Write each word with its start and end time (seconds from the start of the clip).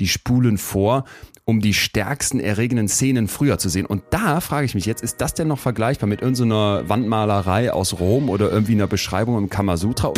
die 0.00 0.08
spulen 0.08 0.58
vor, 0.58 1.04
um 1.44 1.60
die 1.60 1.74
stärksten 1.74 2.40
erregenden 2.40 2.88
Szenen 2.88 3.28
früher 3.28 3.58
zu 3.58 3.68
sehen. 3.68 3.86
Und 3.86 4.02
da 4.10 4.40
frage 4.40 4.64
ich 4.64 4.74
mich 4.74 4.86
jetzt, 4.86 5.02
ist 5.02 5.20
das 5.20 5.34
denn 5.34 5.48
noch 5.48 5.58
vergleichbar 5.58 6.08
mit 6.08 6.22
irgendeiner 6.22 6.88
Wandmalerei 6.88 7.72
aus 7.72 7.98
Rom 8.00 8.28
oder 8.28 8.50
irgendwie 8.50 8.72
einer 8.72 8.86
Beschreibung 8.86 9.36
im 9.36 9.50
Kamasutra? 9.50 10.12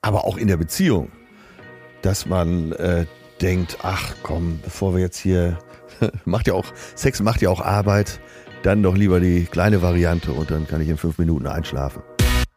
Aber 0.00 0.24
auch 0.24 0.36
in 0.36 0.48
der 0.48 0.56
Beziehung, 0.56 1.10
dass 2.02 2.26
man 2.26 2.72
äh, 2.72 3.06
denkt, 3.40 3.78
ach 3.82 4.14
komm, 4.22 4.60
bevor 4.62 4.94
wir 4.94 5.00
jetzt 5.00 5.18
hier, 5.18 5.58
macht 6.24 6.46
ja 6.46 6.54
auch, 6.54 6.66
Sex 6.94 7.20
macht 7.20 7.42
ja 7.42 7.50
auch 7.50 7.60
Arbeit, 7.60 8.20
dann 8.62 8.82
doch 8.82 8.96
lieber 8.96 9.20
die 9.20 9.44
kleine 9.44 9.82
Variante 9.82 10.32
und 10.32 10.50
dann 10.50 10.66
kann 10.66 10.80
ich 10.80 10.88
in 10.88 10.96
fünf 10.96 11.18
Minuten 11.18 11.46
einschlafen. 11.46 12.02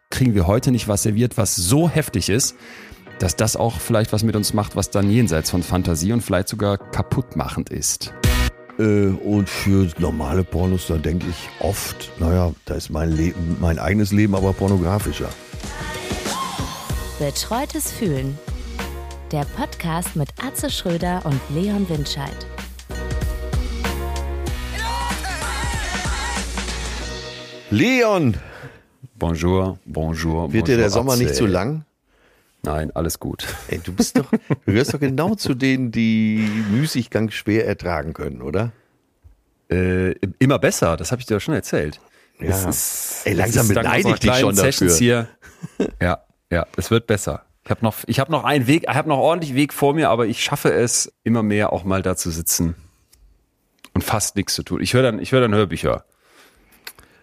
Kriegen 0.09 0.33
wir 0.33 0.47
heute 0.47 0.71
nicht 0.71 0.87
was 0.87 1.03
serviert, 1.03 1.37
was 1.37 1.55
so 1.55 1.89
heftig 1.89 2.29
ist, 2.29 2.55
dass 3.19 3.35
das 3.35 3.55
auch 3.55 3.79
vielleicht 3.79 4.13
was 4.13 4.23
mit 4.23 4.35
uns 4.35 4.53
macht, 4.53 4.75
was 4.75 4.89
dann 4.89 5.09
jenseits 5.09 5.49
von 5.49 5.61
Fantasie 5.61 6.13
und 6.13 6.21
vielleicht 6.21 6.47
sogar 6.47 6.77
kaputtmachend 6.77 7.69
ist. 7.69 8.13
Äh, 8.79 9.07
und 9.07 9.49
für 9.49 9.89
normale 9.99 10.43
Pornos, 10.43 10.87
da 10.87 10.95
denke 10.95 11.27
ich 11.29 11.49
oft, 11.63 12.11
naja, 12.19 12.53
da 12.65 12.75
ist 12.75 12.89
mein 12.89 13.11
Leben, 13.11 13.57
mein 13.59 13.77
eigenes 13.77 14.11
Leben 14.11 14.35
aber 14.35 14.53
pornografischer. 14.53 15.29
Betreutes 17.19 17.91
Fühlen. 17.91 18.39
Der 19.33 19.45
Podcast 19.57 20.15
mit 20.15 20.29
Atze 20.41 20.69
Schröder 20.69 21.21
und 21.25 21.39
Leon 21.53 21.87
Windscheid. 21.89 22.47
Leon! 27.69 28.35
Bonjour, 29.15 29.77
bonjour. 29.85 30.51
Wird 30.53 30.69
dir 30.69 30.77
der 30.77 30.89
Sommer 30.89 31.17
nicht 31.17 31.35
zu 31.35 31.45
lang? 31.45 31.83
Nein, 32.63 32.91
alles 32.91 33.19
gut. 33.19 33.47
Ey, 33.69 33.79
du 33.79 33.93
bist 33.93 34.17
doch, 34.17 34.29
du 34.31 34.55
gehörst 34.65 34.93
doch 34.93 34.99
genau 34.99 35.35
zu 35.35 35.53
denen, 35.53 35.91
die 35.91 36.49
Müßiggang 36.71 37.31
schwer 37.31 37.65
ertragen 37.65 38.13
können, 38.13 38.41
oder? 38.41 38.71
Äh, 39.69 40.15
immer 40.39 40.59
besser, 40.59 40.97
das 40.97 41.11
habe 41.11 41.21
ich 41.21 41.27
dir 41.27 41.35
ja 41.35 41.39
schon 41.39 41.53
erzählt. 41.53 41.99
Ja. 42.39 42.69
Ist, 42.69 43.21
Ey, 43.25 43.33
langsam 43.33 43.67
beneide 43.67 44.09
ich 44.09 44.19
dich 44.19 44.35
schon 44.35 44.55
dafür. 44.55 44.95
Hier. 44.95 45.27
Ja, 46.01 46.23
ja, 46.49 46.65
es 46.77 46.89
wird 46.89 47.07
besser. 47.07 47.45
Ich 47.65 47.71
habe 47.71 47.83
noch, 47.83 47.95
ich 48.07 48.19
habe 48.19 48.31
noch 48.31 48.45
einen 48.45 48.65
Weg, 48.65 48.85
ich 48.89 48.95
habe 48.95 49.09
noch 49.09 49.19
ordentlich 49.19 49.53
Weg 49.53 49.73
vor 49.73 49.93
mir, 49.93 50.09
aber 50.09 50.25
ich 50.25 50.43
schaffe 50.43 50.73
es 50.73 51.13
immer 51.23 51.43
mehr 51.43 51.71
auch 51.71 51.83
mal 51.83 52.01
da 52.01 52.15
zu 52.15 52.31
sitzen 52.31 52.75
und 53.93 54.03
fast 54.03 54.35
nichts 54.35 54.53
zu 54.55 54.63
tun. 54.63 54.81
Ich 54.81 54.93
höre 54.93 55.03
dann, 55.03 55.19
ich 55.19 55.31
höre 55.31 55.41
dann 55.41 55.53
Hörbücher. 55.53 56.05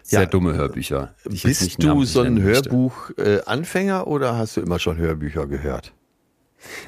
Sehr 0.07 0.21
ja, 0.21 0.25
dumme 0.25 0.53
Hörbücher. 0.53 1.15
Bist 1.25 1.83
du 1.83 2.05
so 2.05 2.21
ein 2.21 2.41
Hörbuch-Anfänger 2.41 3.99
äh, 3.99 4.09
oder 4.09 4.37
hast 4.37 4.55
du 4.55 4.61
immer 4.61 4.79
schon 4.79 4.95
Hörbücher 4.95 5.47
gehört? 5.47 5.91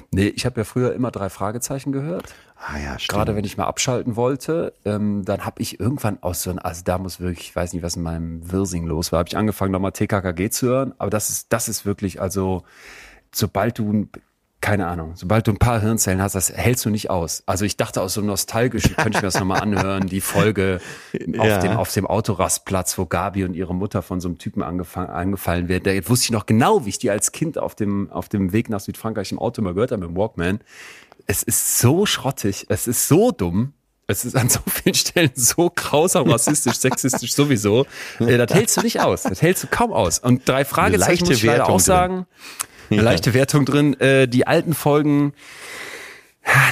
Nee, 0.09 0.27
ich 0.27 0.45
habe 0.45 0.61
ja 0.61 0.63
früher 0.63 0.93
immer 0.93 1.11
drei 1.11 1.29
Fragezeichen 1.29 1.91
gehört. 1.91 2.33
Ah 2.55 2.77
ja, 2.77 2.97
stimmt. 2.97 3.17
Gerade 3.17 3.35
wenn 3.35 3.43
ich 3.43 3.57
mal 3.57 3.65
abschalten 3.65 4.15
wollte, 4.15 4.71
ähm, 4.85 5.25
dann 5.25 5.43
habe 5.45 5.61
ich 5.61 5.81
irgendwann 5.81 6.23
aus 6.23 6.43
so 6.43 6.49
einem, 6.49 6.59
also 6.59 6.81
da 6.85 6.97
muss 6.97 7.19
wirklich, 7.19 7.49
ich 7.49 7.55
weiß 7.57 7.73
nicht, 7.73 7.83
was 7.83 7.97
in 7.97 8.03
meinem 8.03 8.49
Wirsing 8.53 8.87
los 8.87 9.11
war, 9.11 9.19
habe 9.19 9.27
ich 9.27 9.35
angefangen, 9.35 9.73
nochmal 9.73 9.91
TKKG 9.91 10.49
zu 10.49 10.67
hören. 10.67 10.93
Aber 10.97 11.09
das 11.09 11.29
ist, 11.29 11.51
das 11.51 11.67
ist 11.67 11.85
wirklich, 11.85 12.21
also 12.21 12.63
sobald 13.33 13.79
du 13.79 14.07
keine 14.61 14.87
Ahnung, 14.87 15.13
sobald 15.15 15.47
du 15.47 15.51
ein 15.51 15.57
paar 15.57 15.79
Hirnzellen 15.79 16.21
hast, 16.21 16.35
das 16.35 16.51
hältst 16.51 16.83
du 16.83 16.89
nicht 16.89 17.09
aus. 17.09 17.43
Also 17.45 17.63
ich 17.63 17.77
dachte 17.77 18.01
aus 18.01 18.13
so 18.13 18.21
nostalgisch, 18.21 18.95
könnte 18.95 19.17
ich 19.17 19.21
mir 19.21 19.27
das 19.27 19.39
nochmal 19.39 19.61
anhören, 19.61 20.07
die 20.07 20.19
Folge 20.19 20.81
auf, 21.37 21.45
ja. 21.45 21.57
dem, 21.59 21.71
auf 21.71 21.93
dem 21.93 22.05
Autorastplatz, 22.05 22.97
wo 22.97 23.05
Gabi 23.05 23.45
und 23.45 23.53
ihre 23.53 23.73
Mutter 23.73 24.01
von 24.01 24.19
so 24.19 24.27
einem 24.27 24.37
Typen 24.37 24.61
angefallen 24.61 25.69
werden. 25.69 25.83
Da 25.85 26.09
wusste 26.09 26.25
ich 26.25 26.31
noch 26.31 26.45
genau, 26.45 26.85
wie 26.85 26.89
ich 26.89 26.99
die 26.99 27.09
als 27.09 27.31
Kind 27.31 27.57
auf 27.57 27.73
dem, 27.73 28.11
auf 28.11 28.27
dem 28.27 28.51
Weg 28.51 28.69
nach 28.69 28.81
Südfrankreich 28.81 29.31
im 29.31 29.39
Auto 29.39 29.61
mal 29.61 29.73
gehört 29.73 29.91
habe, 29.91 30.01
mit 30.01 30.09
dem 30.09 30.17
Walkman. 30.17 30.59
Es 31.25 31.41
ist 31.41 31.79
so 31.79 32.05
schrottig, 32.05 32.65
es 32.69 32.87
ist 32.87 33.07
so 33.07 33.31
dumm. 33.31 33.73
Es 34.07 34.25
ist 34.25 34.35
an 34.35 34.49
so 34.49 34.59
vielen 34.65 34.95
Stellen 34.95 35.29
so 35.35 35.71
grausam, 35.73 36.27
rassistisch, 36.31 36.75
sexistisch 36.79 37.33
sowieso. 37.33 37.85
Äh, 38.19 38.37
das 38.39 38.51
hältst 38.51 38.75
du 38.75 38.81
nicht 38.81 38.99
aus. 39.01 39.21
Das 39.21 39.43
hältst 39.43 39.63
du 39.63 39.67
kaum 39.67 39.93
aus. 39.93 40.17
Und 40.17 40.49
drei 40.49 40.65
Fragezeichen 40.65 41.25
muss 41.25 41.37
ich 41.37 41.43
leider 41.43 41.69
auch 41.69 41.79
sagen. 41.79 42.25
Drin 42.25 42.68
eine 42.97 43.01
leichte 43.01 43.33
Wertung 43.33 43.65
drin. 43.65 43.99
Äh, 43.99 44.27
die 44.27 44.47
alten 44.47 44.73
Folgen, 44.73 45.33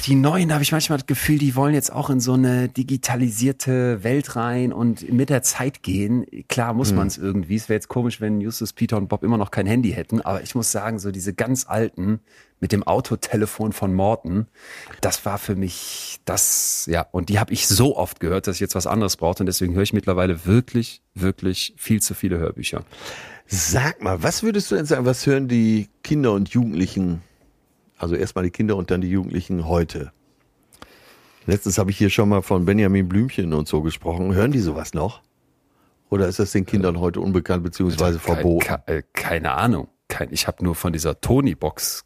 die 0.06 0.16
neuen 0.16 0.54
habe 0.54 0.64
ich 0.64 0.72
manchmal 0.72 0.98
das 0.98 1.06
Gefühl, 1.06 1.38
die 1.38 1.56
wollen 1.56 1.74
jetzt 1.74 1.92
auch 1.92 2.10
in 2.10 2.20
so 2.20 2.34
eine 2.34 2.70
digitalisierte 2.70 4.04
Welt 4.04 4.36
rein 4.36 4.74
und 4.74 5.12
mit 5.12 5.30
der 5.30 5.44
Zeit 5.44 5.84
gehen. 5.84 6.26
Klar 6.48 6.74
muss 6.74 6.92
mhm. 6.92 6.98
man 6.98 7.08
es 7.08 7.18
irgendwie. 7.18 7.56
Es 7.56 7.70
wäre 7.70 7.76
jetzt 7.76 7.88
komisch, 7.88 8.22
wenn 8.22 8.42
Justus, 8.42 8.74
Peter 8.74 8.98
und 8.98 9.08
Bob 9.08 9.24
immer 9.24 9.38
noch 9.38 9.52
kein 9.52 9.68
Handy 9.68 9.92
hätten. 9.92 10.22
Aber 10.22 10.42
ich 10.42 10.56
muss 10.56 10.72
sagen, 10.72 11.00
so 11.00 11.12
diese 11.12 11.34
ganz 11.34 11.66
alten 11.68 12.22
mit 12.60 12.72
dem 12.72 12.84
Autotelefon 12.84 13.72
von 13.72 13.94
Morten, 13.94 14.48
das 15.02 15.26
war 15.26 15.38
für 15.38 15.56
mich 15.56 16.20
das, 16.26 16.88
ja. 16.90 17.06
Und 17.12 17.30
die 17.30 17.40
habe 17.40 17.54
ich 17.54 17.68
so 17.68 17.96
oft 17.98 18.20
gehört, 18.20 18.48
dass 18.48 18.56
ich 18.56 18.62
jetzt 18.62 18.76
was 18.76 18.88
anderes 18.88 19.18
brauchte. 19.18 19.44
Und 19.44 19.48
deswegen 19.48 19.76
höre 19.76 19.84
ich 19.84 19.94
mittlerweile 19.94 20.46
wirklich, 20.46 21.02
wirklich 21.14 21.76
viel 21.78 22.02
zu 22.02 22.16
viele 22.16 22.40
Hörbücher. 22.40 22.84
Sag 23.47 24.02
mal, 24.02 24.22
was 24.22 24.44
würdest 24.44 24.69
du 24.69 24.75
denn 24.75 24.85
sagen, 24.85 25.06
was 25.06 25.25
hören 25.25 25.47
die 25.47 25.88
Kinder 26.03 26.34
und 26.34 26.50
Jugendlichen, 26.50 27.22
also 27.97 28.16
erstmal 28.16 28.44
die 28.44 28.52
Kinder 28.52 28.75
und 28.75 28.91
dann 28.91 29.02
die 29.02 29.09
Jugendlichen 29.09 29.68
heute? 29.68 30.12
Letztens 31.46 31.78
habe 31.78 31.91
ich 31.91 31.97
hier 31.97 32.09
schon 32.09 32.28
mal 32.28 32.41
von 32.41 32.66
Benjamin 32.66 33.07
Blümchen 33.07 33.53
und 33.53 33.69
so 33.69 33.81
gesprochen. 33.81 34.34
Hören 34.34 34.52
die 34.52 34.59
sowas 34.59 34.94
noch? 34.94 35.22
Oder 36.09 36.28
ist 36.28 36.40
das 36.40 36.52
den 36.52 36.66
Kindern 36.66 37.00
heute 37.00 37.22
unbekannt 37.22 37.63
beziehungsweise 37.63 38.19
verboten? 38.19 38.66
Keine, 38.66 38.88
äh, 38.88 39.03
keine 39.13 39.53
Ahnung. 39.53 39.88
Kein, 40.09 40.31
ich 40.34 40.47
habe 40.47 40.63
nur 40.63 40.75
von 40.75 40.91
dieser 40.91 41.22
Tony-Box 41.22 42.03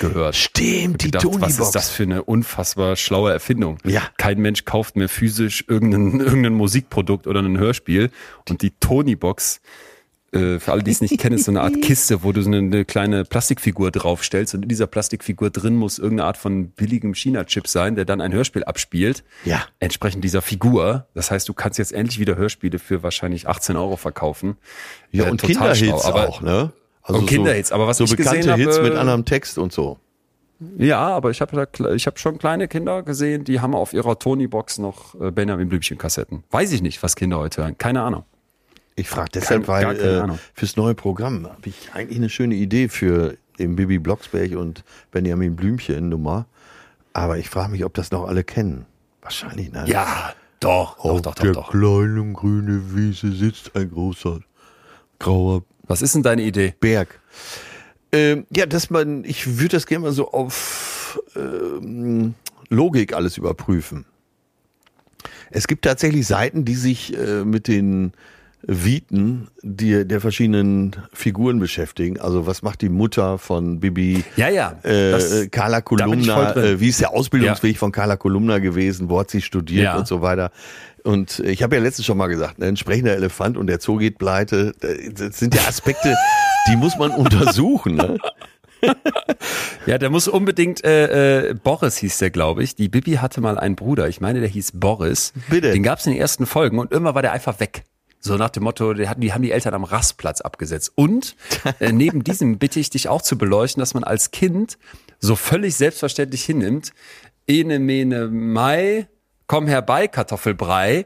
gehört. 0.00 0.34
Stimmt, 0.34 1.04
die 1.04 1.12
Tony-Box. 1.12 1.40
Was 1.40 1.66
ist 1.66 1.74
das 1.76 1.90
für 1.90 2.02
eine 2.02 2.24
unfassbar 2.24 2.96
schlaue 2.96 3.32
Erfindung? 3.32 3.78
Ja. 3.84 4.02
Kein 4.18 4.40
Mensch 4.40 4.64
kauft 4.64 4.96
mehr 4.96 5.08
physisch 5.08 5.64
irgendein, 5.68 6.18
irgendein 6.20 6.54
Musikprodukt 6.54 7.28
oder 7.28 7.40
ein 7.40 7.58
Hörspiel. 7.58 8.10
Und 8.48 8.62
die 8.62 8.72
Tony-Box 8.72 9.60
äh, 10.34 10.60
für 10.60 10.72
alle, 10.72 10.82
die 10.82 10.90
es 10.90 11.00
nicht 11.00 11.18
kennen, 11.18 11.36
ist 11.36 11.44
so 11.44 11.52
eine 11.52 11.60
Art 11.62 11.74
Kiste, 11.82 12.22
wo 12.22 12.32
du 12.32 12.42
so 12.42 12.48
eine, 12.48 12.58
eine, 12.58 12.84
kleine 12.84 13.24
Plastikfigur 13.24 13.90
draufstellst 13.90 14.54
und 14.54 14.62
in 14.62 14.68
dieser 14.68 14.86
Plastikfigur 14.86 15.50
drin 15.50 15.76
muss 15.76 15.98
irgendeine 15.98 16.26
Art 16.26 16.36
von 16.36 16.70
billigem 16.70 17.14
China-Chip 17.14 17.66
sein, 17.68 17.94
der 17.94 18.04
dann 18.04 18.20
ein 18.20 18.32
Hörspiel 18.32 18.64
abspielt. 18.64 19.24
Ja. 19.44 19.64
Entsprechend 19.80 20.24
dieser 20.24 20.42
Figur. 20.42 21.06
Das 21.14 21.30
heißt, 21.30 21.48
du 21.48 21.54
kannst 21.54 21.78
jetzt 21.78 21.92
endlich 21.92 22.18
wieder 22.18 22.36
Hörspiele 22.36 22.78
für 22.78 23.02
wahrscheinlich 23.02 23.48
18 23.48 23.76
Euro 23.76 23.96
verkaufen. 23.96 24.56
Ja, 25.10 25.26
äh, 25.26 25.30
und 25.30 25.42
Kinderhits 25.42 26.04
auch, 26.04 26.40
ne? 26.40 26.72
Also 27.02 27.20
und 27.20 27.26
Kinderhits, 27.26 27.70
aber 27.70 27.86
was 27.86 27.98
so 27.98 28.04
ich 28.04 28.16
bekannte 28.16 28.38
gesehen 28.38 28.56
Hits 28.56 28.78
habe, 28.78 28.88
mit 28.88 28.96
anderem 28.96 29.24
Text 29.26 29.58
und 29.58 29.72
so. 29.72 29.98
Ja, 30.78 31.00
aber 31.00 31.30
ich 31.30 31.40
habe 31.40 31.68
ich 31.94 32.06
hab 32.06 32.18
schon 32.18 32.38
kleine 32.38 32.68
Kinder 32.68 33.02
gesehen, 33.02 33.44
die 33.44 33.60
haben 33.60 33.74
auf 33.74 33.92
ihrer 33.92 34.18
Tony-Box 34.18 34.78
noch 34.78 35.20
äh, 35.20 35.30
Benjamin 35.30 35.68
Blümchen-Kassetten. 35.68 36.44
Weiß 36.50 36.72
ich 36.72 36.80
nicht, 36.80 37.02
was 37.02 37.16
Kinder 37.16 37.38
heute 37.38 37.62
hören. 37.62 37.76
Keine 37.76 38.02
Ahnung. 38.02 38.24
Ich 38.96 39.08
frage 39.08 39.30
deshalb, 39.34 39.66
Kein, 39.66 39.86
weil 39.86 40.00
äh, 40.00 40.28
fürs 40.54 40.76
neue 40.76 40.94
Programm 40.94 41.46
habe 41.46 41.68
ich 41.68 41.90
eigentlich 41.92 42.18
eine 42.18 42.28
schöne 42.28 42.54
Idee 42.54 42.88
für 42.88 43.36
den 43.58 43.76
Bibi 43.76 43.98
Blocksberg 43.98 44.52
und 44.52 44.84
Benjamin 45.10 45.56
Blümchen 45.56 46.08
Nummer. 46.08 46.46
Aber 47.12 47.38
ich 47.38 47.48
frage 47.48 47.72
mich, 47.72 47.84
ob 47.84 47.94
das 47.94 48.10
noch 48.10 48.26
alle 48.26 48.44
kennen. 48.44 48.86
Wahrscheinlich, 49.22 49.72
nein. 49.72 49.86
Ja, 49.86 50.34
doch, 50.60 50.98
Auf 50.98 51.22
doch, 51.22 51.34
doch, 51.34 51.42
der 51.42 51.52
doch. 51.52 51.70
kleinen 51.70 52.34
grünen 52.34 52.96
Wiese 52.96 53.32
sitzt 53.32 53.74
ein 53.76 53.90
großer 53.90 54.40
grauer. 55.18 55.62
Was 55.86 56.02
ist 56.02 56.14
denn 56.14 56.22
deine 56.22 56.42
Idee? 56.42 56.74
Berg. 56.80 57.20
Ähm, 58.12 58.46
ja, 58.54 58.66
dass 58.66 58.90
man, 58.90 59.24
ich 59.24 59.58
würde 59.58 59.76
das 59.76 59.86
gerne 59.86 60.06
mal 60.06 60.12
so 60.12 60.30
auf 60.30 61.20
ähm, 61.36 62.34
Logik 62.68 63.12
alles 63.12 63.36
überprüfen. 63.36 64.06
Es 65.50 65.66
gibt 65.66 65.84
tatsächlich 65.84 66.26
Seiten, 66.26 66.64
die 66.64 66.74
sich 66.74 67.16
äh, 67.16 67.44
mit 67.44 67.68
den 67.68 68.12
Viten 68.66 69.48
die, 69.62 70.06
der 70.06 70.20
verschiedenen 70.20 70.96
Figuren 71.12 71.58
beschäftigen. 71.58 72.20
Also 72.20 72.46
was 72.46 72.62
macht 72.62 72.80
die 72.80 72.88
Mutter 72.88 73.38
von 73.38 73.80
Bibi? 73.80 74.24
Ja, 74.36 74.48
ja. 74.48 74.78
Äh, 74.82 75.10
das, 75.10 75.50
Carla 75.50 75.80
Kolumna, 75.80 76.56
äh, 76.56 76.80
wie 76.80 76.88
ist 76.88 77.00
der 77.00 77.12
Ausbildungsweg 77.12 77.72
ja. 77.72 77.78
von 77.78 77.92
Carla 77.92 78.16
Kolumna 78.16 78.58
gewesen? 78.58 79.08
Wo 79.10 79.20
hat 79.20 79.30
sie 79.30 79.42
studiert 79.42 79.84
ja. 79.84 79.96
und 79.96 80.06
so 80.06 80.22
weiter? 80.22 80.50
Und 81.02 81.40
ich 81.40 81.62
habe 81.62 81.76
ja 81.76 81.82
letztens 81.82 82.06
schon 82.06 82.16
mal 82.16 82.28
gesagt, 82.28 82.58
ne, 82.58 82.66
ein 82.66 82.76
sprechender 82.76 83.14
Elefant 83.14 83.58
und 83.58 83.66
der 83.66 83.78
Zoo 83.80 83.96
geht 83.96 84.18
pleite. 84.18 84.72
Das 85.14 85.38
sind 85.38 85.54
ja 85.54 85.62
Aspekte, 85.68 86.16
die 86.68 86.76
muss 86.76 86.96
man 86.96 87.10
untersuchen. 87.10 87.96
Ne? 87.96 88.16
ja, 89.86 89.98
der 89.98 90.08
muss 90.08 90.28
unbedingt, 90.28 90.82
äh, 90.84 91.50
äh, 91.50 91.54
Boris 91.54 91.98
hieß 91.98 92.18
der, 92.18 92.30
glaube 92.30 92.62
ich. 92.62 92.74
Die 92.74 92.88
Bibi 92.88 93.14
hatte 93.14 93.42
mal 93.42 93.58
einen 93.58 93.76
Bruder, 93.76 94.08
ich 94.08 94.22
meine, 94.22 94.40
der 94.40 94.48
hieß 94.48 94.72
Boris. 94.74 95.34
Bitte. 95.50 95.72
Den 95.72 95.82
gab 95.82 95.98
es 95.98 96.06
in 96.06 96.12
den 96.12 96.20
ersten 96.20 96.46
Folgen 96.46 96.78
und 96.78 96.92
immer 96.92 97.14
war 97.14 97.22
der 97.22 97.32
einfach 97.32 97.60
weg. 97.60 97.84
So 98.26 98.36
nach 98.38 98.48
dem 98.48 98.62
Motto, 98.62 98.94
die, 98.94 99.06
haben 99.06 99.20
die 99.20 99.50
Eltern 99.50 99.74
am 99.74 99.84
Rastplatz 99.84 100.40
abgesetzt. 100.40 100.92
Und 100.94 101.36
äh, 101.78 101.92
neben 101.92 102.24
diesem 102.24 102.56
bitte 102.56 102.80
ich 102.80 102.88
dich 102.88 103.10
auch 103.10 103.20
zu 103.20 103.36
beleuchten, 103.36 103.80
dass 103.80 103.92
man 103.92 104.02
als 104.02 104.30
Kind 104.30 104.78
so 105.20 105.36
völlig 105.36 105.76
selbstverständlich 105.76 106.42
hinnimmt, 106.42 106.92
ene 107.46 107.78
mene 107.78 108.28
mai, 108.28 109.08
komm 109.46 109.66
herbei, 109.66 110.08
Kartoffelbrei, 110.08 111.04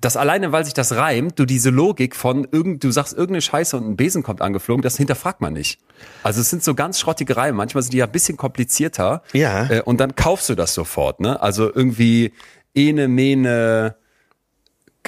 das 0.00 0.16
alleine, 0.16 0.52
weil 0.52 0.64
sich 0.64 0.74
das 0.74 0.94
reimt, 0.94 1.36
du 1.40 1.46
diese 1.46 1.70
Logik 1.70 2.14
von 2.14 2.46
irgend, 2.48 2.84
du 2.84 2.92
sagst 2.92 3.12
irgendeine 3.12 3.42
Scheiße 3.42 3.76
und 3.76 3.90
ein 3.90 3.96
Besen 3.96 4.22
kommt 4.22 4.40
angeflogen, 4.40 4.82
das 4.82 4.96
hinterfragt 4.96 5.40
man 5.40 5.54
nicht. 5.54 5.80
Also 6.22 6.40
es 6.40 6.50
sind 6.50 6.62
so 6.62 6.76
ganz 6.76 7.00
schrottige 7.00 7.36
Reimen. 7.36 7.56
Manchmal 7.56 7.82
sind 7.82 7.92
die 7.92 7.98
ja 7.98 8.06
ein 8.06 8.12
bisschen 8.12 8.36
komplizierter. 8.36 9.22
Ja. 9.32 9.68
Äh, 9.68 9.82
und 9.82 9.98
dann 9.98 10.14
kaufst 10.14 10.48
du 10.48 10.54
das 10.54 10.74
sofort, 10.74 11.18
ne? 11.18 11.42
Also 11.42 11.72
irgendwie 11.74 12.32
ene, 12.72 13.08
mene, 13.08 13.96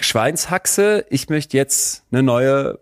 Schweinshaxe. 0.01 1.07
Ich 1.11 1.29
möchte 1.29 1.57
jetzt 1.57 2.03
eine 2.11 2.23
neue 2.23 2.79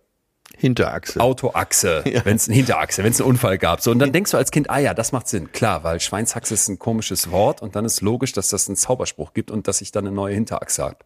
Hinterachse. 0.56 1.19
Autoachse, 1.20 2.03
Ja. 2.06 2.25
wenn 2.25 2.37
es 2.37 2.47
eine 2.47 2.55
Hinterachse, 2.56 3.03
wenn 3.03 3.11
es 3.12 3.20
einen 3.20 3.31
Unfall 3.31 3.59
gab. 3.59 3.81
So 3.81 3.91
und 3.91 3.99
dann 3.99 4.12
denkst 4.12 4.31
du 4.31 4.37
als 4.37 4.50
Kind, 4.50 4.70
ah 4.70 4.79
ja, 4.79 4.94
das 4.94 5.11
macht 5.12 5.26
Sinn, 5.26 5.50
klar, 5.50 5.82
weil 5.82 5.99
Schweinshaxe 5.99 6.55
ist 6.55 6.69
ein 6.69 6.79
komisches 6.79 7.31
Wort 7.31 7.62
und 7.62 7.75
dann 7.75 7.85
ist 7.85 8.00
logisch, 8.00 8.32
dass 8.32 8.49
das 8.49 8.69
einen 8.69 8.76
Zauberspruch 8.76 9.32
gibt 9.35 9.50
und 9.50 9.67
dass 9.67 9.81
ich 9.81 9.91
dann 9.93 10.06
eine 10.06 10.14
neue 10.14 10.35
Hinterachse 10.35 10.85
habe. 10.85 10.97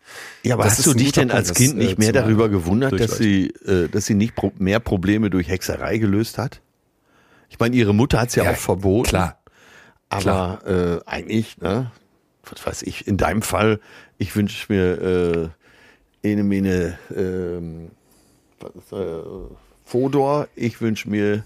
Ja, 0.42 0.54
aber 0.54 0.64
Das 0.64 0.78
hast 0.78 0.86
du 0.86 0.94
dich 0.94 1.12
denn 1.12 1.28
Punkt, 1.28 1.34
als 1.36 1.48
das, 1.48 1.56
Kind 1.56 1.74
äh, 1.74 1.84
nicht 1.84 1.98
mehr 1.98 2.08
zu 2.08 2.12
darüber 2.14 2.48
gewundert, 2.48 3.00
dass 3.00 3.16
sie, 3.16 3.46
äh, 3.66 3.88
dass 3.88 4.04
sie 4.06 4.14
nicht 4.14 4.34
pro 4.34 4.52
mehr 4.58 4.80
Probleme 4.80 5.30
durch 5.30 5.48
Hexerei 5.48 5.98
gelöst 5.98 6.38
hat? 6.38 6.60
Ich 7.48 7.58
meine, 7.58 7.76
ihre 7.76 7.94
Mutter 7.94 8.20
hat 8.20 8.30
es 8.30 8.34
ja, 8.34 8.44
Ja, 8.44 8.50
auch 8.52 8.56
verboten. 8.56 9.08
Klar. 9.08 9.38
Aber 10.08 10.60
äh, 11.06 11.08
eigentlich, 11.08 11.58
ne, 11.58 11.90
was 12.44 12.66
weiß 12.66 12.82
ich, 12.82 13.06
in 13.06 13.16
deinem 13.16 13.42
Fall, 13.42 13.80
ich 14.18 14.34
wünsche 14.36 14.70
mir 14.72 15.00
äh, 15.02 15.48
eine 16.32 16.44
Mene 16.44 16.98
ähm, 17.14 17.90
was 18.60 18.98
äh, 18.98 19.22
Fodor, 19.84 20.48
ich 20.56 20.80
wünsche 20.80 21.08
mir 21.08 21.44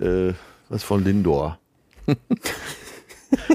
äh, 0.00 0.32
was 0.68 0.82
von 0.82 1.04
Lindor. 1.04 1.58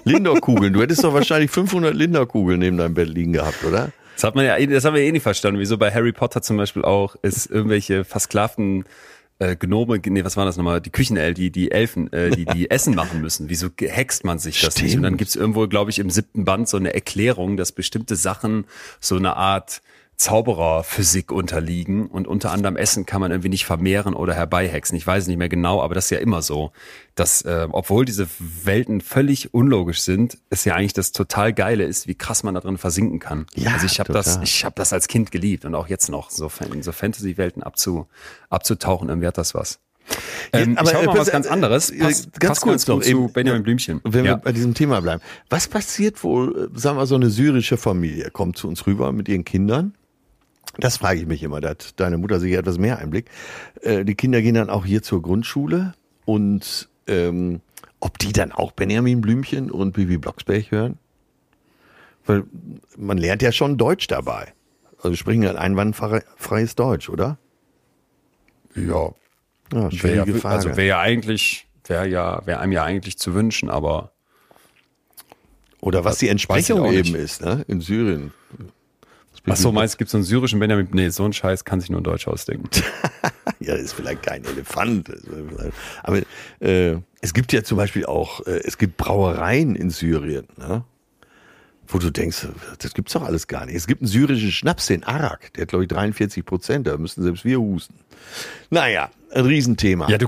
Lindor-Kugeln. 0.04 0.74
Du 0.74 0.82
hättest 0.82 1.04
doch 1.04 1.14
wahrscheinlich 1.14 1.52
500 1.52 1.94
Lindor-Kugeln 1.94 2.60
neben 2.60 2.78
deinem 2.78 2.94
Bett 2.94 3.10
liegen 3.10 3.34
gehabt, 3.34 3.64
oder? 3.64 3.92
Das 4.16 4.24
hat 4.24 4.36
man 4.36 4.46
ja, 4.46 4.58
das 4.66 4.84
haben 4.84 4.96
wir 4.96 5.04
eh 5.04 5.12
nicht 5.12 5.24
verstanden. 5.24 5.60
Wieso 5.60 5.78
bei 5.78 5.94
Harry 5.94 6.12
Potter 6.12 6.42
zum 6.42 6.58
Beispiel 6.58 6.84
auch 6.84 7.16
es 7.22 7.46
irgendwelche 7.46 8.04
versklavten 8.04 8.86
äh, 9.40 9.56
Gnome, 9.56 10.00
nee, 10.04 10.24
was 10.24 10.36
war 10.36 10.46
das 10.46 10.58
nochmal? 10.58 10.82
Die 10.82 10.90
Küchenel, 10.90 11.36
die, 11.36 11.52
die 11.52 11.72
Elfen, 11.72 12.12
äh, 12.12 12.32
die, 12.32 12.46
die 12.46 12.72
Essen 12.72 12.96
machen 12.96 13.22
müssen. 13.22 13.50
Wieso 13.50 13.70
hext 13.80 14.24
man 14.24 14.40
sich 14.40 14.60
das 14.60 14.82
nicht? 14.82 14.96
Und 14.96 15.04
dann 15.04 15.12
Stimmt. 15.12 15.20
gibt's 15.20 15.36
irgendwo, 15.36 15.68
glaube 15.68 15.92
ich, 15.92 16.00
im 16.00 16.10
siebten 16.10 16.44
Band 16.44 16.68
so 16.68 16.78
eine 16.78 16.94
Erklärung, 16.94 17.58
dass 17.58 17.72
bestimmte 17.72 18.16
Sachen 18.16 18.66
so 19.00 19.16
eine 19.16 19.36
Art 19.36 19.82
Zaubererphysik 20.18 21.32
unterliegen 21.32 22.08
und 22.08 22.28
unter 22.28 22.52
anderem 22.52 22.76
Essen 22.76 23.06
kann 23.06 23.22
man 23.22 23.30
irgendwie 23.32 23.50
nicht 23.50 23.66
vermehren 23.66 24.16
oder 24.16 24.34
herbeihexen. 24.34 24.98
Ich 24.98 25.06
weiß 25.06 25.24
es 25.24 25.28
nicht 25.28 25.38
mehr 25.38 25.48
genau, 25.48 25.82
aber 25.82 25.94
das 25.94 26.06
ist 26.06 26.10
ja 26.10 26.18
immer 26.18 26.42
so, 26.42 26.72
dass 27.14 27.44
äh, 27.44 27.68
obwohl 27.72 28.04
diese 28.04 28.28
Welten 28.40 29.02
völlig 29.02 29.54
unlogisch 29.54 30.02
sind, 30.02 30.40
es 30.50 30.66
ja 30.66 30.74
eigentlich 30.74 30.94
das 30.94 31.12
total 31.12 31.54
geile 31.54 31.84
ist, 31.84 32.08
wie 32.08 32.16
krass 32.16 32.42
man 32.42 32.56
da 32.56 32.62
drin 32.62 32.80
versinken 32.80 33.20
kann. 33.20 33.46
Ja, 33.54 33.74
also 33.74 33.86
ich 33.86 34.00
habe 34.00 34.12
das, 34.12 34.40
ich 34.42 34.66
habe 34.66 34.74
das 34.76 34.92
als 34.92 35.08
Kind 35.08 35.32
geliebt 35.32 35.66
und 35.66 35.76
auch 35.76 35.88
jetzt 35.88 36.10
noch 36.10 36.32
so, 36.32 36.52
in 36.74 36.82
so 36.82 36.92
Fantasy-Welten 36.92 37.62
abzu, 37.62 38.08
abzutauchen, 38.50 39.10
irgendwie 39.10 39.28
hat 39.28 39.38
das 39.38 39.54
was. 39.54 39.80
Ähm, 40.52 40.78
aber, 40.78 40.90
ich 40.90 40.98
äh, 40.98 41.06
mal 41.06 41.12
pass- 41.12 41.20
was 41.28 41.32
ganz 41.32 41.48
anderes. 41.48 41.90
äh, 41.92 42.00
Passt, 42.00 42.40
ganz 42.40 42.50
passt 42.50 42.62
kurz 42.62 42.88
noch, 42.88 43.02
zu 43.02 43.28
Benjamin 43.32 43.62
ja. 43.62 43.64
Blümchen. 43.64 44.02
Wenn 44.04 44.26
ja. 44.26 44.32
wir 44.32 44.38
bei 44.38 44.52
diesem 44.52 44.74
Thema 44.74 45.00
bleiben. 45.02 45.22
Was 45.50 45.68
passiert 45.68 46.24
wohl, 46.24 46.70
äh, 46.74 46.80
sagen 46.80 46.98
wir 46.98 47.06
so 47.06 47.16
eine 47.16 47.30
syrische 47.30 47.78
Familie 47.78 48.32
kommt 48.32 48.58
zu 48.58 48.68
uns 48.68 48.88
rüber 48.88 49.12
mit 49.12 49.28
ihren 49.30 49.46
Kindern? 49.46 49.94
Das 50.80 50.98
frage 50.98 51.20
ich 51.20 51.26
mich 51.26 51.44
immer, 51.44 51.62
da 51.62 51.70
hat 51.70 52.00
deine 52.00 52.18
Mutter 52.18 52.40
sicher 52.40 52.60
etwas 52.60 52.78
mehr 52.78 53.00
Einblick. 53.00 53.30
Äh, 53.82 54.06
die 54.06 54.16
Kinder 54.16 54.42
gehen 54.42 54.56
dann 54.56 54.70
auch 54.70 54.86
hier 54.86 55.02
zur 55.02 55.22
Grundschule 55.22 55.94
und 56.26 56.90
ähm, 57.08 57.62
ob 58.00 58.20
die 58.20 58.32
dann 58.32 58.52
auch 58.52 58.72
Benjamin 58.72 59.22
Blümchen 59.22 59.72
und 59.72 59.94
Bibi 59.94 60.18
Blocksberg 60.18 60.72
hören? 60.72 60.98
Weil 62.26 62.44
man 62.98 63.18
lernt 63.18 63.42
ja 63.42 63.52
schon 63.52 63.78
Deutsch 63.78 64.08
dabei. 64.08 64.54
Also 65.02 65.16
sprechen 65.16 65.44
ja 65.44 65.52
ein 65.52 65.58
einwandfreies 65.58 66.76
Deutsch, 66.76 67.10
oder? 67.10 67.38
ja, 68.76 68.84
Ja, 68.84 69.14
wäre 69.72 69.92
schwierige 69.92 70.32
ja, 70.34 70.38
Frage. 70.38 70.56
also 70.56 70.70
wäre 70.70 70.88
ja 70.88 71.00
eigentlich, 71.00 71.68
wäre 71.86 72.08
ja, 72.08 72.46
wäre 72.46 72.60
einem 72.60 72.72
ja 72.72 72.84
eigentlich 72.84 73.18
zu 73.18 73.34
wünschen, 73.34 73.70
aber 73.70 74.12
oder 75.80 76.04
was 76.04 76.18
die 76.18 76.28
Entsprechung 76.28 76.92
eben 76.92 77.16
ist, 77.16 77.42
ne? 77.42 77.64
In 77.68 77.82
Syrien. 77.82 78.34
Was 79.48 79.62
so 79.62 79.72
meinst, 79.72 79.98
gibt 79.98 80.10
so 80.10 80.18
einen 80.18 80.24
syrischen 80.24 80.60
Benjamin? 80.60 80.88
Nee, 80.92 81.10
so 81.10 81.26
ein 81.26 81.34
Scheiß 81.34 81.66
kann 81.66 81.80
sich 81.82 81.90
nur 81.90 82.02
ein 82.02 82.04
Deutsch 82.04 82.28
ausdenken. 82.28 82.70
Ja, 83.60 83.74
ist 83.74 83.94
vielleicht 83.94 84.22
kein 84.22 84.46
Elefant. 84.46 85.12
Aber 86.04 86.22
äh, 86.60 86.98
es 87.22 87.34
gibt 87.34 87.52
ja 87.54 87.64
zum 87.64 87.78
Beispiel 87.78 88.06
auch, 88.06 88.46
äh, 88.46 88.62
es 88.64 88.78
gibt 88.78 88.98
Brauereien 88.98 89.76
in 89.76 89.90
Syrien, 89.90 90.48
ne? 90.58 90.84
wo 91.88 91.98
du 91.98 92.12
denkst, 92.12 92.48
das 92.80 92.94
gibt's 92.94 93.14
doch 93.14 93.24
alles 93.24 93.48
gar 93.48 93.66
nicht. 93.66 93.76
Es 93.76 93.88
gibt 93.88 94.02
einen 94.02 94.10
syrischen 94.10 94.52
Schnaps, 94.52 94.88
den 94.88 95.04
Arak, 95.04 95.54
der 95.54 95.64
hat 95.64 95.70
glaube 95.70 95.86
ich 95.86 95.90
43 95.90 96.46
Prozent, 96.46 96.88
da 96.88 96.98
müssten 96.98 97.24
selbst 97.24 97.46
wir 97.46 97.60
husten. 97.60 97.96
Naja, 98.70 99.10
ein 99.32 99.46
Riesenthema. 99.46 100.10
Ja, 100.10 100.18
du, 100.18 100.28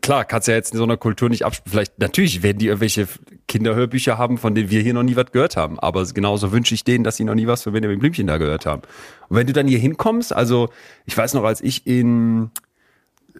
klar, 0.00 0.24
kannst 0.24 0.48
ja 0.48 0.54
jetzt 0.54 0.72
in 0.72 0.78
so 0.78 0.84
einer 0.84 0.96
Kultur 0.96 1.28
nicht 1.28 1.44
abspielen. 1.44 1.70
Vielleicht, 1.70 1.98
natürlich 1.98 2.42
werden 2.42 2.58
die 2.58 2.66
irgendwelche 2.66 3.06
Kinderhörbücher 3.46 4.18
haben, 4.18 4.38
von 4.38 4.54
denen 4.54 4.70
wir 4.70 4.80
hier 4.80 4.94
noch 4.94 5.02
nie 5.02 5.16
was 5.16 5.30
gehört 5.32 5.56
haben. 5.56 5.78
Aber 5.78 6.04
genauso 6.06 6.52
wünsche 6.52 6.74
ich 6.74 6.84
denen, 6.84 7.04
dass 7.04 7.16
sie 7.16 7.24
noch 7.24 7.34
nie 7.34 7.46
was 7.46 7.62
von 7.62 7.72
Benjamin 7.72 7.98
Blümchen 7.98 8.26
da 8.26 8.38
gehört 8.38 8.66
haben. 8.66 8.82
Und 9.28 9.36
wenn 9.36 9.46
du 9.46 9.52
dann 9.52 9.66
hier 9.66 9.78
hinkommst, 9.78 10.32
also 10.32 10.70
ich 11.06 11.16
weiß 11.16 11.34
noch, 11.34 11.44
als 11.44 11.60
ich 11.60 11.86
in, 11.86 12.50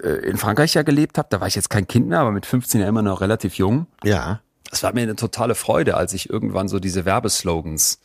äh, 0.02 0.08
in 0.08 0.36
Frankreich 0.36 0.74
ja 0.74 0.82
gelebt 0.82 1.18
habe, 1.18 1.28
da 1.30 1.40
war 1.40 1.48
ich 1.48 1.54
jetzt 1.54 1.70
kein 1.70 1.88
Kind 1.88 2.08
mehr, 2.08 2.20
aber 2.20 2.32
mit 2.32 2.46
15 2.46 2.80
ja 2.80 2.88
immer 2.88 3.02
noch 3.02 3.20
relativ 3.20 3.54
jung. 3.54 3.86
ja. 4.04 4.40
Es 4.72 4.84
war 4.84 4.94
mir 4.94 5.00
eine 5.00 5.16
totale 5.16 5.56
Freude, 5.56 5.96
als 5.96 6.12
ich 6.12 6.30
irgendwann 6.30 6.68
so 6.68 6.78
diese 6.78 7.04
Werbeslogans 7.04 7.98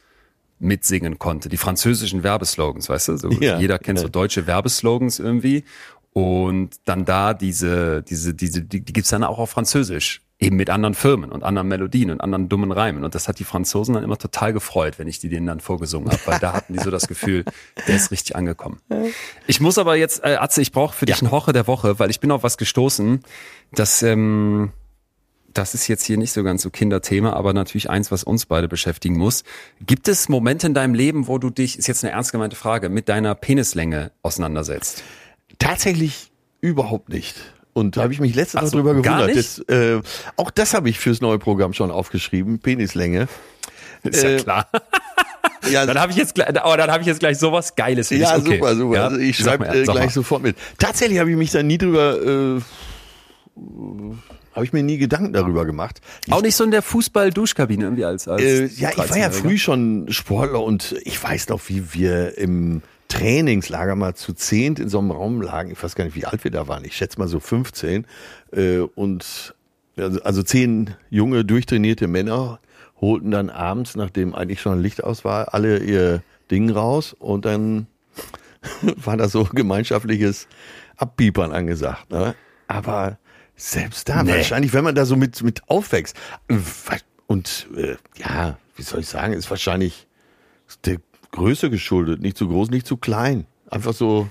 mitsingen 0.57 1.19
konnte, 1.19 1.49
die 1.49 1.57
französischen 1.57 2.23
Werbeslogans, 2.23 2.89
weißt 2.89 3.09
du? 3.09 3.17
So, 3.17 3.29
Ja, 3.29 3.59
jeder 3.59 3.77
kennt 3.77 3.99
ja. 3.99 4.03
so 4.03 4.09
deutsche 4.09 4.47
Werbeslogans 4.47 5.19
irgendwie. 5.19 5.63
Und 6.17 6.69
dann 6.85 7.03
da 7.03 7.33
diese, 7.33 8.01
diese, 8.01 8.33
diese, 8.33 8.61
die, 8.61 8.79
die 8.79 8.93
gibt's 8.93 9.09
dann 9.09 9.25
auch 9.25 9.37
auf 9.37 9.49
Französisch. 9.49 10.21
Eben 10.39 10.55
mit 10.55 10.69
anderen 10.69 10.93
Firmen 10.93 11.29
und 11.29 11.43
anderen 11.43 11.67
Melodien 11.67 12.09
und 12.09 12.21
anderen 12.21 12.47
dummen 12.47 12.71
Reimen. 12.71 13.03
Und 13.03 13.15
das 13.15 13.27
hat 13.27 13.39
die 13.39 13.43
Franzosen 13.43 13.95
dann 13.95 14.03
immer 14.03 14.17
total 14.17 14.53
gefreut, 14.53 14.97
wenn 14.97 15.09
ich 15.09 15.19
die 15.19 15.27
denen 15.27 15.45
dann 15.45 15.59
vorgesungen 15.59 16.09
habe, 16.09 16.21
weil 16.25 16.39
da 16.39 16.53
hatten 16.53 16.71
die 16.71 16.79
so 16.79 16.89
das 16.89 17.09
Gefühl, 17.09 17.43
der 17.87 17.97
ist 17.97 18.11
richtig 18.11 18.37
angekommen. 18.37 18.79
Ich 19.45 19.59
muss 19.59 19.77
aber 19.77 19.97
jetzt, 19.97 20.23
äh, 20.23 20.37
Atze, 20.37 20.61
ich 20.61 20.71
brauche 20.71 20.95
für 20.95 21.05
dich 21.05 21.21
einen 21.21 21.31
Hoche 21.31 21.51
der 21.51 21.67
Woche, 21.67 21.99
weil 21.99 22.09
ich 22.09 22.21
bin 22.21 22.31
auf 22.31 22.43
was 22.43 22.57
gestoßen, 22.57 23.19
das, 23.73 24.01
ähm, 24.01 24.71
das 25.53 25.73
ist 25.73 25.89
jetzt 25.89 26.05
hier 26.05 26.17
nicht 26.17 26.31
so 26.31 26.43
ganz 26.43 26.61
so 26.61 26.69
Kinderthema, 26.69 27.33
aber 27.33 27.53
natürlich 27.53 27.89
eins, 27.89 28.09
was 28.09 28.23
uns 28.23 28.45
beide 28.45 28.69
beschäftigen 28.69 29.17
muss. 29.17 29.43
Gibt 29.85 30.07
es 30.07 30.29
Momente 30.29 30.67
in 30.67 30.73
deinem 30.73 30.93
Leben, 30.93 31.27
wo 31.27 31.39
du 31.39 31.49
dich, 31.49 31.77
ist 31.77 31.87
jetzt 31.87 32.05
eine 32.05 32.13
ernst 32.13 32.31
gemeinte 32.31 32.55
Frage, 32.55 32.87
mit 32.87 33.09
deiner 33.09 33.35
Penislänge 33.35 34.13
auseinandersetzt? 34.21 35.03
Tatsächlich 35.59 36.31
überhaupt 36.61 37.09
nicht. 37.09 37.35
Und 37.73 37.97
da 37.97 38.03
habe 38.03 38.13
ich 38.13 38.19
mich 38.19 38.35
letztens 38.35 38.59
Ach 38.59 38.63
noch 38.63 38.69
so, 38.71 38.77
drüber 38.77 39.01
gar 39.01 39.27
gewundert. 39.27 39.37
Das, 39.37 39.59
äh, 39.67 40.01
auch 40.37 40.49
das 40.49 40.73
habe 40.73 40.89
ich 40.89 40.97
fürs 40.99 41.19
neue 41.21 41.39
Programm 41.39 41.73
schon 41.73 41.91
aufgeschrieben, 41.91 42.59
Penislänge. 42.59 43.27
Ist 44.03 44.23
Äh, 44.23 44.37
ja 44.37 44.43
klar. 44.43 44.67
Ja, 45.71 45.83
Dann 45.83 45.99
habe 45.99 46.11
ich 46.11 46.17
jetzt 46.19 46.35
gleich, 46.35 46.49
oh, 46.63 46.75
dann 46.77 46.91
habe 46.91 47.01
ich 47.01 47.07
jetzt 47.07 47.19
gleich 47.19 47.39
sowas 47.39 47.75
Geiles 47.75 48.11
Ja. 48.11 48.37
Okay. 48.37 48.53
super, 48.57 48.75
super. 48.75 48.95
Ja, 48.95 49.03
also 49.07 49.17
ich 49.17 49.35
schreibe 49.35 49.65
mal, 49.65 49.75
äh, 49.75 49.83
gleich 49.83 49.95
mal. 49.95 50.09
sofort 50.09 50.43
mit. 50.43 50.55
Tatsächlich 50.77 51.17
habe 51.17 51.31
ich 51.31 51.35
mich 51.37 51.49
da 51.49 51.63
nie 51.63 51.79
drüber, 51.79 52.21
äh, 52.21 52.61
habe 54.53 54.63
ich 54.65 54.73
mir 54.73 54.83
nie 54.83 54.97
Gedanken 54.99 55.33
darüber 55.33 55.65
gemacht. 55.65 56.01
Auch 56.29 56.43
nicht 56.43 56.55
so 56.55 56.63
in 56.63 56.71
der 56.71 56.83
Fußball-Duschkabine 56.83 57.83
irgendwie 57.83 58.05
als, 58.05 58.27
als 58.27 58.43
Äh, 58.43 58.65
ja, 58.77 58.91
ich 58.91 58.97
war 58.97 59.17
ja 59.17 59.27
13-Jähriger? 59.27 59.31
früh 59.31 59.57
schon 59.57 60.05
Sportler 60.09 60.61
und 60.63 60.95
ich 61.03 61.21
weiß 61.21 61.49
noch, 61.49 61.61
wie 61.67 61.93
wir 61.93 62.37
im 62.37 62.81
Trainingslager 63.07 63.95
mal 63.95 64.15
zu 64.15 64.33
zehnt 64.33 64.79
in 64.79 64.89
so 64.89 64.99
einem 64.99 65.11
Raum 65.11 65.41
lagen. 65.41 65.71
Ich 65.71 65.81
weiß 65.81 65.95
gar 65.95 66.05
nicht, 66.05 66.15
wie 66.15 66.25
alt 66.25 66.43
wir 66.43 66.51
da 66.51 66.67
waren. 66.67 66.83
Ich 66.85 66.95
schätze 66.95 67.19
mal 67.19 67.27
so 67.27 67.39
15. 67.39 68.05
Äh, 68.51 68.79
und 68.79 69.53
also, 69.97 70.21
also 70.23 70.43
zehn 70.43 70.95
junge, 71.09 71.45
durchtrainierte 71.45 72.07
Männer 72.07 72.59
holten 72.99 73.31
dann 73.31 73.49
abends, 73.49 73.95
nachdem 73.95 74.33
eigentlich 74.33 74.61
schon 74.61 74.81
Licht 74.81 75.03
aus 75.03 75.23
war, 75.25 75.53
alle 75.53 75.79
ihr 75.79 76.23
Ding 76.51 76.69
raus 76.69 77.15
und 77.17 77.45
dann 77.45 77.87
war 78.81 79.17
da 79.17 79.27
so 79.29 79.43
gemeinschaftliches 79.45 80.47
Abpiepern 80.97 81.51
angesagt. 81.51 82.09
Ne? 82.09 82.35
Aber 82.67 83.17
selbst 83.55 84.09
da, 84.09 84.23
Nee. 84.23 84.31
wahrscheinlich, 84.31 84.73
wenn 84.73 84.83
man 84.83 84.95
da 84.95 85.05
so 85.05 85.15
mit, 85.15 85.41
mit 85.43 85.69
aufwächst, 85.69 86.15
äh, 86.47 86.57
und 87.27 87.67
äh, 87.75 87.95
ja, 88.17 88.57
wie 88.75 88.83
soll 88.83 88.99
ich 89.01 89.07
sagen, 89.07 89.33
ist 89.33 89.49
wahrscheinlich 89.49 90.07
der 90.85 90.97
Größe 91.35 91.69
geschuldet, 91.69 92.21
nicht 92.21 92.37
zu 92.37 92.47
groß, 92.47 92.69
nicht 92.69 92.87
zu 92.87 92.97
klein. 92.97 93.45
Einfach 93.69 93.93
so 93.93 94.27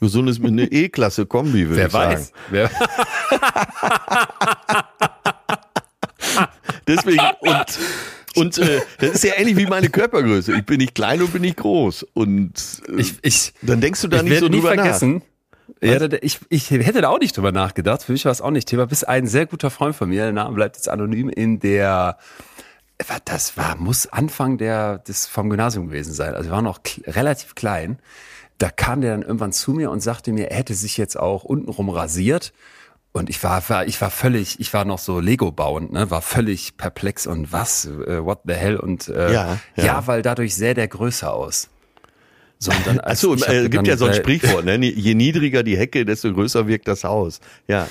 gesundes 0.00 0.38
mit 0.38 0.52
einer 0.52 0.70
E-Klasse-Kombi, 0.70 1.68
würde 1.68 1.76
Wer 1.76 1.86
ich 1.86 1.92
sagen. 1.92 2.12
weiß. 2.14 2.32
Wer, 2.50 2.70
Deswegen, 6.86 7.22
und, 7.40 7.78
und 8.36 8.58
äh, 8.58 8.80
das 8.98 9.10
ist 9.12 9.24
ja 9.24 9.34
ähnlich 9.36 9.56
wie 9.56 9.66
meine 9.66 9.88
Körpergröße. 9.88 10.54
Ich 10.56 10.64
bin 10.64 10.78
nicht 10.78 10.94
klein 10.94 11.20
und 11.22 11.32
bin 11.32 11.42
nicht 11.42 11.56
groß. 11.58 12.04
Und 12.14 12.52
äh, 12.88 13.00
ich, 13.00 13.14
ich, 13.22 13.52
dann 13.62 13.80
denkst 13.80 14.00
du 14.02 14.08
da 14.08 14.18
ich 14.18 14.22
nicht 14.24 14.38
so 14.40 14.46
nie 14.48 14.56
drüber 14.58 14.74
nach. 14.74 14.82
vergessen. 14.84 15.22
Ja, 15.82 15.98
da- 16.08 16.18
ich, 16.20 16.40
ich 16.48 16.70
hätte 16.70 17.00
da 17.00 17.08
auch 17.08 17.20
nicht 17.20 17.36
drüber 17.36 17.52
nachgedacht. 17.52 18.02
Für 18.02 18.12
mich 18.12 18.24
war 18.24 18.32
es 18.32 18.40
auch 18.40 18.50
nicht 18.50 18.68
Thema. 18.68 18.86
Bis 18.86 19.04
ein 19.04 19.26
sehr 19.26 19.46
guter 19.46 19.70
Freund 19.70 19.94
von 19.96 20.08
mir, 20.08 20.24
der 20.24 20.32
Name 20.32 20.54
bleibt 20.54 20.76
jetzt 20.76 20.88
anonym, 20.88 21.28
in 21.28 21.60
der 21.60 22.18
das 23.24 23.56
war, 23.56 23.76
muss 23.76 24.06
Anfang 24.06 24.58
der, 24.58 24.98
des, 24.98 25.26
vom 25.26 25.50
Gymnasium 25.50 25.88
gewesen 25.88 26.12
sein. 26.12 26.34
Also 26.34 26.50
wir 26.50 26.54
waren 26.54 26.64
noch 26.64 26.80
relativ 27.06 27.54
klein. 27.54 27.98
Da 28.58 28.70
kam 28.70 29.00
der 29.00 29.12
dann 29.12 29.22
irgendwann 29.22 29.52
zu 29.52 29.72
mir 29.72 29.90
und 29.90 30.00
sagte 30.00 30.32
mir, 30.32 30.50
er 30.50 30.58
hätte 30.58 30.74
sich 30.74 30.96
jetzt 30.96 31.18
auch 31.18 31.44
untenrum 31.44 31.88
rasiert. 31.88 32.52
Und 33.12 33.28
ich 33.28 33.42
war, 33.42 33.68
war, 33.68 33.86
ich 33.86 34.00
war 34.00 34.10
völlig, 34.10 34.60
ich 34.60 34.72
war 34.72 34.84
noch 34.84 34.98
so 34.98 35.18
Lego 35.18 35.50
bauend, 35.50 35.92
ne, 35.92 36.10
war 36.10 36.22
völlig 36.22 36.76
perplex 36.76 37.26
und 37.26 37.52
was, 37.52 37.86
äh, 37.86 38.24
what 38.24 38.40
the 38.46 38.54
hell 38.54 38.76
und 38.76 39.08
äh, 39.08 39.32
ja, 39.32 39.58
ja. 39.74 39.84
ja, 39.84 40.06
weil 40.06 40.22
dadurch 40.22 40.54
sähe 40.54 40.74
der 40.74 40.86
größer 40.86 41.32
aus. 41.32 41.70
So, 42.60 42.70
und 42.70 42.86
dann, 42.86 43.00
Achso, 43.00 43.34
äh, 43.34 43.68
gibt 43.68 43.86
ja 43.88 43.96
so 43.96 44.04
ein 44.04 44.14
Sprichwort, 44.14 44.64
ne? 44.66 44.76
Je 44.76 45.14
niedriger 45.14 45.62
die 45.62 45.78
Hecke, 45.78 46.04
desto 46.04 46.32
größer 46.32 46.68
wirkt 46.68 46.86
das 46.86 47.04
Haus. 47.04 47.40
Ja. 47.66 47.88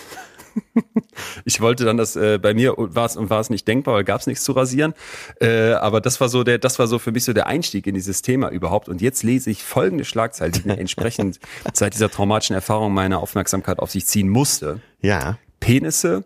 Ich 1.46 1.62
wollte 1.62 1.86
dann 1.86 1.98
das 1.98 2.16
äh, 2.16 2.38
bei 2.38 2.54
mir 2.54 2.74
war 2.78 3.06
es 3.06 3.18
war 3.18 3.40
es 3.40 3.50
nicht 3.50 3.68
denkbar, 3.68 3.96
weil 3.96 4.04
gab 4.04 4.22
es 4.22 4.28
nichts 4.28 4.44
zu 4.44 4.52
rasieren. 4.52 4.94
Äh, 5.40 5.74
aber 5.74 6.02
das 6.02 6.20
war 6.22 6.30
so 6.30 6.44
der, 6.44 6.58
das 6.58 6.80
war 6.80 6.88
so 6.88 7.00
für 7.00 7.12
mich 7.12 7.24
so 7.24 7.34
der 7.34 7.48
Einstieg 7.48 7.88
in 7.88 7.96
dieses 7.96 8.22
Thema 8.22 8.50
überhaupt. 8.50 8.90
Und 8.90 9.02
jetzt 9.02 9.24
lese 9.24 9.50
ich 9.50 9.64
folgende 9.64 10.06
Schlagzeile, 10.06 10.52
die 10.52 10.68
mir 10.68 10.78
entsprechend 10.80 11.40
seit 11.74 11.94
dieser 11.94 12.10
traumatischen 12.10 12.56
Erfahrung 12.56 12.94
meine 12.94 13.20
Aufmerksamkeit 13.20 13.80
auf 13.80 13.92
sich 13.92 14.06
ziehen 14.06 14.30
musste. 14.30 14.82
Ja. 15.02 15.38
Penisse 15.60 16.24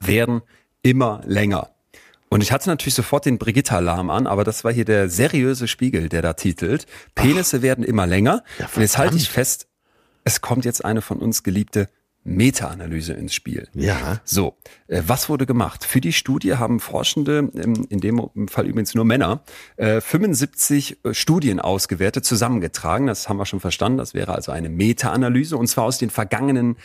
werden 0.00 0.42
immer 0.82 1.20
länger. 1.24 1.70
Und 2.30 2.42
ich 2.42 2.52
hatte 2.52 2.68
natürlich 2.68 2.94
sofort 2.94 3.24
den 3.24 3.38
Brigitta-Alarm 3.38 4.10
an, 4.10 4.26
aber 4.26 4.44
das 4.44 4.62
war 4.62 4.72
hier 4.72 4.84
der 4.84 5.08
seriöse 5.08 5.66
Spiegel, 5.66 6.10
der 6.10 6.20
da 6.20 6.34
titelt. 6.34 6.86
Penisse 7.14 7.58
Ach. 7.58 7.62
werden 7.62 7.84
immer 7.84 8.06
länger. 8.06 8.44
Ja, 8.58 8.68
und 8.74 8.82
jetzt 8.82 8.98
halte 8.98 9.16
ich 9.16 9.30
fest, 9.30 9.66
es 10.24 10.42
kommt 10.42 10.66
jetzt 10.66 10.84
eine 10.84 11.00
von 11.00 11.18
uns 11.18 11.42
geliebte 11.42 11.88
Meta-Analyse 12.28 13.14
ins 13.14 13.34
Spiel. 13.34 13.68
Ja. 13.74 14.20
So, 14.24 14.54
äh, 14.86 15.02
was 15.06 15.28
wurde 15.28 15.46
gemacht? 15.46 15.84
Für 15.84 16.00
die 16.00 16.12
Studie 16.12 16.54
haben 16.54 16.80
Forschende, 16.80 17.50
in 17.88 18.00
dem 18.00 18.48
Fall 18.48 18.66
übrigens 18.66 18.94
nur 18.94 19.04
Männer, 19.04 19.42
75 19.76 20.98
äh, 21.04 21.08
äh, 21.08 21.14
Studien 21.14 21.60
ausgewertet, 21.60 22.24
zusammengetragen. 22.24 23.06
Das 23.06 23.28
haben 23.28 23.38
wir 23.38 23.46
schon 23.46 23.60
verstanden. 23.60 23.98
Das 23.98 24.14
wäre 24.14 24.34
also 24.34 24.52
eine 24.52 24.68
Meta-Analyse 24.68 25.56
und 25.56 25.66
zwar 25.66 25.84
aus 25.84 25.98
den 25.98 26.10
vergangenen 26.10 26.76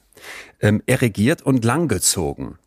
ähm, 0.61 0.83
erregiert 0.87 1.40
und 1.43 1.64
langgezogen. 1.64 2.59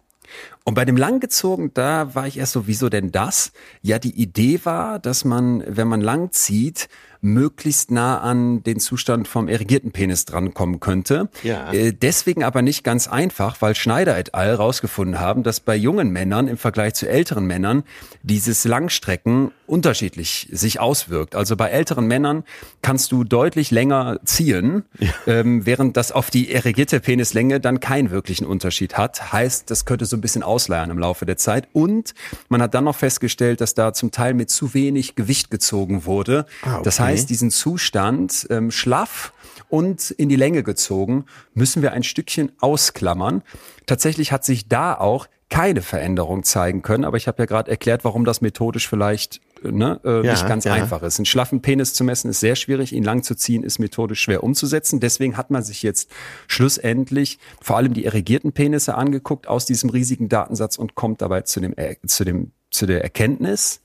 Und 0.63 0.75
bei 0.75 0.85
dem 0.85 0.95
langgezogen, 0.95 1.73
da 1.73 2.13
war 2.13 2.27
ich 2.27 2.37
erst 2.37 2.53
so, 2.53 2.67
wieso 2.67 2.89
denn 2.89 3.11
das? 3.11 3.51
Ja, 3.81 3.97
die 3.97 4.21
Idee 4.21 4.59
war, 4.63 4.99
dass 4.99 5.25
man, 5.25 5.63
wenn 5.67 5.87
man 5.87 6.01
lang 6.01 6.31
zieht, 6.31 6.87
möglichst 7.21 7.91
nah 7.91 8.19
an 8.19 8.63
den 8.63 8.79
Zustand 8.79 9.27
vom 9.27 9.47
erigierten 9.47 9.91
Penis 9.91 10.25
drankommen 10.25 10.79
könnte. 10.79 11.29
Ja. 11.43 11.71
Äh, 11.71 11.93
deswegen 11.93 12.43
aber 12.43 12.63
nicht 12.63 12.83
ganz 12.83 13.07
einfach, 13.07 13.61
weil 13.61 13.75
Schneider 13.75 14.17
et 14.17 14.33
al. 14.33 14.55
rausgefunden 14.55 15.19
haben, 15.19 15.43
dass 15.43 15.59
bei 15.59 15.75
jungen 15.75 16.09
Männern 16.09 16.47
im 16.47 16.57
Vergleich 16.57 16.95
zu 16.95 17.07
älteren 17.07 17.45
Männern 17.45 17.83
dieses 18.23 18.65
Langstrecken 18.65 19.51
unterschiedlich 19.67 20.49
sich 20.51 20.79
auswirkt. 20.79 21.35
Also 21.35 21.55
bei 21.55 21.69
älteren 21.69 22.07
Männern 22.07 22.43
kannst 22.81 23.11
du 23.11 23.23
deutlich 23.23 23.71
länger 23.71 24.19
ziehen, 24.25 24.83
ja. 24.99 25.11
ähm, 25.27 25.65
während 25.65 25.97
das 25.97 26.11
auf 26.11 26.31
die 26.31 26.51
erigierte 26.51 26.99
Penislänge 26.99 27.59
dann 27.59 27.79
keinen 27.79 28.09
wirklichen 28.09 28.45
Unterschied 28.45 28.97
hat. 28.97 29.31
Heißt, 29.31 29.69
das 29.69 29.85
könnte 29.85 30.05
so 30.05 30.17
ein 30.17 30.21
bisschen 30.21 30.43
ausleiern 30.51 30.89
im 30.89 30.99
Laufe 30.99 31.25
der 31.25 31.37
Zeit. 31.37 31.69
Und 31.71 32.13
man 32.49 32.61
hat 32.61 32.73
dann 32.73 32.83
noch 32.83 32.97
festgestellt, 32.97 33.61
dass 33.61 33.73
da 33.73 33.93
zum 33.93 34.11
Teil 34.11 34.33
mit 34.33 34.49
zu 34.49 34.73
wenig 34.73 35.15
Gewicht 35.15 35.49
gezogen 35.49 36.05
wurde. 36.05 36.45
Ah, 36.63 36.75
okay. 36.75 36.81
Das 36.83 36.99
heißt, 36.99 37.21
heißt, 37.21 37.29
diesen 37.29 37.51
Zustand 37.51 38.47
ähm, 38.49 38.71
schlaff 38.71 39.33
und 39.69 40.11
in 40.11 40.29
die 40.29 40.35
Länge 40.35 40.63
gezogen 40.63 41.25
müssen 41.53 41.81
wir 41.81 41.93
ein 41.93 42.03
Stückchen 42.03 42.51
ausklammern. 42.59 43.43
Tatsächlich 43.85 44.31
hat 44.31 44.43
sich 44.43 44.67
da 44.67 44.93
auch 44.93 45.27
keine 45.49 45.81
Veränderung 45.81 46.43
zeigen 46.43 46.81
können, 46.81 47.05
aber 47.05 47.17
ich 47.17 47.27
habe 47.27 47.41
ja 47.41 47.45
gerade 47.45 47.69
erklärt, 47.69 48.03
warum 48.03 48.25
das 48.25 48.41
methodisch 48.41 48.87
vielleicht 48.87 49.41
ne, 49.63 49.99
äh, 50.03 50.25
ja, 50.25 50.31
nicht 50.31 50.47
ganz 50.47 50.65
ja. 50.65 50.73
einfach 50.73 51.03
ist. 51.03 51.19
Einen 51.19 51.25
schlaffen 51.25 51.61
Penis 51.61 51.93
zu 51.93 52.03
messen 52.03 52.29
ist 52.29 52.39
sehr 52.39 52.55
schwierig, 52.55 52.93
ihn 52.93 53.03
lang 53.03 53.23
zu 53.23 53.35
ziehen 53.35 53.63
ist 53.63 53.79
methodisch 53.79 54.21
schwer 54.21 54.43
umzusetzen. 54.43 54.99
Deswegen 54.99 55.37
hat 55.37 55.51
man 55.51 55.63
sich 55.63 55.83
jetzt 55.83 56.11
schlussendlich 56.47 57.39
vor 57.61 57.77
allem 57.77 57.93
die 57.93 58.05
erregierten 58.05 58.51
Penisse 58.51 58.95
angeguckt 58.95 59.47
aus 59.47 59.65
diesem 59.65 59.89
riesigen 59.89 60.29
Datensatz 60.29 60.77
und 60.77 60.95
kommt 60.95 61.21
dabei 61.21 61.41
zu 61.41 61.59
dem, 61.59 61.73
äh, 61.77 61.95
zu 62.05 62.23
dem, 62.23 62.51
zu 62.69 62.85
der 62.85 63.03
Erkenntnis, 63.03 63.81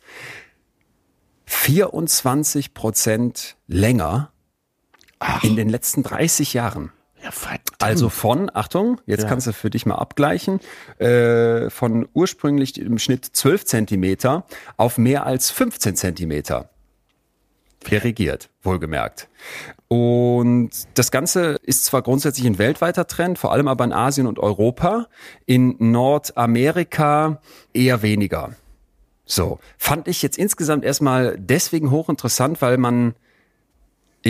24 1.47 2.75
Prozent 2.75 3.57
länger 3.69 4.33
Ach. 5.19 5.45
in 5.45 5.57
den 5.57 5.69
letzten 5.69 6.03
30 6.03 6.55
Jahren. 6.55 6.91
Ja, 7.27 7.59
also 7.81 8.09
von, 8.09 8.51
Achtung, 8.55 9.01
jetzt 9.07 9.25
ja. 9.25 9.29
kannst 9.29 9.47
du 9.47 9.53
für 9.53 9.71
dich 9.71 9.85
mal 9.85 9.97
abgleichen, 9.97 10.61
äh, 10.99 11.71
von 11.71 12.09
ursprünglich 12.15 12.81
im 12.81 12.99
Schnitt 12.99 13.25
12 13.25 13.65
Zentimeter 13.65 14.47
auf 14.77 14.97
mehr 14.99 15.27
als 15.27 15.51
15 15.51 15.97
Zentimeter. 15.97 16.71
Regiert, 17.89 18.51
wohlgemerkt. 18.63 19.29
Und 19.89 20.71
das 20.95 21.13
Ganze 21.13 21.57
ist 21.63 21.85
zwar 21.85 22.03
grundsätzlich 22.03 22.47
ein 22.47 22.59
weltweiter 22.59 23.07
Trend, 23.07 23.39
vor 23.39 23.53
allem 23.53 23.69
aber 23.69 23.85
in 23.85 23.93
Asien 23.93 24.27
und 24.27 24.41
Europa, 24.41 25.07
in 25.47 25.77
Nordamerika 25.79 27.41
eher 27.73 28.03
weniger. 28.03 28.51
So, 29.25 29.59
fand 29.79 30.09
ich 30.09 30.23
jetzt 30.23 30.39
insgesamt 30.39 30.85
erstmal 30.85 31.37
deswegen 31.39 31.91
hochinteressant, 31.91 32.63
weil 32.63 32.79
man 32.79 33.15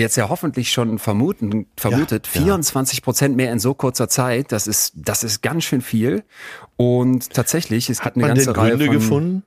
jetzt 0.01 0.17
ja 0.17 0.29
hoffentlich 0.29 0.73
schon 0.73 0.99
vermuten, 0.99 1.67
vermutet, 1.77 2.27
ja, 2.35 2.43
24 2.43 3.03
Prozent 3.03 3.37
mehr 3.37 3.53
in 3.53 3.59
so 3.59 3.75
kurzer 3.75 4.09
Zeit, 4.09 4.53
das 4.53 4.67
ist, 4.67 4.93
das 4.97 5.25
ist 5.25 5.43
ganz 5.43 5.65
schön 5.65 5.81
viel. 5.81 6.25
Und 6.77 7.31
tatsächlich, 7.33 7.91
es 7.91 8.01
Hat 8.01 8.15
gibt 8.15 8.25
eine 8.25 8.35
ganze 8.35 8.57
Reihe 8.57 8.71
Gründe 8.71 8.87
von, 8.87 8.95
gefunden? 8.95 9.43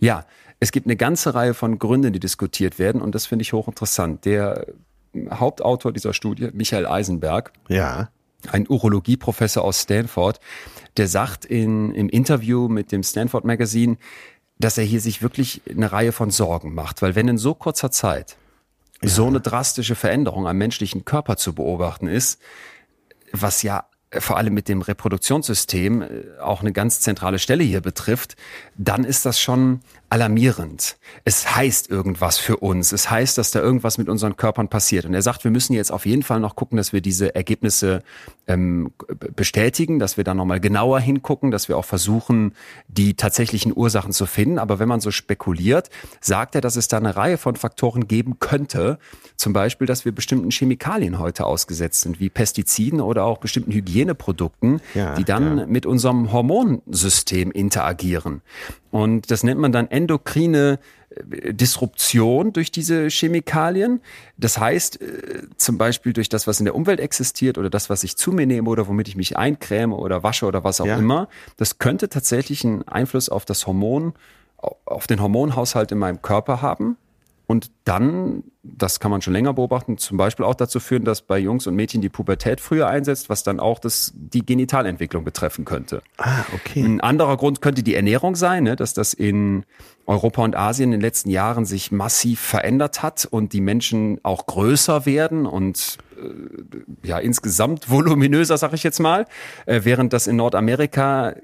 Ja, 0.00 0.24
es 0.60 0.72
gibt 0.72 0.86
eine 0.86 0.96
ganze 0.96 1.34
Reihe 1.34 1.54
von 1.54 1.78
Gründen, 1.78 2.12
die 2.12 2.20
diskutiert 2.20 2.78
werden 2.78 3.00
und 3.00 3.14
das 3.14 3.26
finde 3.26 3.42
ich 3.42 3.52
hochinteressant. 3.52 4.24
Der 4.24 4.66
Hauptautor 5.30 5.92
dieser 5.92 6.12
Studie, 6.12 6.50
Michael 6.52 6.86
Eisenberg, 6.86 7.52
ja. 7.68 8.10
ein 8.50 8.66
Urologieprofessor 8.68 9.64
aus 9.64 9.82
Stanford, 9.82 10.40
der 10.96 11.08
sagt 11.08 11.44
in, 11.44 11.94
im 11.94 12.08
Interview 12.08 12.68
mit 12.68 12.92
dem 12.92 13.02
Stanford 13.02 13.44
Magazine, 13.44 13.96
dass 14.58 14.78
er 14.78 14.84
hier 14.84 15.00
sich 15.00 15.20
wirklich 15.22 15.62
eine 15.70 15.92
Reihe 15.92 16.12
von 16.12 16.30
Sorgen 16.30 16.74
macht. 16.74 17.02
Weil 17.02 17.14
wenn 17.14 17.28
in 17.28 17.38
so 17.38 17.54
kurzer 17.54 17.90
Zeit 17.90 18.36
ja. 19.02 19.08
so 19.08 19.26
eine 19.26 19.40
drastische 19.40 19.94
Veränderung 19.94 20.46
am 20.46 20.56
menschlichen 20.56 21.04
Körper 21.04 21.36
zu 21.36 21.54
beobachten 21.54 22.08
ist, 22.08 22.40
was 23.32 23.62
ja 23.62 23.86
vor 24.12 24.36
allem 24.36 24.54
mit 24.54 24.68
dem 24.68 24.82
Reproduktionssystem 24.82 26.02
äh, 26.02 26.08
auch 26.40 26.60
eine 26.60 26.72
ganz 26.72 27.00
zentrale 27.00 27.38
Stelle 27.38 27.64
hier 27.64 27.80
betrifft, 27.80 28.36
dann 28.76 29.04
ist 29.04 29.26
das 29.26 29.40
schon 29.40 29.80
alarmierend. 30.08 30.96
Es 31.24 31.56
heißt 31.56 31.90
irgendwas 31.90 32.38
für 32.38 32.58
uns. 32.58 32.92
Es 32.92 33.10
heißt, 33.10 33.36
dass 33.36 33.50
da 33.50 33.60
irgendwas 33.60 33.98
mit 33.98 34.08
unseren 34.08 34.36
Körpern 34.36 34.68
passiert. 34.68 35.04
Und 35.04 35.14
er 35.14 35.22
sagt, 35.22 35.44
wir 35.44 35.50
müssen 35.50 35.72
jetzt 35.72 35.90
auf 35.90 36.06
jeden 36.06 36.22
Fall 36.22 36.40
noch 36.40 36.54
gucken, 36.54 36.76
dass 36.76 36.92
wir 36.92 37.00
diese 37.00 37.34
Ergebnisse 37.34 38.02
ähm, 38.48 38.92
bestätigen, 39.34 39.98
dass 39.98 40.16
wir 40.16 40.24
da 40.24 40.34
nochmal 40.34 40.60
genauer 40.60 41.00
hingucken, 41.00 41.50
dass 41.50 41.68
wir 41.68 41.76
auch 41.76 41.84
versuchen, 41.84 42.52
die 42.88 43.14
tatsächlichen 43.14 43.72
Ursachen 43.76 44.12
zu 44.12 44.26
finden. 44.26 44.58
Aber 44.58 44.78
wenn 44.78 44.88
man 44.88 45.00
so 45.00 45.10
spekuliert, 45.10 45.90
sagt 46.20 46.54
er, 46.54 46.60
dass 46.60 46.76
es 46.76 46.88
da 46.88 46.96
eine 46.98 47.16
Reihe 47.16 47.38
von 47.38 47.56
Faktoren 47.56 48.06
geben 48.06 48.38
könnte. 48.38 48.98
Zum 49.36 49.52
Beispiel, 49.52 49.86
dass 49.86 50.04
wir 50.04 50.12
bestimmten 50.12 50.50
Chemikalien 50.50 51.18
heute 51.18 51.44
ausgesetzt 51.44 52.02
sind, 52.02 52.20
wie 52.20 52.28
Pestiziden 52.28 53.00
oder 53.00 53.24
auch 53.24 53.38
bestimmten 53.38 53.72
Hygieneprodukten, 53.72 54.80
ja, 54.94 55.14
die 55.14 55.24
dann 55.24 55.58
ja. 55.58 55.66
mit 55.66 55.86
unserem 55.86 56.32
Hormonsystem 56.32 57.50
interagieren. 57.50 58.42
Und 58.90 59.30
das 59.30 59.42
nennt 59.42 59.60
man 59.60 59.72
dann 59.72 59.88
endokrine 59.90 60.78
Disruption 61.24 62.52
durch 62.52 62.70
diese 62.70 63.08
Chemikalien. 63.08 64.00
Das 64.36 64.58
heißt, 64.58 65.00
äh, 65.00 65.42
zum 65.56 65.78
Beispiel 65.78 66.12
durch 66.12 66.28
das, 66.28 66.46
was 66.46 66.58
in 66.58 66.64
der 66.64 66.74
Umwelt 66.74 67.00
existiert 67.00 67.58
oder 67.58 67.70
das, 67.70 67.90
was 67.90 68.04
ich 68.04 68.16
zu 68.16 68.32
mir 68.32 68.46
nehme 68.46 68.68
oder 68.68 68.86
womit 68.88 69.08
ich 69.08 69.16
mich 69.16 69.36
eincreme 69.36 69.92
oder 69.92 70.22
wasche 70.22 70.46
oder 70.46 70.64
was 70.64 70.80
auch 70.80 70.86
Ja. 70.86 70.96
immer, 70.98 71.28
das 71.56 71.78
könnte 71.78 72.08
tatsächlich 72.08 72.64
einen 72.64 72.86
Einfluss 72.86 73.28
auf 73.28 73.44
das 73.44 73.66
Hormon, 73.66 74.14
auf 74.84 75.06
den 75.06 75.20
Hormonhaushalt 75.20 75.92
in 75.92 75.98
meinem 75.98 76.22
Körper 76.22 76.62
haben. 76.62 76.96
Und 77.48 77.70
dann, 77.84 78.42
das 78.64 78.98
kann 78.98 79.12
man 79.12 79.22
schon 79.22 79.32
länger 79.32 79.54
beobachten, 79.54 79.98
zum 79.98 80.16
Beispiel 80.16 80.44
auch 80.44 80.56
dazu 80.56 80.80
führen, 80.80 81.04
dass 81.04 81.22
bei 81.22 81.38
Jungs 81.38 81.68
und 81.68 81.76
Mädchen 81.76 82.00
die 82.00 82.08
Pubertät 82.08 82.60
früher 82.60 82.88
einsetzt, 82.88 83.28
was 83.28 83.44
dann 83.44 83.60
auch 83.60 83.78
das, 83.78 84.12
die 84.16 84.44
Genitalentwicklung 84.44 85.22
betreffen 85.22 85.64
könnte. 85.64 86.02
Ah, 86.18 86.42
okay. 86.52 86.82
Ein 86.82 87.00
anderer 87.00 87.36
Grund 87.36 87.60
könnte 87.60 87.84
die 87.84 87.94
Ernährung 87.94 88.34
sein, 88.34 88.64
ne, 88.64 88.74
dass 88.74 88.94
das 88.94 89.14
in 89.14 89.64
Europa 90.06 90.42
und 90.42 90.56
Asien 90.56 90.88
in 90.88 90.98
den 90.98 91.00
letzten 91.00 91.30
Jahren 91.30 91.64
sich 91.64 91.92
massiv 91.92 92.40
verändert 92.40 93.02
hat 93.04 93.26
und 93.30 93.52
die 93.52 93.60
Menschen 93.60 94.18
auch 94.24 94.46
größer 94.46 95.06
werden 95.06 95.46
und 95.46 95.98
äh, 96.20 97.06
ja 97.06 97.18
insgesamt 97.18 97.90
voluminöser, 97.90 98.56
sag 98.56 98.72
ich 98.72 98.82
jetzt 98.82 98.98
mal, 98.98 99.26
äh, 99.66 99.82
während 99.84 100.12
das 100.12 100.26
in 100.26 100.34
Nordamerika 100.34 101.34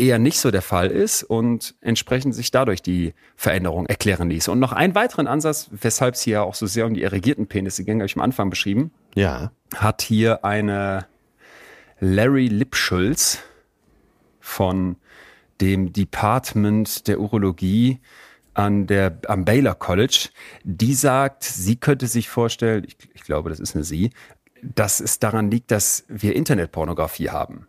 eher 0.00 0.18
nicht 0.18 0.40
so 0.40 0.50
der 0.50 0.62
Fall 0.62 0.88
ist 0.88 1.22
und 1.22 1.74
entsprechend 1.80 2.34
sich 2.34 2.50
dadurch 2.50 2.82
die 2.82 3.14
Veränderung 3.36 3.86
erklären 3.86 4.30
ließ. 4.30 4.48
Und 4.48 4.58
noch 4.58 4.72
einen 4.72 4.94
weiteren 4.94 5.26
Ansatz, 5.26 5.68
weshalb 5.70 6.14
es 6.14 6.22
hier 6.22 6.42
auch 6.42 6.54
so 6.54 6.66
sehr 6.66 6.86
um 6.86 6.94
die 6.94 7.02
erregierten 7.02 7.46
Penisse 7.46 7.84
ging, 7.84 8.00
habe 8.00 8.06
ich 8.06 8.16
am 8.16 8.22
Anfang 8.22 8.50
beschrieben 8.50 8.90
Ja. 9.14 9.52
hat 9.76 10.02
hier 10.02 10.44
eine 10.44 11.06
Larry 12.00 12.48
Lipschulz 12.48 13.38
von 14.40 14.96
dem 15.60 15.92
Department 15.92 17.06
der 17.06 17.20
Urologie 17.20 18.00
an 18.54 18.86
der, 18.86 19.18
am 19.28 19.44
Baylor 19.44 19.74
College. 19.74 20.30
Die 20.64 20.94
sagt, 20.94 21.44
sie 21.44 21.76
könnte 21.76 22.06
sich 22.06 22.28
vorstellen, 22.28 22.84
ich, 22.86 22.96
ich 23.14 23.22
glaube, 23.22 23.50
das 23.50 23.60
ist 23.60 23.74
eine 23.74 23.84
sie, 23.84 24.10
dass 24.62 25.00
es 25.00 25.18
daran 25.18 25.50
liegt, 25.50 25.70
dass 25.70 26.04
wir 26.08 26.34
Internetpornografie 26.34 27.30
haben. 27.30 27.66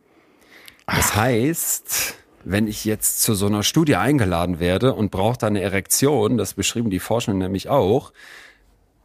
Das 0.87 1.15
heißt, 1.15 2.15
wenn 2.43 2.67
ich 2.67 2.85
jetzt 2.85 3.21
zu 3.21 3.33
so 3.33 3.47
einer 3.47 3.63
Studie 3.63 3.95
eingeladen 3.95 4.59
werde 4.59 4.93
und 4.93 5.11
brauche 5.11 5.37
da 5.37 5.47
eine 5.47 5.61
Erektion, 5.61 6.37
das 6.37 6.53
beschrieben 6.53 6.89
die 6.89 6.99
Forschenden 6.99 7.39
nämlich 7.39 7.69
auch, 7.69 8.13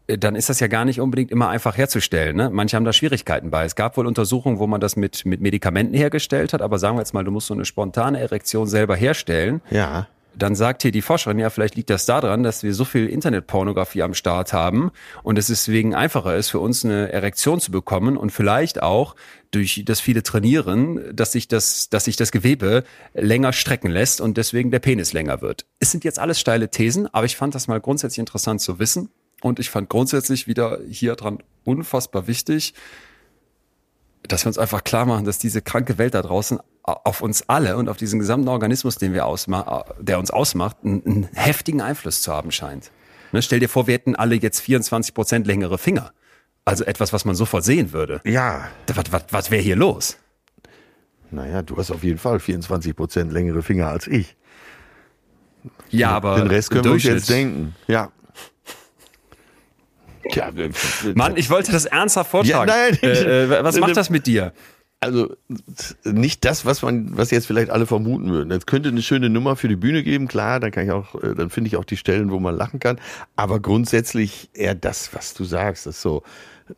äh, 0.06 0.18
dann 0.18 0.36
ist 0.36 0.48
das 0.48 0.60
ja 0.60 0.66
gar 0.66 0.84
nicht 0.84 1.00
unbedingt 1.00 1.30
immer 1.30 1.48
einfach 1.48 1.76
herzustellen. 1.76 2.36
Ne? 2.36 2.50
Manche 2.50 2.76
haben 2.76 2.84
da 2.84 2.92
Schwierigkeiten 2.92 3.50
bei. 3.50 3.64
Es 3.64 3.74
gab 3.74 3.96
wohl 3.96 4.06
Untersuchungen, 4.06 4.58
wo 4.58 4.66
man 4.66 4.80
das 4.80 4.96
mit, 4.96 5.24
mit 5.26 5.40
Medikamenten 5.40 5.94
hergestellt 5.94 6.52
hat, 6.52 6.62
aber 6.62 6.78
sagen 6.78 6.96
wir 6.96 7.00
jetzt 7.00 7.14
mal, 7.14 7.24
du 7.24 7.30
musst 7.30 7.48
so 7.48 7.54
eine 7.54 7.64
spontane 7.64 8.20
Erektion 8.20 8.66
selber 8.66 8.96
herstellen. 8.96 9.60
Ja. 9.70 10.08
Dann 10.36 10.54
sagt 10.54 10.82
hier 10.82 10.92
die 10.92 11.02
Forscherin, 11.02 11.38
ja, 11.38 11.48
vielleicht 11.48 11.76
liegt 11.76 11.88
das 11.88 12.04
daran, 12.04 12.42
dass 12.42 12.62
wir 12.62 12.74
so 12.74 12.84
viel 12.84 13.06
Internetpornografie 13.06 14.02
am 14.02 14.12
Start 14.12 14.52
haben 14.52 14.90
und 15.22 15.38
es 15.38 15.46
deswegen 15.46 15.94
einfacher 15.94 16.36
ist, 16.36 16.50
für 16.50 16.60
uns 16.60 16.84
eine 16.84 17.10
Erektion 17.10 17.58
zu 17.58 17.70
bekommen 17.70 18.16
und 18.16 18.30
vielleicht 18.30 18.82
auch 18.82 19.16
durch 19.50 19.82
das 19.86 20.00
viele 20.00 20.22
Trainieren, 20.22 21.16
dass 21.16 21.32
sich 21.32 21.48
das, 21.48 21.88
dass 21.88 22.04
sich 22.04 22.16
das 22.16 22.32
Gewebe 22.32 22.84
länger 23.14 23.54
strecken 23.54 23.90
lässt 23.90 24.20
und 24.20 24.36
deswegen 24.36 24.70
der 24.70 24.80
Penis 24.80 25.14
länger 25.14 25.40
wird. 25.40 25.64
Es 25.80 25.90
sind 25.90 26.04
jetzt 26.04 26.18
alles 26.18 26.38
steile 26.38 26.70
Thesen, 26.70 27.12
aber 27.14 27.24
ich 27.24 27.36
fand 27.36 27.54
das 27.54 27.66
mal 27.66 27.80
grundsätzlich 27.80 28.18
interessant 28.18 28.60
zu 28.60 28.78
wissen 28.78 29.08
und 29.40 29.58
ich 29.58 29.70
fand 29.70 29.88
grundsätzlich 29.88 30.46
wieder 30.46 30.80
hier 30.88 31.16
dran 31.16 31.38
unfassbar 31.64 32.26
wichtig, 32.26 32.74
dass 34.28 34.44
wir 34.44 34.48
uns 34.48 34.58
einfach 34.58 34.84
klar 34.84 35.06
machen, 35.06 35.24
dass 35.24 35.38
diese 35.38 35.62
kranke 35.62 35.98
Welt 35.98 36.14
da 36.14 36.22
draußen 36.22 36.58
auf 36.86 37.20
uns 37.20 37.48
alle 37.48 37.76
und 37.76 37.88
auf 37.88 37.96
diesen 37.96 38.20
gesamten 38.20 38.48
Organismus, 38.48 38.96
den 38.96 39.12
wir 39.12 39.26
ausma 39.26 39.84
der 40.00 40.18
uns 40.18 40.30
ausmacht, 40.30 40.76
einen, 40.84 41.04
einen 41.04 41.28
heftigen 41.34 41.80
Einfluss 41.80 42.22
zu 42.22 42.32
haben 42.32 42.52
scheint. 42.52 42.92
Ne, 43.32 43.42
stell 43.42 43.60
dir 43.60 43.68
vor, 43.68 43.86
wir 43.86 43.94
hätten 43.94 44.14
alle 44.14 44.36
jetzt 44.36 44.60
24 44.60 45.12
Prozent 45.12 45.46
längere 45.46 45.78
Finger. 45.78 46.12
Also 46.64 46.84
etwas, 46.84 47.12
was 47.12 47.24
man 47.24 47.34
sofort 47.34 47.64
sehen 47.64 47.92
würde. 47.92 48.20
Ja. 48.24 48.68
Was, 48.94 49.12
was, 49.12 49.24
was 49.30 49.50
wäre 49.50 49.62
hier 49.62 49.76
los? 49.76 50.16
Naja, 51.30 51.62
du 51.62 51.76
hast 51.76 51.90
auf 51.90 52.04
jeden 52.04 52.18
Fall 52.18 52.38
24 52.38 52.94
Prozent 52.94 53.32
längere 53.32 53.62
Finger 53.62 53.88
als 53.88 54.06
ich. 54.06 54.36
Ja, 55.90 56.10
aber 56.10 56.36
Den 56.36 56.46
Rest 56.46 56.70
können 56.70 56.84
wir 56.84 56.92
uns 56.92 57.02
jetzt 57.02 57.28
denken. 57.28 57.74
Ja. 57.88 58.10
Tja, 60.30 60.50
Mann, 61.14 61.36
ich 61.36 61.50
wollte 61.50 61.72
das 61.72 61.84
ernsthaft 61.84 62.30
vortragen. 62.30 62.68
Ja, 62.68 62.88
nein. 62.90 62.98
äh, 63.02 63.44
äh, 63.44 63.64
was 63.64 63.76
macht 63.76 63.96
das 63.96 64.10
mit 64.10 64.26
dir? 64.26 64.52
Also 65.00 65.34
nicht 66.04 66.44
das, 66.44 66.64
was 66.64 66.82
man, 66.82 67.16
was 67.16 67.30
jetzt 67.30 67.46
vielleicht 67.46 67.70
alle 67.70 67.86
vermuten 67.86 68.30
würden. 68.30 68.50
Es 68.50 68.66
könnte 68.66 68.88
eine 68.88 69.02
schöne 69.02 69.28
Nummer 69.28 69.54
für 69.56 69.68
die 69.68 69.76
Bühne 69.76 70.02
geben, 70.02 70.26
klar, 70.26 70.58
dann 70.58 70.70
kann 70.70 70.84
ich 70.84 70.90
auch, 70.90 71.14
äh, 71.22 71.34
dann 71.34 71.50
finde 71.50 71.68
ich 71.68 71.76
auch 71.76 71.84
die 71.84 71.96
Stellen, 71.98 72.30
wo 72.30 72.40
man 72.40 72.56
lachen 72.56 72.80
kann. 72.80 72.98
Aber 73.36 73.60
grundsätzlich 73.60 74.48
eher 74.54 74.74
das, 74.74 75.14
was 75.14 75.34
du 75.34 75.44
sagst, 75.44 75.86
das 75.86 75.96
ist 75.96 76.02
so, 76.02 76.22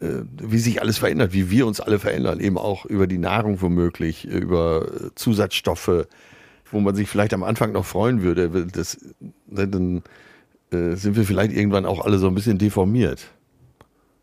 äh, 0.00 0.22
wie 0.42 0.58
sich 0.58 0.82
alles 0.82 0.98
verändert, 0.98 1.32
wie 1.32 1.50
wir 1.50 1.66
uns 1.66 1.80
alle 1.80 1.98
verändern, 1.98 2.40
eben 2.40 2.58
auch 2.58 2.84
über 2.86 3.06
die 3.06 3.18
Nahrung 3.18 3.62
womöglich, 3.62 4.26
äh, 4.26 4.36
über 4.38 4.86
Zusatzstoffe, 5.14 6.06
wo 6.70 6.80
man 6.80 6.94
sich 6.94 7.08
vielleicht 7.08 7.32
am 7.34 7.44
Anfang 7.44 7.72
noch 7.72 7.86
freuen 7.86 8.22
würde. 8.22 8.66
Das, 8.66 8.98
ne, 9.46 9.68
dann 9.68 10.02
sind 10.70 11.16
wir 11.16 11.24
vielleicht 11.24 11.52
irgendwann 11.52 11.86
auch 11.86 12.04
alle 12.04 12.18
so 12.18 12.26
ein 12.28 12.34
bisschen 12.34 12.58
deformiert. 12.58 13.28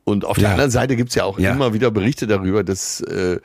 Und 0.04 0.24
auf 0.26 0.36
der 0.38 0.44
Ja. 0.44 0.52
anderen 0.52 0.70
Seite 0.70 0.96
gibt's 0.96 1.16
ja 1.16 1.24
auch 1.24 1.40
Ja. 1.40 1.52
immer 1.54 1.74
wieder 1.74 1.90
Berichte 1.90 2.28
darüber, 2.28 2.64
dass, 2.64 3.02
äh, 3.02 3.40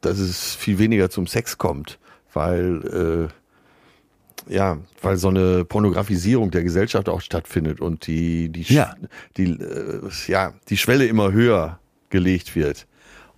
dass 0.00 0.18
es 0.18 0.54
viel 0.54 0.78
weniger 0.78 1.10
zum 1.10 1.26
Sex 1.26 1.58
kommt, 1.58 1.98
weil 2.32 3.28
äh, 3.28 4.52
ja, 4.52 4.78
weil 5.02 5.16
so 5.16 5.28
eine 5.28 5.64
Pornografisierung 5.64 6.50
der 6.50 6.62
Gesellschaft 6.62 7.08
auch 7.08 7.20
stattfindet 7.20 7.80
und 7.80 8.06
die 8.06 8.48
die 8.48 8.62
Ja. 8.72 8.94
die 9.36 9.50
äh, 9.52 10.00
ja 10.26 10.54
die 10.68 10.76
Schwelle 10.76 11.06
immer 11.06 11.32
höher 11.32 11.78
gelegt 12.08 12.56
wird 12.56 12.86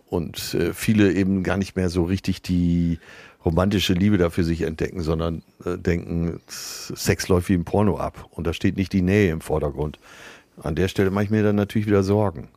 und 0.06 0.54
äh, 0.54 0.72
viele 0.72 1.12
eben 1.12 1.42
gar 1.42 1.56
nicht 1.56 1.76
mehr 1.76 1.90
so 1.90 2.04
richtig 2.04 2.42
die 2.42 2.98
romantische 3.44 3.94
Liebe 3.94 4.18
dafür 4.18 4.44
sich 4.44 4.62
entdecken, 4.62 5.02
sondern 5.02 5.42
äh, 5.64 5.76
denken, 5.76 6.40
Sex 6.46 7.28
läuft 7.28 7.48
wie 7.48 7.54
im 7.54 7.64
Porno 7.64 7.96
ab 7.98 8.26
und 8.30 8.46
da 8.46 8.52
steht 8.52 8.76
nicht 8.76 8.92
die 8.92 9.02
Nähe 9.02 9.32
im 9.32 9.40
Vordergrund. 9.40 9.98
An 10.62 10.76
der 10.76 10.88
Stelle 10.88 11.10
mache 11.10 11.24
ich 11.24 11.30
mir 11.30 11.42
dann 11.42 11.56
natürlich 11.56 11.86
wieder 11.86 12.02
Sorgen. 12.02 12.48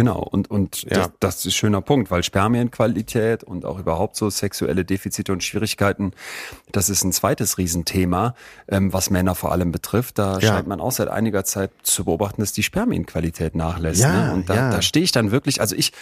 Genau, 0.00 0.20
und, 0.20 0.50
und 0.50 0.82
Ja. 0.84 0.96
das, 0.98 1.10
das 1.20 1.36
ist 1.40 1.44
ein 1.46 1.50
schöner 1.50 1.80
Punkt, 1.82 2.10
weil 2.10 2.22
Spermienqualität 2.22 3.44
und 3.44 3.66
auch 3.66 3.78
überhaupt 3.78 4.16
so 4.16 4.30
sexuelle 4.30 4.82
Defizite 4.84 5.30
und 5.30 5.44
Schwierigkeiten, 5.44 6.12
das 6.72 6.88
ist 6.88 7.04
ein 7.04 7.12
zweites 7.12 7.58
Riesenthema, 7.58 8.34
ähm, 8.68 8.92
was 8.94 9.10
Männer 9.10 9.34
vor 9.34 9.52
allem 9.52 9.72
betrifft. 9.72 10.18
Da 10.18 10.38
Ja. 10.38 10.54
scheint 10.54 10.66
man 10.66 10.80
auch 10.80 10.92
seit 10.92 11.08
einiger 11.08 11.44
Zeit 11.44 11.70
zu 11.82 12.04
beobachten, 12.04 12.40
dass 12.40 12.52
die 12.52 12.62
Spermienqualität 12.62 13.54
nachlässt. 13.54 14.00
Ja, 14.00 14.28
ne? 14.28 14.32
Und 14.32 14.48
da, 14.48 14.54
ja. 14.54 14.70
da 14.70 14.80
stehe 14.80 15.04
ich 15.04 15.12
dann 15.12 15.30
wirklich, 15.32 15.60
also 15.60 15.76
ich, 15.76 15.92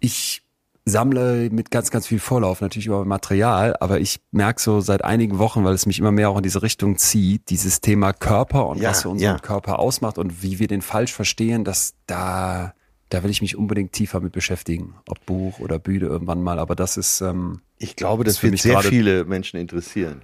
ich 0.00 0.42
sammle 0.88 1.50
mit 1.50 1.70
ganz, 1.70 1.90
ganz 1.90 2.06
viel 2.06 2.18
Vorlauf 2.18 2.60
natürlich 2.60 2.86
über 2.86 3.04
Material, 3.04 3.76
aber 3.80 4.00
ich 4.00 4.20
merke 4.30 4.60
so 4.60 4.80
seit 4.80 5.04
einigen 5.04 5.38
Wochen, 5.38 5.64
weil 5.64 5.74
es 5.74 5.86
mich 5.86 5.98
immer 5.98 6.12
mehr 6.12 6.30
auch 6.30 6.36
in 6.36 6.42
diese 6.42 6.62
Richtung 6.62 6.96
zieht, 6.98 7.50
dieses 7.50 7.80
Thema 7.80 8.12
Körper 8.12 8.66
und 8.66 8.78
Ja, 8.80 8.90
was 8.90 9.02
für 9.02 9.08
unseren 9.08 9.36
ja. 9.36 9.38
Körper 9.38 9.78
ausmacht 9.78 10.18
und 10.18 10.42
wie 10.42 10.58
wir 10.58 10.66
den 10.68 10.82
falsch 10.82 11.12
verstehen, 11.12 11.64
dass 11.64 11.94
da, 12.06 12.74
da 13.08 13.22
will 13.22 13.30
ich 13.30 13.42
mich 13.42 13.56
unbedingt 13.56 13.92
tiefer 13.92 14.20
mit 14.20 14.32
beschäftigen. 14.32 14.94
Ob 15.08 15.24
Buch 15.26 15.58
oder 15.60 15.78
Bühne 15.78 16.06
irgendwann 16.06 16.42
mal, 16.42 16.58
aber 16.58 16.74
das 16.74 16.96
ist, 16.96 17.20
ähm, 17.20 17.60
Ich 17.78 17.96
glaube, 17.96 18.24
Das 18.24 18.34
das 18.34 18.42
wird 18.42 18.52
mich 18.52 18.62
sehr 18.62 18.80
viele 18.80 19.24
Menschen 19.24 19.58
interessieren. 19.58 20.22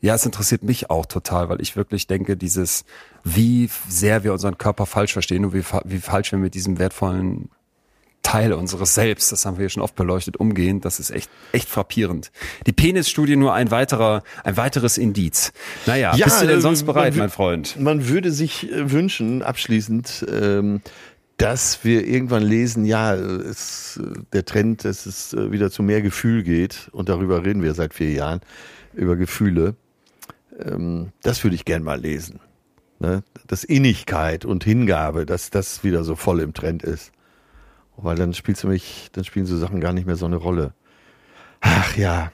ja, 0.00 0.14
es 0.14 0.24
interessiert 0.26 0.62
mich 0.62 0.90
auch 0.90 1.06
total, 1.06 1.48
weil 1.48 1.60
ich 1.60 1.74
wirklich 1.76 2.06
denke, 2.06 2.36
dieses, 2.36 2.84
wie 3.24 3.68
sehr 3.88 4.22
wir 4.24 4.32
unseren 4.32 4.58
Körper 4.58 4.86
falsch 4.86 5.12
verstehen 5.12 5.44
und 5.44 5.54
wie, 5.54 5.64
wie 5.84 5.98
falsch 5.98 6.32
wir 6.32 6.38
mit 6.38 6.54
diesem 6.54 6.78
wertvollen 6.78 7.48
Teil 8.26 8.52
unseres 8.52 8.96
Selbst, 8.96 9.30
das 9.30 9.46
haben 9.46 9.56
wir 9.56 9.66
ja 9.66 9.68
schon 9.68 9.84
oft 9.84 9.94
beleuchtet, 9.94 10.36
umgehen, 10.36 10.80
das 10.80 10.98
ist 10.98 11.10
echt, 11.10 11.30
echt 11.52 11.68
frappierend. 11.68 12.32
Die 12.66 12.72
Penisstudie 12.72 13.36
nur 13.36 13.54
ein 13.54 13.70
weiterer, 13.70 14.24
ein 14.42 14.56
weiteres 14.56 14.98
Indiz. 14.98 15.52
Naja, 15.86 16.10
bist 16.16 16.42
du 16.42 16.48
denn 16.48 16.58
äh, 16.58 16.60
sonst 16.60 16.82
bereit, 16.82 17.14
mein 17.14 17.30
Freund? 17.30 17.78
Man 17.78 18.08
würde 18.08 18.32
sich 18.32 18.68
äh, 18.68 18.90
wünschen, 18.90 19.44
abschließend, 19.44 20.26
ähm, 20.28 20.80
dass 21.36 21.84
wir 21.84 22.04
irgendwann 22.04 22.42
lesen, 22.42 22.84
ja, 22.84 23.14
es, 23.14 24.00
äh, 24.02 24.18
der 24.32 24.44
Trend, 24.44 24.84
dass 24.84 25.06
es 25.06 25.32
wieder 25.32 25.70
zu 25.70 25.84
mehr 25.84 26.02
Gefühl 26.02 26.42
geht, 26.42 26.88
und 26.90 27.08
darüber 27.08 27.44
reden 27.44 27.62
wir 27.62 27.74
seit 27.74 27.94
vier 27.94 28.10
Jahren, 28.10 28.40
über 28.92 29.14
Gefühle. 29.14 29.76
Ähm, 30.58 31.12
das 31.22 31.44
würde 31.44 31.54
ich 31.54 31.64
gern 31.64 31.84
mal 31.84 32.00
lesen. 32.00 32.40
Ne? 32.98 33.22
Dass 33.46 33.62
Innigkeit 33.62 34.44
und 34.44 34.64
Hingabe, 34.64 35.26
dass 35.26 35.50
das 35.50 35.84
wieder 35.84 36.02
so 36.02 36.16
voll 36.16 36.40
im 36.40 36.54
Trend 36.54 36.82
ist. 36.82 37.12
Weil 37.96 38.16
dann 38.16 38.34
spielst 38.34 38.62
du 38.64 38.68
mich, 38.68 39.08
dann 39.12 39.24
spielen 39.24 39.46
so 39.46 39.56
Sachen 39.56 39.80
gar 39.80 39.92
nicht 39.92 40.06
mehr 40.06 40.16
so 40.16 40.26
eine 40.26 40.36
Rolle. 40.36 40.74
Ach 41.60 41.96
ja, 41.96 42.30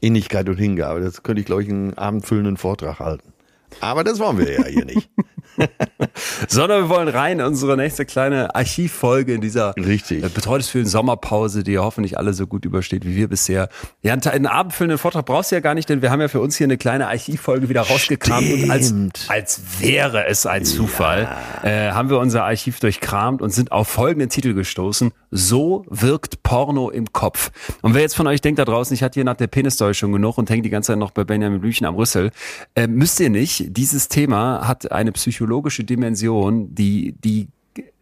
Innigkeit 0.00 0.48
und 0.48 0.56
Hingabe, 0.56 1.00
das 1.00 1.22
könnte 1.22 1.40
ich, 1.40 1.46
glaube 1.46 1.62
ich, 1.62 1.68
einen 1.68 1.94
abendfüllenden 1.94 2.56
Vortrag 2.56 2.98
halten. 2.98 3.32
Aber 3.80 4.04
das 4.04 4.18
wollen 4.18 4.38
wir 4.38 4.52
ja 4.52 4.64
hier 4.64 4.84
nicht. 4.84 5.10
sondern 6.48 6.82
wir 6.82 6.88
wollen 6.88 7.08
rein 7.08 7.38
in 7.38 7.46
unsere 7.46 7.76
nächste 7.76 8.04
kleine 8.04 8.54
Archivfolge 8.54 9.34
in 9.34 9.40
dieser 9.40 9.74
Richtig. 9.76 10.24
äh, 10.24 10.28
betreutes 10.28 10.68
Fühlen 10.68 10.86
Sommerpause, 10.86 11.62
die 11.62 11.78
hoffentlich 11.78 12.18
alle 12.18 12.34
so 12.34 12.46
gut 12.46 12.64
übersteht 12.64 13.04
wie 13.04 13.16
wir 13.16 13.28
bisher. 13.28 13.68
Ja, 14.02 14.12
einen, 14.12 14.22
einen 14.22 14.46
abendfüllenden 14.46 14.98
Vortrag 14.98 15.26
brauchst 15.26 15.50
du 15.50 15.56
ja 15.56 15.60
gar 15.60 15.74
nicht, 15.74 15.88
denn 15.88 16.02
wir 16.02 16.10
haben 16.10 16.20
ja 16.20 16.28
für 16.28 16.40
uns 16.40 16.56
hier 16.56 16.66
eine 16.66 16.76
kleine 16.76 17.08
Archivfolge 17.08 17.68
wieder 17.68 17.82
rausgekramt 17.82 18.52
und 18.52 18.70
als, 18.70 18.94
als 19.28 19.60
wäre 19.80 20.26
es 20.26 20.46
ein 20.46 20.64
Zufall, 20.64 21.28
äh, 21.62 21.90
haben 21.90 22.10
wir 22.10 22.18
unser 22.18 22.44
Archiv 22.44 22.80
durchkramt 22.80 23.42
und 23.42 23.50
sind 23.50 23.72
auf 23.72 23.88
folgenden 23.88 24.28
Titel 24.28 24.54
gestoßen. 24.54 25.12
So 25.30 25.84
wirkt 25.88 26.42
Porno 26.42 26.90
im 26.90 27.12
Kopf. 27.12 27.50
Und 27.82 27.94
wer 27.94 28.02
jetzt 28.02 28.16
von 28.16 28.26
euch 28.26 28.40
denkt 28.40 28.58
da 28.58 28.64
draußen, 28.64 28.94
ich 28.94 29.02
hatte 29.02 29.14
hier 29.14 29.24
nach 29.24 29.36
der 29.36 29.46
Penisstory 29.46 29.94
schon 29.94 30.12
genug 30.12 30.38
und 30.38 30.50
hängt 30.50 30.64
die 30.64 30.70
ganze 30.70 30.88
Zeit 30.88 30.98
noch 30.98 31.10
bei 31.10 31.24
Benjamin 31.24 31.60
Blümchen 31.60 31.86
am 31.86 31.94
Rüssel, 31.94 32.30
äh, 32.74 32.86
müsst 32.86 33.20
ihr 33.20 33.30
nicht. 33.30 33.76
Dieses 33.76 34.08
Thema 34.08 34.66
hat 34.66 34.92
eine 34.92 35.12
psychologische 35.12 35.83
Dimension, 35.84 36.74
die, 36.74 37.12
die 37.12 37.48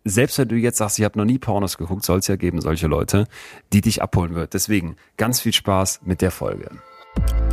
selbst 0.05 0.39
wenn 0.39 0.49
du 0.49 0.57
jetzt 0.57 0.79
sagst, 0.79 0.99
ich 0.99 1.05
habe 1.05 1.19
noch 1.19 1.25
nie 1.25 1.39
Pornos 1.39 1.79
geguckt, 1.79 2.05
soll 2.05 2.19
es 2.19 2.27
ja 2.27 2.37
geben, 2.37 2.61
solche 2.61 2.87
Leute, 2.87 3.27
die 3.73 3.81
dich 3.81 4.03
abholen 4.03 4.35
wird. 4.35 4.55
Deswegen 4.55 4.97
ganz 5.17 5.41
viel 5.41 5.53
Spaß 5.53 6.01
mit 6.05 6.23
der 6.23 6.33
Folge. 6.33 6.71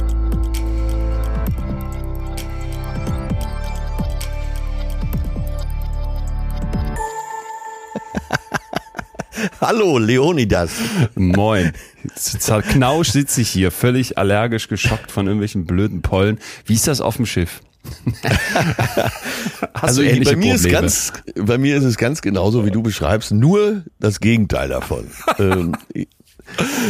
Hallo, 9.61 9.99
Leonidas. 9.99 10.71
Moin. 11.15 11.71
Zerknausch 12.15 13.09
sitze 13.09 13.41
ich 13.41 13.49
hier, 13.49 13.71
völlig 13.71 14.17
allergisch 14.17 14.67
geschockt 14.67 15.11
von 15.11 15.27
irgendwelchen 15.27 15.65
blöden 15.65 16.01
Pollen. 16.01 16.39
Wie 16.65 16.73
ist 16.73 16.87
das 16.87 17.01
auf 17.01 17.17
dem 17.17 17.25
Schiff? 17.25 17.61
Also 19.73 20.01
ich, 20.01 20.23
bei 20.23 20.35
mir 20.35 20.55
ist 20.55 20.67
ganz, 20.69 21.13
bei 21.35 21.57
mir 21.57 21.77
ist 21.77 21.85
es 21.85 21.97
ganz 21.97 22.21
genauso, 22.21 22.65
wie 22.65 22.71
du 22.71 22.81
beschreibst, 22.81 23.31
nur 23.31 23.83
das 23.99 24.19
Gegenteil 24.19 24.67
davon. 24.69 25.07
ähm, 25.39 25.75
ich 25.93 26.09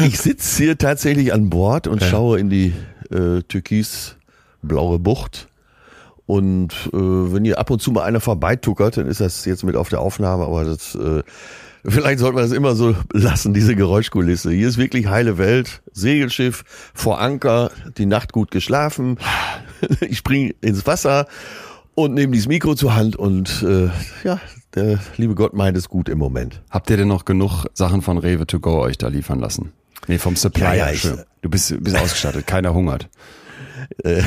ich 0.06 0.20
sitze 0.20 0.64
hier 0.64 0.78
tatsächlich 0.78 1.34
an 1.34 1.50
Bord 1.50 1.88
und 1.88 2.04
schaue 2.04 2.40
in 2.40 2.50
die 2.50 2.74
äh, 3.12 3.42
türkisblaue 3.42 5.00
Bucht. 5.00 5.48
Und 6.26 6.74
äh, 6.94 6.98
wenn 6.98 7.44
hier 7.44 7.60
ab 7.60 7.70
und 7.72 7.82
zu 7.82 7.92
mal 7.92 8.04
einer 8.04 8.20
vorbeituckert, 8.20 8.98
dann 8.98 9.08
ist 9.08 9.20
das 9.20 9.46
jetzt 9.46 9.64
mit 9.64 9.76
auf 9.76 9.90
der 9.90 10.00
Aufnahme, 10.00 10.46
aber 10.46 10.64
das 10.64 10.94
äh, 10.96 11.24
vielleicht 11.84 12.20
sollte 12.20 12.36
man 12.36 12.44
das 12.44 12.52
immer 12.52 12.76
so 12.76 12.96
lassen, 13.14 13.54
diese 13.54 13.76
Geräuschkulisse. 13.76 14.52
Hier 14.52 14.68
ist 14.68 14.78
wirklich 14.78 15.08
heile 15.08 15.38
Welt, 15.38 15.82
Segelschiff 15.92 16.64
vor 16.94 17.20
Anker, 17.20 17.72
die 17.98 18.06
Nacht 18.06 18.32
gut 18.32 18.52
geschlafen. 18.52 19.18
Ich 20.02 20.18
spring 20.20 20.54
ins 20.62 20.86
Wasser 20.88 21.28
und 21.96 22.14
nehme 22.14 22.32
dieses 22.34 22.48
Mikro 22.48 22.76
zur 22.76 22.96
Hand 22.96 23.16
und 23.16 23.64
äh, 23.64 23.90
ja, 24.24 24.40
der 24.76 25.00
liebe 25.18 25.36
Gott 25.36 25.54
meint 25.54 25.76
es 25.78 25.90
gut 25.90 26.10
im 26.10 26.18
Moment. 26.18 26.62
Habt 26.70 26.90
ihr 26.90 26.98
denn 26.98 27.08
noch 27.08 27.26
genug 27.26 27.66
Sachen 27.74 28.02
von 28.02 28.18
Rewe 28.18 28.46
to 28.48 28.60
go 28.60 28.80
euch 28.80 28.98
da 28.98 29.08
liefern 29.08 29.40
lassen? 29.40 29.72
Nee, 30.08 30.18
vom 30.18 30.36
Supplier. 30.36 30.76
Ja, 30.76 30.88
ja, 30.88 30.92
ich- 30.92 31.08
du 31.42 31.50
bist, 31.50 31.76
bist 31.84 31.96
ausgestattet, 31.98 32.48
keiner 32.48 32.74
hungert. 32.74 33.10
Äh, 34.04 34.24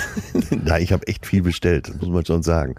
na, 0.64 0.78
ich 0.80 0.92
habe 0.92 1.06
echt 1.06 1.26
viel 1.26 1.42
bestellt, 1.42 1.92
muss 2.00 2.08
man 2.08 2.24
schon 2.24 2.42
sagen. 2.42 2.74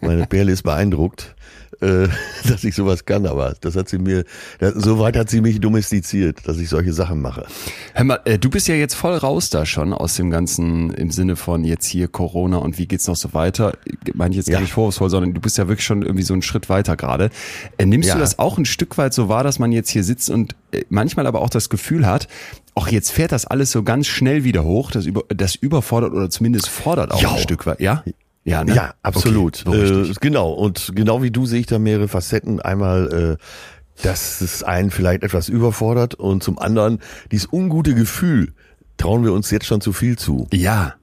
Meine 0.00 0.26
Perle 0.26 0.52
ist 0.52 0.62
beeindruckt, 0.62 1.34
äh, 1.82 2.08
dass 2.48 2.64
ich 2.64 2.74
sowas 2.74 3.04
kann, 3.04 3.26
aber 3.26 3.54
das 3.60 3.76
hat 3.76 3.88
sie 3.88 3.98
mir, 3.98 4.24
das, 4.58 4.74
so 4.74 4.98
weit 4.98 5.16
hat 5.16 5.28
sie 5.28 5.40
mich 5.40 5.60
domestiziert, 5.60 6.38
dass 6.46 6.58
ich 6.58 6.68
solche 6.68 6.92
Sachen 6.92 7.20
mache. 7.20 7.46
Hör 7.94 8.04
mal, 8.04 8.20
äh, 8.24 8.38
du 8.38 8.48
bist 8.50 8.68
ja 8.68 8.74
jetzt 8.74 8.94
voll 8.94 9.14
raus 9.16 9.50
da 9.50 9.66
schon 9.66 9.92
aus 9.92 10.14
dem 10.16 10.30
ganzen, 10.30 10.90
im 10.94 11.10
Sinne 11.10 11.36
von 11.36 11.64
jetzt 11.64 11.86
hier 11.86 12.08
Corona 12.08 12.58
und 12.58 12.78
wie 12.78 12.86
geht's 12.86 13.06
noch 13.06 13.16
so 13.16 13.34
weiter. 13.34 13.72
Meine 14.14 14.32
ich 14.32 14.36
jetzt 14.36 14.46
gar 14.48 14.54
Ja. 14.54 14.60
nicht 14.60 14.72
vorwurfsvoll, 14.72 15.10
sondern 15.10 15.34
du 15.34 15.40
bist 15.40 15.58
ja 15.58 15.68
wirklich 15.68 15.84
schon 15.86 16.02
irgendwie 16.02 16.22
so 16.24 16.32
einen 16.32 16.42
Schritt 16.42 16.68
weiter 16.68 16.96
gerade. 16.96 17.30
Äh, 17.78 17.86
nimmst 17.86 18.08
Ja. 18.08 18.14
du 18.14 18.20
das 18.20 18.38
auch 18.38 18.56
ein 18.58 18.64
Stück 18.64 18.96
weit 18.98 19.12
so 19.12 19.28
wahr, 19.28 19.44
dass 19.44 19.58
man 19.58 19.72
jetzt 19.72 19.90
hier 19.90 20.04
sitzt 20.04 20.30
und 20.30 20.54
äh, 20.72 20.84
manchmal 20.88 21.26
aber 21.26 21.40
auch 21.42 21.50
das 21.50 21.68
Gefühl 21.68 22.06
hat, 22.06 22.28
auch 22.74 22.88
jetzt 22.88 23.10
fährt 23.10 23.32
das 23.32 23.44
alles 23.46 23.70
so 23.72 23.82
ganz 23.82 24.06
schnell 24.06 24.44
wieder 24.44 24.64
hoch, 24.64 24.90
das, 24.90 25.04
über, 25.04 25.24
das 25.28 25.54
überfordert 25.56 26.12
oder 26.12 26.30
zumindest 26.30 26.68
fordert 26.68 27.12
auch 27.12 27.20
Ja. 27.20 27.32
ein 27.32 27.38
Stück 27.38 27.66
weit, 27.66 27.80
ja? 27.80 28.02
Ja, 28.44 28.64
ne? 28.64 28.74
Ja, 28.74 28.94
absolut. 29.02 29.64
Okay, 29.66 30.10
äh, 30.10 30.14
genau. 30.20 30.52
Und 30.52 30.92
genau 30.94 31.22
wie 31.22 31.30
du 31.30 31.46
sehe 31.46 31.60
ich 31.60 31.66
da 31.66 31.78
mehrere 31.78 32.08
Facetten. 32.08 32.60
Einmal, 32.60 33.38
äh, 33.38 34.02
dass 34.02 34.40
es 34.40 34.62
einen 34.62 34.90
vielleicht 34.90 35.22
etwas 35.22 35.48
überfordert 35.48 36.14
und 36.14 36.42
zum 36.42 36.58
anderen 36.58 36.98
dieses 37.30 37.48
ungute 37.52 37.94
Gefühl, 37.94 38.52
trauen 38.96 39.24
wir 39.24 39.32
uns 39.32 39.50
jetzt 39.50 39.66
schon 39.66 39.80
zu 39.80 39.92
viel 39.92 40.18
zu. 40.18 40.48
Ja. 40.52 40.94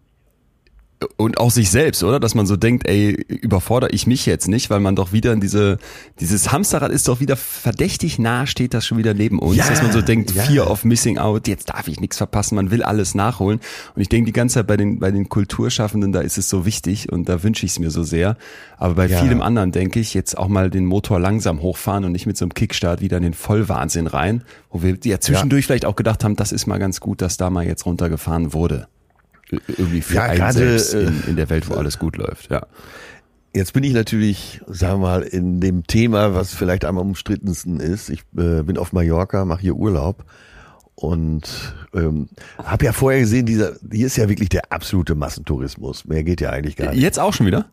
Und 1.15 1.37
auch 1.37 1.49
sich 1.49 1.71
selbst, 1.71 2.03
oder? 2.03 2.19
Dass 2.19 2.35
man 2.35 2.45
so 2.45 2.57
denkt, 2.57 2.85
ey, 2.85 3.11
überfordere 3.11 3.91
ich 3.91 4.05
mich 4.05 4.25
jetzt 4.25 4.49
nicht, 4.49 4.69
weil 4.69 4.81
man 4.81 4.97
doch 4.97 5.13
wieder 5.13 5.31
in 5.31 5.39
diese, 5.39 5.77
dieses 6.19 6.51
Hamsterrad 6.51 6.91
ist 6.91 7.07
doch 7.07 7.21
wieder 7.21 7.37
verdächtig 7.37 8.19
nah, 8.19 8.45
steht 8.45 8.73
das 8.73 8.85
schon 8.85 8.97
wieder 8.97 9.13
neben 9.13 9.39
uns, 9.39 9.55
Ja, 9.55 9.69
dass 9.69 9.81
man 9.81 9.93
so 9.93 10.01
denkt, 10.01 10.31
ja. 10.35 10.43
Fear 10.43 10.69
of 10.69 10.83
Missing 10.83 11.17
Out, 11.17 11.47
jetzt 11.47 11.69
darf 11.69 11.87
ich 11.87 12.01
nichts 12.01 12.17
verpassen, 12.17 12.55
man 12.55 12.69
will 12.69 12.83
alles 12.83 13.15
nachholen. 13.15 13.61
Und 13.95 14.01
ich 14.01 14.09
denke 14.09 14.25
die 14.25 14.33
ganze 14.33 14.55
Zeit 14.55 14.67
bei 14.67 14.75
den, 14.75 14.99
bei 14.99 15.09
den 15.11 15.29
Kulturschaffenden, 15.29 16.11
da 16.11 16.19
ist 16.19 16.37
es 16.37 16.49
so 16.49 16.65
wichtig 16.65 17.09
und 17.09 17.29
da 17.29 17.43
wünsche 17.43 17.65
ich 17.65 17.71
es 17.71 17.79
mir 17.79 17.91
so 17.91 18.03
sehr. 18.03 18.35
Aber 18.77 18.95
bei 18.95 19.05
Ja. 19.07 19.21
vielem 19.21 19.41
anderen 19.41 19.71
denke 19.71 20.01
ich, 20.01 20.13
jetzt 20.13 20.37
auch 20.37 20.49
mal 20.49 20.69
den 20.69 20.85
Motor 20.85 21.21
langsam 21.21 21.61
hochfahren 21.61 22.03
und 22.03 22.11
nicht 22.11 22.25
mit 22.25 22.35
so 22.35 22.43
einem 22.43 22.53
Kickstart 22.53 22.99
wieder 22.99 23.15
in 23.15 23.23
den 23.23 23.33
Vollwahnsinn 23.33 24.07
rein, 24.07 24.43
wo 24.69 24.83
wir 24.83 24.97
ja 25.05 25.21
zwischendurch 25.21 25.65
vielleicht 25.65 25.85
auch 25.85 25.95
gedacht 25.95 26.25
haben, 26.25 26.35
das 26.35 26.51
ist 26.51 26.67
mal 26.67 26.77
ganz 26.77 26.99
gut, 26.99 27.21
dass 27.21 27.37
da 27.37 27.49
mal 27.49 27.65
jetzt 27.65 27.85
runtergefahren 27.85 28.51
wurde 28.51 28.89
irgendwie 29.67 30.01
für 30.01 30.15
Ja, 30.15 30.23
einen 30.23 30.37
gerade, 30.37 30.53
selbst 30.79 30.93
äh, 30.93 31.03
in, 31.03 31.23
in 31.27 31.35
der 31.35 31.49
Welt, 31.49 31.69
wo 31.69 31.73
alles 31.75 31.99
gut 31.99 32.17
läuft. 32.17 32.49
Ja. 32.51 32.65
Jetzt 33.53 33.73
bin 33.73 33.83
ich 33.83 33.93
natürlich, 33.93 34.61
sagen 34.67 35.01
wir 35.01 35.07
mal, 35.07 35.21
in 35.23 35.59
dem 35.59 35.85
Thema, 35.87 36.35
was 36.35 36.53
vielleicht 36.53 36.85
am 36.85 36.97
umstrittensten 36.97 37.79
ist. 37.79 38.09
Ich 38.09 38.19
äh, 38.37 38.61
bin 38.63 38.77
auf 38.77 38.93
Mallorca, 38.93 39.43
mache 39.45 39.61
hier 39.61 39.75
Urlaub 39.75 40.23
und 40.95 41.73
ähm, 41.93 42.29
habe 42.63 42.85
ja 42.85 42.91
vorher 42.93 43.21
gesehen, 43.21 43.45
dieser, 43.45 43.73
hier 43.91 44.05
ist 44.07 44.17
ja 44.17 44.29
wirklich 44.29 44.49
der 44.49 44.71
absolute 44.71 45.15
Massentourismus. 45.15 46.05
Mehr 46.05 46.23
geht 46.23 46.41
ja 46.41 46.49
eigentlich 46.51 46.75
gar 46.75 46.91
nicht. 46.91 47.01
Jetzt 47.01 47.19
auch 47.19 47.33
schon 47.33 47.45
wieder? 47.47 47.69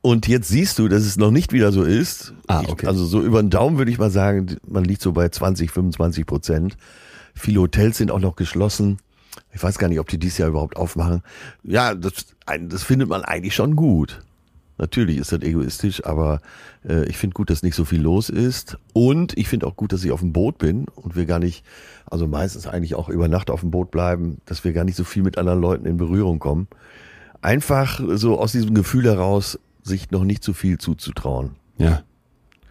Und 0.00 0.26
jetzt 0.26 0.48
siehst 0.48 0.80
du, 0.80 0.88
dass 0.88 1.02
es 1.04 1.16
noch 1.16 1.30
nicht 1.30 1.52
wieder 1.52 1.70
so 1.70 1.84
ist. 1.84 2.34
Ah, 2.48 2.62
Ich- 2.64 2.68
okay. 2.70 2.86
Also 2.88 3.04
so 3.04 3.22
über 3.22 3.40
den 3.40 3.50
Daumen 3.50 3.78
würde 3.78 3.90
ich 3.92 3.98
mal 3.98 4.10
sagen, 4.10 4.56
man 4.66 4.82
liegt 4.84 5.02
so 5.02 5.12
bei 5.12 5.28
20, 5.28 5.70
25 5.70 6.26
Prozent. 6.26 6.76
Viele 7.34 7.60
Hotels 7.60 7.98
sind 7.98 8.10
auch 8.10 8.18
noch 8.18 8.34
geschlossen. 8.34 8.98
Ich 9.52 9.62
weiß 9.62 9.78
gar 9.78 9.88
nicht, 9.88 10.00
ob 10.00 10.08
die 10.08 10.18
dieses 10.18 10.38
Jahr 10.38 10.48
überhaupt 10.48 10.76
aufmachen. 10.76 11.22
Ja, 11.62 11.94
das, 11.94 12.26
das 12.46 12.82
findet 12.82 13.08
man 13.08 13.22
eigentlich 13.22 13.54
schon 13.54 13.76
gut. 13.76 14.20
Natürlich 14.78 15.18
ist 15.18 15.32
das 15.32 15.42
egoistisch, 15.42 16.04
aber 16.04 16.40
äh, 16.88 17.04
ich 17.04 17.16
finde 17.16 17.34
gut, 17.34 17.50
dass 17.50 17.62
nicht 17.62 17.74
so 17.74 17.84
viel 17.84 18.00
los 18.00 18.28
ist. 18.28 18.78
Und 18.92 19.36
ich 19.36 19.48
finde 19.48 19.66
auch 19.66 19.76
gut, 19.76 19.92
dass 19.92 20.02
ich 20.02 20.10
auf 20.10 20.20
dem 20.20 20.32
Boot 20.32 20.58
bin 20.58 20.86
und 20.96 21.14
wir 21.14 21.26
gar 21.26 21.38
nicht, 21.38 21.64
also 22.06 22.26
meistens 22.26 22.66
eigentlich 22.66 22.94
auch 22.94 23.08
über 23.08 23.28
Nacht 23.28 23.50
auf 23.50 23.60
dem 23.60 23.70
Boot 23.70 23.90
bleiben, 23.90 24.38
dass 24.46 24.64
wir 24.64 24.72
gar 24.72 24.84
nicht 24.84 24.96
so 24.96 25.04
viel 25.04 25.22
mit 25.22 25.38
anderen 25.38 25.60
Leuten 25.60 25.86
in 25.86 25.98
Berührung 25.98 26.38
kommen. 26.38 26.68
Einfach 27.42 28.00
so 28.14 28.38
aus 28.38 28.52
diesem 28.52 28.74
Gefühl 28.74 29.04
heraus, 29.04 29.58
sich 29.82 30.10
noch 30.10 30.24
nicht 30.24 30.42
zu 30.42 30.52
viel 30.54 30.78
zuzutrauen. 30.78 31.50
Ja. 31.78 32.02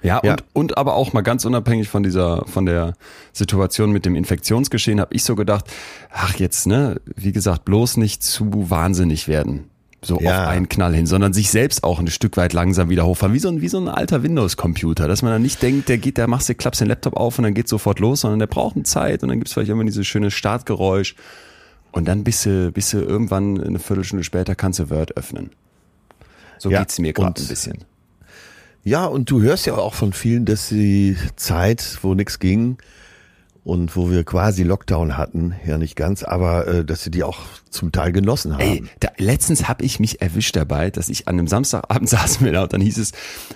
Ja, 0.03 0.19
Ja. 0.23 0.31
Und, 0.31 0.43
und 0.53 0.77
aber 0.77 0.95
auch 0.95 1.13
mal 1.13 1.21
ganz 1.21 1.45
unabhängig 1.45 1.89
von 1.89 2.03
dieser, 2.03 2.45
von 2.47 2.65
der 2.65 2.93
Situation 3.33 3.91
mit 3.91 4.05
dem 4.05 4.15
Infektionsgeschehen, 4.15 4.99
habe 4.99 5.13
ich 5.13 5.23
so 5.23 5.35
gedacht, 5.35 5.65
ach 6.11 6.35
jetzt, 6.35 6.65
ne, 6.67 6.99
wie 7.15 7.31
gesagt, 7.31 7.65
bloß 7.65 7.97
nicht 7.97 8.23
zu 8.23 8.69
wahnsinnig 8.69 9.27
werden. 9.27 9.65
So 10.03 10.19
Ja. 10.19 10.41
auf 10.43 10.47
einen 10.49 10.67
Knall 10.67 10.95
hin, 10.95 11.05
sondern 11.05 11.31
sich 11.31 11.51
selbst 11.51 11.83
auch 11.83 11.99
ein 11.99 12.07
Stück 12.07 12.35
weit 12.35 12.53
langsam 12.53 12.89
wieder 12.89 13.05
hochfahren, 13.05 13.35
wie 13.35 13.39
so 13.39 13.49
ein, 13.49 13.61
wie 13.61 13.67
so 13.67 13.77
ein 13.77 13.87
alter 13.87 14.23
Windows-Computer, 14.23 15.07
dass 15.07 15.21
man 15.21 15.31
dann 15.31 15.43
nicht 15.43 15.61
denkt, 15.61 15.89
der 15.89 15.99
geht, 15.99 16.17
der 16.17 16.27
machst 16.27 16.49
du, 16.49 16.55
klappst 16.55 16.81
den 16.81 16.87
Laptop 16.87 17.15
auf 17.15 17.37
und 17.37 17.43
dann 17.43 17.53
geht 17.53 17.67
sofort 17.67 17.99
los, 17.99 18.21
sondern 18.21 18.39
der 18.39 18.47
braucht 18.47 18.75
eine 18.75 18.83
Zeit 18.83 19.21
und 19.21 19.29
dann 19.29 19.37
gibt's 19.37 19.53
vielleicht 19.53 19.69
immer 19.69 19.83
dieses 19.83 20.07
schöne 20.07 20.31
Startgeräusch 20.31 21.13
und 21.91 22.07
dann 22.07 22.23
bist 22.23 22.47
du, 22.47 22.71
bist 22.71 22.93
du 22.93 22.97
irgendwann 22.97 23.61
eine 23.61 23.77
Viertelstunde 23.77 24.23
später 24.23 24.55
kannst 24.55 24.79
du 24.79 24.89
Word 24.89 25.15
öffnen. 25.17 25.51
So 26.57 26.71
Ja, 26.71 26.79
geht's 26.79 26.97
mir 26.97 27.13
gerade 27.13 27.39
ein 27.39 27.47
bisschen. 27.47 27.85
Ja, 28.83 29.05
und 29.05 29.29
du 29.29 29.41
hörst 29.41 29.67
ja 29.67 29.75
auch 29.75 29.93
von 29.93 30.11
vielen, 30.11 30.45
dass 30.45 30.69
die 30.69 31.15
Zeit, 31.35 31.99
wo 32.01 32.15
nichts 32.15 32.39
ging 32.39 32.77
und 33.63 33.95
wo 33.95 34.09
wir 34.09 34.23
quasi 34.23 34.63
Lockdown 34.63 35.17
hatten, 35.17 35.53
ja 35.65 35.77
nicht 35.77 35.95
ganz, 35.95 36.23
aber 36.23 36.67
äh, 36.67 36.85
dass 36.85 37.03
sie 37.03 37.11
die 37.11 37.23
auch 37.23 37.39
zum 37.69 37.91
Teil 37.91 38.11
genossen 38.11 38.53
haben. 38.53 38.61
Ey, 38.61 38.83
da, 38.99 39.09
letztens 39.17 39.69
habe 39.69 39.85
ich 39.85 39.99
mich 39.99 40.19
erwischt 40.19 40.55
dabei, 40.55 40.89
dass 40.89 41.09
ich 41.09 41.27
an 41.27 41.37
einem 41.37 41.47
Samstagabend 41.47 42.09
saßen 42.09 42.43
wir 42.43 42.53
da 42.53 42.63
und 42.63 42.73
dann 42.73 42.81
hieß 42.81 42.97
es, 42.97 43.11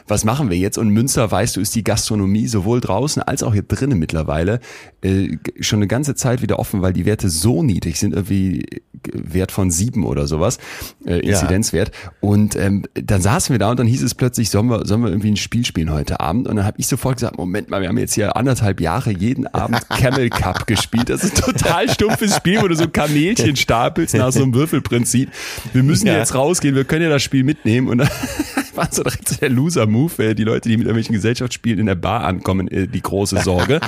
was 0.07 0.23
machen 0.23 0.49
wir 0.49 0.57
jetzt? 0.57 0.77
Und 0.77 0.89
Münster, 0.89 1.29
weißt 1.31 1.55
du, 1.55 1.61
ist 1.61 1.73
die 1.73 1.83
Gastronomie 1.83 2.47
sowohl 2.47 2.81
draußen 2.81 3.21
als 3.23 3.41
auch 3.41 3.53
hier 3.53 3.63
drinnen 3.63 3.97
mittlerweile 3.97 4.59
äh, 5.01 5.37
schon 5.59 5.79
eine 5.79 5.87
ganze 5.87 6.15
Zeit 6.15 6.41
wieder 6.41 6.59
offen, 6.59 6.81
weil 6.83 6.93
die 6.93 7.05
Werte 7.05 7.29
so 7.29 7.63
niedrig 7.63 7.99
sind, 7.99 8.13
irgendwie 8.13 8.65
Wert 9.11 9.51
von 9.51 9.71
sieben 9.71 10.05
oder 10.05 10.27
sowas, 10.27 10.59
äh, 11.05 11.19
Inzidenzwert. 11.19 11.91
Und 12.21 12.55
ähm, 12.55 12.85
dann 12.93 13.21
saßen 13.21 13.53
wir 13.53 13.59
da 13.59 13.71
und 13.71 13.79
dann 13.79 13.87
hieß 13.87 14.03
es 14.03 14.15
plötzlich, 14.15 14.49
sollen 14.49 14.67
wir, 14.67 14.85
sollen 14.85 15.01
wir 15.01 15.09
irgendwie 15.09 15.31
ein 15.31 15.37
Spiel 15.37 15.65
spielen 15.65 15.91
heute 15.91 16.19
Abend? 16.19 16.47
Und 16.47 16.55
dann 16.57 16.65
habe 16.65 16.77
ich 16.79 16.87
sofort 16.87 17.17
gesagt, 17.17 17.37
Moment 17.37 17.69
mal, 17.69 17.81
wir 17.81 17.89
haben 17.89 17.97
jetzt 17.97 18.13
hier 18.13 18.35
anderthalb 18.35 18.81
Jahre 18.81 19.11
jeden 19.11 19.47
Abend 19.47 19.81
Camel 19.95 20.29
Cup 20.29 20.67
gespielt. 20.67 21.09
Das 21.09 21.23
ist 21.23 21.37
ein 21.37 21.53
total 21.53 21.89
stumpfes 21.89 22.35
Spiel, 22.35 22.61
wo 22.61 22.67
du 22.67 22.75
so 22.75 22.87
Kamelchen 22.87 23.55
stapelst 23.55 24.15
nach 24.15 24.31
so 24.31 24.43
einem 24.43 24.53
Würfelprinzip. 24.53 25.29
Wir 25.73 25.83
müssen 25.83 26.07
ja. 26.07 26.17
jetzt 26.17 26.35
rausgehen, 26.35 26.75
wir 26.75 26.85
können 26.85 27.03
ja 27.03 27.09
das 27.09 27.23
Spiel 27.23 27.43
mitnehmen 27.43 27.87
und 27.87 27.99
dann 27.99 28.09
war 28.75 28.89
so 28.91 29.03
direkt 29.03 29.29
so 29.29 29.35
der 29.37 29.49
Loser-Move, 29.49 30.35
die 30.35 30.43
Leute, 30.43 30.69
die 30.69 30.77
mit 30.77 30.85
irgendwelchen 30.85 31.13
Gesellschaftsspielen 31.13 31.79
in 31.79 31.85
der 31.85 31.95
Bar 31.95 32.23
ankommen, 32.23 32.67
äh, 32.67 32.87
die 32.87 33.01
große 33.01 33.41
Sorge. 33.41 33.79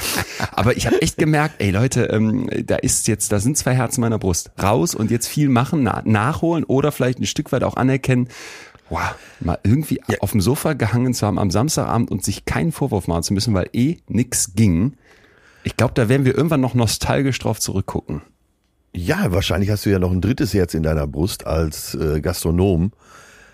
Aber 0.52 0.78
ich 0.78 0.86
habe 0.86 1.02
echt 1.02 1.18
gemerkt, 1.18 1.56
ey 1.60 1.72
Leute, 1.72 2.06
ähm, 2.06 2.50
da 2.66 2.78
ist 2.78 3.08
jetzt, 3.08 3.32
da 3.32 3.40
sind 3.40 3.58
zwei 3.58 3.76
Herzen 3.76 4.02
meiner 4.02 4.20
Brust. 4.20 4.52
Raus 4.62 4.96
und 4.96 5.12
jetzt 5.12 5.28
viel 5.28 5.50
machen, 5.50 5.84
nachholen 5.84 6.64
oder 6.64 6.92
vielleicht 6.92 7.20
ein 7.20 7.26
Stück 7.26 7.52
weit 7.52 7.64
auch 7.64 7.76
anerkennen, 7.76 8.28
wow, 8.90 9.16
mal 9.40 9.60
irgendwie 9.64 10.00
ja. 10.08 10.18
auf 10.20 10.32
dem 10.32 10.42
Sofa 10.42 10.74
gehangen 10.74 11.14
zu 11.14 11.26
haben 11.26 11.40
am 11.40 11.52
Samstagabend 11.52 12.12
und 12.12 12.24
sich 12.24 12.46
keinen 12.46 12.72
Vorwurf 12.72 13.08
machen 13.08 13.24
zu 13.24 13.34
müssen, 13.34 13.54
weil 13.54 13.70
eh 13.74 13.98
nix 14.08 14.54
ging. 14.56 14.94
Ich 15.68 15.76
glaube, 15.76 15.94
da 15.96 16.08
werden 16.08 16.26
wir 16.26 16.34
irgendwann 16.34 16.62
noch 16.62 16.76
nostalgisch 16.76 17.40
drauf 17.40 17.60
zurückgucken. 17.60 18.22
Ja, 18.94 19.34
wahrscheinlich 19.34 19.70
hast 19.70 19.86
du 19.86 19.90
ja 19.90 20.00
noch 20.00 20.14
ein 20.14 20.22
drittes 20.22 20.54
Herz 20.54 20.74
in 20.74 20.82
deiner 20.82 21.08
Brust 21.08 21.46
als 21.46 21.94
äh, 21.94 22.22
Gastronom. 22.22 22.94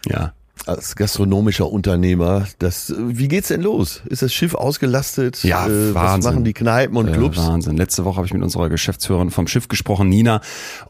Ja 0.06 0.34
als 0.66 0.96
gastronomischer 0.96 1.70
Unternehmer, 1.70 2.48
das, 2.60 2.94
wie 2.98 3.28
geht's 3.28 3.50
denn 3.50 3.62
los? 3.62 4.02
Ist 4.06 4.22
das 4.22 4.34
Schiff 4.34 4.56
ausgelastet? 4.56 5.44
Ja, 5.44 5.68
äh, 5.68 5.94
Wahnsinn. 5.94 5.96
Was 5.96 6.26
machen 6.26 6.44
die 6.46 6.54
Kneipen 6.54 6.96
und 6.96 7.12
Clubs? 7.12 7.38
Äh, 7.38 7.42
Wahnsinn. 7.42 7.76
Letzte 7.76 8.06
Woche 8.06 8.18
habe 8.18 8.28
ich 8.28 8.34
mit 8.34 8.44
unserer 8.44 8.70
Geschäftsführerin 8.70 9.30
vom 9.30 9.48
Schiff 9.48 9.68
gesprochen, 9.68 10.08
Nina, 10.08 10.42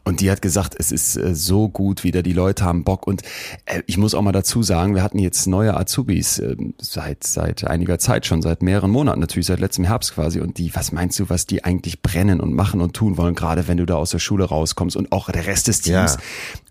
und 0.04 0.20
die 0.20 0.30
hat 0.30 0.42
gesagt, 0.42 0.76
es 0.78 0.92
ist 0.92 1.16
äh, 1.16 1.34
so 1.34 1.68
gut 1.68 2.04
wieder, 2.04 2.22
die 2.22 2.32
Leute 2.32 2.64
haben 2.64 2.84
Bock 2.84 3.06
und 3.06 3.22
äh, 3.64 3.82
ich 3.86 3.96
muss 3.98 4.14
auch 4.14 4.22
mal 4.22 4.32
dazu 4.32 4.62
sagen, 4.62 4.94
wir 4.94 5.02
hatten 5.02 5.18
jetzt 5.18 5.46
neue 5.46 5.76
Azubis 5.76 6.38
äh, 6.38 6.56
seit 6.80 7.24
seit 7.24 7.64
einiger 7.64 7.98
Zeit 7.98 8.26
schon, 8.26 8.42
seit 8.42 8.62
mehreren 8.62 8.90
Monaten, 8.90 9.18
natürlich 9.18 9.46
seit 9.46 9.60
letztem 9.60 9.84
Herbst 9.84 10.14
quasi 10.14 10.40
und 10.40 10.58
die, 10.58 10.74
was 10.74 10.92
meinst 10.92 11.18
du, 11.18 11.28
was 11.30 11.46
die 11.46 11.64
eigentlich 11.64 12.00
brennen 12.00 12.40
und 12.40 12.52
machen 12.54 12.80
und 12.80 12.94
tun 12.94 13.16
wollen, 13.16 13.34
gerade 13.34 13.66
wenn 13.66 13.78
du 13.78 13.86
da 13.86 13.96
aus 13.96 14.10
der 14.10 14.20
Schule 14.20 14.44
rauskommst 14.44 14.96
und 14.96 15.10
auch 15.10 15.30
der 15.30 15.46
Rest 15.46 15.66
des 15.66 15.80
Teams. 15.80 16.14
Ja. 16.14 16.20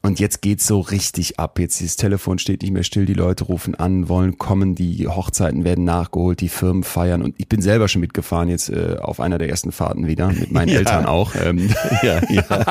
Und 0.06 0.20
jetzt 0.20 0.42
geht's 0.42 0.68
so 0.68 0.82
richtig 0.82 1.40
ab. 1.40 1.58
Jetzt 1.60 1.80
dieses 1.80 1.96
Telefon 1.96 2.38
steht 2.38 2.62
nicht 2.62 2.74
mehr 2.74 2.84
still, 2.84 3.06
die 3.06 3.14
Leute 3.14 3.46
rufen 3.46 3.74
an, 3.74 4.10
wollen 4.10 4.38
kommen, 4.38 4.76
die 4.76 5.08
Hochzeiten 5.08 5.64
werden 5.64 5.86
nachgeholt, 5.86 6.42
die 6.42 6.50
Firmen 6.50 6.84
feiern. 6.84 7.22
Und 7.22 7.36
ich 7.38 7.48
bin 7.48 7.62
selber 7.62 7.88
schon 7.88 8.02
mitgefahren 8.02 8.50
jetzt 8.50 8.68
äh, 8.68 8.98
auf 9.00 9.22
einer 9.22 9.38
der 9.38 9.48
ersten 9.48 9.72
Fahrten 9.72 10.06
wieder, 10.06 10.28
mit 10.28 10.52
meinen 10.52 10.68
ja. 10.74 10.80
Eltern 10.80 11.06
auch. 11.06 11.36
Ähm, 11.42 11.70
ja, 12.04 12.22
ja. 12.30 12.66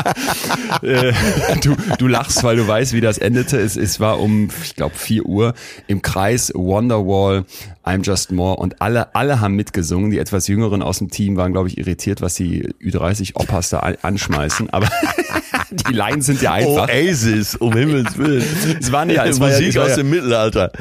äh, 0.82 1.14
du, 1.62 1.74
du 1.96 2.06
lachst, 2.06 2.44
weil 2.44 2.56
du 2.56 2.68
weißt, 2.68 2.92
wie 2.92 3.00
das 3.00 3.16
endete. 3.16 3.58
Es, 3.58 3.78
es 3.78 3.98
war 3.98 4.20
um, 4.20 4.50
ich 4.62 4.76
glaube, 4.76 4.94
vier 4.94 5.24
Uhr 5.24 5.54
im 5.86 6.02
Kreis 6.02 6.52
Wonderwall, 6.54 7.46
I'm 7.82 8.04
Just 8.04 8.30
More 8.30 8.56
und 8.56 8.82
alle, 8.82 9.14
alle 9.14 9.40
haben 9.40 9.54
mitgesungen. 9.54 10.10
Die 10.10 10.18
etwas 10.18 10.48
Jüngeren 10.48 10.82
aus 10.82 10.98
dem 10.98 11.08
Team 11.08 11.38
waren, 11.38 11.52
glaube 11.52 11.68
ich, 11.68 11.78
irritiert, 11.78 12.20
was 12.20 12.34
die 12.34 12.68
Ü30 12.82 13.36
Opas 13.36 13.70
da 13.70 13.78
anschmeißen. 13.78 14.68
Aber 14.68 14.90
die 15.72 15.92
Lines 15.92 16.26
sind 16.26 16.42
ja 16.42 16.52
einfach. 16.52 16.88
Oasis, 16.88 17.56
um 17.56 17.72
Himmels 17.72 18.16
Willen. 18.18 18.44
Es 18.80 18.92
war 18.92 19.08
ja, 19.08 19.24
es 19.24 19.40
war 19.40 19.48
Musik 19.48 19.74
ja, 19.74 19.84
aus 19.84 19.94
dem 19.94 20.10
Mittelalter. 20.10 20.72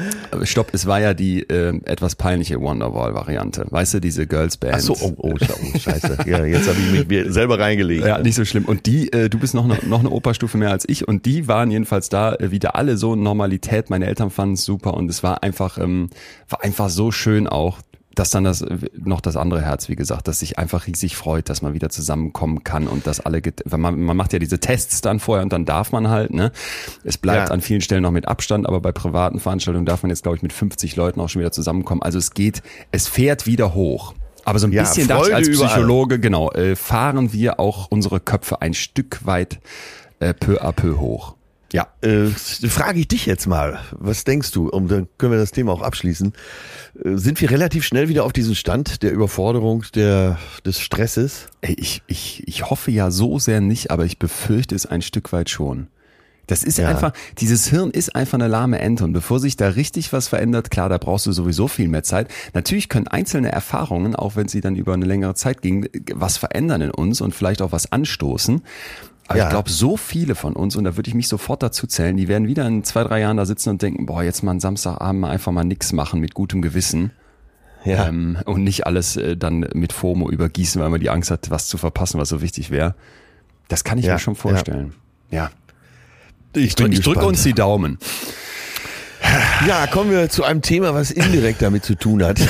Stopp, 0.44 0.68
es 0.72 0.86
war 0.86 1.00
ja 1.00 1.14
die 1.14 1.42
äh, 1.48 1.78
etwas 1.84 2.16
peinliche 2.16 2.60
Wonderwall-Variante. 2.60 3.66
Weißt 3.70 3.94
du, 3.94 4.00
diese 4.00 4.26
Girls 4.26 4.56
Band. 4.56 4.74
Ach 4.76 4.80
so, 4.80 4.96
oh, 5.00 5.14
oh, 5.16 5.34
oh 5.34 5.78
scheiße. 5.78 6.18
Ja, 6.26 6.44
jetzt 6.44 6.68
habe 6.68 6.78
ich 6.78 7.08
mich 7.08 7.32
selber 7.32 7.58
reingelegt. 7.58 8.04
Ja, 8.04 8.18
nicht 8.18 8.34
so 8.34 8.44
schlimm. 8.44 8.64
Und 8.64 8.86
die, 8.86 9.12
äh, 9.12 9.28
du 9.28 9.38
bist 9.38 9.54
noch, 9.54 9.64
eine, 9.64 9.78
noch 9.86 10.00
eine 10.00 10.10
Operstufe 10.10 10.58
mehr 10.58 10.70
als 10.70 10.88
ich 10.88 11.06
und 11.06 11.26
die 11.26 11.48
waren 11.48 11.70
jedenfalls 11.70 12.08
da 12.08 12.34
äh, 12.34 12.50
wieder 12.50 12.76
alle 12.76 12.96
so 12.96 13.14
in 13.14 13.22
Normalität. 13.22 13.90
Meine 13.90 14.06
Eltern 14.06 14.30
fanden 14.30 14.54
es 14.54 14.64
super 14.64 14.94
und 14.94 15.08
es 15.10 15.22
war 15.22 15.42
einfach, 15.42 15.78
ähm, 15.78 16.10
war 16.48 16.62
einfach 16.62 16.88
so 16.90 17.10
schön 17.10 17.46
auch 17.46 17.78
dass 18.14 18.30
dann 18.30 18.44
das 18.44 18.64
noch 18.94 19.20
das 19.20 19.36
andere 19.36 19.62
Herz, 19.62 19.88
wie 19.88 19.96
gesagt, 19.96 20.28
dass 20.28 20.40
sich 20.40 20.58
einfach 20.58 20.86
riesig 20.86 21.16
freut, 21.16 21.48
dass 21.48 21.62
man 21.62 21.74
wieder 21.74 21.88
zusammenkommen 21.88 22.64
kann 22.64 22.86
und 22.86 23.06
dass 23.06 23.20
alle, 23.20 23.40
weil 23.64 23.78
man, 23.78 24.00
man 24.00 24.16
macht 24.16 24.32
ja 24.32 24.38
diese 24.38 24.58
Tests 24.58 25.00
dann 25.00 25.20
vorher 25.20 25.42
und 25.42 25.52
dann 25.52 25.64
darf 25.64 25.92
man 25.92 26.08
halt, 26.08 26.32
ne? 26.32 26.52
Es 27.04 27.18
bleibt 27.18 27.48
ja. 27.48 27.54
an 27.54 27.60
vielen 27.60 27.80
Stellen 27.80 28.02
noch 28.02 28.10
mit 28.10 28.28
Abstand, 28.28 28.66
aber 28.66 28.80
bei 28.80 28.92
privaten 28.92 29.40
Veranstaltungen 29.40 29.86
darf 29.86 30.02
man 30.02 30.10
jetzt, 30.10 30.22
glaube 30.22 30.36
ich, 30.36 30.42
mit 30.42 30.52
50 30.52 30.96
Leuten 30.96 31.20
auch 31.20 31.28
schon 31.28 31.40
wieder 31.40 31.52
zusammenkommen. 31.52 32.02
Also 32.02 32.18
es 32.18 32.32
geht, 32.32 32.62
es 32.90 33.08
fährt 33.08 33.46
wieder 33.46 33.74
hoch. 33.74 34.14
Aber 34.44 34.58
so 34.58 34.66
ein 34.66 34.72
ja, 34.72 34.82
bisschen 34.82 35.04
ich 35.04 35.34
als 35.34 35.48
Psychologe, 35.48 36.16
überall. 36.16 36.20
genau, 36.20 36.50
äh, 36.50 36.76
fahren 36.76 37.32
wir 37.32 37.60
auch 37.60 37.86
unsere 37.90 38.20
Köpfe 38.20 38.60
ein 38.60 38.74
Stück 38.74 39.24
weit 39.24 39.60
äh, 40.18 40.34
peu 40.34 40.60
à 40.60 40.72
peu 40.72 40.98
hoch. 40.98 41.36
Ja, 41.72 41.88
äh, 42.02 42.26
frage 42.26 43.00
ich 43.00 43.08
dich 43.08 43.24
jetzt 43.24 43.46
mal, 43.46 43.80
was 43.92 44.24
denkst 44.24 44.50
du, 44.50 44.68
um 44.68 44.88
dann 44.88 45.08
können 45.16 45.32
wir 45.32 45.38
das 45.38 45.52
Thema 45.52 45.72
auch 45.72 45.80
abschließen. 45.80 46.34
Äh, 47.02 47.16
sind 47.16 47.40
wir 47.40 47.50
relativ 47.50 47.84
schnell 47.84 48.08
wieder 48.08 48.24
auf 48.24 48.34
diesen 48.34 48.54
Stand 48.54 49.02
der 49.02 49.12
Überforderung, 49.12 49.84
der, 49.94 50.38
des 50.66 50.80
Stresses? 50.80 51.46
Ey, 51.62 51.74
ich, 51.78 52.02
ich, 52.06 52.46
ich 52.46 52.68
hoffe 52.68 52.90
ja 52.90 53.10
so 53.10 53.38
sehr 53.38 53.62
nicht, 53.62 53.90
aber 53.90 54.04
ich 54.04 54.18
befürchte 54.18 54.74
es 54.74 54.84
ein 54.84 55.00
Stück 55.00 55.32
weit 55.32 55.48
schon. 55.48 55.88
Das 56.46 56.64
ist 56.64 56.76
ja. 56.76 56.88
einfach, 56.88 57.12
dieses 57.38 57.68
Hirn 57.68 57.90
ist 57.90 58.14
einfach 58.14 58.34
eine 58.34 58.48
lahme 58.48 58.78
Ente 58.78 59.04
und 59.04 59.12
bevor 59.12 59.38
sich 59.38 59.56
da 59.56 59.68
richtig 59.68 60.12
was 60.12 60.28
verändert, 60.28 60.70
klar, 60.70 60.88
da 60.88 60.98
brauchst 60.98 61.24
du 61.24 61.32
sowieso 61.32 61.68
viel 61.68 61.88
mehr 61.88 62.02
Zeit. 62.02 62.28
Natürlich 62.52 62.88
können 62.90 63.06
einzelne 63.06 63.50
Erfahrungen, 63.50 64.16
auch 64.16 64.36
wenn 64.36 64.48
sie 64.48 64.60
dann 64.60 64.76
über 64.76 64.92
eine 64.92 65.06
längere 65.06 65.34
Zeit 65.34 65.62
gingen, 65.62 65.88
was 66.12 66.36
verändern 66.36 66.82
in 66.82 66.90
uns 66.90 67.20
und 67.20 67.34
vielleicht 67.34 67.62
auch 67.62 67.72
was 67.72 67.90
anstoßen. 67.92 68.62
Aber 69.28 69.38
ja. 69.38 69.44
ich 69.44 69.50
glaube, 69.50 69.70
so 69.70 69.96
viele 69.96 70.34
von 70.34 70.54
uns, 70.54 70.76
und 70.76 70.84
da 70.84 70.96
würde 70.96 71.08
ich 71.08 71.14
mich 71.14 71.28
sofort 71.28 71.62
dazu 71.62 71.86
zählen, 71.86 72.16
die 72.16 72.28
werden 72.28 72.48
wieder 72.48 72.66
in 72.66 72.84
zwei, 72.84 73.04
drei 73.04 73.20
Jahren 73.20 73.36
da 73.36 73.46
sitzen 73.46 73.70
und 73.70 73.82
denken, 73.82 74.06
boah, 74.06 74.22
jetzt 74.22 74.42
mal 74.42 74.50
einen 74.50 74.60
Samstagabend 74.60 75.24
einfach 75.24 75.52
mal 75.52 75.64
nix 75.64 75.92
machen 75.92 76.20
mit 76.20 76.34
gutem 76.34 76.60
Gewissen. 76.60 77.12
Ja. 77.84 78.08
Ähm, 78.08 78.38
und 78.44 78.62
nicht 78.62 78.86
alles 78.86 79.16
äh, 79.16 79.36
dann 79.36 79.66
mit 79.74 79.92
FOMO 79.92 80.30
übergießen, 80.30 80.80
weil 80.80 80.90
man 80.90 81.00
die 81.00 81.10
Angst 81.10 81.30
hat, 81.30 81.50
was 81.50 81.66
zu 81.66 81.78
verpassen, 81.78 82.20
was 82.20 82.28
so 82.28 82.42
wichtig 82.42 82.70
wäre. 82.70 82.94
Das 83.68 83.84
kann 83.84 83.98
ich 83.98 84.04
ja. 84.04 84.14
mir 84.14 84.18
schon 84.18 84.34
vorstellen. 84.34 84.92
Ja. 85.30 85.50
ja. 86.54 86.60
Ich, 86.60 86.74
drück, 86.74 86.92
ich 86.92 87.00
drücke 87.00 87.24
uns 87.24 87.42
die 87.42 87.54
Daumen. 87.54 87.98
Ja, 89.66 89.86
kommen 89.86 90.10
wir 90.10 90.28
zu 90.28 90.44
einem 90.44 90.62
Thema, 90.62 90.94
was 90.94 91.10
indirekt 91.10 91.62
damit 91.62 91.84
zu 91.84 91.94
tun 91.94 92.22
hat. 92.22 92.40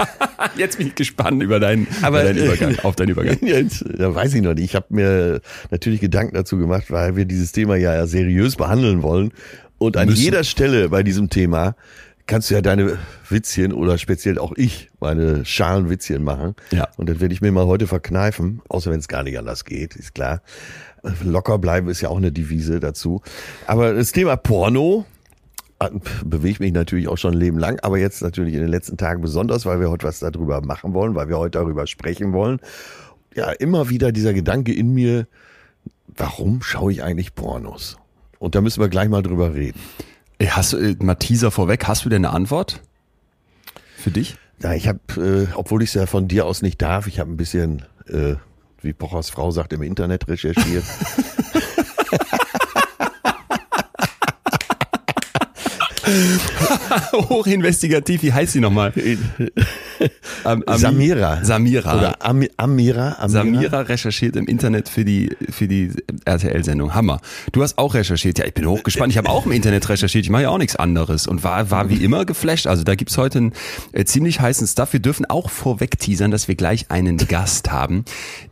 Jetzt 0.56 0.78
bin 0.78 0.88
ich 0.88 0.94
gespannt 0.94 1.42
über 1.42 1.60
deinen, 1.60 1.86
Aber, 2.02 2.22
über 2.22 2.32
deinen 2.32 2.44
Übergang, 2.44 2.78
auf 2.80 2.96
deinen 2.96 3.10
Übergang. 3.10 3.38
Jetzt, 3.42 3.84
da 3.86 4.14
weiß 4.14 4.34
ich 4.34 4.42
noch 4.42 4.54
nicht. 4.54 4.64
Ich 4.64 4.74
habe 4.74 4.86
mir 4.90 5.40
natürlich 5.70 6.00
Gedanken 6.00 6.34
dazu 6.34 6.56
gemacht, 6.58 6.90
weil 6.90 7.16
wir 7.16 7.24
dieses 7.24 7.52
Thema 7.52 7.76
ja 7.76 8.06
seriös 8.06 8.56
behandeln 8.56 9.02
wollen. 9.02 9.32
Und 9.78 9.96
an 9.96 10.08
Müssen. 10.08 10.22
jeder 10.22 10.44
Stelle 10.44 10.88
bei 10.88 11.02
diesem 11.02 11.28
Thema 11.28 11.76
kannst 12.26 12.50
du 12.50 12.54
ja 12.54 12.62
deine 12.62 12.98
Witzchen 13.28 13.72
oder 13.72 13.98
speziell 13.98 14.38
auch 14.38 14.52
ich 14.56 14.90
meine 15.00 15.44
Schalenwitzchen 15.44 16.24
machen. 16.24 16.54
Ja. 16.70 16.88
Und 16.96 17.08
das 17.08 17.20
werde 17.20 17.34
ich 17.34 17.42
mir 17.42 17.52
mal 17.52 17.66
heute 17.66 17.86
verkneifen, 17.86 18.62
außer 18.68 18.90
wenn 18.90 19.00
es 19.00 19.08
gar 19.08 19.22
nicht 19.22 19.38
anders 19.38 19.64
geht, 19.64 19.96
ist 19.96 20.14
klar. 20.14 20.40
Locker 21.22 21.58
bleiben 21.58 21.88
ist 21.88 22.00
ja 22.00 22.08
auch 22.08 22.16
eine 22.16 22.32
Devise 22.32 22.80
dazu. 22.80 23.20
Aber 23.66 23.92
das 23.92 24.12
Thema 24.12 24.36
Porno 24.36 25.04
bewege 26.24 26.62
mich 26.62 26.72
natürlich 26.72 27.08
auch 27.08 27.18
schon 27.18 27.34
ein 27.34 27.38
Leben 27.38 27.58
lang, 27.58 27.80
aber 27.80 27.98
jetzt 27.98 28.22
natürlich 28.22 28.54
in 28.54 28.60
den 28.60 28.68
letzten 28.68 28.96
Tagen 28.96 29.20
besonders, 29.22 29.66
weil 29.66 29.80
wir 29.80 29.90
heute 29.90 30.06
was 30.06 30.20
darüber 30.20 30.60
machen 30.60 30.94
wollen, 30.94 31.14
weil 31.14 31.28
wir 31.28 31.38
heute 31.38 31.58
darüber 31.58 31.86
sprechen 31.86 32.32
wollen. 32.32 32.60
Ja, 33.34 33.50
immer 33.50 33.90
wieder 33.90 34.12
dieser 34.12 34.32
Gedanke 34.32 34.72
in 34.72 34.94
mir, 34.94 35.26
warum 36.06 36.62
schaue 36.62 36.92
ich 36.92 37.02
eigentlich 37.02 37.34
Pornos? 37.34 37.96
Und 38.38 38.54
da 38.54 38.60
müssen 38.60 38.80
wir 38.80 38.88
gleich 38.88 39.08
mal 39.08 39.22
drüber 39.22 39.54
reden. 39.54 39.80
Hast 40.42 40.72
du, 40.72 40.76
äh, 40.76 40.96
mal 41.00 41.14
Teaser 41.14 41.50
vorweg, 41.50 41.86
hast 41.86 42.04
du 42.04 42.08
denn 42.08 42.24
eine 42.24 42.34
Antwort 42.34 42.82
für 43.96 44.10
dich? 44.10 44.36
Ja, 44.60 44.74
ich 44.74 44.88
habe, 44.88 44.98
äh, 45.16 45.46
obwohl 45.54 45.82
ich 45.82 45.90
es 45.90 45.94
ja 45.94 46.06
von 46.06 46.28
dir 46.28 46.46
aus 46.46 46.62
nicht 46.62 46.80
darf, 46.82 47.06
ich 47.06 47.18
habe 47.18 47.30
ein 47.30 47.36
bisschen, 47.36 47.84
äh, 48.06 48.34
wie 48.82 48.92
Pochers 48.92 49.30
Frau 49.30 49.50
sagt, 49.50 49.72
im 49.72 49.82
Internet 49.82 50.28
recherchiert. 50.28 50.84
Hochinvestigativ, 57.12 58.22
wie 58.22 58.32
heißt 58.32 58.52
sie 58.52 58.60
nochmal? 58.60 58.92
Am, 60.44 60.62
Am, 60.66 60.78
Samira. 60.78 61.44
Samira. 61.44 61.96
Oder 61.96 62.24
Am, 62.24 62.44
Amira, 62.56 63.16
Amira. 63.18 63.28
Samira 63.28 63.80
recherchiert 63.80 64.36
im 64.36 64.46
Internet 64.46 64.88
für 64.88 65.04
die, 65.04 65.30
für 65.50 65.68
die 65.68 65.92
RTL-Sendung. 66.24 66.94
Hammer. 66.94 67.20
Du 67.52 67.62
hast 67.62 67.78
auch 67.78 67.94
recherchiert. 67.94 68.38
Ja, 68.38 68.44
ich 68.44 68.54
bin 68.54 68.66
hochgespannt. 68.66 69.12
Ich 69.12 69.18
habe 69.18 69.28
auch 69.28 69.46
im 69.46 69.52
Internet 69.52 69.88
recherchiert. 69.88 70.24
Ich 70.24 70.30
mache 70.30 70.42
ja 70.42 70.50
auch 70.50 70.58
nichts 70.58 70.76
anderes 70.76 71.26
und 71.26 71.44
war, 71.44 71.70
war 71.70 71.88
wie 71.88 72.04
immer 72.04 72.24
geflasht. 72.24 72.66
Also 72.66 72.84
da 72.84 72.94
gibt's 72.94 73.16
heute 73.16 73.38
einen 73.38 73.52
äh, 73.92 74.04
ziemlich 74.04 74.40
heißen 74.40 74.66
Stuff. 74.66 74.92
Wir 74.92 75.00
dürfen 75.00 75.26
auch 75.26 75.50
vorweg 75.50 75.98
teasern, 75.98 76.30
dass 76.30 76.48
wir 76.48 76.54
gleich 76.54 76.90
einen 76.90 77.16
Gast 77.16 77.72
haben, 77.72 78.04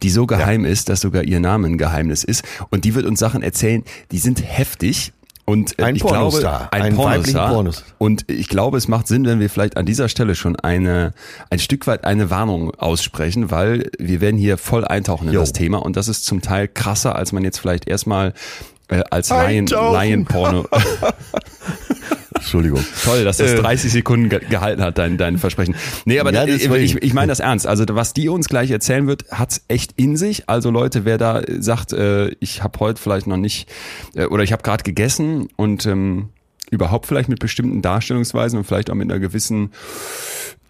die 0.02 0.10
so 0.10 0.26
geheim 0.26 0.64
ja. 0.64 0.70
ist, 0.70 0.88
dass 0.88 1.00
sogar 1.00 1.24
ihr 1.24 1.40
Name 1.40 1.66
ein 1.66 1.78
Geheimnis 1.78 2.24
ist. 2.24 2.44
Und 2.70 2.84
die 2.84 2.94
wird 2.94 3.06
uns 3.06 3.18
Sachen 3.18 3.42
erzählen, 3.42 3.84
die 4.10 4.18
sind 4.18 4.42
heftig 4.42 5.12
und 5.44 5.78
äh, 5.78 5.84
ein 5.84 5.96
ich 5.96 6.02
Pornostar, 6.02 6.68
glaube, 6.70 6.72
ein, 6.72 6.82
ein 6.82 6.94
Pornostar. 6.94 7.48
Pornos. 7.50 7.84
Und 7.98 8.30
ich 8.30 8.48
glaube, 8.48 8.78
es 8.78 8.86
macht 8.86 9.08
Sinn, 9.08 9.24
wenn 9.24 9.40
wir 9.40 9.50
vielleicht 9.50 9.76
an 9.76 9.86
dieser 9.86 10.08
Stelle 10.08 10.34
schon 10.34 10.56
eine 10.56 11.12
ein 11.50 11.58
Stück 11.58 11.86
weit 11.86 12.04
eine 12.04 12.30
Warnung 12.30 12.72
aussprechen, 12.74 13.50
weil 13.50 13.90
wir 13.98 14.20
werden 14.20 14.36
hier 14.38 14.56
voll 14.56 14.84
eintauchen 14.84 15.28
in 15.28 15.34
jo. 15.34 15.40
das 15.40 15.52
Thema 15.52 15.78
und 15.78 15.96
das 15.96 16.08
ist 16.08 16.24
zum 16.24 16.42
Teil 16.42 16.68
krasser, 16.68 17.16
als 17.16 17.32
man 17.32 17.42
jetzt 17.42 17.58
vielleicht 17.58 17.88
erstmal 17.88 18.34
äh, 18.88 19.02
als 19.10 19.30
Laien, 19.30 19.66
Laien 19.66 20.24
Porno 20.24 20.66
Entschuldigung. 22.42 22.84
Toll, 23.04 23.24
dass 23.24 23.36
das 23.36 23.54
30 23.54 23.86
äh. 23.86 23.88
Sekunden 23.88 24.28
ge 24.28 24.40
gehalten 24.50 24.82
hat, 24.82 24.98
dein, 24.98 25.16
dein 25.16 25.38
Versprechen. 25.38 25.76
Nee, 26.04 26.18
aber 26.18 26.32
ja, 26.32 26.44
ich, 26.44 26.68
ich, 26.68 26.96
ich 26.96 27.14
meine 27.14 27.28
das 27.28 27.40
ernst. 27.40 27.66
Also 27.66 27.84
was 27.88 28.14
die 28.14 28.28
uns 28.28 28.48
gleich 28.48 28.70
erzählen 28.70 29.06
wird, 29.06 29.24
hat's 29.30 29.64
echt 29.68 29.92
in 29.96 30.16
sich. 30.16 30.48
Also 30.48 30.70
Leute, 30.70 31.04
wer 31.04 31.18
da 31.18 31.42
sagt, 31.60 31.92
äh, 31.92 32.30
ich 32.40 32.62
habe 32.62 32.80
heute 32.80 33.00
vielleicht 33.00 33.28
noch 33.28 33.36
nicht 33.36 33.70
äh, 34.14 34.26
oder 34.26 34.42
ich 34.42 34.52
habe 34.52 34.62
gerade 34.62 34.82
gegessen 34.82 35.48
und 35.56 35.86
ähm, 35.86 36.30
überhaupt 36.70 37.06
vielleicht 37.06 37.28
mit 37.28 37.38
bestimmten 37.38 37.80
Darstellungsweisen 37.80 38.58
und 38.58 38.64
vielleicht 38.64 38.90
auch 38.90 38.94
mit 38.94 39.10
einer 39.10 39.20
gewissen 39.20 39.70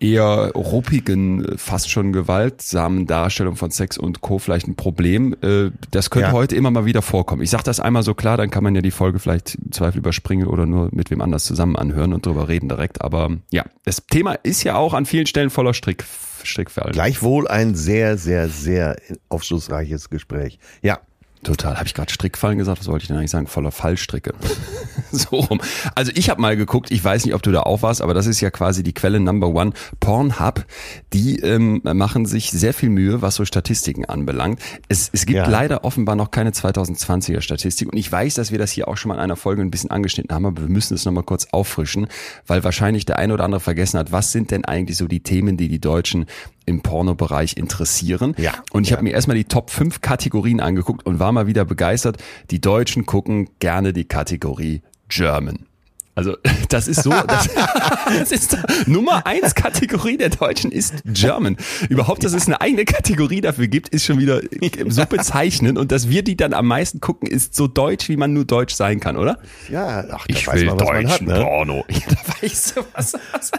eher 0.03 0.53
ruppigen, 0.55 1.57
fast 1.57 1.91
schon 1.91 2.12
gewaltsamen 2.12 3.07
Darstellung 3.07 3.57
von 3.57 3.71
Sex 3.71 3.97
und 3.97 4.21
Co. 4.21 4.38
vielleicht 4.38 4.67
ein 4.67 4.75
Problem. 4.75 5.35
Äh, 5.43 5.71
das 5.91 6.11
könnte 6.11 6.29
ja. 6.29 6.33
heute 6.33 6.57
immer 6.57 6.71
mal 6.71 6.85
wieder 6.85 7.03
vorkommen. 7.03 7.43
Ich 7.43 7.51
sage 7.51 7.65
das 7.65 7.81
einmal 7.81 8.03
so 8.03 8.15
klar, 8.15 8.37
dann 8.37 8.51
kann 8.51 8.65
man 8.65 8.75
ja 8.75 8.83
die 8.83 8.91
Folge 8.91 9.19
vielleicht 9.19 9.55
im 9.55 9.73
Zweifel 9.73 9.99
überspringen 9.99 10.47
oder 10.47 10.67
nur 10.67 10.88
mit 10.93 11.11
wem 11.11 11.21
anders 11.21 11.45
zusammen 11.45 11.77
anhören 11.77 12.12
und 12.12 12.27
drüber 12.27 12.49
reden 12.49 12.69
direkt. 12.69 13.01
Aber 13.01 13.31
ja, 13.51 13.65
das 13.85 14.07
Thema 14.07 14.35
ist 14.35 14.65
ja 14.65 14.77
auch 14.77 14.95
an 14.95 15.07
vielen 15.07 15.27
Stellen 15.27 15.51
voller 15.51 15.75
Strick, 15.75 16.05
Strickfallen. 16.43 16.93
Gleichwohl 16.93 17.47
ein 17.47 17.75
sehr, 17.75 18.19
sehr, 18.19 18.49
sehr 18.49 18.97
aufschlussreiches 19.29 20.11
Gespräch. 20.11 20.59
Ja, 20.83 20.99
Total. 21.42 21.76
Habe 21.76 21.87
ich 21.87 21.94
gerade 21.94 22.12
Strickfallen 22.12 22.57
gesagt? 22.57 22.78
Was 22.78 22.87
wollte 22.87 23.02
ich 23.02 23.09
denn 23.09 23.16
eigentlich 23.16 23.33
sagen? 23.33 23.48
Voller 23.48 23.72
Fallstricke. 23.72 24.33
so 25.11 25.37
rum. 25.37 25.61
Also 25.96 26.12
ich 26.14 26.31
habe 26.31 26.40
mal 26.40 26.57
geguckt, 26.57 26.92
ich 26.92 27.02
weiß 27.02 27.24
nicht, 27.24 27.35
ob 27.35 27.42
du 27.42 27.50
da 27.50 27.62
auch 27.62 27.83
warst, 27.83 28.00
aber 28.00 28.14
das 28.14 28.26
ist 28.26 28.40
ja 28.40 28.50
quasi 28.50 28.85
die 28.85 28.92
Quelle 28.92 29.18
Number 29.18 29.48
One. 29.48 29.72
Pornhub, 29.98 30.64
die 31.12 31.40
ähm, 31.40 31.81
machen 31.83 32.26
sich 32.26 32.52
sehr 32.52 32.72
viel 32.72 32.90
Mühe, 32.90 33.22
was 33.22 33.35
so 33.35 33.44
Statistiken 33.44 34.05
anbelangt. 34.05 34.61
Es, 34.88 35.11
es 35.12 35.26
gibt 35.26 35.38
ja. 35.38 35.48
leider 35.48 35.85
offenbar 35.85 36.14
noch 36.14 36.31
keine 36.31 36.50
2020er 36.50 37.40
Statistik 37.40 37.88
und 37.88 37.98
ich 37.98 38.11
weiß, 38.11 38.35
dass 38.35 38.52
wir 38.52 38.59
das 38.59 38.70
hier 38.70 38.87
auch 38.87 38.96
schon 38.96 39.09
mal 39.09 39.16
in 39.16 39.20
einer 39.20 39.37
Folge 39.37 39.62
ein 39.62 39.70
bisschen 39.72 39.90
angeschnitten 39.90 40.33
haben, 40.33 40.46
aber 40.46 40.62
wir 40.62 40.68
müssen 40.68 40.94
es 40.94 41.05
nochmal 41.05 41.24
kurz 41.24 41.48
auffrischen, 41.50 42.07
weil 42.46 42.62
wahrscheinlich 42.62 43.05
der 43.05 43.18
eine 43.18 43.35
oder 43.35 43.44
andere 43.44 43.61
vergessen 43.61 43.98
hat, 43.98 44.12
was 44.12 44.31
sind 44.31 44.52
denn 44.52 44.64
eigentlich 44.64 44.96
so 44.96 45.09
die 45.09 45.20
Themen, 45.20 45.57
die 45.57 45.68
die 45.68 45.81
Deutschen 45.81 46.26
im 46.66 46.83
Pornobereich 46.83 47.57
interessieren. 47.57 48.35
Ja, 48.38 48.55
und 48.72 48.85
ich 48.85 48.90
ja. 48.90 48.96
habe 48.96 49.05
mir 49.05 49.12
erstmal 49.12 49.37
die 49.37 49.44
Top 49.44 49.70
5 49.70 50.01
Kategorien 50.01 50.61
angeguckt 50.61 51.07
und 51.07 51.18
war 51.18 51.33
mal 51.33 51.46
wieder 51.46 51.64
begeistert. 51.64 52.18
Die 52.51 52.61
Deutschen 52.61 53.07
gucken 53.07 53.48
gerne 53.59 53.92
die 53.92 54.05
Kategorie 54.05 54.83
German. 55.09 55.66
Also 56.14 56.37
das 56.68 56.88
ist 56.88 57.03
so, 57.03 57.11
das, 57.11 57.48
das 58.18 58.33
ist 58.33 58.57
Nummer 58.87 59.27
eins 59.27 59.55
Kategorie 59.55 60.16
der 60.16 60.29
Deutschen 60.29 60.70
ist 60.70 61.03
German. 61.07 61.57
Überhaupt, 61.88 62.25
dass 62.25 62.35
es 62.35 62.46
eine 62.46 62.61
eigene 62.61 62.85
Kategorie 62.85 63.40
dafür 63.40 63.66
gibt, 63.66 63.88
ist 63.88 64.05
schon 64.05 64.18
wieder 64.18 64.40
so 64.88 65.07
bezeichnend 65.07 65.79
und 65.79 65.90
dass 65.90 66.09
wir 66.09 66.22
die 66.22 66.37
dann 66.37 66.53
am 66.53 66.66
meisten 66.66 67.01
gucken, 67.01 67.29
ist 67.29 67.55
so 67.55 67.66
deutsch, 67.66 68.09
wie 68.09 68.16
man 68.16 68.33
nur 68.33 68.44
deutsch 68.44 68.75
sein 68.75 69.01
kann, 69.01 69.16
oder? 69.16 69.38
Ja, 69.70 70.05
ach, 70.11 70.27
ich 70.29 70.46
will 70.53 70.66
man, 70.66 70.79
deutschen 70.79 71.11
hat, 71.11 71.22
ne? 71.22 71.40
Porno. 71.42 71.85
Ja, 71.88 72.01
da 72.09 72.16
weißt 72.42 72.77
du 72.77 72.81
was, 72.92 73.14
was. 73.33 73.51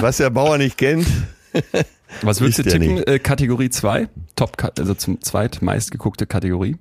Was 0.00 0.16
der 0.18 0.30
Bauer 0.30 0.58
nicht 0.58 0.76
kennt. 0.76 1.06
Was 2.22 2.40
würdest 2.40 2.58
du 2.58 2.62
tippen? 2.64 3.02
Äh, 3.02 3.18
Kategorie 3.18 3.70
2? 3.70 4.08
Top, 4.36 4.56
also 4.78 4.94
zum 4.94 5.20
zweitmeist 5.20 5.90
geguckte 5.90 6.26
Kategorie? 6.26 6.76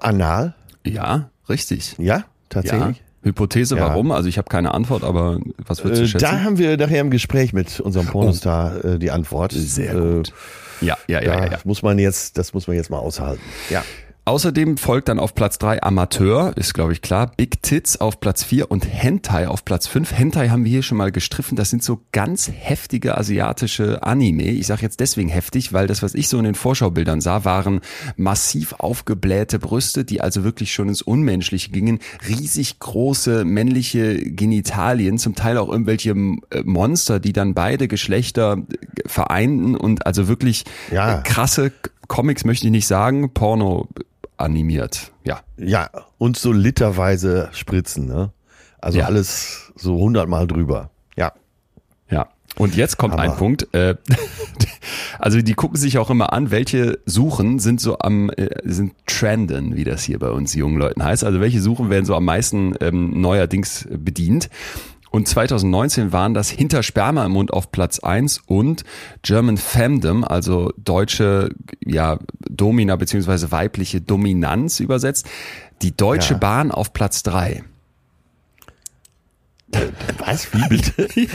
Anal? 0.00 0.54
Ja, 0.84 1.30
richtig. 1.48 1.96
Ja, 1.98 2.24
tatsächlich. 2.48 2.98
Ja. 2.98 3.04
Hypothese, 3.24 3.76
ja. 3.76 3.88
warum? 3.88 4.12
Also 4.12 4.28
ich 4.28 4.36
habe 4.36 4.48
keine 4.48 4.74
Antwort, 4.74 5.02
aber 5.02 5.38
was 5.66 5.82
würdest 5.82 6.00
du 6.00 6.04
äh, 6.04 6.08
schätzen? 6.08 6.24
Da 6.24 6.42
haben 6.42 6.58
wir 6.58 6.76
nachher 6.76 7.00
im 7.00 7.10
Gespräch 7.10 7.52
mit 7.52 7.80
unserem 7.80 8.06
Pornostar 8.06 8.72
oh. 8.82 8.88
äh, 8.88 8.98
die 8.98 9.10
Antwort. 9.10 9.52
Sehr 9.52 9.94
gut. 9.94 10.28
Äh, 10.28 10.86
ja, 10.86 10.98
ja, 11.06 11.22
ja, 11.22 11.38
ja, 11.38 11.52
ja. 11.52 11.58
Muss 11.64 11.82
man 11.82 11.98
jetzt, 11.98 12.36
das 12.36 12.52
muss 12.52 12.66
man 12.66 12.76
jetzt 12.76 12.90
mal 12.90 12.98
aushalten. 12.98 13.40
Ja. 13.70 13.82
Außerdem 14.26 14.78
folgt 14.78 15.08
dann 15.08 15.18
auf 15.18 15.34
Platz 15.34 15.58
drei 15.58 15.82
Amateur, 15.82 16.56
ist 16.56 16.72
glaube 16.72 16.94
ich 16.94 17.02
klar, 17.02 17.32
Big 17.36 17.62
Tits 17.62 18.00
auf 18.00 18.20
Platz 18.20 18.42
vier 18.42 18.70
und 18.70 18.86
Hentai 18.86 19.48
auf 19.48 19.66
Platz 19.66 19.86
fünf. 19.86 20.16
Hentai 20.16 20.48
haben 20.48 20.64
wir 20.64 20.70
hier 20.70 20.82
schon 20.82 20.96
mal 20.96 21.12
gestriffen, 21.12 21.56
das 21.56 21.68
sind 21.68 21.82
so 21.82 22.00
ganz 22.10 22.50
heftige 22.50 23.18
asiatische 23.18 24.02
Anime. 24.02 24.44
Ich 24.44 24.66
sage 24.66 24.80
jetzt 24.80 25.00
deswegen 25.00 25.28
heftig, 25.28 25.74
weil 25.74 25.86
das, 25.86 26.02
was 26.02 26.14
ich 26.14 26.28
so 26.28 26.38
in 26.38 26.44
den 26.44 26.54
Vorschaubildern 26.54 27.20
sah, 27.20 27.44
waren 27.44 27.82
massiv 28.16 28.72
aufgeblähte 28.78 29.58
Brüste, 29.58 30.06
die 30.06 30.22
also 30.22 30.42
wirklich 30.42 30.72
schon 30.72 30.88
ins 30.88 31.02
Unmenschliche 31.02 31.70
gingen, 31.70 31.98
riesig 32.26 32.78
große 32.78 33.44
männliche 33.44 34.16
Genitalien, 34.16 35.18
zum 35.18 35.34
Teil 35.34 35.58
auch 35.58 35.68
irgendwelche 35.68 36.12
äh, 36.12 36.62
Monster, 36.64 37.20
die 37.20 37.34
dann 37.34 37.52
beide 37.52 37.88
Geschlechter 37.88 38.56
vereinten 39.04 39.76
und 39.76 40.06
also 40.06 40.28
wirklich 40.28 40.64
ja. 40.90 41.20
krasse 41.20 41.72
Comics 42.08 42.44
möchte 42.44 42.66
ich 42.66 42.70
nicht 42.70 42.86
sagen, 42.86 43.32
Porno 43.34 43.88
animiert. 44.36 45.12
Ja. 45.24 45.40
Ja, 45.56 45.90
und 46.18 46.36
so 46.36 46.52
literweise 46.52 47.48
spritzen, 47.52 48.06
ne? 48.06 48.32
Also 48.80 48.98
ja. 48.98 49.06
alles 49.06 49.72
so 49.76 49.98
hundertmal 49.98 50.46
drüber. 50.46 50.90
Ja. 51.16 51.32
Ja. 52.10 52.28
Und 52.56 52.76
jetzt 52.76 52.98
kommt 52.98 53.14
Aber. 53.14 53.22
ein 53.22 53.36
Punkt. 53.36 53.72
Äh, 53.74 53.96
also 55.18 55.40
die 55.40 55.54
gucken 55.54 55.78
sich 55.78 55.98
auch 55.98 56.10
immer 56.10 56.32
an, 56.32 56.50
welche 56.50 56.98
Suchen 57.06 57.58
sind 57.58 57.80
so 57.80 57.98
am 57.98 58.30
äh, 58.30 58.48
sind 58.64 58.94
trenden, 59.06 59.74
wie 59.74 59.84
das 59.84 60.04
hier 60.04 60.18
bei 60.18 60.30
uns 60.30 60.54
jungen 60.54 60.76
Leuten 60.76 61.02
heißt. 61.02 61.24
Also 61.24 61.40
welche 61.40 61.60
Suchen 61.60 61.90
werden 61.90 62.04
so 62.04 62.14
am 62.14 62.24
meisten 62.24 62.74
ähm, 62.80 63.20
neuerdings 63.20 63.88
bedient. 63.90 64.50
Und 65.14 65.28
2019 65.28 66.10
waren 66.10 66.34
das 66.34 66.50
Hinter 66.50 66.82
Sperma 66.82 67.24
im 67.24 67.30
Mund 67.30 67.52
auf 67.52 67.70
Platz 67.70 68.00
eins 68.00 68.40
und 68.46 68.82
German 69.22 69.58
Femdom, 69.58 70.24
also 70.24 70.72
deutsche 70.76 71.50
ja, 71.86 72.18
Domina 72.50 72.96
beziehungsweise 72.96 73.52
weibliche 73.52 74.00
Dominanz 74.00 74.80
übersetzt, 74.80 75.28
die 75.82 75.96
Deutsche 75.96 76.34
ja. 76.34 76.38
Bahn 76.38 76.72
auf 76.72 76.92
Platz 76.92 77.22
drei. 77.22 77.62
Was? 80.18 80.52
Wie 80.52 80.68
bitte? 80.68 81.08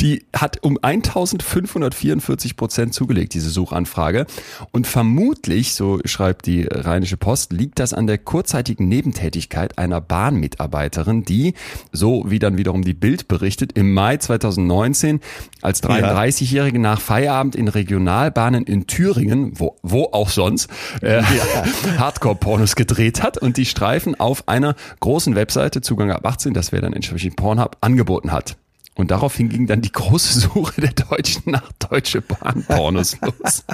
Die 0.00 0.24
hat 0.34 0.62
um 0.62 0.78
1544 0.80 2.56
Prozent 2.56 2.94
zugelegt, 2.94 3.34
diese 3.34 3.50
Suchanfrage. 3.50 4.26
Und 4.72 4.86
vermutlich, 4.86 5.74
so 5.74 6.00
schreibt 6.04 6.46
die 6.46 6.66
Rheinische 6.70 7.16
Post, 7.16 7.52
liegt 7.52 7.78
das 7.78 7.92
an 7.92 8.06
der 8.06 8.18
kurzzeitigen 8.18 8.88
Nebentätigkeit 8.88 9.78
einer 9.78 10.00
Bahnmitarbeiterin, 10.00 11.24
die, 11.24 11.54
so 11.92 12.24
wie 12.26 12.38
dann 12.38 12.56
wiederum 12.56 12.82
die 12.82 12.94
Bild 12.94 13.28
berichtet, 13.28 13.72
im 13.76 13.92
Mai 13.92 14.16
2019 14.16 15.20
als 15.60 15.82
33-Jährige 15.82 16.78
nach 16.78 17.00
Feierabend 17.00 17.54
in 17.54 17.68
Regionalbahnen 17.68 18.64
in 18.64 18.86
Thüringen, 18.86 19.52
wo, 19.58 19.76
wo 19.82 20.04
auch 20.12 20.30
sonst, 20.30 20.70
äh, 21.02 21.20
ja. 21.20 21.64
Hardcore-Pornos 21.98 22.76
gedreht 22.76 23.22
hat 23.22 23.38
und 23.38 23.56
die 23.56 23.66
Streifen 23.66 24.18
auf 24.18 24.48
einer 24.48 24.74
großen 25.00 25.34
Webseite, 25.34 25.80
Zugang 25.80 26.10
ab 26.10 26.26
18, 26.26 26.54
das 26.54 26.72
wäre 26.72 26.82
dann 26.82 26.92
entsprechend 26.92 27.36
Pornhub, 27.36 27.76
angeboten 27.80 28.32
hat. 28.32 28.56
Und 28.94 29.10
daraufhin 29.10 29.48
ging 29.48 29.66
dann 29.66 29.82
die 29.82 29.92
große 29.92 30.40
Suche 30.40 30.80
der 30.80 30.92
Deutschen 30.92 31.50
nach 31.50 31.72
Deutsche 31.72 32.20
Bahn-Pornos 32.20 33.18
los. 33.22 33.64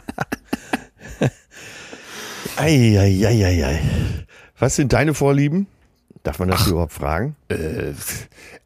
Eieieiei. 2.57 3.81
Was 4.59 4.77
sind 4.77 4.93
deine 4.93 5.15
Vorlieben? 5.15 5.67
Darf 6.23 6.39
man 6.39 6.49
das 6.49 6.63
Ach, 6.63 6.69
überhaupt 6.69 6.93
fragen? 6.93 7.35
Äh, 7.49 7.95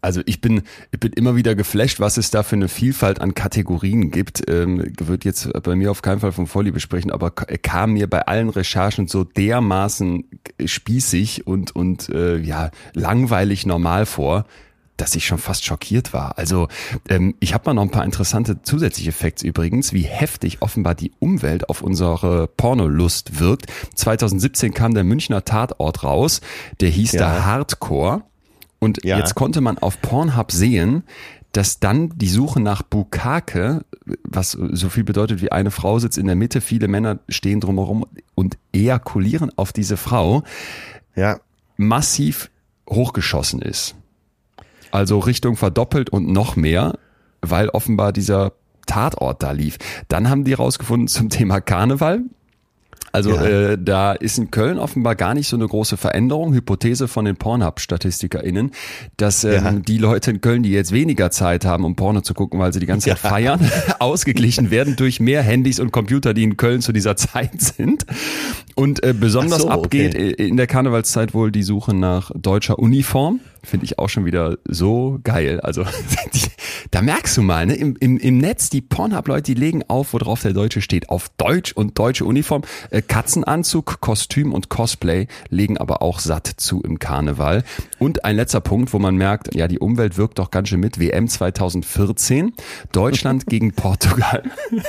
also 0.01 0.23
ich 0.27 0.41
bin, 0.41 0.63
ich 0.91 0.99
bin 0.99 1.13
immer 1.13 1.37
wieder 1.37 1.55
geflasht, 1.55 2.01
was 2.01 2.17
es 2.17 2.31
da 2.33 2.43
für 2.43 2.57
eine 2.57 2.69
Vielfalt 2.69 3.21
an 3.21 3.35
Kategorien 3.35 4.11
gibt. 4.11 4.49
Ähm, 4.51 4.93
wird 4.99 5.25
jetzt 5.25 5.53
bei 5.63 5.77
mir 5.77 5.93
auf 5.93 6.03
keinen 6.03 6.19
Fall 6.19 6.33
von 6.33 6.49
Vorliebe 6.49 6.81
sprechen, 6.81 7.13
aber 7.13 7.31
kam 7.31 7.93
mir 7.93 8.11
bei 8.11 8.27
allen 8.27 8.49
Recherchen 8.49 9.07
so 9.07 9.23
dermaßen 9.23 10.25
spießig 10.65 11.47
und, 11.47 11.77
und 11.77 12.09
äh, 12.09 12.39
ja, 12.39 12.71
langweilig 12.93 13.67
normal 13.67 14.05
vor, 14.05 14.47
dass 14.97 15.15
ich 15.15 15.27
schon 15.27 15.39
fast 15.39 15.65
schockiert 15.65 16.13
war. 16.13 16.39
Also 16.39 16.69
ähm, 17.09 17.35
ich 17.41 17.55
habe 17.55 17.65
mal 17.67 17.75
noch 17.75 17.83
ein 17.83 17.91
paar 17.91 18.05
interessante 18.05 18.63
zusätzliche 18.63 19.13
Facts 19.13 19.43
übrigens, 19.43 19.93
wie 19.93 20.03
heftig 20.03 20.63
offenbar 20.63 20.95
die 20.95 21.13
Umwelt 21.19 21.69
auf 21.69 21.83
unsere 21.83 22.47
Pornolust 22.47 23.41
wirkt. 23.41 23.67
2017 23.95 24.73
kam 24.73 24.95
der 24.95 25.05
Münchner 25.05 25.45
Tatort 25.45 26.05
raus, 26.05 26.41
der 26.81 26.91
hieß 26.91 27.13
ja. 27.13 27.21
da 27.21 27.45
Hardcore. 27.45 28.23
Und 28.79 29.05
ja. 29.05 29.19
jetzt 29.19 29.35
konnte 29.35 29.61
man 29.61 29.79
auf 29.79 30.01
Pornhub 30.01 30.53
sehen, 30.53 31.05
dass 31.53 31.81
dann 31.81 32.11
die 32.17 32.29
Suche 32.29 32.61
nach 32.61 32.83
Bukake, 32.83 33.85
was 34.25 34.53
so 34.53 34.89
viel 34.89 35.05
bedeutet 35.05 35.41
wie 35.41 35.53
eine 35.53 35.71
Frau 35.71 35.99
sitzt 35.99 36.19
in 36.19 36.27
der 36.27 36.35
Mitte, 36.35 36.61
viele 36.61 36.89
Männer 36.89 37.21
stehen 37.29 37.61
drumherum 37.61 38.05
und 38.35 38.59
ejakulieren 38.73 39.51
auf 39.57 39.73
diese 39.73 39.97
Frau, 39.97 40.43
ja. 41.15 41.41
massiv 41.77 42.51
hochgeschossen 42.89 43.63
ist 43.63 43.95
also 44.95 45.19
Richtung 45.19 45.57
verdoppelt 45.57 46.11
und 46.11 46.29
noch 46.29 46.55
mehr, 46.55 46.99
weil 47.43 47.69
offenbar 47.69 48.13
dieser 48.13 48.53
Tatort 48.87 49.43
da 49.43 49.51
lief. 49.51 49.79
Dann 50.09 50.31
haben 50.31 50.45
die 50.45 50.53
rausgefunden 50.53 51.09
zum 51.09 51.31
Thema 51.31 51.61
Karneval. 51.61 52.21
Also 53.11 53.31
ja. 53.31 53.45
äh, 53.45 53.79
da 53.81 54.13
ist 54.13 54.39
in 54.39 54.51
Köln 54.51 54.79
offenbar 54.79 55.15
gar 55.15 55.35
nicht 55.35 55.49
so 55.49 55.57
eine 55.57 55.67
große 55.67 55.97
Veränderung. 55.97 56.53
Hypothese 56.53 57.07
von 57.07 57.25
den 57.25 57.37
Pornhub-StatistikerInnen, 57.37 58.73
dass 59.17 59.45
ähm, 59.45 59.53
ja. 59.53 59.73
die 59.73 59.99
Leute 59.99 60.33
in 60.33 60.41
Köln, 60.41 60.63
die 60.63 60.71
jetzt 60.71 60.91
weniger 60.91 61.31
Zeit 61.31 61.65
haben, 61.65 61.85
um 61.85 61.97
Porno 61.97 62.21
zu 62.21 62.35
gucken, 62.35 62.59
weil 62.59 62.73
sie 62.73 62.81
die 62.81 62.87
ganze 62.87 63.11
Zeit 63.11 63.23
ja. 63.23 63.29
feiern, 63.31 63.71
ausgeglichen 64.01 64.71
werden 64.71 64.97
durch 64.97 65.21
mehr 65.21 65.43
Handys 65.43 65.81
und 65.81 65.93
Computer, 65.93 66.35
die 66.35 66.43
in 66.45 66.57
Köln 66.57 66.81
zu 66.81 66.93
dieser 66.93 67.17
Zeit 67.17 67.61
sind. 67.61 68.05
Und 68.75 69.03
äh, 69.03 69.13
besonders 69.13 69.63
so, 69.63 69.69
abgeht 69.69 70.15
okay. 70.15 70.31
in 70.31 70.57
der 70.57 70.67
Karnevalszeit 70.67 71.35
wohl 71.35 71.53
die 71.53 71.63
Suche 71.65 71.95
nach 71.95 72.31
deutscher 72.35 72.79
Uniform 72.79 73.41
finde 73.65 73.87
ich 73.87 73.99
auch 73.99 74.09
schon 74.09 74.25
wieder 74.25 74.59
so 74.65 75.19
geil. 75.25 75.61
Also 75.61 75.85
die, 76.33 76.41
da 76.91 77.03
merkst 77.03 77.37
du 77.37 77.43
mal, 77.43 77.67
ne, 77.67 77.75
im, 77.75 77.97
im, 77.99 78.19
im 78.19 78.39
Netz, 78.39 78.71
die 78.71 78.81
Pornhub-Leute, 78.81 79.43
die 79.43 79.55
legen 79.55 79.83
auf, 79.89 80.13
worauf 80.13 80.43
der 80.43 80.53
Deutsche 80.53 80.81
steht. 80.81 81.09
Auf 81.09 81.29
Deutsch 81.37 81.73
und 81.73 81.99
deutsche 81.99 82.25
Uniform. 82.25 82.63
Äh, 82.91 83.03
Katzenanzug, 83.03 84.01
Kostüm 84.01 84.53
und 84.53 84.69
Cosplay 84.69 85.27
legen 85.49 85.79
aber 85.79 86.03
auch 86.03 86.19
satt 86.19 86.47
zu 86.47 86.83
im 86.83 86.99
Karneval. 86.99 87.65
Und 87.99 88.25
ein 88.25 88.37
letzter 88.37 88.61
Punkt, 88.61 88.93
wo 88.93 88.99
man 88.99 89.17
merkt, 89.17 89.55
ja, 89.55 89.69
die 89.69 89.79
Umwelt 89.79 90.17
wirkt 90.17 90.39
doch 90.39 90.51
ganz 90.51 90.69
schön 90.69 90.81
mit. 90.81 91.01
WM 91.01 91.29
2014, 91.29 92.53
Deutschland 92.93 93.47
gegen 93.49 93.73
Portugal. 93.73 94.43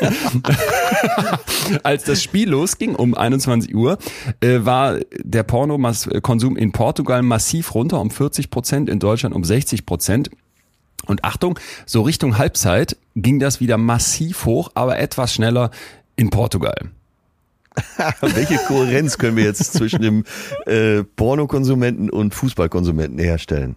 Als 1.83 2.03
das 2.03 2.21
Spiel 2.21 2.49
losging 2.49 2.95
um 2.95 3.15
21 3.15 3.73
Uhr, 3.73 3.97
äh, 4.41 4.59
war 4.65 4.99
der 5.23 5.43
Pornokonsum 5.43 6.57
in 6.57 6.71
Portugal 6.71 7.21
massiv 7.21 7.73
runter 7.73 7.99
um 8.01 8.11
40 8.11 8.49
Prozent 8.49 8.64
Prozent, 8.65 8.89
in 8.89 8.97
Deutschland 8.97 9.35
um 9.35 9.43
60 9.43 9.85
Prozent. 9.85 10.31
Und 11.05 11.23
Achtung, 11.23 11.59
so 11.85 12.01
Richtung 12.01 12.39
Halbzeit 12.39 12.97
ging 13.15 13.37
das 13.37 13.59
wieder 13.59 13.77
massiv 13.77 14.45
hoch, 14.45 14.71
aber 14.73 14.97
etwas 14.97 15.35
schneller 15.35 15.69
in 16.15 16.31
Portugal. 16.31 16.89
Welche 18.21 18.57
Kohärenz 18.57 19.19
können 19.19 19.37
wir 19.37 19.43
jetzt 19.43 19.73
zwischen 19.73 20.01
dem 20.01 20.23
äh, 20.65 21.03
Pornokonsumenten 21.03 22.09
und 22.09 22.33
Fußballkonsumenten 22.33 23.19
herstellen? 23.19 23.75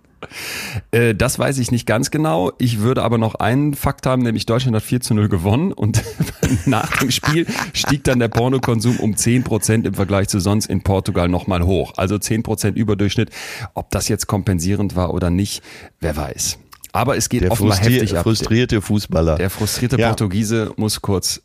Äh, 0.91 1.15
das 1.15 1.39
weiß 1.39 1.59
ich 1.59 1.71
nicht 1.71 1.87
ganz 1.87 2.11
genau. 2.11 2.53
Ich 2.59 2.81
würde 2.81 3.03
aber 3.03 3.19
noch 3.19 3.37
einen 3.37 3.75
Fakt 3.75 4.07
haben, 4.07 4.23
nämlich 4.23 4.47
Deutschland 4.47 4.77
hat 4.77 4.83
4 4.83 5.01
zu 5.01 5.15
0 5.15 5.29
gewonnen 5.29 5.73
und 5.73 6.03
nach 6.67 6.97
dem 6.99 7.11
Spiel 7.11 7.47
stieg 7.73 8.05
dann 8.05 8.19
der 8.19 8.29
Pornokonsum 8.29 8.99
um 9.01 9.17
10 9.17 9.45
Prozent 9.45 9.87
im 9.87 9.95
Vergleich 9.95 10.29
zu 10.29 10.41
sonst 10.41 10.67
in 10.67 10.83
Portugal 10.83 11.29
nochmal 11.29 11.63
hoch. 11.65 11.93
Also 11.97 12.19
10 12.19 12.43
Prozent 12.43 12.77
Überdurchschnitt. 12.77 13.31
Ob 13.75 13.91
das 13.91 14.09
jetzt 14.09 14.27
kompensierend 14.27 14.97
war 14.97 15.15
oder 15.15 15.31
nicht, 15.31 15.63
wer 16.01 16.17
weiß. 16.17 16.59
Aber 16.93 17.17
es 17.17 17.29
geht 17.29 17.43
der 17.43 17.53
offenbar 17.53 17.79
heftig 17.79 18.17
ab. 18.17 18.23
frustrierte 18.23 18.81
Fußballer. 18.81 19.37
Der 19.37 19.51
frustrierte 19.51 19.99
ja. 19.99 20.09
Portugiese 20.09 20.73
muss 20.77 21.03
kurz 21.03 21.43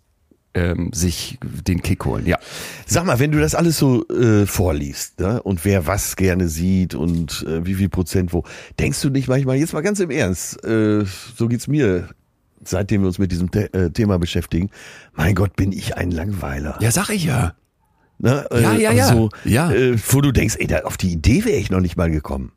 ähm, 0.54 0.92
sich 0.94 1.40
den 1.42 1.82
Kick 1.82 2.06
holen. 2.06 2.26
Ja. 2.26 2.38
Sag 2.86 3.06
mal, 3.06 3.20
wenn 3.20 3.32
du 3.32 3.40
das 3.40 3.56
alles 3.56 3.78
so 3.78 4.08
äh, 4.10 4.46
vorliest 4.46 5.20
ne? 5.20 5.42
und 5.42 5.66
wer 5.66 5.88
was 5.88 6.16
gerne 6.16 6.48
sieht 6.48 6.96
und 6.96 7.46
äh, 7.48 7.66
wie 7.66 7.76
viel 7.76 7.90
Prozent 7.90 8.34
wo, 8.34 8.44
denkst 8.80 9.02
du 9.02 9.10
nicht 9.10 9.28
manchmal, 9.28 9.58
jetzt 9.58 9.74
mal 9.74 9.82
ganz 9.82 10.00
im 10.00 10.12
Ernst, 10.12 10.64
äh, 10.64 11.06
so 11.36 11.48
geht's 11.48 11.68
mir, 11.68 12.10
seitdem 12.64 13.02
wir 13.02 13.08
uns 13.08 13.20
mit 13.20 13.32
diesem 13.32 13.50
The 13.52 13.62
äh, 13.74 13.90
Thema 13.90 14.20
beschäftigen, 14.20 14.70
mein 15.14 15.36
Gott, 15.36 15.56
bin 15.56 15.72
ich 15.72 15.98
ein 15.98 16.12
Langweiler. 16.12 16.78
Ja, 16.82 16.92
sag 16.92 17.10
ich 17.10 17.26
ja. 17.26 17.56
Ne? 18.20 18.46
Äh, 18.52 18.62
ja, 18.62 18.74
ja, 18.74 18.92
ja. 18.92 19.08
Also, 19.08 19.30
ja. 19.44 19.72
Äh, 19.72 19.98
wo 20.10 20.22
du 20.22 20.32
denkst, 20.32 20.56
ey, 20.60 20.68
da, 20.68 20.80
auf 20.82 20.98
die 20.98 21.12
Idee 21.12 21.46
wäre 21.46 21.58
ich 21.58 21.70
noch 21.70 21.82
nicht 21.82 21.98
mal 21.98 22.12
gekommen. 22.12 22.52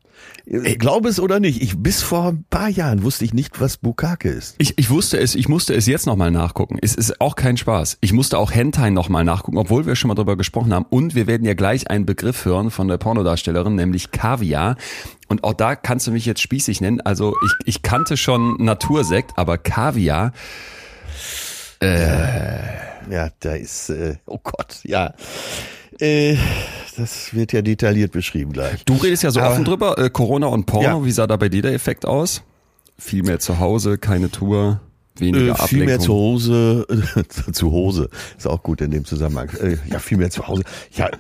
Ey, 0.48 0.76
Glaube 0.76 1.08
es 1.08 1.18
oder 1.18 1.40
nicht, 1.40 1.60
ich 1.60 1.76
bis 1.76 2.02
vor 2.02 2.28
ein 2.28 2.44
paar 2.48 2.68
Jahren 2.68 3.02
wusste 3.02 3.24
ich 3.24 3.34
nicht, 3.34 3.60
was 3.60 3.78
Bukake 3.78 4.28
ist. 4.28 4.54
Ich, 4.58 4.78
ich 4.78 4.90
wusste 4.90 5.18
es, 5.18 5.34
ich 5.34 5.48
musste 5.48 5.74
es 5.74 5.86
jetzt 5.86 6.06
nochmal 6.06 6.30
nachgucken. 6.30 6.78
Es 6.80 6.94
ist 6.94 7.20
auch 7.20 7.34
kein 7.34 7.56
Spaß. 7.56 7.98
Ich 8.00 8.12
musste 8.12 8.38
auch 8.38 8.52
Hentai 8.52 8.90
nochmal 8.90 9.24
nachgucken, 9.24 9.58
obwohl 9.58 9.86
wir 9.86 9.96
schon 9.96 10.08
mal 10.08 10.14
drüber 10.14 10.36
gesprochen 10.36 10.72
haben. 10.72 10.86
Und 10.88 11.16
wir 11.16 11.26
werden 11.26 11.44
ja 11.44 11.54
gleich 11.54 11.90
einen 11.90 12.06
Begriff 12.06 12.44
hören 12.44 12.70
von 12.70 12.86
der 12.86 12.96
Pornodarstellerin, 12.96 13.74
nämlich 13.74 14.12
Kaviar. 14.12 14.76
Und 15.26 15.42
auch 15.42 15.54
da 15.54 15.74
kannst 15.74 16.06
du 16.06 16.12
mich 16.12 16.26
jetzt 16.26 16.40
spießig 16.40 16.80
nennen. 16.80 17.00
Also 17.00 17.34
ich, 17.44 17.66
ich 17.66 17.82
kannte 17.82 18.16
schon 18.16 18.56
Natursekt, 18.62 19.32
aber 19.36 19.58
Kaviar. 19.58 20.32
Äh, 21.80 22.58
ja, 23.10 23.30
da 23.40 23.54
ist, 23.54 23.90
äh, 23.90 24.16
oh 24.26 24.38
Gott, 24.42 24.78
ja. 24.84 25.14
Äh, 26.00 26.36
das 26.96 27.34
wird 27.34 27.52
ja 27.52 27.62
detailliert 27.62 28.12
beschrieben 28.12 28.52
gleich. 28.52 28.84
Du 28.84 28.94
redest 28.94 29.22
ja 29.22 29.30
so 29.30 29.40
Aber, 29.40 29.52
offen 29.52 29.64
drüber, 29.64 29.98
äh, 29.98 30.10
Corona 30.10 30.46
und 30.46 30.66
Porno, 30.66 30.84
ja. 30.84 31.04
wie 31.04 31.10
sah 31.10 31.26
da 31.26 31.36
bei 31.36 31.48
dir 31.48 31.62
der 31.62 31.72
Effekt 31.72 32.06
aus? 32.06 32.42
Viel 32.98 33.22
mehr 33.22 33.38
zu 33.38 33.58
Hause, 33.58 33.98
keine 33.98 34.30
Tour, 34.30 34.80
weniger 35.16 35.46
äh, 35.46 35.50
Ablenkung. 35.50 35.68
Viel 35.68 35.84
mehr 35.84 36.00
zu 36.00 36.14
Hause, 36.14 36.86
äh, 37.16 37.52
zu 37.52 37.72
Hause, 37.72 38.08
ist 38.36 38.46
auch 38.46 38.62
gut 38.62 38.80
in 38.80 38.90
dem 38.90 39.04
Zusammenhang. 39.04 39.50
Äh, 39.60 39.76
ja, 39.90 39.98
viel 39.98 40.18
mehr 40.18 40.30
zu 40.30 40.48
Hause. 40.48 40.62
Ja, 40.92 41.10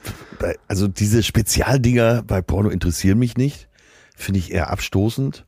also 0.68 0.88
diese 0.88 1.22
Spezialdinger 1.22 2.22
bei 2.22 2.40
Porno 2.40 2.70
interessieren 2.70 3.18
mich 3.18 3.36
nicht, 3.36 3.68
finde 4.16 4.38
ich 4.38 4.52
eher 4.52 4.70
abstoßend. 4.70 5.44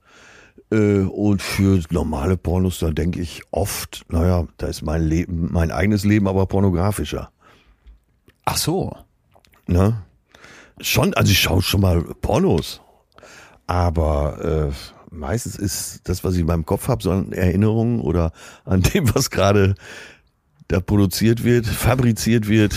Äh, 0.71 1.01
und 1.01 1.41
für 1.41 1.81
normale 1.91 2.37
Pornos, 2.37 2.79
da 2.79 2.91
denke 2.91 3.21
ich 3.21 3.43
oft, 3.51 4.05
naja, 4.11 4.47
da 4.59 4.67
ist 4.67 4.83
mein 4.83 5.03
Leben, 5.03 5.49
mein 5.51 5.71
eigenes 5.71 6.05
Leben 6.05 6.29
aber 6.29 6.45
pornografischer. 6.47 7.31
Ach 8.45 8.57
so. 8.57 8.95
Ne? 9.69 10.03
Schon, 10.81 11.15
also 11.15 11.31
ich 11.31 11.39
schaue 11.39 11.63
schon 11.63 11.83
mal 11.83 12.03
Pornos. 12.21 12.81
Aber 13.67 14.73
äh, 14.73 15.15
meistens 15.15 15.57
ist 15.57 16.09
das, 16.09 16.25
was 16.25 16.35
ich 16.35 16.41
in 16.41 16.47
meinem 16.47 16.65
Kopf 16.65 16.89
habe, 16.89 17.03
so 17.03 17.11
an 17.11 17.33
Erinnerungen 17.33 18.01
oder 18.01 18.33
an 18.65 18.83
dem, 18.83 19.15
was 19.15 19.31
gerade 19.31 19.75
da 20.69 20.81
produziert 20.81 21.45
wird, 21.45 21.67
fabriziert 21.67 22.49
wird, 22.49 22.75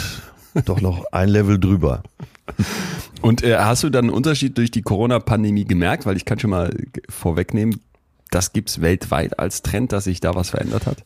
doch 0.66 0.82
noch 0.82 1.06
ein 1.12 1.30
Level 1.30 1.60
drüber. 1.60 2.04
Und 3.22 3.44
äh, 3.44 3.58
hast 3.58 3.84
du 3.84 3.90
dann 3.90 4.06
einen 4.06 4.14
Unterschied 4.14 4.58
durch 4.58 4.72
die 4.72 4.82
Corona-Pandemie 4.82 5.66
gemerkt? 5.66 6.06
Weil 6.06 6.18
ich 6.18 6.26
kann 6.26 6.40
schon 6.40 6.50
mal 6.50 6.76
vorwegnehmen, 7.08 7.80
das 8.32 8.52
gibt's 8.52 8.82
weltweit 8.82 9.40
als 9.40 9.62
Trend, 9.62 9.94
dass 9.94 10.06
sich 10.06 10.20
da 10.20 10.36
was 10.36 10.50
verändert 10.50 10.86
hat? 10.86 11.04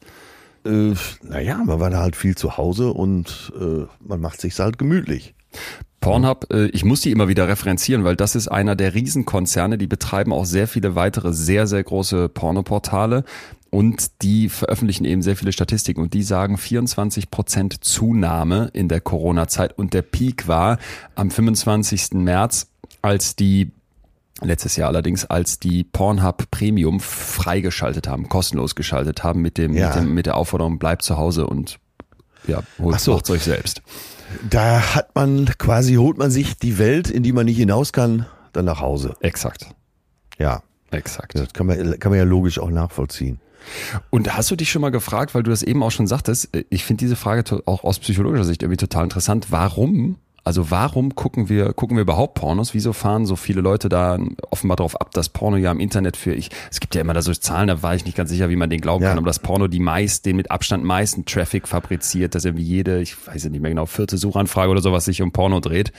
Äh, 0.65 0.93
naja, 1.21 1.61
man 1.63 1.79
war 1.79 1.91
da 1.91 1.99
halt 1.99 2.15
viel 2.15 2.35
zu 2.35 2.57
Hause 2.57 2.91
und 2.91 3.53
äh, 3.59 3.85
man 3.99 4.19
macht 4.19 4.41
sich's 4.41 4.59
halt 4.59 4.79
gemütlich. 4.79 5.35
Pornhub, 5.99 6.53
äh, 6.53 6.67
ich 6.67 6.85
muss 6.85 7.01
die 7.01 7.11
immer 7.11 7.27
wieder 7.27 7.47
referenzieren, 7.47 8.03
weil 8.03 8.15
das 8.15 8.35
ist 8.35 8.47
einer 8.47 8.75
der 8.75 8.93
Riesenkonzerne, 8.93 9.77
die 9.77 9.87
betreiben 9.87 10.33
auch 10.33 10.45
sehr 10.45 10.67
viele 10.67 10.95
weitere 10.95 11.33
sehr, 11.33 11.65
sehr 11.67 11.83
große 11.83 12.29
Pornoportale 12.29 13.23
und 13.71 14.21
die 14.21 14.49
veröffentlichen 14.49 15.03
eben 15.05 15.21
sehr 15.21 15.35
viele 15.35 15.51
Statistiken 15.51 16.01
und 16.01 16.13
die 16.13 16.23
sagen 16.23 16.57
24 16.57 17.31
Prozent 17.31 17.83
Zunahme 17.83 18.69
in 18.73 18.87
der 18.87 19.01
Corona-Zeit 19.01 19.77
und 19.77 19.93
der 19.93 20.01
Peak 20.01 20.47
war 20.47 20.77
am 21.15 21.31
25. 21.31 22.13
März, 22.13 22.67
als 23.01 23.35
die 23.35 23.71
letztes 24.41 24.75
Jahr 24.75 24.89
allerdings, 24.89 25.25
als 25.25 25.59
die 25.59 25.83
Pornhub 25.83 26.51
Premium 26.51 26.99
freigeschaltet 26.99 28.07
haben, 28.07 28.29
kostenlos 28.29 28.75
geschaltet 28.75 29.23
haben 29.23 29.41
mit 29.41 29.57
dem, 29.57 29.73
ja. 29.73 29.87
mit, 29.87 29.95
dem 29.95 30.13
mit 30.13 30.25
der 30.25 30.37
Aufforderung, 30.37 30.77
bleibt 30.77 31.01
zu 31.01 31.17
Hause 31.17 31.47
und 31.47 31.79
ja, 32.47 32.61
holt 32.79 32.99
so. 32.99 33.19
euch 33.29 33.43
selbst. 33.43 33.81
Da 34.49 34.95
hat 34.95 35.15
man 35.15 35.45
quasi, 35.57 35.95
holt 35.95 36.17
man 36.17 36.31
sich 36.31 36.57
die 36.57 36.77
Welt, 36.77 37.09
in 37.09 37.23
die 37.23 37.31
man 37.31 37.45
nicht 37.45 37.57
hinaus 37.57 37.93
kann, 37.93 38.25
dann 38.53 38.65
nach 38.65 38.81
Hause. 38.81 39.15
Exakt. 39.21 39.67
Ja. 40.37 40.61
Exakt. 40.91 41.35
Das 41.35 41.53
kann 41.53 41.67
man, 41.67 41.99
kann 41.99 42.11
man 42.11 42.19
ja 42.19 42.25
logisch 42.25 42.59
auch 42.59 42.69
nachvollziehen. 42.69 43.39
Und 44.09 44.35
hast 44.35 44.51
du 44.51 44.55
dich 44.55 44.71
schon 44.71 44.81
mal 44.81 44.91
gefragt, 44.91 45.33
weil 45.33 45.43
du 45.43 45.49
das 45.49 45.63
eben 45.63 45.81
auch 45.83 45.91
schon 45.91 46.07
sagtest, 46.07 46.49
ich 46.69 46.83
finde 46.83 47.03
diese 47.03 47.15
Frage 47.15 47.61
auch 47.65 47.83
aus 47.83 47.99
psychologischer 47.99 48.45
Sicht 48.45 48.61
irgendwie 48.61 48.77
total 48.77 49.05
interessant, 49.05 49.47
warum 49.49 50.17
also 50.45 50.69
warum 50.69 51.15
gucken 51.15 51.49
wir, 51.49 51.73
gucken 51.73 51.97
wir 51.97 52.03
überhaupt 52.03 52.35
Pornos? 52.35 52.75
Wieso 52.75 52.93
fahren 52.93 53.25
so 53.25 53.35
viele 53.35 53.61
Leute 53.61 53.89
da 53.89 54.19
offenbar 54.51 54.77
darauf 54.77 55.01
ab, 55.01 55.09
dass 55.11 55.27
Porno 55.27 55.57
ja 55.57 55.71
im 55.71 55.79
Internet 55.79 56.15
für 56.15 56.33
ich, 56.33 56.51
es 56.69 56.79
gibt 56.79 56.93
ja 56.93 57.01
immer 57.01 57.15
da 57.15 57.23
so 57.23 57.33
Zahlen, 57.33 57.67
da 57.67 57.81
war 57.81 57.95
ich 57.95 58.05
nicht 58.05 58.15
ganz 58.15 58.29
sicher, 58.29 58.47
wie 58.47 58.55
man 58.55 58.69
den 58.69 58.79
glauben 58.79 59.03
ja. 59.03 59.09
kann, 59.09 59.17
aber 59.17 59.25
dass 59.25 59.39
Porno 59.39 59.67
die 59.67 59.79
meist, 59.79 60.27
den 60.27 60.35
mit 60.35 60.51
Abstand 60.51 60.83
meisten 60.83 61.25
Traffic 61.25 61.67
fabriziert, 61.67 62.35
dass 62.35 62.45
irgendwie 62.45 62.63
jede, 62.63 63.01
ich 63.01 63.15
weiß 63.27 63.45
nicht 63.45 63.59
mehr 63.59 63.71
genau, 63.71 63.87
vierte 63.87 64.19
Suchanfrage 64.19 64.69
oder 64.69 64.81
sowas 64.81 65.05
sich 65.05 65.23
um 65.23 65.31
Porno 65.31 65.59
dreht. 65.61 65.91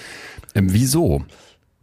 Ähm, 0.55 0.73
wieso? 0.73 1.25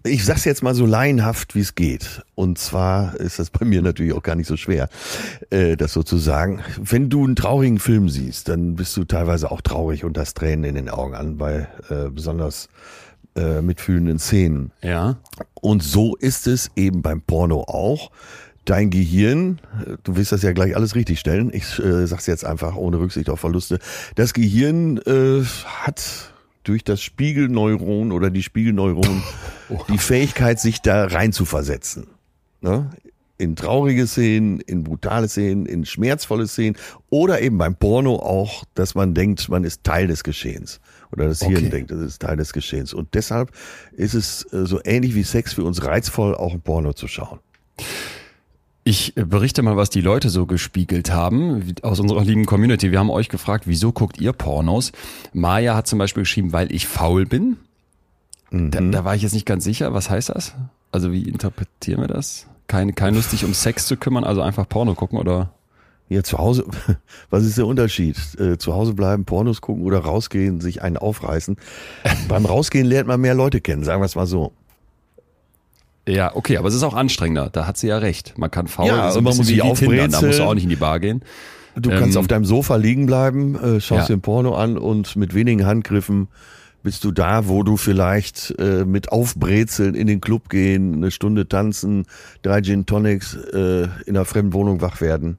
Ich 0.05 0.25
sag's 0.25 0.43
jetzt 0.43 0.63
mal 0.63 0.75
so 0.75 0.85
laienhaft, 0.85 1.55
wie 1.55 1.61
es 1.61 1.75
geht. 1.75 2.23
Und 2.35 2.57
zwar 2.57 3.15
ist 3.15 3.39
das 3.39 3.49
bei 3.49 3.65
mir 3.65 3.81
natürlich 3.81 4.11
auch 4.11 4.21
gar 4.21 4.35
nicht 4.35 4.47
so 4.47 4.57
schwer, 4.57 4.89
äh, 5.49 5.77
das 5.77 5.93
so 5.93 6.03
zu 6.03 6.17
sagen. 6.17 6.61
Wenn 6.77 7.09
du 7.09 7.23
einen 7.23 7.37
traurigen 7.37 7.79
Film 7.79 8.09
siehst, 8.09 8.49
dann 8.49 8.75
bist 8.75 8.97
du 8.97 9.05
teilweise 9.05 9.49
auch 9.49 9.61
traurig 9.61 10.03
und 10.03 10.17
hast 10.17 10.35
Tränen 10.35 10.65
in 10.65 10.75
den 10.75 10.89
Augen 10.89 11.15
an, 11.15 11.37
bei 11.37 11.69
äh, 11.89 12.09
besonders 12.09 12.67
äh, 13.35 13.61
mitfühlenden 13.61 14.19
Szenen. 14.19 14.71
Ja. 14.81 15.17
Und 15.53 15.83
so 15.83 16.17
ist 16.17 16.47
es 16.47 16.69
eben 16.75 17.01
beim 17.01 17.21
Porno 17.21 17.61
auch. 17.61 18.11
Dein 18.65 18.89
Gehirn, 18.89 19.59
du 20.03 20.15
willst 20.15 20.33
das 20.33 20.41
ja 20.41 20.51
gleich 20.53 20.75
alles 20.75 20.95
richtig 20.95 21.19
stellen, 21.19 21.49
ich 21.53 21.79
äh, 21.79 22.07
sag's 22.07 22.27
jetzt 22.27 22.45
einfach 22.45 22.75
ohne 22.75 22.97
Rücksicht 22.97 23.29
auf 23.29 23.41
Verluste, 23.41 23.79
das 24.15 24.33
Gehirn 24.33 24.99
äh, 24.99 25.43
hat 25.65 26.32
durch 26.63 26.83
das 26.83 27.01
Spiegelneuron 27.01 28.11
oder 28.11 28.29
die 28.29 28.43
Spiegelneuronen 28.43 29.23
die 29.89 29.97
Fähigkeit, 29.97 30.59
sich 30.59 30.81
da 30.81 31.05
rein 31.05 31.33
zu 31.33 31.45
versetzen. 31.45 32.07
Ne? 32.61 32.89
In 33.37 33.55
traurige 33.55 34.07
Szenen, 34.07 34.59
in 34.59 34.83
brutale 34.83 35.27
Szenen, 35.27 35.65
in 35.65 35.85
schmerzvolle 35.85 36.47
Szenen 36.47 36.77
oder 37.09 37.41
eben 37.41 37.57
beim 37.57 37.75
Porno 37.75 38.15
auch, 38.15 38.63
dass 38.73 38.95
man 38.95 39.13
denkt, 39.13 39.49
man 39.49 39.63
ist 39.63 39.83
Teil 39.83 40.07
des 40.07 40.23
Geschehens. 40.23 40.79
Oder 41.11 41.27
das 41.27 41.41
Hirn 41.41 41.69
denkt, 41.69 41.91
das 41.91 41.99
ist 41.99 42.21
Teil 42.21 42.37
des 42.37 42.53
Geschehens. 42.53 42.93
Und 42.93 43.13
deshalb 43.13 43.51
ist 43.91 44.13
es 44.13 44.51
äh, 44.53 44.65
so 44.65 44.79
ähnlich 44.83 45.13
wie 45.15 45.23
Sex 45.23 45.53
für 45.53 45.63
uns 45.63 45.83
reizvoll, 45.83 46.35
auch 46.35 46.53
ein 46.53 46.61
Porno 46.61 46.93
zu 46.93 47.07
schauen. 47.07 47.39
Ich 48.85 49.13
berichte 49.15 49.61
mal, 49.61 49.77
was 49.77 49.89
die 49.89 50.01
Leute 50.01 50.29
so 50.29 50.45
gespiegelt 50.45 51.11
haben 51.11 51.73
aus 51.83 52.01
unserer 52.01 52.23
lieben 52.23 52.45
Community. 52.45 52.91
Wir 52.91 52.99
haben 52.99 53.09
euch 53.09 53.29
gefragt, 53.29 53.63
wieso 53.65 53.93
guckt 53.93 54.19
ihr 54.19 54.33
Pornos? 54.33 54.91
Maya 55.31 55.75
hat 55.75 55.87
zum 55.87 55.99
Beispiel 55.99 56.23
geschrieben, 56.23 56.51
weil 56.51 56.69
ich 56.73 56.87
faul 56.87 57.25
bin. 57.25 57.57
Mhm. 58.51 58.71
Da, 58.71 58.81
da, 58.81 59.05
war 59.05 59.15
ich 59.15 59.21
jetzt 59.21 59.33
nicht 59.33 59.45
ganz 59.45 59.63
sicher. 59.63 59.93
Was 59.93 60.09
heißt 60.09 60.29
das? 60.29 60.55
Also 60.91 61.13
wie 61.13 61.23
interpretieren 61.23 62.01
wir 62.01 62.07
das? 62.07 62.47
Kein, 62.67 62.93
kein 62.93 63.15
Lust, 63.15 63.31
sich 63.31 63.45
um 63.45 63.53
Sex 63.53 63.87
zu 63.87 63.95
kümmern, 63.95 64.25
also 64.25 64.41
einfach 64.41 64.67
Porno 64.67 64.95
gucken 64.95 65.17
oder? 65.17 65.53
Ja, 66.09 66.21
zu 66.21 66.37
Hause, 66.37 66.65
was 67.29 67.45
ist 67.45 67.57
der 67.57 67.65
Unterschied? 67.65 68.17
Äh, 68.37 68.57
zu 68.57 68.73
Hause 68.73 68.93
bleiben, 68.93 69.23
Pornos 69.23 69.61
gucken 69.61 69.83
oder 69.83 69.99
rausgehen, 69.99 70.59
sich 70.59 70.81
einen 70.81 70.97
aufreißen. 70.97 71.55
Beim 72.27 72.45
Rausgehen 72.45 72.85
lernt 72.85 73.07
man 73.07 73.21
mehr 73.21 73.33
Leute 73.33 73.61
kennen, 73.61 73.83
sagen 73.83 74.01
wir 74.01 74.05
es 74.05 74.15
mal 74.15 74.27
so. 74.27 74.51
Ja, 76.07 76.35
okay, 76.35 76.57
aber 76.57 76.67
es 76.67 76.75
ist 76.75 76.83
auch 76.83 76.93
anstrengender. 76.93 77.49
Da 77.51 77.65
hat 77.65 77.77
sie 77.77 77.87
ja 77.87 77.97
recht. 77.97 78.37
Man 78.37 78.51
kann 78.51 78.67
faul, 78.67 78.87
ja, 78.87 79.11
so 79.11 79.21
man 79.21 79.35
muss 79.35 79.47
sich 79.47 79.61
aufbrezeln. 79.61 80.11
Da 80.11 80.21
musst 80.21 80.39
du 80.39 80.43
auch 80.43 80.53
nicht 80.53 80.63
in 80.63 80.69
die 80.69 80.75
Bar 80.75 80.99
gehen. 80.99 81.23
Du 81.75 81.89
ähm, 81.89 81.99
kannst 81.99 82.17
auf 82.17 82.27
deinem 82.27 82.45
Sofa 82.45 82.75
liegen 82.75 83.05
bleiben, 83.05 83.55
äh, 83.55 83.81
schaust 83.81 84.03
ja. 84.03 84.07
dir 84.07 84.13
ein 84.13 84.21
Porno 84.21 84.55
an 84.55 84.77
und 84.77 85.15
mit 85.15 85.33
wenigen 85.33 85.65
Handgriffen 85.65 86.27
bist 86.83 87.05
du 87.05 87.11
da, 87.11 87.47
wo 87.47 87.63
du 87.63 87.77
vielleicht 87.77 88.53
äh, 88.59 88.83
mit 88.85 89.11
Aufbrezeln 89.11 89.95
in 89.95 90.05
den 90.05 90.19
Club 90.19 90.49
gehen, 90.49 90.95
eine 90.95 91.11
Stunde 91.11 91.47
tanzen, 91.47 92.05
drei 92.41 92.61
Gin 92.61 92.85
Tonics 92.85 93.35
äh, 93.35 93.83
in 94.05 94.15
einer 94.15 94.25
fremden 94.25 94.53
Wohnung 94.53 94.81
wach 94.81 94.99
werden. 94.99 95.37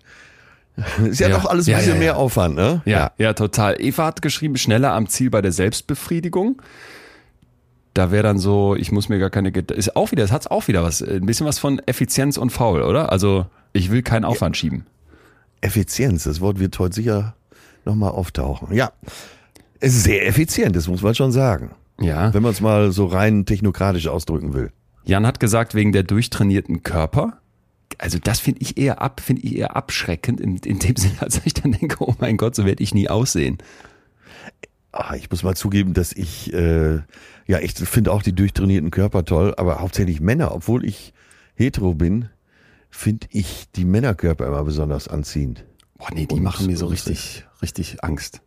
Ist 1.05 1.21
ja, 1.21 1.29
ja, 1.29 1.37
doch 1.37 1.45
alles 1.45 1.69
ein 1.69 1.73
ja, 1.73 1.77
bisschen 1.77 1.95
ja, 1.95 1.99
mehr 2.01 2.17
Aufwand, 2.17 2.57
ne? 2.57 2.83
Ja, 2.85 3.13
ja, 3.19 3.35
total. 3.35 3.81
Eva 3.81 4.07
hat 4.07 4.23
geschrieben, 4.23 4.57
schneller 4.57 4.93
am 4.93 5.07
Ziel 5.07 5.31
bei 5.31 5.41
der 5.41 5.53
Selbstbefriedigung 5.53 6.61
da 7.95 8.11
wäre 8.11 8.25
dann 8.25 8.39
so, 8.39 8.75
ich 8.75 8.93
muss 8.93 9.09
mir 9.09 9.19
gar 9.19 9.31
keine, 9.31 9.51
ist 9.51 9.97
auch 9.97 10.11
wieder, 10.11 10.25
es 10.25 10.33
hat 10.33 10.51
auch 10.51 10.69
wieder 10.69 10.83
was, 10.83 11.01
ein 11.01 11.27
bisschen 11.27 11.47
was 11.47 11.59
von 11.59 11.81
Effizienz 11.87 12.37
und 12.37 12.51
faul, 12.51 12.83
oder? 12.83 13.13
Also 13.13 13.47
ich 13.73 13.91
will 13.91 14.03
keinen 14.03 14.25
Aufwand 14.25 14.57
schieben. 14.57 14.85
Effizienz, 15.61 16.25
das 16.25 16.41
Wort 16.41 16.59
wird 16.59 16.79
heute 16.79 16.95
sicher 16.95 17.35
nochmal 17.85 18.11
auftauchen. 18.11 18.75
Ja, 18.75 18.93
es 19.81 19.95
ist 19.95 20.05
sehr 20.05 20.27
effizient, 20.27 20.75
das 20.77 20.89
muss 20.89 21.03
man 21.03 21.15
schon 21.15 21.33
sagen. 21.33 21.71
Ja. 22.01 22.35
Wenn 22.35 22.43
man 22.43 22.53
es 22.53 22.61
mal 22.61 22.91
so 22.91 23.07
rein 23.07 23.47
technokratisch 23.47 24.09
ausdrücken 24.09 24.53
will. 24.53 24.73
Jan 25.05 25.27
hat 25.27 25.39
gesagt, 25.39 25.75
wegen 25.75 25.93
der 25.93 26.03
durchtrainierten 26.03 26.83
Körper. 26.83 27.39
Also 27.99 28.19
das 28.19 28.41
finde 28.41 28.63
ich 28.63 28.77
eher 28.77 29.01
ab, 29.01 29.21
finde 29.21 29.43
ich 29.43 29.57
eher 29.57 29.77
abschreckend 29.77 30.41
in, 30.41 30.57
in 30.57 30.81
dem 30.81 30.97
Sinne, 30.99 31.21
als 31.21 31.41
ich 31.45 31.55
dann 31.55 31.73
denke, 31.73 31.97
oh 32.01 32.15
mein 32.19 32.37
Gott, 32.37 32.57
so 32.57 32.65
werde 32.65 32.83
ich 32.83 32.95
nie 32.95 33.09
aussehen. 33.09 33.59
Ach, 34.91 35.13
ich 35.13 35.31
muss 35.31 35.43
mal 35.43 35.57
zugeben, 35.57 35.93
dass 35.93 36.13
ich 36.13 36.53
äh, 36.53 37.01
ja, 37.47 37.59
ich 37.59 37.75
finde 37.75 38.13
auch 38.13 38.23
die 38.23 38.35
durchtrainierten 38.35 38.91
Körper 38.91 39.25
toll, 39.25 39.55
aber 39.57 39.81
hauptsächlich 39.81 40.21
Männer, 40.21 40.55
obwohl 40.55 40.85
ich 40.85 41.13
hetero 41.55 41.95
bin, 41.95 42.29
finde 42.91 43.27
ich 43.31 43.71
die 43.75 43.85
Männerkörper 43.85 44.47
immer 44.47 44.65
besonders 44.65 45.09
anziehend. 45.09 45.65
Boah, 45.97 46.09
nee, 46.13 46.27
die 46.27 46.37
und, 46.37 46.43
machen 46.43 46.67
mir 46.67 46.77
so 46.77 46.87
richtig, 46.87 47.45
richtig 47.63 48.03
Angst. 48.03 48.41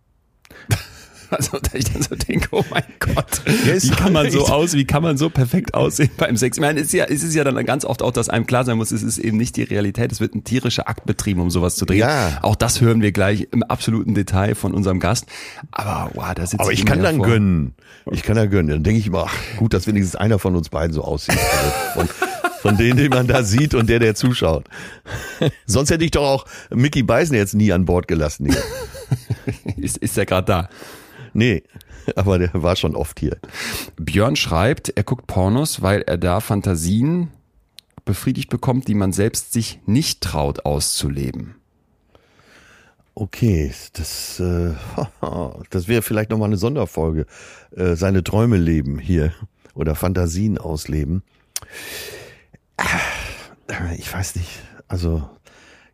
Also, 1.38 1.59
da 1.59 1.69
ich 1.73 1.86
dann 1.86 2.01
so 2.01 2.15
denke, 2.15 2.47
oh 2.51 2.63
mein 2.69 2.84
Gott, 2.99 3.41
wie 3.45 3.89
kann 3.89 4.13
man 4.13 4.32
so 4.32 4.47
aus, 4.47 4.73
wie 4.73 4.86
kann 4.86 5.03
man 5.03 5.17
so 5.17 5.30
perfekt 5.30 5.73
aussehen 5.73 6.09
beim 6.17 6.38
Sex? 6.38 6.57
Ich 6.57 6.61
meine, 6.61 6.80
es 6.80 6.88
ist 6.88 6.93
ja, 6.93 7.05
es 7.05 7.21
ist 7.21 7.36
ja 7.36 7.43
dann 7.43 7.63
ganz 7.65 7.86
oft 7.86 8.01
auch, 8.01 8.11
dass 8.11 8.30
einem 8.30 8.47
klar 8.47 8.63
sein 8.63 8.78
muss, 8.78 8.91
es 8.91 9.03
ist 9.03 9.17
eben 9.17 9.38
nicht 9.38 9.55
die 9.57 9.63
Realität, 9.63 10.11
es 10.11 10.19
wird 10.19 10.36
ein 10.36 10.43
tierischer 10.43 10.88
Akt 10.88 11.05
betrieben, 11.05 11.41
um 11.41 11.49
sowas 11.49 11.75
zu 11.75 11.86
drehen. 11.86 11.99
Ja. 11.99 12.39
Auch 12.41 12.55
das 12.55 12.82
hören 12.82 13.01
wir 13.01 13.11
gleich 13.11 13.49
im 13.51 13.63
absoluten 13.63 14.13
Detail 14.13 14.55
von 14.55 14.73
unserem 14.73 14.99
Gast. 14.99 15.25
Aber 15.71 16.11
wow, 16.13 16.34
da 16.34 16.45
sitzt 16.45 16.61
Aber 16.61 16.71
ich 16.71 16.86
kann 16.86 17.03
dann 17.03 17.19
gönnen. 17.19 17.73
Ich 18.11 18.23
kann 18.23 18.36
da 18.36 18.45
gönnen. 18.45 18.69
Dann 18.69 18.84
denke 18.84 18.99
ich 18.99 19.07
immer, 19.07 19.25
ach, 19.28 19.36
gut, 19.57 19.73
dass 19.73 19.86
wenigstens 19.88 20.15
einer 20.15 20.39
von 20.39 20.55
uns 20.55 20.69
beiden 20.69 20.93
so 20.93 21.03
aussieht. 21.03 21.38
Also 21.38 21.71
von, 21.93 22.09
von 22.61 22.78
denen, 22.78 22.97
den 22.97 23.09
man 23.09 23.28
da 23.28 23.43
sieht 23.43 23.73
und 23.73 23.89
der, 23.89 23.99
der 23.99 24.15
zuschaut. 24.15 24.65
Sonst 25.65 25.91
hätte 25.91 26.05
ich 26.05 26.11
doch 26.11 26.25
auch 26.25 26.45
Mickey 26.69 27.03
Beisen 27.03 27.36
jetzt 27.36 27.53
nie 27.53 27.71
an 27.73 27.86
Bord 27.86 28.07
gelassen. 28.07 28.49
Hier. 28.49 28.63
ist, 29.78 29.97
ist 29.97 30.17
er 30.17 30.25
gerade 30.25 30.45
da? 30.45 30.69
Nee, 31.38 31.61
aber 32.15 32.39
der 32.39 32.49
war 32.63 32.75
schon 32.75 32.95
oft 32.95 33.19
hier. 33.19 33.38
Björn 33.95 34.35
schreibt, 34.35 34.89
er 34.89 35.03
guckt 35.03 35.27
Pornos, 35.27 35.83
weil 35.83 36.01
er 36.01 36.17
da 36.17 36.39
Fantasien 36.39 37.29
befriedigt 38.05 38.49
bekommt, 38.49 38.88
die 38.88 38.95
man 38.95 39.13
selbst 39.13 39.53
sich 39.53 39.79
nicht 39.85 40.21
traut 40.21 40.65
auszuleben. 40.65 41.53
Okay, 43.13 43.71
das, 43.93 44.39
äh, 44.39 44.73
das 45.69 45.88
wäre 45.88 46.01
vielleicht 46.01 46.31
nochmal 46.31 46.49
eine 46.49 46.57
Sonderfolge. 46.57 47.27
Äh, 47.75 47.95
seine 47.95 48.23
Träume 48.23 48.57
leben 48.57 48.97
hier 48.97 49.31
oder 49.75 49.93
Fantasien 49.93 50.57
ausleben. 50.57 51.21
Ich 53.97 54.11
weiß 54.11 54.38
nicht. 54.38 54.49
Also 54.88 55.29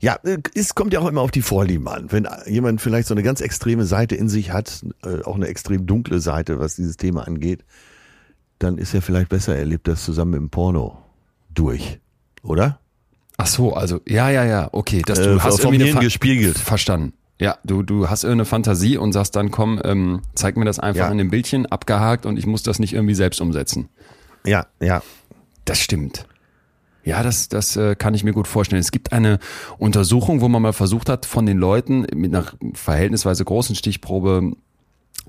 ja, 0.04 0.20
äh, 0.24 0.38
es 0.54 0.76
kommt 0.76 0.91
ja 0.91 0.99
auch 0.99 1.08
immer 1.08 1.22
auf 1.22 1.32
die 1.32 1.41
Vorlieben 1.41 1.88
an. 1.88 2.12
Wenn 2.12 2.28
jemand 2.45 2.82
vielleicht 2.82 3.08
so 3.08 3.14
eine 3.14 3.24
ganz 3.24 3.39
extreme 3.39 3.86
Seite 3.86 4.16
in 4.16 4.28
sich 4.28 4.51
hat, 4.51 4.84
äh, 5.06 5.24
auch 5.24 5.36
eine 5.36 5.47
extrem 5.47 5.88
dunkle 5.88 6.20
Seite, 6.20 6.60
was 6.60 6.76
dieses 6.76 6.97
Thema 6.97 7.26
angeht, 7.26 7.64
dann 8.60 8.78
ist 8.78 8.93
er 8.93 9.01
vielleicht 9.01 9.30
besser, 9.30 9.56
er 9.56 9.64
lebt 9.64 9.88
das 9.88 10.04
zusammen 10.04 10.32
mit 10.32 10.41
dem 10.41 10.49
Porno 10.49 10.97
durch, 11.54 12.01
oder? 12.41 12.80
Ach 13.38 13.47
so, 13.47 13.74
also 13.76 14.01
ja, 14.06 14.30
ja, 14.30 14.43
ja, 14.43 14.68
okay, 14.74 15.04
dass 15.06 15.22
du 15.22 15.38
äh, 15.38 15.39
hast 15.39 15.64
irgendwie 15.64 15.91
eine 15.91 16.01
gespiegelt. 16.01 16.58
Verstanden. 16.58 17.14
Ja, 17.39 17.58
du, 17.64 17.82
du 17.82 18.10
hast 18.10 18.26
irgendeine 18.26 18.45
Fantasie 18.45 18.97
und 18.97 19.14
sagst 19.14 19.38
dann, 19.38 19.51
komm, 19.51 19.82
ähm, 19.86 20.22
zeig 20.36 20.58
mir 20.58 20.66
das 20.66 20.80
einfach 20.80 21.06
ja. 21.06 21.12
in 21.12 21.18
dem 21.18 21.30
Bildchen, 21.30 21.66
abgehakt 21.66 22.26
und 22.26 22.38
ich 22.38 22.45
muss 22.45 22.62
das 22.62 22.78
nicht 22.78 22.91
irgendwie 22.91 23.16
selbst 23.16 23.39
umsetzen. 23.39 23.88
Ja, 24.45 24.68
ja. 24.82 25.01
Das 25.64 25.80
stimmt. 25.80 26.28
Ja, 27.04 27.22
das, 27.22 27.49
das 27.49 27.76
äh, 27.76 27.95
kann 27.95 28.14
ich 28.14 28.24
mir 28.24 28.34
gut 28.34 28.47
vorstellen. 28.47 28.80
Es 28.80 28.91
gibt 28.91 29.12
eine 29.12 29.39
Untersuchung, 29.78 30.41
wo 30.41 30.47
man 30.47 30.62
mal 30.62 30.74
versucht 30.74 31.10
hat, 31.10 31.26
von 31.26 31.45
den 31.45 31.58
Leuten 31.58 32.06
mit 32.16 32.34
einer 32.34 32.45
verhältnisweise 32.74 33.43
großen 33.43 33.76
Stichprobe 33.76 34.54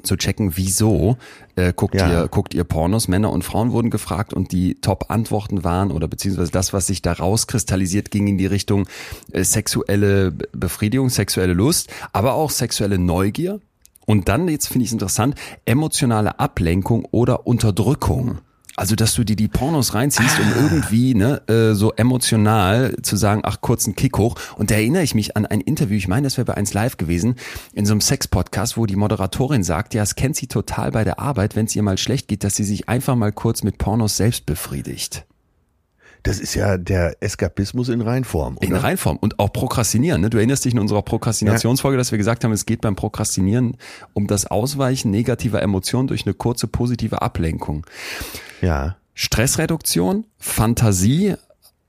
zu 0.02 0.16
checken, 0.16 0.56
wieso 0.56 1.16
äh, 1.56 1.72
guckt 1.72 1.94
ja. 1.94 2.10
ihr 2.10 2.28
guckt 2.28 2.54
ihr 2.54 2.64
Pornos. 2.64 3.08
Männer 3.08 3.30
und 3.30 3.44
Frauen 3.44 3.72
wurden 3.72 3.90
gefragt 3.90 4.34
und 4.34 4.52
die 4.52 4.74
Top-Antworten 4.80 5.62
waren 5.62 5.90
oder 5.90 6.08
beziehungsweise 6.08 6.50
das, 6.50 6.72
was 6.72 6.86
sich 6.86 7.02
da 7.02 7.12
rauskristallisiert, 7.12 8.10
ging 8.10 8.26
in 8.26 8.38
die 8.38 8.46
Richtung 8.46 8.88
äh, 9.32 9.44
sexuelle 9.44 10.32
Befriedigung, 10.52 11.10
sexuelle 11.10 11.54
Lust, 11.54 11.92
aber 12.12 12.34
auch 12.34 12.50
sexuelle 12.50 12.98
Neugier. 12.98 13.60
Und 14.06 14.28
dann, 14.28 14.48
jetzt 14.48 14.66
finde 14.66 14.84
ich 14.84 14.90
es 14.90 14.92
interessant, 14.92 15.34
emotionale 15.64 16.38
Ablenkung 16.38 17.06
oder 17.10 17.46
Unterdrückung. 17.46 18.38
Also, 18.76 18.96
dass 18.96 19.14
du 19.14 19.22
dir 19.24 19.36
die 19.36 19.46
Pornos 19.46 19.94
reinziehst, 19.94 20.38
um 20.40 20.64
irgendwie 20.64 21.14
ne, 21.14 21.42
äh, 21.48 21.74
so 21.74 21.92
emotional 21.92 22.96
zu 23.02 23.16
sagen, 23.16 23.42
ach, 23.44 23.60
kurz 23.60 23.86
ein 23.86 23.94
Kick 23.94 24.18
hoch. 24.18 24.34
Und 24.56 24.70
da 24.70 24.74
erinnere 24.74 25.04
ich 25.04 25.14
mich 25.14 25.36
an 25.36 25.46
ein 25.46 25.60
Interview, 25.60 25.96
ich 25.96 26.08
meine, 26.08 26.24
das 26.24 26.36
wäre 26.36 26.44
bei 26.44 26.54
1 26.54 26.74
Live 26.74 26.96
gewesen, 26.96 27.36
in 27.72 27.86
so 27.86 27.92
einem 27.92 28.00
Sex-Podcast, 28.00 28.76
wo 28.76 28.86
die 28.86 28.96
Moderatorin 28.96 29.62
sagt, 29.62 29.94
ja, 29.94 30.02
es 30.02 30.16
kennt 30.16 30.34
sie 30.36 30.48
total 30.48 30.90
bei 30.90 31.04
der 31.04 31.20
Arbeit, 31.20 31.54
wenn 31.54 31.66
es 31.66 31.76
ihr 31.76 31.82
mal 31.82 31.98
schlecht 31.98 32.26
geht, 32.26 32.42
dass 32.42 32.56
sie 32.56 32.64
sich 32.64 32.88
einfach 32.88 33.14
mal 33.14 33.32
kurz 33.32 33.62
mit 33.62 33.78
Pornos 33.78 34.16
selbst 34.16 34.44
befriedigt. 34.44 35.24
Das 36.24 36.40
ist 36.40 36.54
ja 36.54 36.78
der 36.78 37.18
Eskapismus 37.20 37.90
in 37.90 38.00
Reinform. 38.00 38.56
Oder? 38.56 38.66
In 38.66 38.74
Reinform 38.74 39.18
und 39.18 39.38
auch 39.38 39.52
Prokrastinieren. 39.52 40.22
Ne? 40.22 40.30
Du 40.30 40.38
erinnerst 40.38 40.64
dich 40.64 40.72
in 40.72 40.78
unserer 40.78 41.02
Prokrastinationsfolge, 41.02 41.98
dass 41.98 42.12
wir 42.12 42.18
gesagt 42.18 42.44
haben, 42.44 42.52
es 42.52 42.64
geht 42.64 42.80
beim 42.80 42.96
Prokrastinieren 42.96 43.76
um 44.14 44.26
das 44.26 44.46
Ausweichen 44.46 45.10
negativer 45.10 45.60
Emotionen 45.60 46.08
durch 46.08 46.24
eine 46.24 46.32
kurze 46.32 46.66
positive 46.66 47.20
Ablenkung. 47.20 47.86
Ja. 48.62 48.96
Stressreduktion, 49.12 50.24
Fantasie, 50.38 51.34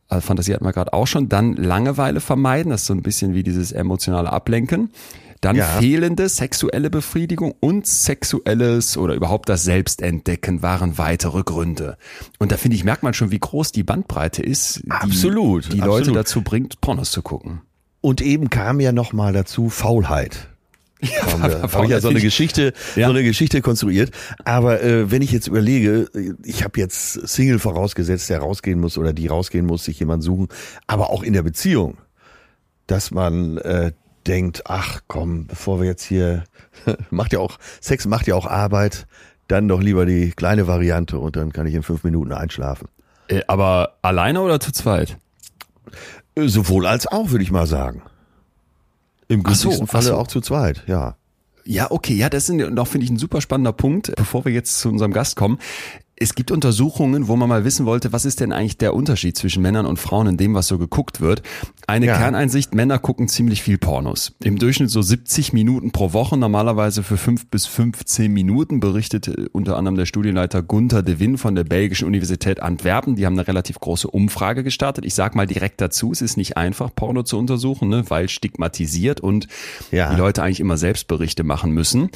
äh, 0.10 0.20
Fantasie 0.20 0.54
hatten 0.54 0.66
wir 0.66 0.74
gerade 0.74 0.92
auch 0.92 1.08
schon, 1.08 1.30
dann 1.30 1.54
Langeweile 1.54 2.20
vermeiden, 2.20 2.72
das 2.72 2.82
ist 2.82 2.88
so 2.88 2.94
ein 2.94 3.04
bisschen 3.04 3.36
wie 3.36 3.44
dieses 3.44 3.72
emotionale 3.72 4.34
Ablenken. 4.34 4.92
Dann 5.42 5.56
ja. 5.56 5.66
fehlende 5.66 6.30
sexuelle 6.30 6.90
Befriedigung 6.90 7.54
und 7.60 7.86
sexuelles 7.86 8.98
oder 8.98 9.14
überhaupt 9.16 9.50
das 9.50 9.64
Selbstentdecken 9.64 10.62
waren 10.62 10.98
weitere 10.98 11.44
Gründe. 11.44 11.98
Und 12.40 12.52
da 12.52 12.58
finde 12.58 12.78
ich, 12.78 12.84
merkt 12.84 13.04
man 13.04 13.14
schon, 13.14 13.32
wie 13.32 13.40
groß 13.40 13.72
die 13.72 13.84
Bandbreite 13.84 14.42
ist, 14.42 14.82
die 14.86 14.92
absolut, 14.92 15.72
die 15.72 15.80
Leute 15.80 15.98
absolut. 15.98 16.18
dazu 16.18 16.42
bringt, 16.42 16.82
Pornos 16.82 17.12
zu 17.12 17.22
gucken. 17.22 17.62
Und 18.02 18.22
eben 18.22 18.50
kam 18.50 18.80
ja 18.80 18.92
nochmal 18.92 19.34
dazu 19.34 19.70
Faulheit. 19.70 20.50
Ja, 21.02 21.40
habe 21.40 21.62
hab 21.62 21.84
ich 21.84 21.90
ja 21.90 22.00
so 22.00 22.08
eine 22.08 22.22
Geschichte, 22.22 22.74
ja. 22.96 23.08
so 23.08 23.14
eine 23.14 23.24
Geschichte 23.24 23.62
konstruiert. 23.62 24.12
Aber 24.44 24.82
äh, 24.82 25.12
wenn 25.12 25.22
ich 25.22 25.32
jetzt 25.32 25.46
überlege, 25.46 26.10
ich 26.44 26.64
habe 26.64 26.80
jetzt 26.80 27.28
Single 27.28 27.60
vorausgesetzt, 27.60 28.30
der 28.30 28.40
rausgehen 28.40 28.80
muss 28.80 28.98
oder 28.98 29.14
die 29.14 29.28
rausgehen 29.28 29.66
muss, 29.66 29.84
sich 29.84 30.00
jemand 30.00 30.24
suchen, 30.24 30.48
aber 30.88 31.10
auch 31.10 31.22
in 31.22 31.34
der 31.34 31.44
Beziehung, 31.44 31.98
dass 32.88 33.12
man 33.12 33.58
äh, 33.58 33.92
denkt, 34.28 34.64
ach 34.66 35.02
komm, 35.08 35.48
bevor 35.48 35.80
wir 35.80 35.88
jetzt 35.88 36.04
hier 36.04 36.44
macht 37.10 37.34
ja 37.34 37.40
auch 37.40 37.58
Sex 37.82 38.06
macht 38.06 38.28
ja 38.28 38.36
auch 38.36 38.46
Arbeit, 38.46 39.08
dann 39.48 39.68
doch 39.68 39.82
lieber 39.82 40.06
die 40.06 40.32
kleine 40.32 40.68
Variante 40.68 41.20
und 41.20 41.36
dann 41.36 41.54
kann 41.54 41.68
ich 41.68 41.76
in 41.76 41.84
fünf 41.84 42.04
Minuten 42.04 42.34
einschlafen. 42.34 42.88
Äh, 43.28 43.42
aber 43.48 43.98
alleine 44.02 44.42
oder 44.42 44.60
zu 44.60 44.72
zweit? 44.72 45.18
Sowohl 46.38 46.86
als 46.86 47.08
auch, 47.08 47.30
würde 47.32 47.44
ich 47.44 47.52
mal 47.52 47.68
sagen. 47.68 48.02
Im 49.28 49.44
günstigsten 49.44 49.88
so, 49.88 49.92
Falle 49.92 50.06
so. 50.06 50.16
auch 50.16 50.28
zu 50.28 50.42
zweit, 50.42 50.84
ja. 50.88 51.16
Ja, 51.64 51.90
okay, 51.90 52.14
ja, 52.14 52.30
das 52.30 52.50
ist 52.50 52.56
noch, 52.56 52.88
finde 52.88 53.06
ich, 53.06 53.12
ein 53.12 53.18
super 53.18 53.42
spannender 53.42 53.74
Punkt, 53.74 54.14
bevor 54.16 54.46
wir 54.46 54.52
jetzt 54.52 54.80
zu 54.80 54.90
unserem 54.90 55.14
Gast 55.14 55.36
kommen. 55.36 55.58
Es 56.16 56.36
gibt 56.36 56.52
Untersuchungen, 56.52 57.28
wo 57.28 57.36
man 57.36 57.50
mal 57.50 57.66
wissen 57.66 57.86
wollte, 57.86 58.14
was 58.14 58.24
ist 58.24 58.40
denn 58.40 58.54
eigentlich 58.54 58.78
der 58.78 58.94
Unterschied 58.94 59.36
zwischen 59.36 59.64
Männern 59.64 59.86
und 59.86 59.98
Frauen 59.98 60.28
in 60.28 60.38
dem, 60.38 60.54
was 60.54 60.68
so 60.68 60.78
geguckt 60.78 61.22
wird. 61.22 61.42
Eine 61.88 62.08
ja. 62.08 62.18
Kerneinsicht, 62.18 62.74
Männer 62.74 62.98
gucken 62.98 63.28
ziemlich 63.28 63.62
viel 63.62 63.78
Pornos. 63.78 64.34
Im 64.44 64.58
Durchschnitt 64.58 64.90
so 64.90 65.02
70 65.02 65.54
Minuten 65.54 65.92
pro 65.92 66.14
Woche, 66.14 66.36
normalerweise 66.36 67.04
für 67.04 67.18
5 67.18 67.48
bis 67.48 67.68
15 67.68 68.32
Minuten, 68.32 68.80
berichtet 68.80 69.28
äh, 69.28 69.48
unter 69.52 69.78
anderem 69.78 69.96
der 69.96 70.06
Studienleiter 70.06 70.64
Gunther 70.64 71.04
de 71.04 71.20
Win 71.20 71.38
von 71.38 71.54
der 71.54 71.64
Belgischen 71.64 72.08
Universität 72.08 72.62
Antwerpen. 72.62 73.16
Die 73.16 73.26
haben 73.26 73.34
eine 73.34 73.48
relativ 73.48 73.80
große 73.80 74.08
Umfrage 74.08 74.64
gestartet. 74.64 75.06
Ich 75.06 75.14
sag 75.14 75.36
mal 75.36 75.46
direkt 75.46 75.80
dazu, 75.80 76.12
es 76.12 76.22
ist 76.22 76.38
nicht 76.38 76.58
einfach, 76.58 76.90
Porno 76.96 77.22
zu 77.24 77.38
untersuchen, 77.38 77.90
ne, 77.90 78.04
weil 78.10 78.30
stigmatisiert 78.30 79.20
und 79.20 79.48
ja. 79.92 80.10
die 80.12 80.18
Leute 80.18 80.42
eigentlich 80.42 80.60
immer 80.60 80.78
Selbstberichte 80.78 81.44
machen 81.44 81.72
müssen. 81.72 82.10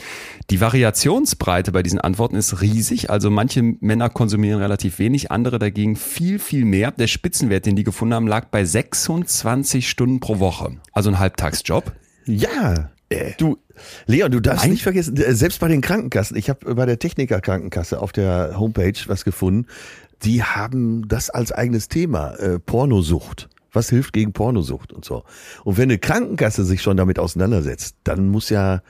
Die 0.50 0.62
Variationsbreite 0.62 1.72
bei 1.72 1.84
diesen 1.84 2.00
Antworten 2.00 2.36
ist 2.36 2.62
riesig. 2.62 3.12
Also 3.12 3.30
manche 3.30 3.62
Männer 3.62 4.10
konsumieren 4.10 4.62
relativ 4.62 4.98
wenig, 4.98 5.30
andere 5.32 5.60
dagegen 5.60 5.96
viel, 5.96 6.40
viel 6.40 6.66
mehr. 6.66 6.92
Der 6.92 7.08
Spitzenwert, 7.08 7.68
den 7.68 7.76
die 7.76 7.84
gefunden 7.84 8.16
haben, 8.16 8.28
lag 8.28 8.46
bei 8.46 8.66
26 8.66 9.59
Stunden 9.64 10.20
pro 10.20 10.40
Woche. 10.40 10.78
Also 10.92 11.10
ein 11.10 11.20
Halbtagsjob. 11.20 11.92
Ja. 12.26 12.92
Äh. 13.10 13.34
Du, 13.38 13.58
Leon, 14.06 14.32
du 14.32 14.40
darfst 14.40 14.64
Nein. 14.64 14.72
nicht 14.72 14.84
vergessen, 14.84 15.18
äh, 15.18 15.34
selbst 15.34 15.60
bei 15.60 15.68
den 15.68 15.82
Krankenkassen, 15.82 16.38
ich 16.38 16.50
habe 16.50 16.76
bei 16.76 16.86
der 16.86 17.00
Techniker 17.00 17.42
Krankenkasse 17.42 18.02
auf 18.02 18.12
der 18.12 18.60
Homepage 18.60 19.00
was 19.08 19.26
gefunden, 19.26 19.68
die 20.24 20.44
haben 20.44 21.08
das 21.08 21.30
als 21.30 21.52
eigenes 21.52 21.88
Thema, 21.88 22.34
äh, 22.36 22.60
Pornosucht. 22.60 23.50
Was 23.72 23.90
hilft 23.90 24.14
gegen 24.14 24.34
Pornosucht 24.34 24.92
und 24.92 25.06
so. 25.06 25.24
Und 25.64 25.78
wenn 25.78 25.90
eine 25.90 26.00
Krankenkasse 26.00 26.66
sich 26.66 26.82
schon 26.82 26.98
damit 26.98 27.20
auseinandersetzt, 27.20 27.96
dann 28.04 28.28
muss 28.30 28.50
ja 28.50 28.82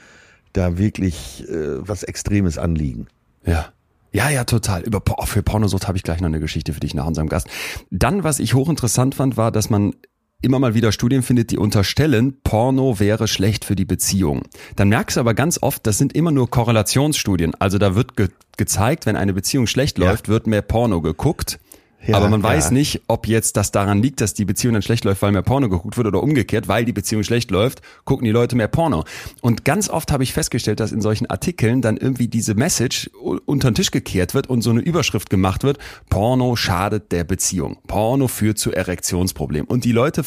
da 0.53 0.77
wirklich 0.77 1.45
äh, 1.49 1.85
was 1.87 2.03
Extremes 2.03 2.57
anliegen. 2.57 3.07
Ja. 3.45 3.73
Ja, 4.11 4.29
ja, 4.29 4.43
total. 4.43 4.81
Über 4.81 5.03
für 5.25 5.43
Pornosucht 5.43 5.87
habe 5.87 5.97
ich 5.97 6.03
gleich 6.03 6.19
noch 6.19 6.27
eine 6.27 6.39
Geschichte 6.39 6.73
für 6.73 6.79
dich 6.79 6.95
nach 6.95 7.05
unserem 7.05 7.29
Gast. 7.29 7.47
Dann, 7.91 8.23
was 8.23 8.39
ich 8.39 8.55
hochinteressant 8.55 9.13
fand, 9.13 9.37
war, 9.37 9.51
dass 9.51 9.69
man 9.69 9.93
immer 10.41 10.59
mal 10.59 10.73
wieder 10.73 10.91
Studien 10.91 11.21
findet, 11.21 11.51
die 11.51 11.57
unterstellen, 11.57 12.37
Porno 12.43 12.99
wäre 12.99 13.27
schlecht 13.27 13.65
für 13.65 13.75
die 13.75 13.85
Beziehung. 13.85 14.43
Dann 14.75 14.89
merkst 14.89 15.17
du 15.17 15.21
aber 15.21 15.33
ganz 15.33 15.61
oft, 15.61 15.85
das 15.85 15.97
sind 15.97 16.13
immer 16.13 16.31
nur 16.31 16.49
Korrelationsstudien. 16.49 17.55
Also 17.55 17.77
da 17.77 17.95
wird 17.95 18.15
ge 18.15 18.29
gezeigt, 18.57 19.05
wenn 19.05 19.15
eine 19.15 19.33
Beziehung 19.33 19.67
schlecht 19.67 19.97
ja. 19.99 20.09
läuft, 20.09 20.27
wird 20.27 20.45
mehr 20.45 20.61
Porno 20.61 20.99
geguckt. 21.01 21.59
Ja, 22.05 22.15
aber 22.15 22.29
man 22.29 22.41
ja. 22.41 22.47
weiß 22.47 22.71
nicht, 22.71 23.01
ob 23.07 23.27
jetzt 23.27 23.57
das 23.57 23.71
daran 23.71 24.01
liegt, 24.01 24.21
dass 24.21 24.33
die 24.33 24.45
Beziehung 24.45 24.73
dann 24.73 24.81
schlecht 24.81 25.03
läuft, 25.03 25.21
weil 25.21 25.31
mehr 25.31 25.41
Porno 25.41 25.67
geguckt 25.69 25.97
wird 25.97 26.07
oder 26.07 26.23
umgekehrt, 26.23 26.67
weil 26.67 26.85
die 26.85 26.93
Beziehung 26.93 27.23
schlecht 27.23 27.51
läuft, 27.51 27.81
gucken 28.05 28.25
die 28.25 28.31
Leute 28.31 28.55
mehr 28.55 28.69
Porno. 28.69 29.03
Und 29.41 29.65
ganz 29.65 29.89
oft 29.89 30.11
habe 30.11 30.23
ich 30.23 30.33
festgestellt, 30.33 30.79
dass 30.79 30.91
in 30.91 31.01
solchen 31.01 31.29
Artikeln 31.29 31.81
dann 31.81 31.97
irgendwie 31.97 32.27
diese 32.27 32.55
Message 32.55 33.09
unter 33.45 33.71
den 33.71 33.75
Tisch 33.75 33.91
gekehrt 33.91 34.33
wird 34.33 34.47
und 34.47 34.61
so 34.61 34.69
eine 34.69 34.79
Überschrift 34.79 35.29
gemacht 35.29 35.63
wird, 35.63 35.77
Porno 36.09 36.55
schadet 36.55 37.11
der 37.11 37.25
Beziehung. 37.25 37.77
Porno 37.87 38.27
führt 38.27 38.57
zu 38.59 38.71
Erektionsproblemen. 38.71 39.67
Und 39.67 39.83
die 39.83 39.91
Leute 39.91 40.23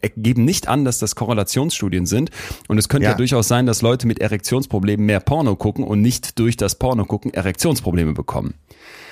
äh, 0.00 0.10
geben 0.16 0.44
nicht 0.44 0.66
an, 0.66 0.84
dass 0.84 0.98
das 0.98 1.14
Korrelationsstudien 1.14 2.06
sind. 2.06 2.30
Und 2.66 2.78
es 2.78 2.88
könnte 2.88 3.04
ja. 3.04 3.10
ja 3.12 3.16
durchaus 3.16 3.46
sein, 3.46 3.66
dass 3.66 3.82
Leute 3.82 4.06
mit 4.06 4.18
Erektionsproblemen 4.18 5.06
mehr 5.06 5.20
Porno 5.20 5.54
gucken 5.54 5.84
und 5.84 6.02
nicht 6.02 6.38
durch 6.38 6.56
das 6.56 6.74
Porno 6.74 7.04
gucken 7.04 7.32
Erektionsprobleme 7.32 8.14
bekommen. 8.14 8.54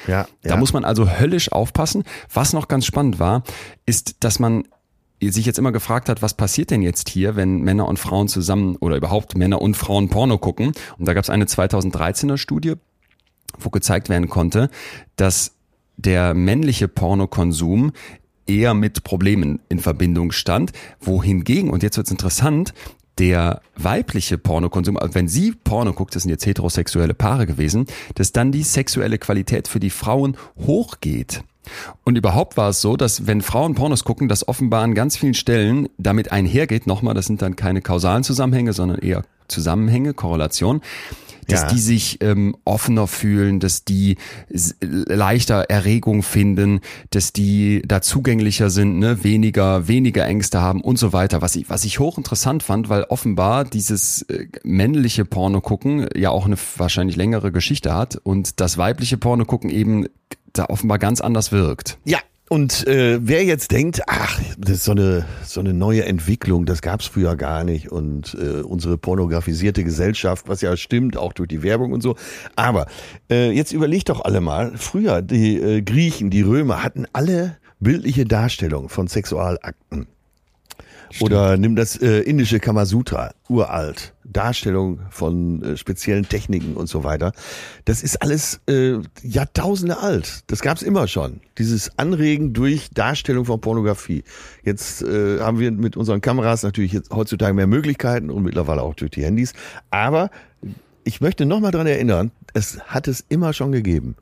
Ja, 0.07 0.27
da 0.43 0.51
ja. 0.51 0.57
muss 0.57 0.73
man 0.73 0.85
also 0.85 1.09
höllisch 1.09 1.53
aufpassen. 1.53 2.05
Was 2.33 2.53
noch 2.53 2.69
ganz 2.69 2.87
spannend 2.87 3.19
war, 3.19 3.43
ist, 3.87 4.17
dass 4.21 4.39
man 4.39 4.65
sich 5.23 5.47
jetzt 5.47 5.59
immer 5.59 5.73
gefragt 5.73 6.09
hat, 6.09 6.23
was 6.23 6.35
passiert 6.35 6.71
denn 6.71 6.83
jetzt 6.83 7.09
hier, 7.09 7.37
wenn 7.37 7.61
Männer 7.61 7.87
und 7.87 7.99
Frauen 7.99 8.27
zusammen 8.27 8.77
oder 8.77 8.97
überhaupt 8.97 9.37
Männer 9.37 9.63
und 9.63 9.77
Frauen 9.77 10.09
Porno 10.09 10.39
gucken. 10.39 10.73
Und 10.99 11.07
da 11.07 11.15
gab 11.15 11.23
es 11.23 11.31
eine 11.31 11.45
2013er 11.45 12.37
Studie, 12.37 12.75
wo 13.59 13.71
gezeigt 13.71 14.09
werden 14.09 14.29
konnte, 14.29 14.69
dass 15.17 15.53
der 15.97 16.35
männliche 16.35 16.89
Pornokonsum 16.89 17.93
eher 18.47 18.75
mit 18.75 19.05
Problemen 19.05 19.61
in 19.69 19.79
Verbindung 19.79 20.33
stand, 20.33 20.73
wohingegen, 21.01 21.71
und 21.71 21.83
jetzt 21.83 21.97
wird's 21.97 22.11
interessant, 22.11 22.75
der 23.19 23.61
weibliche 23.77 24.39
Pornokonsum, 24.39 24.97
also 24.97 25.15
wenn 25.15 25.29
sie 25.29 25.53
Porno 25.53 25.93
guckt, 25.93 26.15
das 26.15 26.23
sind 26.23 26.31
jetzt 26.31 26.47
heterosexuelle 26.47 27.15
Paare 27.15 27.47
gewesen, 27.47 27.87
dass 28.15 28.33
dann 28.33 28.53
die 28.53 28.63
sexuelle 28.63 29.19
Qualität 29.19 29.69
für 29.69 29.81
die 29.81 29.91
Frauen 29.91 30.37
hochgeht. 30.67 31.43
Und 32.05 32.17
überhaupt 32.17 32.57
war 32.57 32.71
es 32.71 32.81
so, 32.81 32.97
dass 32.97 33.27
wenn 33.27 33.41
Frauen 33.41 33.75
Pornos 33.75 34.05
gucken, 34.05 34.29
das 34.29 34.49
offenbar 34.49 34.83
an 34.83 34.95
ganz 34.95 35.17
vielen 35.17 35.35
Stellen 35.35 35.89
damit 35.97 36.33
einhergeht, 36.33 36.87
nochmal, 36.87 37.15
das 37.15 37.27
sind 37.27 37.41
dann 37.41 37.55
keine 37.57 37.83
kausalen 37.83 38.25
Zusammenhänge, 38.25 38.73
sondern 38.73 38.99
eher 38.99 39.23
Zusammenhänge, 39.49 40.15
Korrelation, 40.15 40.81
dass 41.49 41.63
ja. 41.63 41.69
die 41.69 41.81
sich 41.81 42.19
ähm, 42.23 42.57
offener 42.65 43.07
fühlen, 43.07 43.61
dass 43.61 43.85
die 43.85 44.17
leichter 44.81 45.63
Erregung 45.69 46.23
finden, 46.23 46.81
dass 47.11 47.33
die 47.33 47.83
da 47.87 48.03
zugänglicher 48.03 48.71
sind, 48.71 48.99
ne, 48.99 49.25
weniger, 49.25 49.89
weniger 49.89 50.27
Ängste 50.27 50.61
haben 50.61 50.81
und 50.81 50.99
so 50.99 51.13
weiter. 51.13 51.43
Was 51.43 51.57
ich, 51.57 51.69
was 51.69 51.85
ich 51.85 51.99
hochinteressant 51.99 52.63
fand, 52.63 52.89
weil 52.89 53.05
offenbar 53.05 53.65
dieses 53.65 54.23
äh, 54.23 54.47
männliche 54.63 55.25
Porno 55.25 55.61
gucken 55.61 56.09
ja 56.15 56.31
auch 56.31 56.47
eine 56.47 56.57
wahrscheinlich 56.77 57.17
längere 57.17 57.53
Geschichte 57.53 57.95
hat 57.95 58.17
und 58.17 58.61
das 58.61 58.79
weibliche 58.79 59.17
Porno 59.17 59.45
gucken 59.45 59.71
eben 59.71 60.07
da 60.53 60.67
offenbar 60.67 60.99
ganz 60.99 61.21
anders 61.21 61.53
wirkt. 61.53 61.99
Ja, 62.05 62.19
und 62.53 62.87
äh, 62.87 63.19
wer 63.23 63.45
jetzt 63.45 63.71
denkt, 63.73 64.03
ach, 64.09 64.39
das 64.59 64.73
ist 64.73 64.85
so 64.85 64.93
eine 64.93 65.25
so 65.43 65.61
eine 65.61 65.73
neue 65.73 66.05
Entwicklung, 66.05 66.67
das 66.67 66.83
gab's 66.83 67.07
früher 67.07 67.35
gar 67.35 67.65
nicht 67.65 67.91
und 67.91 68.37
äh, 68.39 68.61
unsere 68.61 68.99
pornografisierte 68.99 69.83
Gesellschaft, 69.83 70.51
was 70.51 70.61
ja 70.61 70.77
stimmt, 70.77 71.17
auch 71.17 71.33
durch 71.33 71.49
die 71.49 71.63
Werbung 71.63 71.93
und 71.93 72.03
so. 72.03 72.15
Aber 72.55 72.89
äh, 73.31 73.53
jetzt 73.53 73.73
überlegt 73.73 74.11
doch 74.11 74.23
alle 74.23 74.43
mal, 74.43 74.73
früher 74.77 75.23
die 75.23 75.57
äh, 75.57 75.81
Griechen, 75.81 76.29
die 76.29 76.43
Römer 76.43 76.83
hatten 76.83 77.07
alle 77.15 77.57
bildliche 77.81 78.27
Darstellungen 78.27 78.91
von 78.91 79.09
Sexualakten. 79.09 80.07
Oder 81.21 81.57
nimm 81.57 81.77
das 81.77 81.97
äh, 81.97 82.21
indische 82.21 82.61
Kamasutra, 82.61 83.35
uralt, 83.49 84.15
Darstellung 84.25 85.01
von 85.11 85.63
äh, 85.63 85.77
speziellen 85.77 86.29
Techniken 86.29 86.75
und 86.75 86.89
so 86.89 87.05
weiter. 87.05 87.33
Das 87.85 88.03
ist 88.03 88.23
alles 88.23 88.61
äh, 88.69 88.99
Jahrtausende 89.23 89.99
alt. 89.99 90.45
Das 90.47 90.61
gab's 90.61 90.83
immer 90.83 91.07
schon. 91.09 91.41
Dieses 91.59 91.99
Anregen 91.99 92.53
durch 92.53 92.91
Darstellung 92.91 93.45
von 93.45 93.61
Pornografie. 93.61 94.25
Jetzt 94.63 95.03
äh, 95.03 95.41
haben 95.41 95.59
wir 95.59 95.71
mit 95.71 95.97
unseren 95.97 96.21
Kameras 96.21 96.63
natürlich 96.63 96.93
jetzt 96.93 97.11
heutzutage 97.11 97.55
mehr 97.55 97.67
Möglichkeiten 97.67 98.31
und 98.31 98.43
mittlerweile 98.43 98.83
auch 98.83 98.95
durch 98.95 99.11
die 99.11 99.25
Handys. 99.25 99.53
Aber 99.91 100.31
ich 101.05 101.21
möchte 101.21 101.47
nochmal 101.47 101.73
dran 101.73 101.87
erinnern, 101.87 102.31
es 102.55 102.81
hat 102.81 103.09
es 103.09 103.25
immer 103.29 103.53
schon 103.53 103.73
gegeben. 103.73 104.17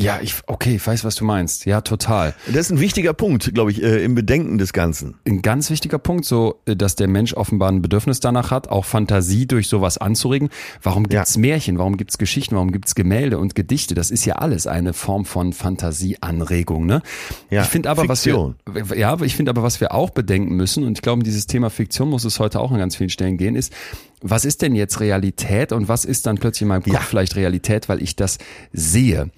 Ja, 0.00 0.20
ich, 0.22 0.36
okay, 0.46 0.76
ich 0.76 0.86
weiß, 0.86 1.04
was 1.04 1.16
du 1.16 1.24
meinst. 1.24 1.66
Ja, 1.66 1.80
total. 1.80 2.34
Das 2.46 2.66
ist 2.66 2.70
ein 2.70 2.78
wichtiger 2.78 3.14
Punkt, 3.14 3.52
glaube 3.52 3.72
ich, 3.72 3.82
äh, 3.82 4.04
im 4.04 4.14
Bedenken 4.14 4.56
des 4.56 4.72
Ganzen. 4.72 5.16
Ein 5.26 5.42
ganz 5.42 5.70
wichtiger 5.70 5.98
Punkt, 5.98 6.24
so, 6.24 6.60
äh, 6.66 6.76
dass 6.76 6.94
der 6.94 7.08
Mensch 7.08 7.34
offenbar 7.34 7.72
ein 7.72 7.82
Bedürfnis 7.82 8.20
danach 8.20 8.52
hat, 8.52 8.68
auch 8.68 8.84
Fantasie 8.84 9.46
durch 9.46 9.66
sowas 9.66 9.98
anzuregen. 9.98 10.50
Warum 10.82 11.08
gibt's 11.08 11.34
ja. 11.34 11.40
Märchen? 11.40 11.78
Warum 11.78 11.96
gibt's 11.96 12.16
Geschichten? 12.16 12.54
Warum 12.54 12.70
gibt's 12.70 12.94
Gemälde 12.94 13.38
und 13.38 13.56
Gedichte? 13.56 13.96
Das 13.96 14.12
ist 14.12 14.24
ja 14.24 14.36
alles 14.36 14.68
eine 14.68 14.92
Form 14.92 15.24
von 15.24 15.52
Fantasieanregung, 15.52 16.86
ne? 16.86 17.02
Ja, 17.50 17.62
ich 17.62 17.68
finde 17.68 17.90
aber, 17.90 18.02
Fiktion. 18.02 18.54
was 18.66 18.90
wir, 18.90 18.98
ja, 18.98 19.20
ich 19.20 19.34
finde 19.34 19.50
aber, 19.50 19.64
was 19.64 19.80
wir 19.80 19.92
auch 19.92 20.10
bedenken 20.10 20.54
müssen, 20.54 20.84
und 20.84 20.96
ich 20.96 21.02
glaube, 21.02 21.24
dieses 21.24 21.48
Thema 21.48 21.70
Fiktion 21.70 22.08
muss 22.08 22.24
es 22.24 22.38
heute 22.38 22.60
auch 22.60 22.70
an 22.70 22.78
ganz 22.78 22.94
vielen 22.94 23.10
Stellen 23.10 23.36
gehen, 23.36 23.56
ist, 23.56 23.72
was 24.20 24.44
ist 24.44 24.62
denn 24.62 24.76
jetzt 24.76 25.00
Realität 25.00 25.72
und 25.72 25.88
was 25.88 26.04
ist 26.04 26.26
dann 26.26 26.38
plötzlich 26.38 26.62
in 26.62 26.68
meinem 26.68 26.82
Kopf 26.82 26.92
ja. 26.92 27.00
vielleicht 27.00 27.34
Realität, 27.34 27.88
weil 27.88 28.00
ich 28.00 28.14
das 28.14 28.38
sehe? 28.72 29.30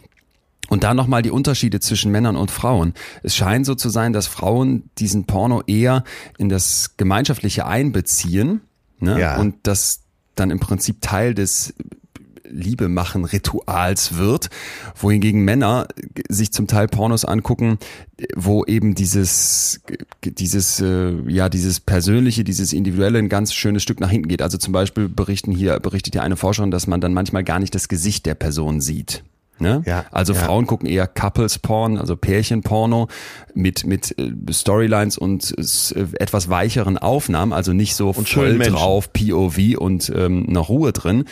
Und 0.71 0.85
da 0.85 0.95
nochmal 0.95 1.23
die 1.23 1.33
Unterschiede 1.33 1.81
zwischen 1.81 2.13
Männern 2.13 2.37
und 2.37 2.51
Frauen. 2.51 2.95
Es 3.25 3.35
scheint 3.35 3.67
so 3.67 3.75
zu 3.75 3.91
sein, 3.91 4.13
dass 4.13 4.29
Frauen 4.29 4.89
diesen 4.99 5.25
Porno 5.27 5.63
eher 5.67 6.05
in 6.39 6.49
das 6.49 6.97
Gemeinschaftliche 6.97 7.67
einbeziehen 7.67 8.61
ne? 9.01 9.21
ja. 9.21 9.37
und 9.37 9.57
das 9.65 10.05
dann 10.37 10.51
im 10.51 10.61
Prinzip 10.61 11.03
Teil 11.03 11.35
des 11.35 11.75
Liebe 12.49 12.89
machen 12.89 13.25
Rituals 13.25 14.17
wird, 14.17 14.49
wohingegen 14.95 15.45
Männer 15.45 15.89
sich 16.29 16.53
zum 16.53 16.69
Teil 16.69 16.87
Pornos 16.87 17.25
angucken, 17.25 17.79
wo 18.37 18.65
eben 18.65 18.95
dieses 18.95 19.81
dieses 20.25 20.81
äh, 20.81 21.13
ja 21.29 21.49
dieses 21.49 21.81
persönliche, 21.81 22.45
dieses 22.45 22.73
individuelle 22.73 23.19
ein 23.19 23.29
ganz 23.29 23.55
schönes 23.55 23.83
Stück 23.83 24.01
nach 24.01 24.11
hinten 24.11 24.29
geht. 24.29 24.43
Also 24.43 24.59
zum 24.59 24.73
Beispiel 24.73 25.09
berichten 25.09 25.53
hier 25.53 25.79
berichtet 25.81 26.15
hier 26.15 26.23
eine 26.23 26.37
Forscherin, 26.37 26.71
dass 26.71 26.87
man 26.87 27.01
dann 27.01 27.13
manchmal 27.13 27.45
gar 27.45 27.59
nicht 27.59 27.75
das 27.75 27.89
Gesicht 27.89 28.27
der 28.27 28.35
Person 28.35 28.81
sieht. 28.81 29.25
Ne? 29.61 29.83
Ja, 29.87 30.05
also 30.11 30.33
ja. 30.33 30.41
Frauen 30.41 30.67
gucken 30.67 30.89
eher 30.89 31.07
Couples 31.07 31.59
Porn, 31.59 31.99
also 31.99 32.17
Pärchenporno 32.17 33.09
mit 33.55 33.87
mit 33.87 34.19
äh, 34.19 34.33
Storylines 34.51 35.19
und 35.19 35.55
äh, 35.59 36.07
etwas 36.19 36.49
weicheren 36.49 36.99
Aufnahmen, 36.99 37.53
also 37.53 37.73
nicht 37.73 37.95
so 37.95 38.11
und 38.11 38.29
voll 38.29 38.59
drauf 38.59 39.13
POV 39.13 39.79
und 39.79 40.13
ähm, 40.15 40.47
noch 40.49 40.69
Ruhe 40.69 40.93
drin. 40.93 41.25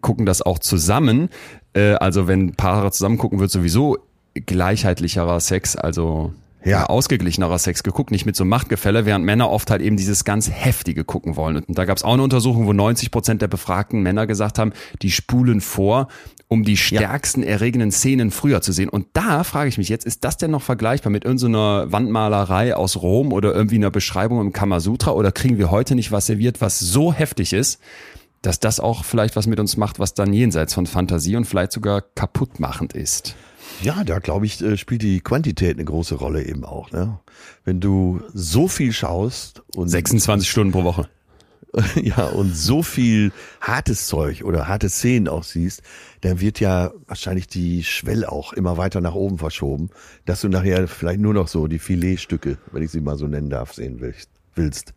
Gucken 0.00 0.26
das 0.26 0.42
auch 0.42 0.58
zusammen. 0.58 1.28
Äh, 1.72 1.92
also 1.94 2.28
wenn 2.28 2.54
Paare 2.54 2.90
zusammen 2.92 3.18
gucken, 3.18 3.40
wird 3.40 3.50
sowieso 3.50 3.98
gleichheitlicherer 4.34 5.40
Sex, 5.40 5.76
also 5.76 6.32
ja. 6.64 6.86
ausgeglichenerer 6.86 7.58
Sex 7.58 7.82
geguckt, 7.82 8.10
nicht 8.10 8.26
mit 8.26 8.36
so 8.36 8.44
Machtgefälle, 8.44 9.06
während 9.06 9.24
Männer 9.24 9.50
oft 9.50 9.70
halt 9.70 9.82
eben 9.82 9.96
dieses 9.96 10.24
ganz 10.24 10.50
heftige 10.50 11.04
gucken 11.04 11.36
wollen. 11.36 11.56
Und 11.56 11.78
da 11.78 11.84
gab 11.84 11.96
es 11.96 12.02
auch 12.02 12.14
eine 12.14 12.22
Untersuchung, 12.22 12.66
wo 12.66 12.72
90 12.72 13.10
Prozent 13.10 13.42
der 13.42 13.48
befragten 13.48 14.02
Männer 14.02 14.26
gesagt 14.26 14.58
haben, 14.58 14.72
die 15.02 15.10
spulen 15.10 15.60
vor, 15.60 16.08
um 16.52 16.64
die 16.64 16.76
stärksten 16.76 17.44
ja. 17.44 17.50
erregenden 17.50 17.92
Szenen 17.92 18.32
früher 18.32 18.60
zu 18.60 18.72
sehen. 18.72 18.88
Und 18.88 19.06
da 19.12 19.44
frage 19.44 19.68
ich 19.68 19.78
mich 19.78 19.88
jetzt, 19.88 20.04
ist 20.04 20.24
das 20.24 20.36
denn 20.36 20.50
noch 20.50 20.62
vergleichbar 20.62 21.12
mit 21.12 21.24
irgendeiner 21.24 21.92
Wandmalerei 21.92 22.74
aus 22.74 22.96
Rom 22.96 23.32
oder 23.32 23.54
irgendwie 23.54 23.76
einer 23.76 23.92
Beschreibung 23.92 24.40
im 24.40 24.52
Kamasutra 24.52 25.12
oder 25.12 25.30
kriegen 25.30 25.58
wir 25.58 25.70
heute 25.70 25.94
nicht 25.94 26.10
was 26.10 26.26
serviert, 26.26 26.60
was 26.60 26.80
so 26.80 27.12
heftig 27.12 27.52
ist, 27.52 27.78
dass 28.42 28.58
das 28.58 28.80
auch 28.80 29.04
vielleicht 29.04 29.36
was 29.36 29.46
mit 29.46 29.60
uns 29.60 29.76
macht, 29.76 30.00
was 30.00 30.14
dann 30.14 30.32
jenseits 30.32 30.74
von 30.74 30.86
Fantasie 30.86 31.36
und 31.36 31.44
vielleicht 31.44 31.70
sogar 31.70 32.02
kaputtmachend 32.02 32.94
ist? 32.94 33.36
Ja, 33.80 34.02
da 34.02 34.18
glaube 34.18 34.44
ich, 34.44 34.60
äh, 34.60 34.76
spielt 34.76 35.02
die 35.02 35.20
Quantität 35.20 35.76
eine 35.76 35.84
große 35.84 36.16
Rolle 36.16 36.44
eben 36.44 36.64
auch. 36.64 36.90
Ne? 36.90 37.20
Wenn 37.64 37.78
du 37.78 38.22
so 38.34 38.66
viel 38.66 38.92
schaust 38.92 39.62
und 39.76 39.86
26 39.86 40.50
Stunden 40.50 40.72
pro 40.72 40.82
Woche. 40.82 41.08
ja, 42.02 42.26
und 42.26 42.56
so 42.56 42.82
viel 42.82 43.32
hartes 43.60 44.06
Zeug 44.06 44.44
oder 44.44 44.68
harte 44.68 44.88
Szenen 44.88 45.28
auch 45.28 45.44
siehst, 45.44 45.82
dann 46.22 46.40
wird 46.40 46.60
ja 46.60 46.92
wahrscheinlich 47.06 47.46
die 47.46 47.84
Schwelle 47.84 48.30
auch 48.30 48.52
immer 48.52 48.76
weiter 48.76 49.00
nach 49.00 49.14
oben 49.14 49.38
verschoben, 49.38 49.90
dass 50.24 50.40
du 50.40 50.48
nachher 50.48 50.88
vielleicht 50.88 51.20
nur 51.20 51.34
noch 51.34 51.48
so 51.48 51.66
die 51.66 51.78
Filetstücke, 51.78 52.58
wenn 52.72 52.82
ich 52.82 52.90
sie 52.90 53.00
mal 53.00 53.16
so 53.16 53.26
nennen 53.26 53.50
darf, 53.50 53.72
sehen 53.72 54.00
willst. 54.54 54.94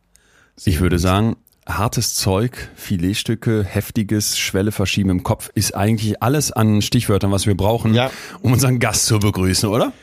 Ich 0.65 0.79
würde 0.81 0.99
sagen, 0.99 1.35
hartes 1.65 2.15
Zeug, 2.15 2.69
Filetstücke, 2.75 3.63
heftiges, 3.63 4.37
Schwelle 4.37 4.71
verschieben 4.71 5.09
im 5.09 5.23
Kopf 5.23 5.49
ist 5.53 5.75
eigentlich 5.75 6.21
alles 6.21 6.51
an 6.51 6.81
Stichwörtern, 6.81 7.31
was 7.31 7.45
wir 7.45 7.55
brauchen, 7.55 7.93
ja. 7.93 8.11
um 8.41 8.53
unseren 8.53 8.79
Gast 8.79 9.05
zu 9.05 9.19
begrüßen, 9.19 9.69
oder? 9.69 9.93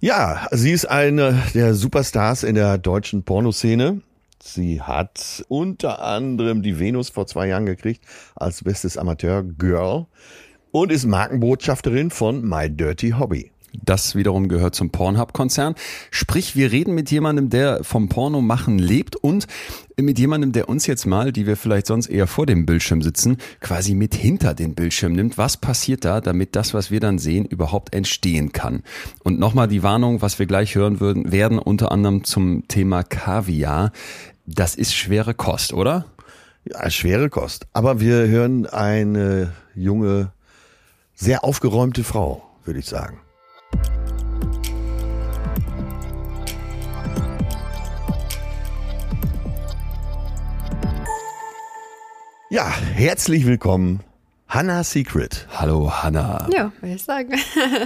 Ja, 0.00 0.48
sie 0.50 0.70
ist 0.70 0.84
eine 0.86 1.42
der 1.54 1.74
Superstars 1.74 2.42
in 2.42 2.54
der 2.54 2.78
deutschen 2.78 3.22
Pornoszene. 3.22 4.02
Sie 4.46 4.82
hat 4.82 5.42
unter 5.48 6.02
anderem 6.02 6.60
die 6.60 6.78
Venus 6.78 7.08
vor 7.08 7.26
zwei 7.26 7.48
Jahren 7.48 7.64
gekriegt 7.64 8.04
als 8.36 8.62
bestes 8.62 8.98
Amateur-Girl 8.98 10.06
und 10.70 10.92
ist 10.92 11.06
Markenbotschafterin 11.06 12.10
von 12.10 12.46
My 12.46 12.68
Dirty 12.68 13.12
Hobby. 13.18 13.53
Das 13.82 14.14
wiederum 14.14 14.48
gehört 14.48 14.74
zum 14.74 14.90
Pornhub-Konzern. 14.90 15.74
Sprich, 16.10 16.54
wir 16.54 16.70
reden 16.70 16.94
mit 16.94 17.10
jemandem, 17.10 17.50
der 17.50 17.82
vom 17.82 18.08
Porno 18.08 18.40
machen 18.40 18.78
lebt 18.78 19.16
und 19.16 19.46
mit 20.00 20.18
jemandem, 20.18 20.52
der 20.52 20.68
uns 20.68 20.86
jetzt 20.86 21.06
mal, 21.06 21.32
die 21.32 21.46
wir 21.46 21.56
vielleicht 21.56 21.86
sonst 21.86 22.06
eher 22.06 22.26
vor 22.26 22.46
dem 22.46 22.66
Bildschirm 22.66 23.02
sitzen, 23.02 23.38
quasi 23.60 23.94
mit 23.94 24.14
hinter 24.14 24.54
den 24.54 24.74
Bildschirm 24.74 25.12
nimmt. 25.12 25.38
Was 25.38 25.56
passiert 25.56 26.04
da, 26.04 26.20
damit 26.20 26.56
das, 26.56 26.74
was 26.74 26.90
wir 26.90 27.00
dann 27.00 27.18
sehen, 27.18 27.46
überhaupt 27.46 27.94
entstehen 27.94 28.52
kann? 28.52 28.82
Und 29.22 29.38
nochmal 29.38 29.68
die 29.68 29.82
Warnung, 29.82 30.22
was 30.22 30.38
wir 30.38 30.46
gleich 30.46 30.74
hören 30.74 31.00
würden, 31.00 31.32
werden 31.32 31.58
unter 31.58 31.90
anderem 31.90 32.24
zum 32.24 32.68
Thema 32.68 33.02
Kaviar. 33.02 33.92
Das 34.46 34.74
ist 34.74 34.94
schwere 34.94 35.34
Kost, 35.34 35.72
oder? 35.72 36.06
Ja, 36.64 36.88
schwere 36.90 37.28
Kost. 37.28 37.66
Aber 37.72 38.00
wir 38.00 38.26
hören 38.28 38.66
eine 38.66 39.52
junge, 39.74 40.32
sehr 41.14 41.44
aufgeräumte 41.44 42.04
Frau, 42.04 42.42
würde 42.64 42.80
ich 42.80 42.86
sagen. 42.86 43.20
Ja, 52.54 52.68
herzlich 52.68 53.46
willkommen, 53.46 53.98
Hannah 54.46 54.84
Secret. 54.84 55.48
Hallo 55.50 55.90
Hannah. 55.90 56.48
Ja, 56.54 56.70
würde 56.80 56.94
ich 56.94 57.02
sagen. 57.02 57.32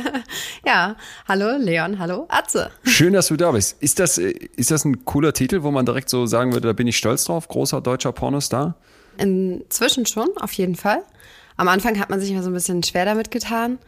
ja, 0.66 0.94
hallo 1.26 1.56
Leon, 1.56 1.98
hallo 1.98 2.26
Atze. 2.28 2.70
Schön, 2.84 3.14
dass 3.14 3.28
du 3.28 3.36
da 3.36 3.52
bist. 3.52 3.82
Ist 3.82 3.98
das, 3.98 4.18
ist 4.18 4.70
das 4.70 4.84
ein 4.84 5.06
cooler 5.06 5.32
Titel, 5.32 5.62
wo 5.62 5.70
man 5.70 5.86
direkt 5.86 6.10
so 6.10 6.26
sagen 6.26 6.52
würde, 6.52 6.68
da 6.68 6.74
bin 6.74 6.86
ich 6.86 6.98
stolz 6.98 7.24
drauf, 7.24 7.48
großer 7.48 7.80
deutscher 7.80 8.12
Pornostar? 8.12 8.74
Inzwischen 9.16 10.04
schon, 10.04 10.28
auf 10.36 10.52
jeden 10.52 10.74
Fall. 10.74 11.02
Am 11.56 11.68
Anfang 11.68 11.98
hat 11.98 12.10
man 12.10 12.20
sich 12.20 12.30
immer 12.30 12.42
so 12.42 12.50
ein 12.50 12.54
bisschen 12.54 12.82
schwer 12.82 13.06
damit 13.06 13.30
getan. 13.30 13.78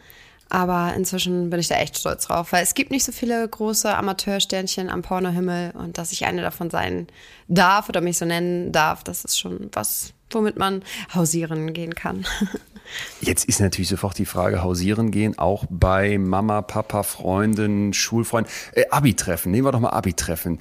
Aber 0.51 0.94
inzwischen 0.96 1.48
bin 1.48 1.61
ich 1.61 1.68
da 1.68 1.76
echt 1.76 1.96
stolz 1.96 2.26
drauf, 2.26 2.53
weil 2.53 2.64
es 2.64 2.74
gibt 2.74 2.90
nicht 2.90 3.05
so 3.05 3.12
viele 3.12 3.48
große 3.48 3.96
Amateursternchen 3.96 4.90
am 4.90 5.03
Pornohimmel 5.03 5.70
und 5.74 5.96
dass 5.96 6.11
ich 6.11 6.26
eine 6.26 6.42
davon 6.42 6.70
sein 6.70 7.07
darf 7.46 7.88
oder 7.88 8.01
mich 8.01 8.18
so 8.18 8.24
nennen 8.24 8.72
darf, 8.72 9.05
das 9.05 9.24
ist 9.24 9.38
schon 9.38 9.70
was, 9.72 10.12
womit 10.32 10.59
man 10.59 10.82
hausieren 11.14 11.72
gehen 11.72 11.94
kann. 11.94 12.26
Jetzt 13.20 13.44
ist 13.44 13.61
natürlich 13.61 13.88
sofort 13.88 14.18
die 14.18 14.26
Frage, 14.26 14.64
hausieren 14.64 15.12
gehen, 15.12 15.38
auch 15.38 15.64
bei 15.70 16.18
Mama, 16.18 16.62
Papa, 16.62 17.05
Freunden, 17.05 17.92
Schulfreunden, 17.92 18.53
äh, 18.72 18.86
Abi-Treffen, 18.90 19.53
nehmen 19.53 19.66
wir 19.66 19.72
doch 19.72 19.78
mal 19.78 19.90
Abi-Treffen. 19.90 20.59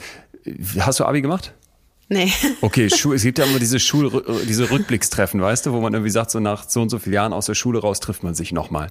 Hast 0.80 1.00
du 1.00 1.06
Abi 1.06 1.24
gemacht? 1.24 1.56
Nee. 2.10 2.32
Okay, 2.62 2.86
es 2.86 3.24
gibt 3.24 3.38
ja 3.38 3.45
immer 3.45 3.60
diese 3.60 3.80
Schul 3.80 4.43
diese 4.47 4.70
Rückblickstreffen, 4.70 5.39
weißt 5.39 5.68
du, 5.68 5.74
wo 5.74 5.80
man 5.80 5.93
irgendwie 5.93 6.10
sagt, 6.10 6.32
so 6.32 6.39
nach 6.39 6.68
so 6.68 6.82
und 6.82 6.89
so 6.89 6.99
vielen 6.99 7.14
Jahren 7.14 7.34
aus 7.34 7.45
der 7.45 7.53
Schule 7.53 7.80
raus 7.80 7.99
trifft 7.99 8.24
man 8.24 8.34
sich 8.34 8.51
nochmal. 8.51 8.89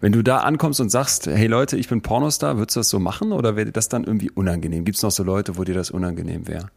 Wenn 0.00 0.12
du 0.12 0.22
da 0.22 0.38
ankommst 0.38 0.80
und 0.80 0.88
sagst, 0.88 1.26
hey 1.26 1.48
Leute, 1.48 1.76
ich 1.76 1.88
bin 1.88 2.00
Pornostar, 2.00 2.56
würdest 2.56 2.76
du 2.76 2.80
das 2.80 2.88
so 2.88 3.00
machen 3.00 3.32
oder 3.32 3.56
wäre 3.56 3.66
dir 3.66 3.72
das 3.72 3.88
dann 3.88 4.04
irgendwie 4.04 4.30
unangenehm? 4.30 4.84
Gibt 4.84 4.96
es 4.96 5.02
noch 5.02 5.10
so 5.10 5.24
Leute, 5.24 5.58
wo 5.58 5.64
dir 5.64 5.74
das 5.74 5.90
unangenehm 5.90 6.46
wäre? 6.46 6.70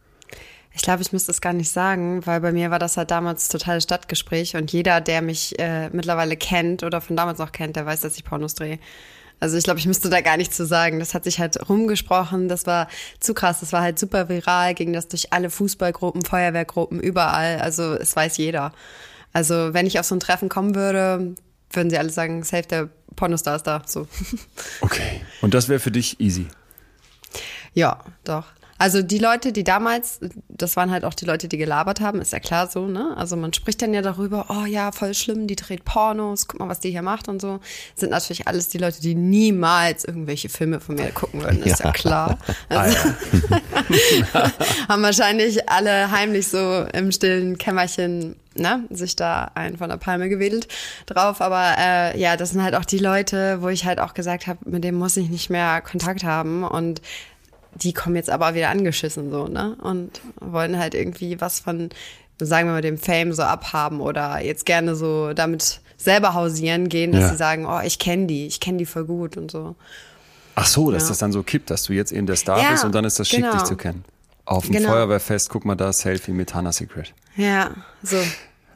Ich 0.76 0.82
glaube, 0.82 1.02
ich 1.02 1.12
müsste 1.12 1.30
es 1.30 1.40
gar 1.40 1.52
nicht 1.52 1.70
sagen, 1.70 2.26
weil 2.26 2.40
bei 2.40 2.50
mir 2.50 2.72
war 2.72 2.80
das 2.80 2.96
halt 2.96 3.12
damals 3.12 3.48
totales 3.48 3.84
Stadtgespräch 3.84 4.56
und 4.56 4.72
jeder, 4.72 5.00
der 5.00 5.22
mich 5.22 5.56
äh, 5.60 5.88
mittlerweile 5.90 6.36
kennt 6.36 6.82
oder 6.82 7.00
von 7.00 7.14
damals 7.14 7.38
noch 7.38 7.52
kennt, 7.52 7.76
der 7.76 7.86
weiß, 7.86 8.00
dass 8.00 8.16
ich 8.16 8.24
Pornos 8.24 8.56
drehe. 8.56 8.80
Also 9.44 9.58
ich 9.58 9.64
glaube, 9.64 9.78
ich 9.78 9.84
müsste 9.84 10.08
da 10.08 10.22
gar 10.22 10.38
nichts 10.38 10.56
zu 10.56 10.64
sagen. 10.64 11.00
Das 11.00 11.12
hat 11.12 11.24
sich 11.24 11.38
halt 11.38 11.68
rumgesprochen. 11.68 12.48
Das 12.48 12.64
war 12.64 12.88
zu 13.20 13.34
krass. 13.34 13.60
Das 13.60 13.74
war 13.74 13.82
halt 13.82 13.98
super 13.98 14.30
viral. 14.30 14.72
Ging 14.72 14.94
das 14.94 15.06
durch 15.06 15.34
alle 15.34 15.50
Fußballgruppen, 15.50 16.24
Feuerwehrgruppen, 16.24 16.98
überall. 16.98 17.58
Also 17.60 17.92
es 17.92 18.16
weiß 18.16 18.38
jeder. 18.38 18.72
Also 19.34 19.74
wenn 19.74 19.86
ich 19.86 20.00
auf 20.00 20.06
so 20.06 20.14
ein 20.14 20.20
Treffen 20.20 20.48
kommen 20.48 20.74
würde, 20.74 21.34
würden 21.70 21.90
sie 21.90 21.98
alle 21.98 22.08
sagen, 22.08 22.42
safe, 22.42 22.62
der 22.62 22.88
Pornostar 23.16 23.56
ist 23.56 23.64
da. 23.64 23.82
So. 23.84 24.08
Okay. 24.80 25.20
Und 25.42 25.52
das 25.52 25.68
wäre 25.68 25.78
für 25.78 25.90
dich 25.90 26.18
easy? 26.20 26.46
Ja, 27.74 28.02
doch. 28.24 28.46
Also 28.84 29.00
die 29.00 29.16
Leute, 29.16 29.50
die 29.50 29.64
damals, 29.64 30.20
das 30.50 30.76
waren 30.76 30.90
halt 30.90 31.06
auch 31.06 31.14
die 31.14 31.24
Leute, 31.24 31.48
die 31.48 31.56
gelabert 31.56 32.02
haben, 32.02 32.20
ist 32.20 32.34
ja 32.34 32.38
klar 32.38 32.68
so, 32.68 32.86
ne? 32.86 33.14
Also 33.16 33.34
man 33.34 33.54
spricht 33.54 33.80
dann 33.80 33.94
ja 33.94 34.02
darüber, 34.02 34.44
oh 34.50 34.66
ja, 34.66 34.92
voll 34.92 35.14
schlimm, 35.14 35.46
die 35.46 35.56
dreht 35.56 35.86
Pornos, 35.86 36.48
guck 36.48 36.60
mal, 36.60 36.68
was 36.68 36.80
die 36.80 36.90
hier 36.90 37.00
macht 37.00 37.28
und 37.28 37.40
so. 37.40 37.60
Sind 37.94 38.10
natürlich 38.10 38.46
alles 38.46 38.68
die 38.68 38.76
Leute, 38.76 39.00
die 39.00 39.14
niemals 39.14 40.04
irgendwelche 40.04 40.50
Filme 40.50 40.80
von 40.80 40.96
mir 40.96 41.10
gucken 41.12 41.42
würden, 41.42 41.62
ist 41.62 41.78
ja, 41.78 41.86
ja 41.86 41.92
klar. 41.92 42.38
Also, 42.68 42.98
haben 44.88 45.02
wahrscheinlich 45.02 45.66
alle 45.66 46.10
heimlich 46.10 46.48
so 46.48 46.84
im 46.92 47.10
stillen 47.10 47.56
Kämmerchen 47.56 48.36
ne, 48.54 48.84
sich 48.90 49.16
da 49.16 49.50
einen 49.54 49.78
von 49.78 49.88
der 49.88 49.96
Palme 49.96 50.28
gewedelt 50.28 50.68
drauf. 51.06 51.40
Aber 51.40 51.74
äh, 51.78 52.20
ja, 52.20 52.36
das 52.36 52.50
sind 52.50 52.62
halt 52.62 52.74
auch 52.74 52.84
die 52.84 52.98
Leute, 52.98 53.62
wo 53.62 53.68
ich 53.68 53.84
halt 53.84 53.98
auch 53.98 54.12
gesagt 54.12 54.46
habe, 54.46 54.58
mit 54.68 54.84
dem 54.84 54.94
muss 54.94 55.16
ich 55.16 55.30
nicht 55.30 55.48
mehr 55.48 55.80
Kontakt 55.80 56.24
haben. 56.24 56.64
Und 56.64 57.00
die 57.76 57.92
kommen 57.92 58.16
jetzt 58.16 58.30
aber 58.30 58.54
wieder 58.54 58.70
angeschissen 58.70 59.30
so, 59.30 59.46
ne? 59.46 59.76
Und 59.82 60.20
wollen 60.40 60.78
halt 60.78 60.94
irgendwie 60.94 61.40
was 61.40 61.60
von, 61.60 61.90
sagen 62.38 62.68
wir 62.68 62.72
mal, 62.72 62.82
dem 62.82 62.98
Fame 62.98 63.32
so 63.32 63.42
abhaben 63.42 64.00
oder 64.00 64.40
jetzt 64.40 64.66
gerne 64.66 64.94
so 64.94 65.32
damit 65.32 65.80
selber 65.96 66.34
hausieren 66.34 66.88
gehen, 66.88 67.12
dass 67.12 67.22
ja. 67.22 67.28
sie 67.30 67.36
sagen, 67.36 67.66
oh, 67.66 67.80
ich 67.84 67.98
kenne 67.98 68.26
die, 68.26 68.46
ich 68.46 68.60
kenne 68.60 68.78
die 68.78 68.86
voll 68.86 69.04
gut 69.04 69.36
und 69.36 69.50
so. 69.50 69.74
Ach 70.54 70.66
so, 70.66 70.90
dass 70.90 71.04
ja. 71.04 71.08
das 71.10 71.18
dann 71.18 71.32
so 71.32 71.42
kippt, 71.42 71.70
dass 71.70 71.84
du 71.84 71.92
jetzt 71.92 72.12
eben 72.12 72.26
der 72.26 72.36
Star 72.36 72.60
ja, 72.60 72.70
bist 72.70 72.84
und 72.84 72.94
dann 72.94 73.04
ist 73.04 73.18
das 73.18 73.28
schick, 73.28 73.40
genau. 73.40 73.52
dich 73.52 73.64
zu 73.64 73.76
kennen. 73.76 74.04
Auf 74.44 74.66
dem 74.66 74.74
genau. 74.74 74.90
Feuerwehrfest, 74.90 75.48
guck 75.48 75.64
mal 75.64 75.74
da, 75.74 75.92
Selfie 75.92 76.32
mit 76.32 76.54
Hannah 76.54 76.72
Secret. 76.72 77.14
Ja, 77.36 77.70
so. 78.02 78.18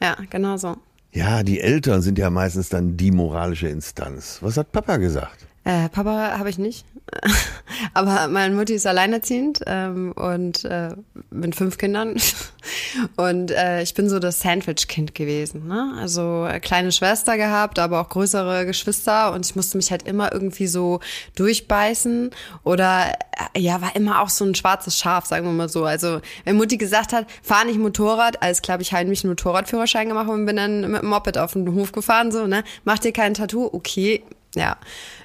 Ja, 0.01 0.17
genau 0.29 0.57
so. 0.57 0.77
Ja, 1.11 1.43
die 1.43 1.59
Eltern 1.59 2.01
sind 2.01 2.17
ja 2.17 2.29
meistens 2.29 2.69
dann 2.69 2.97
die 2.97 3.11
moralische 3.11 3.67
Instanz. 3.67 4.39
Was 4.41 4.57
hat 4.57 4.71
Papa 4.71 4.97
gesagt? 4.97 5.47
Äh, 5.69 5.87
Papa 5.89 6.39
habe 6.39 6.49
ich 6.49 6.57
nicht. 6.57 6.83
Aber 7.93 8.27
meine 8.27 8.55
Mutti 8.55 8.73
ist 8.73 8.87
alleinerziehend 8.87 9.59
ähm, 9.67 10.13
und 10.13 10.65
äh, 10.65 10.95
mit 11.29 11.55
fünf 11.55 11.77
Kindern. 11.77 12.15
Und 13.15 13.51
äh, 13.51 13.81
ich 13.81 13.93
bin 13.93 14.09
so 14.09 14.19
das 14.19 14.41
Sandwich-Kind 14.41 15.15
gewesen. 15.15 15.67
Ne? 15.67 15.93
Also 15.99 16.45
äh, 16.45 16.59
kleine 16.59 16.91
Schwester 16.91 17.37
gehabt, 17.37 17.79
aber 17.79 18.01
auch 18.01 18.09
größere 18.09 18.65
Geschwister. 18.65 19.31
Und 19.33 19.45
ich 19.45 19.55
musste 19.55 19.77
mich 19.77 19.91
halt 19.91 20.03
immer 20.03 20.31
irgendwie 20.33 20.67
so 20.67 20.99
durchbeißen. 21.35 22.31
Oder 22.63 23.13
äh, 23.53 23.59
ja, 23.59 23.81
war 23.81 23.95
immer 23.95 24.21
auch 24.21 24.29
so 24.29 24.45
ein 24.45 24.55
schwarzes 24.55 24.97
Schaf, 24.97 25.25
sagen 25.25 25.45
wir 25.45 25.53
mal 25.53 25.69
so. 25.69 25.85
Also 25.85 26.19
wenn 26.45 26.57
Mutti 26.57 26.77
gesagt 26.77 27.13
hat, 27.13 27.27
fahr 27.41 27.65
nicht 27.65 27.79
Motorrad, 27.79 28.41
alles 28.41 28.61
klar, 28.61 28.79
ich 28.81 28.91
heimlich 28.91 29.23
einen 29.23 29.31
Motorradführerschein 29.31 30.07
gemacht 30.07 30.29
und 30.29 30.45
bin 30.45 30.55
dann 30.55 30.91
mit 30.91 31.01
dem 31.01 31.09
Moped 31.09 31.37
auf 31.37 31.53
den 31.53 31.73
Hof 31.73 31.91
gefahren. 31.91 32.31
So, 32.31 32.47
ne? 32.47 32.63
Mach 32.85 32.99
dir 32.99 33.13
kein 33.13 33.33
Tattoo? 33.33 33.69
Okay, 33.71 34.23
ja, 34.55 34.77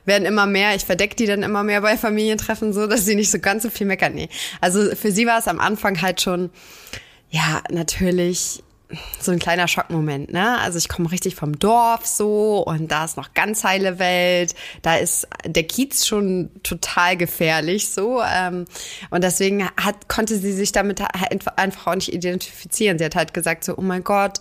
werden 0.04 0.26
immer 0.26 0.46
mehr. 0.46 0.74
Ich 0.74 0.84
verdecke 0.84 1.16
die 1.16 1.26
dann 1.26 1.42
immer 1.42 1.62
mehr 1.62 1.80
bei 1.80 1.96
Familientreffen, 1.96 2.72
so 2.72 2.86
dass 2.86 3.04
sie 3.04 3.14
nicht 3.14 3.30
so 3.30 3.38
ganz 3.38 3.62
so 3.62 3.70
viel 3.70 3.86
meckern. 3.86 4.14
Nee. 4.14 4.28
Also 4.60 4.94
für 4.94 5.12
sie 5.12 5.26
war 5.26 5.38
es 5.38 5.48
am 5.48 5.60
Anfang 5.60 6.00
halt 6.02 6.20
schon, 6.20 6.50
ja, 7.30 7.62
natürlich 7.70 8.62
so 9.20 9.32
ein 9.32 9.38
kleiner 9.38 9.66
Schockmoment, 9.66 10.32
ne? 10.32 10.58
Also 10.60 10.78
ich 10.78 10.88
komme 10.88 11.10
richtig 11.10 11.34
vom 11.34 11.58
Dorf 11.58 12.06
so 12.06 12.62
und 12.64 12.92
da 12.92 13.04
ist 13.06 13.16
noch 13.16 13.34
ganz 13.34 13.64
heile 13.64 13.98
Welt. 13.98 14.54
Da 14.82 14.96
ist 14.96 15.26
der 15.44 15.64
Kiez 15.64 16.06
schon 16.06 16.50
total 16.62 17.16
gefährlich 17.16 17.88
so. 17.88 18.22
Ähm, 18.22 18.66
und 19.10 19.24
deswegen 19.24 19.68
hat, 19.70 20.08
konnte 20.08 20.38
sie 20.38 20.52
sich 20.52 20.72
damit 20.72 21.00
einfach 21.56 21.86
auch 21.86 21.94
nicht 21.94 22.12
identifizieren. 22.12 22.98
Sie 22.98 23.04
hat 23.04 23.16
halt 23.16 23.34
gesagt 23.34 23.64
so, 23.64 23.76
oh 23.76 23.82
mein 23.82 24.04
Gott, 24.04 24.38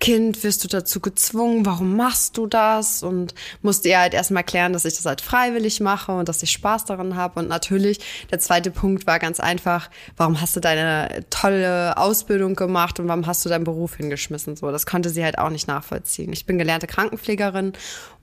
Kind, 0.00 0.42
wirst 0.44 0.64
du 0.64 0.68
dazu 0.68 0.98
gezwungen? 0.98 1.66
Warum 1.66 1.94
machst 1.94 2.38
du 2.38 2.46
das? 2.46 3.02
Und 3.02 3.34
musste 3.60 3.90
ihr 3.90 4.00
halt 4.00 4.14
erstmal 4.14 4.40
erklären, 4.40 4.72
dass 4.72 4.86
ich 4.86 4.94
das 4.94 5.04
halt 5.04 5.20
freiwillig 5.20 5.80
mache 5.80 6.12
und 6.12 6.28
dass 6.28 6.42
ich 6.42 6.50
Spaß 6.52 6.86
daran 6.86 7.16
habe. 7.16 7.40
Und 7.40 7.48
natürlich, 7.48 8.00
der 8.30 8.38
zweite 8.38 8.70
Punkt 8.70 9.06
war 9.06 9.18
ganz 9.18 9.40
einfach, 9.40 9.90
warum 10.16 10.40
hast 10.40 10.56
du 10.56 10.60
deine 10.60 11.24
tolle 11.28 11.98
Ausbildung 11.98 12.56
gemacht 12.56 12.98
und 12.98 13.08
warum 13.08 13.26
hast 13.26 13.44
du 13.44 13.50
deinen 13.50 13.64
Beruf 13.64 13.96
hingeschmissen? 13.96 14.56
So, 14.56 14.70
das 14.70 14.86
konnte 14.86 15.10
sie 15.10 15.22
halt 15.22 15.38
auch 15.38 15.50
nicht 15.50 15.68
nachvollziehen. 15.68 16.32
Ich 16.32 16.46
bin 16.46 16.56
gelernte 16.56 16.86
Krankenpflegerin 16.86 17.74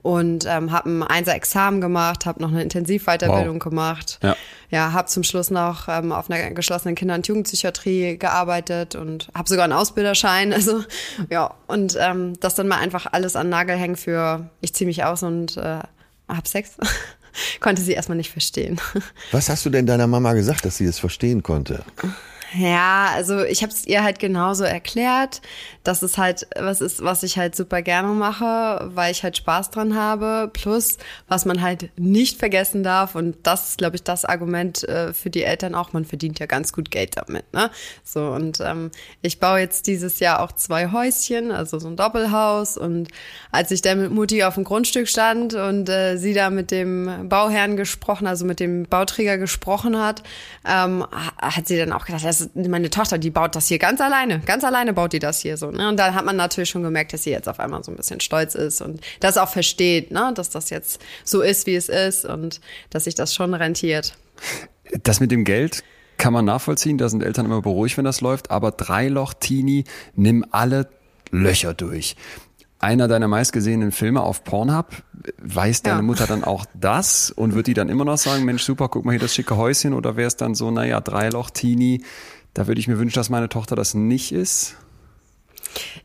und 0.02 0.46
ähm, 0.46 0.70
habe 0.72 0.88
ein 0.88 1.02
Einser 1.02 1.34
Examen 1.34 1.80
gemacht, 1.80 2.26
habe 2.26 2.40
noch 2.40 2.50
eine 2.50 2.62
Intensivweiterbildung 2.62 3.56
wow. 3.56 3.62
gemacht. 3.62 4.18
Ja, 4.22 4.36
ja 4.70 4.92
habe 4.92 5.08
zum 5.08 5.22
Schluss 5.22 5.50
noch 5.50 5.88
ähm, 5.88 6.12
auf 6.12 6.30
einer 6.30 6.50
geschlossenen 6.52 6.94
Kinder- 6.94 7.14
und 7.14 7.26
Jugendpsychiatrie 7.26 8.16
gearbeitet 8.18 8.94
und 8.94 9.28
habe 9.34 9.48
sogar 9.48 9.64
einen 9.64 9.72
Ausbilderschein. 9.72 10.52
Also 10.58 10.82
ja, 11.30 11.54
und 11.68 11.96
ähm, 12.00 12.32
das 12.40 12.56
dann 12.56 12.66
mal 12.66 12.78
einfach 12.78 13.06
alles 13.12 13.36
an 13.36 13.48
Nagel 13.48 13.76
hängen 13.76 13.96
für 13.96 14.50
ich 14.60 14.74
ziehe 14.74 14.88
mich 14.88 15.04
aus 15.04 15.22
und 15.22 15.56
äh, 15.56 15.78
hab 16.28 16.48
Sex. 16.48 16.72
konnte 17.60 17.82
sie 17.82 17.92
erstmal 17.92 18.16
nicht 18.16 18.30
verstehen. 18.30 18.80
Was 19.32 19.48
hast 19.48 19.64
du 19.64 19.70
denn 19.70 19.86
deiner 19.86 20.06
Mama 20.06 20.32
gesagt, 20.32 20.64
dass 20.64 20.76
sie 20.76 20.84
es 20.84 20.96
das 20.96 20.98
verstehen 20.98 21.42
konnte? 21.42 21.84
Ja, 22.56 23.10
also 23.14 23.44
ich 23.44 23.62
habe 23.62 23.72
es 23.72 23.86
ihr 23.86 24.02
halt 24.02 24.18
genauso 24.18 24.64
erklärt, 24.64 25.42
dass 25.84 26.02
es 26.02 26.16
halt 26.16 26.46
was 26.56 26.80
ist, 26.80 27.02
was 27.04 27.22
ich 27.22 27.36
halt 27.36 27.54
super 27.54 27.82
gerne 27.82 28.08
mache, 28.08 28.90
weil 28.94 29.12
ich 29.12 29.22
halt 29.22 29.36
Spaß 29.36 29.70
dran 29.70 29.94
habe. 29.94 30.50
Plus, 30.52 30.96
was 31.28 31.44
man 31.44 31.60
halt 31.60 31.90
nicht 31.98 32.38
vergessen 32.38 32.82
darf, 32.82 33.14
und 33.14 33.36
das 33.42 33.70
ist, 33.70 33.78
glaube 33.78 33.96
ich, 33.96 34.02
das 34.02 34.24
Argument 34.24 34.82
äh, 34.88 35.12
für 35.12 35.28
die 35.28 35.42
Eltern 35.42 35.74
auch, 35.74 35.92
man 35.92 36.06
verdient 36.06 36.38
ja 36.38 36.46
ganz 36.46 36.72
gut 36.72 36.90
Geld 36.90 37.18
damit. 37.18 37.52
Ne? 37.52 37.70
So, 38.02 38.28
und 38.28 38.60
ähm, 38.60 38.90
ich 39.20 39.40
baue 39.40 39.58
jetzt 39.58 39.86
dieses 39.86 40.18
Jahr 40.18 40.40
auch 40.40 40.52
zwei 40.52 40.90
Häuschen, 40.90 41.52
also 41.52 41.78
so 41.78 41.88
ein 41.88 41.96
Doppelhaus. 41.96 42.78
Und 42.78 43.08
als 43.52 43.70
ich 43.70 43.82
dann 43.82 44.00
mit 44.00 44.10
Mutti 44.10 44.42
auf 44.42 44.54
dem 44.54 44.64
Grundstück 44.64 45.08
stand 45.08 45.52
und 45.54 45.88
äh, 45.90 46.16
sie 46.16 46.32
da 46.32 46.48
mit 46.48 46.70
dem 46.70 47.28
Bauherrn 47.28 47.76
gesprochen, 47.76 48.26
also 48.26 48.46
mit 48.46 48.58
dem 48.58 48.84
Bauträger 48.84 49.36
gesprochen 49.36 49.98
hat, 49.98 50.22
ähm, 50.66 51.06
hat 51.38 51.66
sie 51.66 51.76
dann 51.76 51.92
auch 51.92 52.06
gedacht, 52.06 52.24
das 52.24 52.37
meine 52.54 52.90
Tochter, 52.90 53.18
die 53.18 53.30
baut 53.30 53.54
das 53.54 53.68
hier 53.68 53.78
ganz 53.78 54.00
alleine, 54.00 54.40
ganz 54.40 54.64
alleine 54.64 54.92
baut 54.92 55.12
die 55.12 55.18
das 55.18 55.40
hier 55.40 55.56
so. 55.56 55.70
Ne? 55.70 55.88
Und 55.88 55.96
da 55.96 56.14
hat 56.14 56.24
man 56.24 56.36
natürlich 56.36 56.70
schon 56.70 56.82
gemerkt, 56.82 57.12
dass 57.12 57.24
sie 57.24 57.30
jetzt 57.30 57.48
auf 57.48 57.60
einmal 57.60 57.82
so 57.84 57.90
ein 57.90 57.96
bisschen 57.96 58.20
stolz 58.20 58.54
ist 58.54 58.80
und 58.80 59.00
das 59.20 59.36
auch 59.36 59.48
versteht, 59.48 60.10
ne? 60.10 60.32
dass 60.34 60.50
das 60.50 60.70
jetzt 60.70 61.00
so 61.24 61.42
ist, 61.42 61.66
wie 61.66 61.74
es 61.74 61.88
ist 61.88 62.24
und 62.24 62.60
dass 62.90 63.04
sich 63.04 63.14
das 63.14 63.34
schon 63.34 63.54
rentiert. 63.54 64.16
Das 65.02 65.20
mit 65.20 65.30
dem 65.30 65.44
Geld 65.44 65.84
kann 66.16 66.32
man 66.32 66.44
nachvollziehen, 66.44 66.98
da 66.98 67.08
sind 67.08 67.22
Eltern 67.22 67.46
immer 67.46 67.62
beruhigt, 67.62 67.96
wenn 67.96 68.04
das 68.04 68.20
läuft, 68.20 68.50
aber 68.50 68.72
Dreiloch-Teenie, 68.72 69.84
nimm 70.14 70.44
alle 70.50 70.88
Löcher 71.30 71.74
durch 71.74 72.16
einer 72.78 73.08
deiner 73.08 73.28
meistgesehenen 73.28 73.92
Filme 73.92 74.22
auf 74.22 74.44
Pornhub. 74.44 74.86
Weiß 75.38 75.82
deine 75.82 75.96
ja. 75.98 76.02
Mutter 76.02 76.26
dann 76.26 76.44
auch 76.44 76.64
das 76.74 77.30
und 77.30 77.54
wird 77.54 77.66
die 77.66 77.74
dann 77.74 77.88
immer 77.88 78.04
noch 78.04 78.18
sagen, 78.18 78.44
Mensch, 78.44 78.62
super, 78.62 78.88
guck 78.88 79.04
mal 79.04 79.12
hier 79.12 79.20
das 79.20 79.34
schicke 79.34 79.56
Häuschen 79.56 79.92
oder 79.92 80.16
wäre 80.16 80.28
es 80.28 80.36
dann 80.36 80.54
so, 80.54 80.70
naja, 80.70 81.00
Dreiloch-Teenie, 81.00 82.02
da 82.54 82.66
würde 82.66 82.80
ich 82.80 82.88
mir 82.88 82.98
wünschen, 82.98 83.16
dass 83.16 83.30
meine 83.30 83.48
Tochter 83.48 83.76
das 83.76 83.94
nicht 83.94 84.32
ist? 84.32 84.76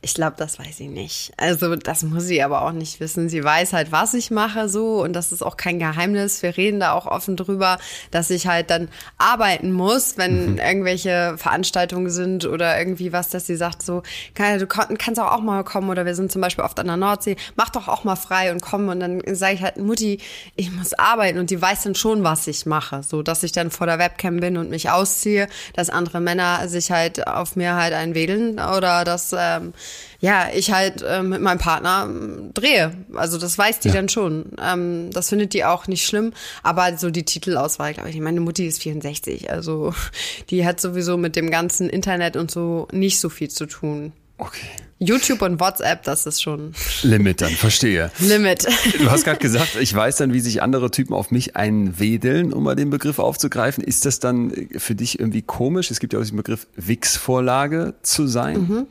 Ich 0.01 0.13
glaube, 0.13 0.35
das 0.37 0.59
weiß 0.59 0.77
sie 0.77 0.87
nicht. 0.87 1.31
Also 1.37 1.75
das 1.75 2.03
muss 2.03 2.23
sie 2.23 2.43
aber 2.43 2.63
auch 2.63 2.71
nicht 2.71 2.99
wissen. 2.99 3.29
Sie 3.29 3.43
weiß 3.43 3.73
halt, 3.73 3.91
was 3.91 4.13
ich 4.13 4.31
mache 4.31 4.69
so 4.69 5.01
und 5.01 5.13
das 5.13 5.31
ist 5.31 5.41
auch 5.41 5.57
kein 5.57 5.79
Geheimnis. 5.79 6.43
Wir 6.43 6.55
reden 6.57 6.79
da 6.79 6.93
auch 6.93 7.05
offen 7.05 7.35
drüber, 7.35 7.77
dass 8.11 8.29
ich 8.29 8.47
halt 8.47 8.69
dann 8.69 8.89
arbeiten 9.17 9.71
muss, 9.71 10.17
wenn 10.17 10.53
mhm. 10.53 10.57
irgendwelche 10.57 11.35
Veranstaltungen 11.37 12.09
sind 12.09 12.45
oder 12.45 12.77
irgendwie 12.77 13.13
was, 13.13 13.29
dass 13.29 13.47
sie 13.47 13.55
sagt 13.55 13.81
so, 13.83 14.03
du 14.35 14.67
kannst 14.67 15.19
auch, 15.19 15.31
auch 15.31 15.41
mal 15.41 15.63
kommen 15.63 15.89
oder 15.89 16.05
wir 16.05 16.15
sind 16.15 16.31
zum 16.31 16.41
Beispiel 16.41 16.63
oft 16.63 16.79
an 16.79 16.87
der 16.87 16.97
Nordsee, 16.97 17.35
mach 17.55 17.69
doch 17.69 17.87
auch 17.87 18.03
mal 18.03 18.15
frei 18.15 18.51
und 18.51 18.61
komm 18.61 18.89
und 18.89 18.99
dann 18.99 19.21
sage 19.33 19.55
ich 19.55 19.61
halt, 19.61 19.77
Mutti, 19.77 20.19
ich 20.55 20.71
muss 20.71 20.93
arbeiten 20.93 21.39
und 21.39 21.49
die 21.49 21.61
weiß 21.61 21.83
dann 21.83 21.95
schon, 21.95 22.23
was 22.23 22.47
ich 22.47 22.65
mache, 22.65 23.03
so 23.03 23.21
dass 23.23 23.43
ich 23.43 23.51
dann 23.51 23.71
vor 23.71 23.87
der 23.87 23.99
Webcam 23.99 24.39
bin 24.39 24.57
und 24.57 24.69
mich 24.69 24.89
ausziehe, 24.89 25.47
dass 25.73 25.89
andere 25.89 26.19
Männer 26.19 26.67
sich 26.67 26.91
halt 26.91 27.27
auf 27.27 27.55
mir 27.55 27.75
halt 27.75 27.93
einwedeln 27.93 28.53
oder 28.59 29.03
dass 29.03 29.33
ähm, 29.57 29.73
ja, 30.19 30.47
ich 30.53 30.71
halt 30.71 31.01
äh, 31.01 31.21
mit 31.21 31.41
meinem 31.41 31.57
Partner 31.57 32.09
äh, 32.09 32.53
drehe. 32.53 32.93
Also 33.15 33.37
das 33.37 33.57
weiß 33.57 33.79
die 33.79 33.89
ja. 33.89 33.95
dann 33.95 34.09
schon. 34.09 34.53
Ähm, 34.61 35.09
das 35.11 35.29
findet 35.29 35.53
die 35.53 35.65
auch 35.65 35.87
nicht 35.87 36.05
schlimm. 36.05 36.33
Aber 36.63 36.97
so 36.97 37.09
die 37.09 37.23
Titelauswahl, 37.23 37.93
glaube 37.93 38.09
ich, 38.09 38.19
meine 38.19 38.39
Mutti 38.39 38.67
ist 38.67 38.81
64. 38.81 39.51
Also 39.51 39.93
die 40.49 40.65
hat 40.65 40.79
sowieso 40.79 41.17
mit 41.17 41.35
dem 41.35 41.49
ganzen 41.49 41.89
Internet 41.89 42.37
und 42.37 42.51
so 42.51 42.87
nicht 42.91 43.19
so 43.19 43.29
viel 43.29 43.49
zu 43.49 43.65
tun. 43.65 44.13
Okay. 44.37 44.67
YouTube 44.99 45.41
und 45.41 45.59
WhatsApp, 45.59 46.03
das 46.03 46.25
ist 46.25 46.41
schon. 46.41 46.73
Limit 47.03 47.41
dann, 47.41 47.51
verstehe. 47.51 48.11
Limit. 48.19 48.65
Du 48.97 49.11
hast 49.11 49.25
gerade 49.25 49.39
gesagt, 49.39 49.75
ich 49.79 49.93
weiß 49.93 50.17
dann, 50.17 50.33
wie 50.33 50.39
sich 50.39 50.61
andere 50.61 50.91
Typen 50.91 51.13
auf 51.13 51.31
mich 51.31 51.55
einwedeln, 51.55 52.53
um 52.53 52.63
mal 52.63 52.75
den 52.75 52.89
Begriff 52.89 53.19
aufzugreifen. 53.19 53.83
Ist 53.83 54.05
das 54.05 54.19
dann 54.19 54.69
für 54.77 54.95
dich 54.95 55.19
irgendwie 55.19 55.41
komisch? 55.41 55.91
Es 55.91 55.99
gibt 55.99 56.13
ja 56.13 56.19
auch 56.19 56.23
diesen 56.23 56.37
Begriff 56.37 56.67
Wix-Vorlage 56.75 57.95
zu 58.01 58.27
sein. 58.27 58.61
Mhm. 58.61 58.87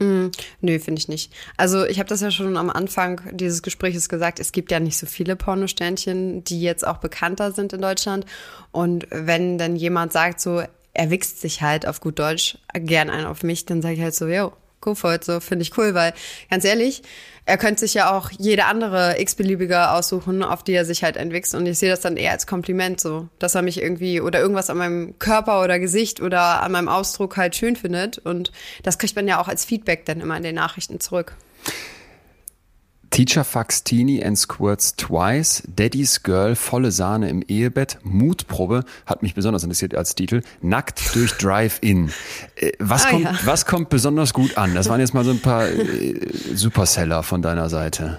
Mm, 0.00 0.28
nö, 0.60 0.78
finde 0.80 0.98
ich 0.98 1.08
nicht. 1.08 1.32
Also 1.56 1.84
ich 1.84 1.98
habe 1.98 2.08
das 2.08 2.20
ja 2.20 2.30
schon 2.30 2.56
am 2.56 2.70
Anfang 2.70 3.20
dieses 3.32 3.62
Gesprächs 3.62 4.08
gesagt, 4.08 4.40
es 4.40 4.52
gibt 4.52 4.72
ja 4.72 4.80
nicht 4.80 4.98
so 4.98 5.06
viele 5.06 5.36
Pornosternchen, 5.36 6.42
die 6.44 6.60
jetzt 6.60 6.86
auch 6.86 6.98
bekannter 6.98 7.52
sind 7.52 7.72
in 7.72 7.80
Deutschland. 7.80 8.26
Und 8.72 9.06
wenn 9.10 9.58
dann 9.58 9.76
jemand 9.76 10.12
sagt 10.12 10.40
so, 10.40 10.62
er 10.94 11.10
wichst 11.10 11.40
sich 11.40 11.62
halt 11.62 11.86
auf 11.86 12.00
gut 12.00 12.18
Deutsch 12.18 12.58
gern 12.72 13.10
ein 13.10 13.26
auf 13.26 13.42
mich, 13.42 13.66
dann 13.66 13.82
sage 13.82 13.94
ich 13.94 14.00
halt 14.00 14.14
so, 14.14 14.26
yo, 14.26 14.52
go 14.84 14.94
for 14.94 15.14
it, 15.14 15.24
so 15.24 15.40
finde 15.40 15.62
ich 15.62 15.76
cool, 15.78 15.94
weil 15.94 16.12
ganz 16.50 16.64
ehrlich, 16.64 17.02
er 17.46 17.58
könnte 17.58 17.80
sich 17.80 17.94
ja 17.94 18.16
auch 18.16 18.30
jede 18.30 18.64
andere 18.64 19.20
x-beliebige 19.20 19.90
aussuchen, 19.90 20.42
auf 20.42 20.62
die 20.62 20.72
er 20.72 20.84
sich 20.84 21.04
halt 21.04 21.16
entwickelt. 21.16 21.54
Und 21.54 21.66
ich 21.66 21.78
sehe 21.78 21.90
das 21.90 22.00
dann 22.00 22.16
eher 22.16 22.30
als 22.30 22.46
Kompliment 22.46 23.00
so, 23.00 23.28
dass 23.38 23.54
er 23.54 23.62
mich 23.62 23.82
irgendwie 23.82 24.20
oder 24.20 24.40
irgendwas 24.40 24.70
an 24.70 24.78
meinem 24.78 25.18
Körper 25.18 25.62
oder 25.62 25.78
Gesicht 25.78 26.22
oder 26.22 26.62
an 26.62 26.72
meinem 26.72 26.88
Ausdruck 26.88 27.36
halt 27.36 27.54
schön 27.54 27.76
findet. 27.76 28.18
Und 28.18 28.50
das 28.82 28.98
kriegt 28.98 29.14
man 29.14 29.28
ja 29.28 29.40
auch 29.40 29.48
als 29.48 29.64
Feedback 29.64 30.06
dann 30.06 30.20
immer 30.20 30.36
in 30.36 30.42
den 30.42 30.54
Nachrichten 30.54 31.00
zurück. 31.00 31.36
Teacher 33.14 33.44
fucks 33.44 33.84
Teenie 33.84 34.24
and 34.24 34.36
squirts 34.36 34.96
twice. 34.96 35.62
Daddy's 35.68 36.24
Girl, 36.24 36.56
volle 36.56 36.90
Sahne 36.90 37.28
im 37.28 37.42
Ehebett. 37.46 37.98
Mutprobe 38.02 38.82
hat 39.06 39.22
mich 39.22 39.34
besonders 39.34 39.62
interessiert 39.62 39.94
als 39.94 40.16
Titel. 40.16 40.42
Nackt 40.62 41.14
durch 41.14 41.30
Drive-In. 41.34 42.10
Äh, 42.56 42.72
was, 42.80 43.04
ah, 43.04 43.10
kommt, 43.10 43.24
ja. 43.24 43.38
was 43.44 43.66
kommt 43.66 43.88
besonders 43.88 44.34
gut 44.34 44.58
an? 44.58 44.74
Das 44.74 44.88
waren 44.88 44.98
jetzt 44.98 45.14
mal 45.14 45.24
so 45.24 45.30
ein 45.30 45.40
paar 45.40 45.68
äh, 45.68 46.18
Superseller 46.54 47.22
von 47.22 47.40
deiner 47.40 47.68
Seite. 47.68 48.18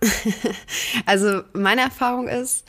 Also 1.06 1.42
meine 1.52 1.82
Erfahrung 1.82 2.26
ist, 2.26 2.64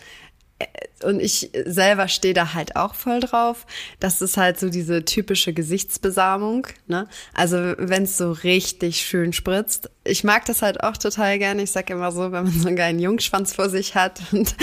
und 1.04 1.20
ich 1.20 1.52
selber 1.66 2.08
stehe 2.08 2.34
da 2.34 2.54
halt 2.54 2.76
auch 2.76 2.96
voll 2.96 3.20
drauf. 3.20 3.66
Das 4.00 4.22
ist 4.22 4.38
halt 4.38 4.60
so 4.60 4.70
diese 4.70 5.06
typische 5.06 5.54
Gesichtsbesamung. 5.54 6.68
Ne? 6.88 7.08
Also 7.34 7.58
wenn 7.78 8.04
es 8.04 8.18
so 8.18 8.32
richtig 8.32 9.02
schön 9.02 9.34
spritzt. 9.34 9.90
Ich 10.06 10.24
mag 10.24 10.46
das 10.46 10.62
halt 10.62 10.84
auch 10.84 10.98
total 10.98 11.40
gerne. 11.40 11.64
Ich 11.64 11.72
sag 11.72 11.90
immer 11.90 12.12
so, 12.12 12.32
wenn 12.32 12.44
man 12.44 12.52
so 12.54 12.68
einen 12.68 12.78
geilen 12.78 13.00
Jungschwanz 13.00 13.54
vor 13.54 13.70
sich 13.70 13.96
hat 13.96 14.22
und 14.32 14.56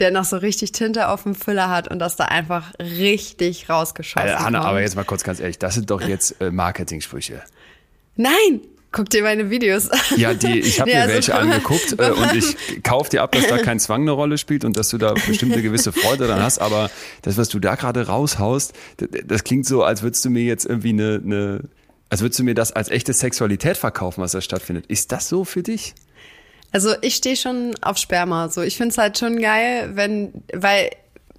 der 0.00 0.10
noch 0.10 0.24
so 0.24 0.36
richtig 0.36 0.72
Tinte 0.72 1.08
auf 1.08 1.24
dem 1.24 1.34
Füller 1.34 1.68
hat 1.68 1.88
und 1.88 1.98
das 1.98 2.16
da 2.16 2.24
einfach 2.24 2.72
richtig 2.78 3.68
rausgeschossen 3.68 4.28
also, 4.28 4.44
Hanna, 4.44 4.62
aber 4.62 4.80
jetzt 4.80 4.96
mal 4.96 5.04
kurz 5.04 5.24
ganz 5.24 5.40
ehrlich, 5.40 5.58
das 5.58 5.74
sind 5.74 5.90
doch 5.90 6.00
jetzt 6.00 6.40
äh, 6.40 6.50
Marketing-Sprüche. 6.50 7.42
Nein, 8.16 8.60
Guck 8.92 9.08
dir 9.08 9.22
meine 9.22 9.48
Videos 9.48 9.88
an. 9.88 9.98
Ja, 10.16 10.34
die, 10.34 10.60
ich 10.60 10.78
habe 10.78 10.90
nee, 10.90 10.96
mir 10.96 11.02
also, 11.02 11.14
welche 11.14 11.34
angeguckt 11.34 11.98
äh, 11.98 12.10
und 12.10 12.34
ich 12.34 12.82
kauf 12.82 13.08
dir 13.08 13.22
ab, 13.22 13.32
dass 13.32 13.46
da 13.46 13.56
kein 13.56 13.80
Zwang 13.80 14.02
eine 14.02 14.10
Rolle 14.10 14.36
spielt 14.36 14.66
und 14.66 14.76
dass 14.76 14.90
du 14.90 14.98
da 14.98 15.14
bestimmte 15.14 15.62
gewisse 15.62 15.92
Freude 15.92 16.26
dann 16.26 16.42
hast. 16.42 16.58
Aber 16.58 16.90
das, 17.22 17.38
was 17.38 17.48
du 17.48 17.58
da 17.58 17.74
gerade 17.74 18.06
raushaust, 18.06 18.74
das, 18.98 19.08
das, 19.24 19.44
klingt 19.44 19.66
so, 19.66 19.82
als 19.82 20.02
würdest 20.02 20.24
du 20.26 20.30
mir 20.30 20.44
jetzt 20.44 20.66
irgendwie 20.66 20.90
eine, 20.90 21.20
eine, 21.24 21.60
als 22.10 22.20
würdest 22.20 22.38
du 22.38 22.44
mir 22.44 22.54
das 22.54 22.72
als 22.72 22.90
echte 22.90 23.14
Sexualität 23.14 23.78
verkaufen, 23.78 24.20
was 24.20 24.32
da 24.32 24.42
stattfindet. 24.42 24.84
Ist 24.88 25.10
das 25.10 25.26
so 25.26 25.44
für 25.44 25.62
dich? 25.62 25.94
Also 26.70 26.94
ich 27.00 27.14
stehe 27.14 27.36
schon 27.36 27.74
auf 27.80 27.96
Sperma. 27.96 28.50
So, 28.50 28.60
ich 28.60 28.76
finde 28.76 28.92
es 28.92 28.98
halt 28.98 29.18
schon 29.18 29.40
geil, 29.40 29.92
wenn, 29.94 30.32
weil 30.52 30.90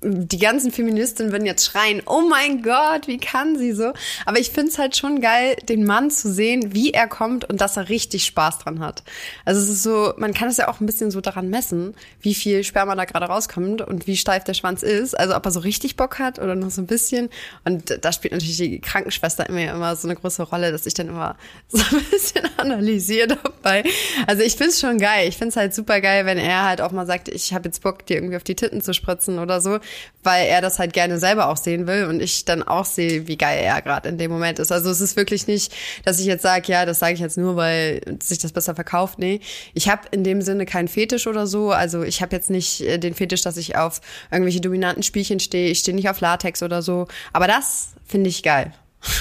die 0.03 0.37
ganzen 0.37 0.71
Feministinnen 0.71 1.31
würden 1.31 1.45
jetzt 1.45 1.65
schreien, 1.65 2.01
oh 2.05 2.21
mein 2.29 2.61
Gott, 2.61 3.07
wie 3.07 3.17
kann 3.17 3.57
sie 3.57 3.73
so? 3.73 3.93
Aber 4.25 4.39
ich 4.39 4.51
find's 4.51 4.77
halt 4.77 4.95
schon 4.97 5.21
geil, 5.21 5.55
den 5.69 5.85
Mann 5.85 6.11
zu 6.11 6.31
sehen, 6.31 6.73
wie 6.73 6.91
er 6.91 7.07
kommt 7.07 7.45
und 7.49 7.61
dass 7.61 7.77
er 7.77 7.89
richtig 7.89 8.25
Spaß 8.25 8.59
dran 8.59 8.79
hat. 8.79 9.03
Also 9.45 9.61
es 9.61 9.69
ist 9.69 9.83
so, 9.83 10.13
man 10.17 10.33
kann 10.33 10.49
es 10.49 10.57
ja 10.57 10.67
auch 10.67 10.79
ein 10.79 10.85
bisschen 10.85 11.11
so 11.11 11.21
daran 11.21 11.49
messen, 11.49 11.95
wie 12.21 12.35
viel 12.35 12.63
Sperma 12.63 12.95
da 12.95 13.05
gerade 13.05 13.25
rauskommt 13.25 13.81
und 13.81 14.07
wie 14.07 14.17
steif 14.17 14.43
der 14.43 14.53
Schwanz 14.53 14.83
ist. 14.83 15.17
Also 15.17 15.35
ob 15.35 15.45
er 15.45 15.51
so 15.51 15.61
richtig 15.61 15.95
Bock 15.95 16.19
hat 16.19 16.39
oder 16.39 16.55
noch 16.55 16.71
so 16.71 16.81
ein 16.81 16.87
bisschen. 16.87 17.29
Und 17.63 17.99
da 18.01 18.11
spielt 18.11 18.33
natürlich 18.33 18.57
die 18.57 18.79
Krankenschwester 18.79 19.47
immer, 19.47 19.71
immer 19.71 19.95
so 19.95 20.07
eine 20.07 20.15
große 20.15 20.43
Rolle, 20.43 20.71
dass 20.71 20.85
ich 20.85 20.93
dann 20.93 21.09
immer 21.09 21.35
so 21.69 21.83
ein 21.95 22.03
bisschen 22.11 22.49
analysiere 22.57 23.27
dabei. 23.27 23.83
Also 24.27 24.43
ich 24.43 24.55
find's 24.55 24.79
schon 24.79 24.97
geil. 24.97 25.27
Ich 25.29 25.37
find's 25.37 25.55
halt 25.55 25.73
super 25.73 26.01
geil, 26.01 26.25
wenn 26.25 26.37
er 26.37 26.63
halt 26.63 26.81
auch 26.81 26.91
mal 26.91 27.05
sagt, 27.05 27.29
ich 27.29 27.53
habe 27.53 27.69
jetzt 27.69 27.81
Bock, 27.81 28.05
dir 28.05 28.17
irgendwie 28.17 28.35
auf 28.35 28.43
die 28.43 28.55
Titten 28.55 28.81
zu 28.81 28.93
spritzen 28.93 29.39
oder 29.39 29.61
so 29.61 29.79
weil 30.23 30.47
er 30.47 30.61
das 30.61 30.79
halt 30.79 30.93
gerne 30.93 31.19
selber 31.19 31.49
auch 31.49 31.57
sehen 31.57 31.87
will 31.87 32.05
und 32.05 32.21
ich 32.21 32.45
dann 32.45 32.63
auch 32.63 32.85
sehe, 32.85 33.27
wie 33.27 33.37
geil 33.37 33.59
er 33.59 33.81
gerade 33.81 34.09
in 34.09 34.17
dem 34.17 34.31
Moment 34.31 34.59
ist. 34.59 34.71
Also 34.71 34.89
es 34.89 35.01
ist 35.01 35.15
wirklich 35.15 35.47
nicht, 35.47 35.73
dass 36.05 36.19
ich 36.19 36.25
jetzt 36.25 36.41
sage, 36.41 36.71
ja, 36.71 36.85
das 36.85 36.99
sage 36.99 37.13
ich 37.13 37.19
jetzt 37.19 37.37
nur, 37.37 37.55
weil 37.55 38.01
sich 38.21 38.39
das 38.39 38.51
besser 38.51 38.75
verkauft. 38.75 39.19
Nee, 39.19 39.41
ich 39.73 39.89
habe 39.89 40.03
in 40.11 40.23
dem 40.23 40.41
Sinne 40.41 40.65
keinen 40.65 40.87
Fetisch 40.87 41.27
oder 41.27 41.47
so. 41.47 41.71
Also 41.71 42.03
ich 42.03 42.21
habe 42.21 42.35
jetzt 42.35 42.49
nicht 42.49 42.81
äh, 42.81 42.97
den 42.97 43.13
Fetisch, 43.13 43.41
dass 43.41 43.57
ich 43.57 43.75
auf 43.75 44.01
irgendwelche 44.31 44.61
dominanten 44.61 45.03
Spielchen 45.03 45.39
stehe. 45.39 45.69
Ich 45.69 45.79
stehe 45.79 45.95
nicht 45.95 46.09
auf 46.09 46.19
Latex 46.21 46.63
oder 46.63 46.81
so. 46.81 47.07
Aber 47.33 47.47
das 47.47 47.89
finde 48.05 48.29
ich 48.29 48.43
geil. 48.43 48.73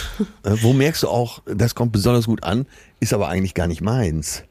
Äh, 0.45 0.57
wo 0.63 0.73
merkst 0.73 1.03
du 1.03 1.09
auch, 1.09 1.41
das 1.47 1.75
kommt 1.75 1.93
besonders 1.93 2.27
gut 2.27 2.45
an, 2.45 2.67
ist 3.01 3.13
aber 3.13 3.29
eigentlich 3.29 3.55
gar 3.55 3.67
nicht 3.67 3.81
meins? 3.81 4.45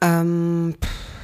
Ähm, 0.00 0.74
pff 0.80 1.17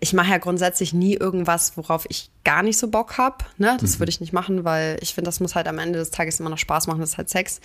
ich 0.00 0.12
mache 0.12 0.30
ja 0.30 0.38
grundsätzlich 0.38 0.92
nie 0.92 1.14
irgendwas, 1.14 1.76
worauf 1.76 2.06
ich 2.08 2.30
gar 2.44 2.62
nicht 2.62 2.78
so 2.78 2.88
Bock 2.88 3.18
hab. 3.18 3.44
Ne? 3.58 3.76
Das 3.80 3.94
mhm. 3.94 4.00
würde 4.00 4.10
ich 4.10 4.20
nicht 4.20 4.32
machen, 4.32 4.64
weil 4.64 4.98
ich 5.00 5.14
finde, 5.14 5.28
das 5.28 5.40
muss 5.40 5.54
halt 5.54 5.68
am 5.68 5.78
Ende 5.78 5.98
des 5.98 6.10
Tages 6.10 6.40
immer 6.40 6.50
noch 6.50 6.58
Spaß 6.58 6.86
machen. 6.86 7.00
Das 7.00 7.10
ist 7.10 7.18
halt 7.18 7.28
Sex. 7.28 7.60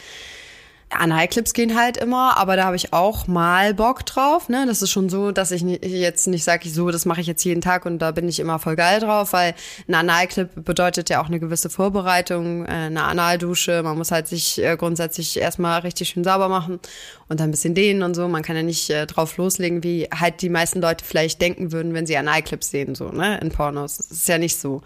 Analclips 0.99 1.53
gehen 1.53 1.77
halt 1.79 1.97
immer, 1.97 2.37
aber 2.37 2.55
da 2.55 2.65
habe 2.65 2.75
ich 2.75 2.93
auch 2.93 3.27
mal 3.27 3.73
Bock 3.73 4.05
drauf. 4.05 4.49
Ne? 4.49 4.65
Das 4.67 4.81
ist 4.81 4.91
schon 4.91 5.09
so, 5.09 5.31
dass 5.31 5.51
ich 5.51 5.61
jetzt 5.61 6.27
nicht 6.27 6.43
sage, 6.43 6.69
so, 6.69 6.91
das 6.91 7.05
mache 7.05 7.21
ich 7.21 7.27
jetzt 7.27 7.43
jeden 7.43 7.61
Tag 7.61 7.85
und 7.85 7.99
da 7.99 8.11
bin 8.11 8.27
ich 8.27 8.39
immer 8.39 8.59
voll 8.59 8.75
geil 8.75 8.99
drauf, 8.99 9.33
weil 9.33 9.55
ein 9.87 9.95
Analclip 9.95 10.49
bedeutet 10.55 11.09
ja 11.09 11.21
auch 11.21 11.27
eine 11.27 11.39
gewisse 11.39 11.69
Vorbereitung, 11.69 12.65
äh, 12.65 12.69
eine 12.69 13.03
Analdusche. 13.03 13.83
Man 13.83 13.97
muss 13.97 14.11
halt 14.11 14.27
sich 14.27 14.61
äh, 14.63 14.77
grundsätzlich 14.77 15.39
erstmal 15.39 15.81
richtig 15.81 16.09
schön 16.09 16.23
sauber 16.23 16.49
machen 16.49 16.79
und 17.27 17.39
dann 17.39 17.49
ein 17.49 17.51
bisschen 17.51 17.75
dehnen 17.75 18.03
und 18.03 18.15
so. 18.15 18.27
Man 18.27 18.43
kann 18.43 18.55
ja 18.55 18.63
nicht 18.63 18.89
äh, 18.89 19.05
drauf 19.05 19.37
loslegen, 19.37 19.83
wie 19.83 20.07
halt 20.13 20.41
die 20.41 20.49
meisten 20.49 20.81
Leute 20.81 21.03
vielleicht 21.03 21.41
denken 21.41 21.71
würden, 21.71 21.93
wenn 21.93 22.05
sie 22.05 22.17
Analclips 22.17 22.69
sehen, 22.69 22.95
so, 22.95 23.09
ne, 23.09 23.39
in 23.39 23.49
Pornos. 23.49 23.97
Das 23.97 24.11
ist 24.11 24.27
ja 24.27 24.37
nicht 24.37 24.57
so. 24.57 24.81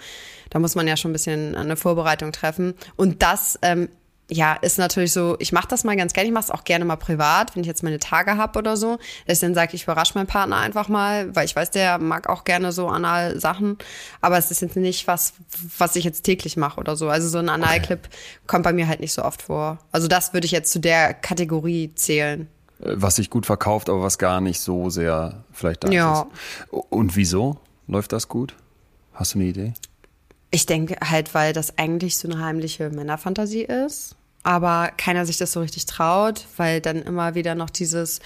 Da 0.49 0.60
muss 0.60 0.76
man 0.76 0.88
ja 0.88 0.97
schon 0.97 1.12
ein 1.12 1.14
bisschen 1.14 1.55
eine 1.55 1.76
Vorbereitung 1.76 2.32
treffen. 2.32 2.74
Und 2.95 3.22
das 3.22 3.60
ähm, 3.62 3.89
ja, 4.30 4.53
ist 4.53 4.77
natürlich 4.77 5.11
so, 5.11 5.36
ich 5.39 5.51
mache 5.51 5.67
das 5.67 5.84
mal 5.84 5.95
ganz 5.95 6.13
gerne, 6.13 6.27
ich 6.27 6.34
mache 6.34 6.45
es 6.45 6.51
auch 6.51 6.63
gerne 6.63 6.86
mal 6.86 6.97
privat, 6.97 7.55
wenn 7.55 7.61
ich 7.61 7.67
jetzt 7.67 7.84
meine 7.84 7.99
Tage 7.99 8.38
habe 8.38 8.59
oder 8.59 8.77
so, 8.77 8.99
dass 9.25 9.38
ich 9.38 9.41
dann 9.41 9.55
sage, 9.55 9.75
ich 9.75 9.84
überrasche 9.84 10.13
meinen 10.15 10.27
Partner 10.27 10.57
einfach 10.57 10.88
mal, 10.88 11.36
weil 11.36 11.45
ich 11.45 11.55
weiß, 11.55 11.71
der 11.71 11.97
mag 11.97 12.30
auch 12.30 12.43
gerne 12.43 12.71
so 12.71 12.88
anal 12.88 13.39
Sachen, 13.39 13.77
aber 14.21 14.38
es 14.38 14.51
ist 14.51 14.61
jetzt 14.61 14.75
nicht 14.75 15.07
was, 15.07 15.34
was 15.77 15.95
ich 15.95 16.03
jetzt 16.03 16.21
täglich 16.23 16.57
mache 16.57 16.80
oder 16.80 16.95
so. 16.95 17.09
Also 17.09 17.27
so 17.27 17.39
ein 17.39 17.49
Analclip 17.49 18.05
okay. 18.05 18.17
kommt 18.45 18.63
bei 18.63 18.73
mir 18.73 18.88
halt 18.88 18.99
nicht 18.99 19.13
so 19.13 19.23
oft 19.23 19.41
vor. 19.41 19.80
Also 19.91 20.07
das 20.07 20.34
würde 20.34 20.45
ich 20.45 20.51
jetzt 20.51 20.71
zu 20.71 20.80
der 20.80 21.15
Kategorie 21.15 21.91
zählen. 21.95 22.47
Äh, 22.82 22.93
was 22.95 23.15
sich 23.15 23.32
gut 23.32 23.47
verkauft, 23.47 23.89
aber 23.89 24.03
was 24.03 24.19
gar 24.19 24.41
nicht 24.41 24.59
so 24.59 24.91
sehr 24.91 25.43
vielleicht 25.51 25.84
da 25.84 25.89
ja. 25.89 26.21
ist. 26.21 26.27
Und 26.89 27.15
wieso 27.15 27.57
läuft 27.88 28.13
das 28.13 28.27
gut? 28.27 28.55
Hast 29.13 29.34
du 29.34 29.39
eine 29.39 29.47
Idee? 29.47 29.73
Ich 30.51 30.65
denke 30.65 30.97
halt, 31.01 31.34
weil 31.34 31.53
das 31.53 31.77
eigentlich 31.77 32.17
so 32.17 32.27
eine 32.27 32.43
heimliche 32.43 32.89
Männerfantasie 32.89 33.63
ist 33.63 34.15
aber 34.50 34.89
keiner 34.97 35.28
sich 35.28 35.38
das 35.38 35.52
so 35.52 35.60
richtig 35.60 35.86
traut, 35.86 36.47
weil 36.58 36.82
dann 36.82 37.04
immer 37.04 37.36
wieder 37.36 37.54
noch 37.54 37.70
dieses, 37.70 38.20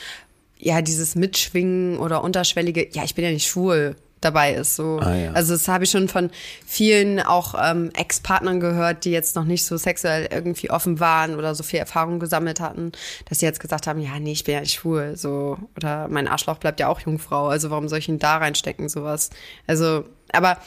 ja, 0.58 0.82
dieses 0.82 1.16
Mitschwingen 1.16 2.00
oder 2.00 2.24
unterschwellige, 2.24 2.88
ja, 2.94 3.04
ich 3.04 3.14
bin 3.14 3.26
ja 3.26 3.32
nicht 3.32 3.46
schwul 3.46 3.98
dabei 4.22 4.54
ist. 4.54 4.78
So. 4.78 5.00
Ah, 5.02 5.14
ja. 5.14 5.32
Also 5.34 5.52
das 5.52 5.68
habe 5.68 5.84
ich 5.84 5.92
schon 5.92 6.08
von 6.08 6.30
vielen 6.66 7.20
auch 7.20 7.56
ähm, 7.62 7.92
Ex-Partnern 7.94 8.62
gehört, 8.62 9.04
die 9.04 9.12
jetzt 9.12 9.36
noch 9.36 9.44
nicht 9.44 9.66
so 9.66 9.76
sexuell 9.76 10.30
irgendwie 10.32 10.70
offen 10.70 11.02
waren 11.02 11.36
oder 11.36 11.56
so 11.56 11.64
viel 11.64 11.80
Erfahrung 11.80 12.22
gesammelt 12.22 12.62
hatten, 12.62 12.94
dass 13.28 13.40
sie 13.40 13.46
jetzt 13.46 13.60
gesagt 13.60 13.86
haben, 13.86 14.00
ja, 14.00 14.18
nee, 14.18 14.32
ich 14.32 14.46
bin 14.46 14.54
ja 14.54 14.62
nicht 14.62 14.76
schwul. 14.76 15.18
So. 15.18 15.58
Oder 15.76 16.08
mein 16.08 16.30
Arschloch 16.30 16.58
bleibt 16.58 16.80
ja 16.80 16.88
auch 16.88 17.02
Jungfrau, 17.02 17.50
also 17.50 17.70
warum 17.70 17.90
soll 17.90 18.00
ich 18.00 18.08
ihn 18.08 18.20
da 18.20 18.38
reinstecken, 18.38 18.88
sowas. 18.88 19.30
Also, 19.68 20.06
aber 20.32 20.58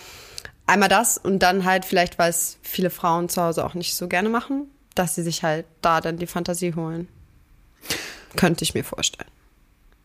einmal 0.67 0.91
das 0.91 1.17
und 1.17 1.39
dann 1.39 1.65
halt 1.65 1.87
vielleicht, 1.87 2.19
weil 2.19 2.29
es 2.29 2.59
viele 2.61 2.91
Frauen 2.91 3.31
zu 3.31 3.41
Hause 3.41 3.65
auch 3.65 3.73
nicht 3.73 3.95
so 3.95 4.07
gerne 4.07 4.29
machen, 4.29 4.67
dass 4.99 5.15
sie 5.15 5.23
sich 5.23 5.43
halt 5.43 5.67
da 5.83 6.01
dann 6.01 6.17
die 6.17 6.27
Fantasie 6.27 6.75
holen. 6.75 7.09
Könnte 8.37 8.65
ich 8.65 8.75
mir 8.75 8.85
vorstellen. 8.85 9.31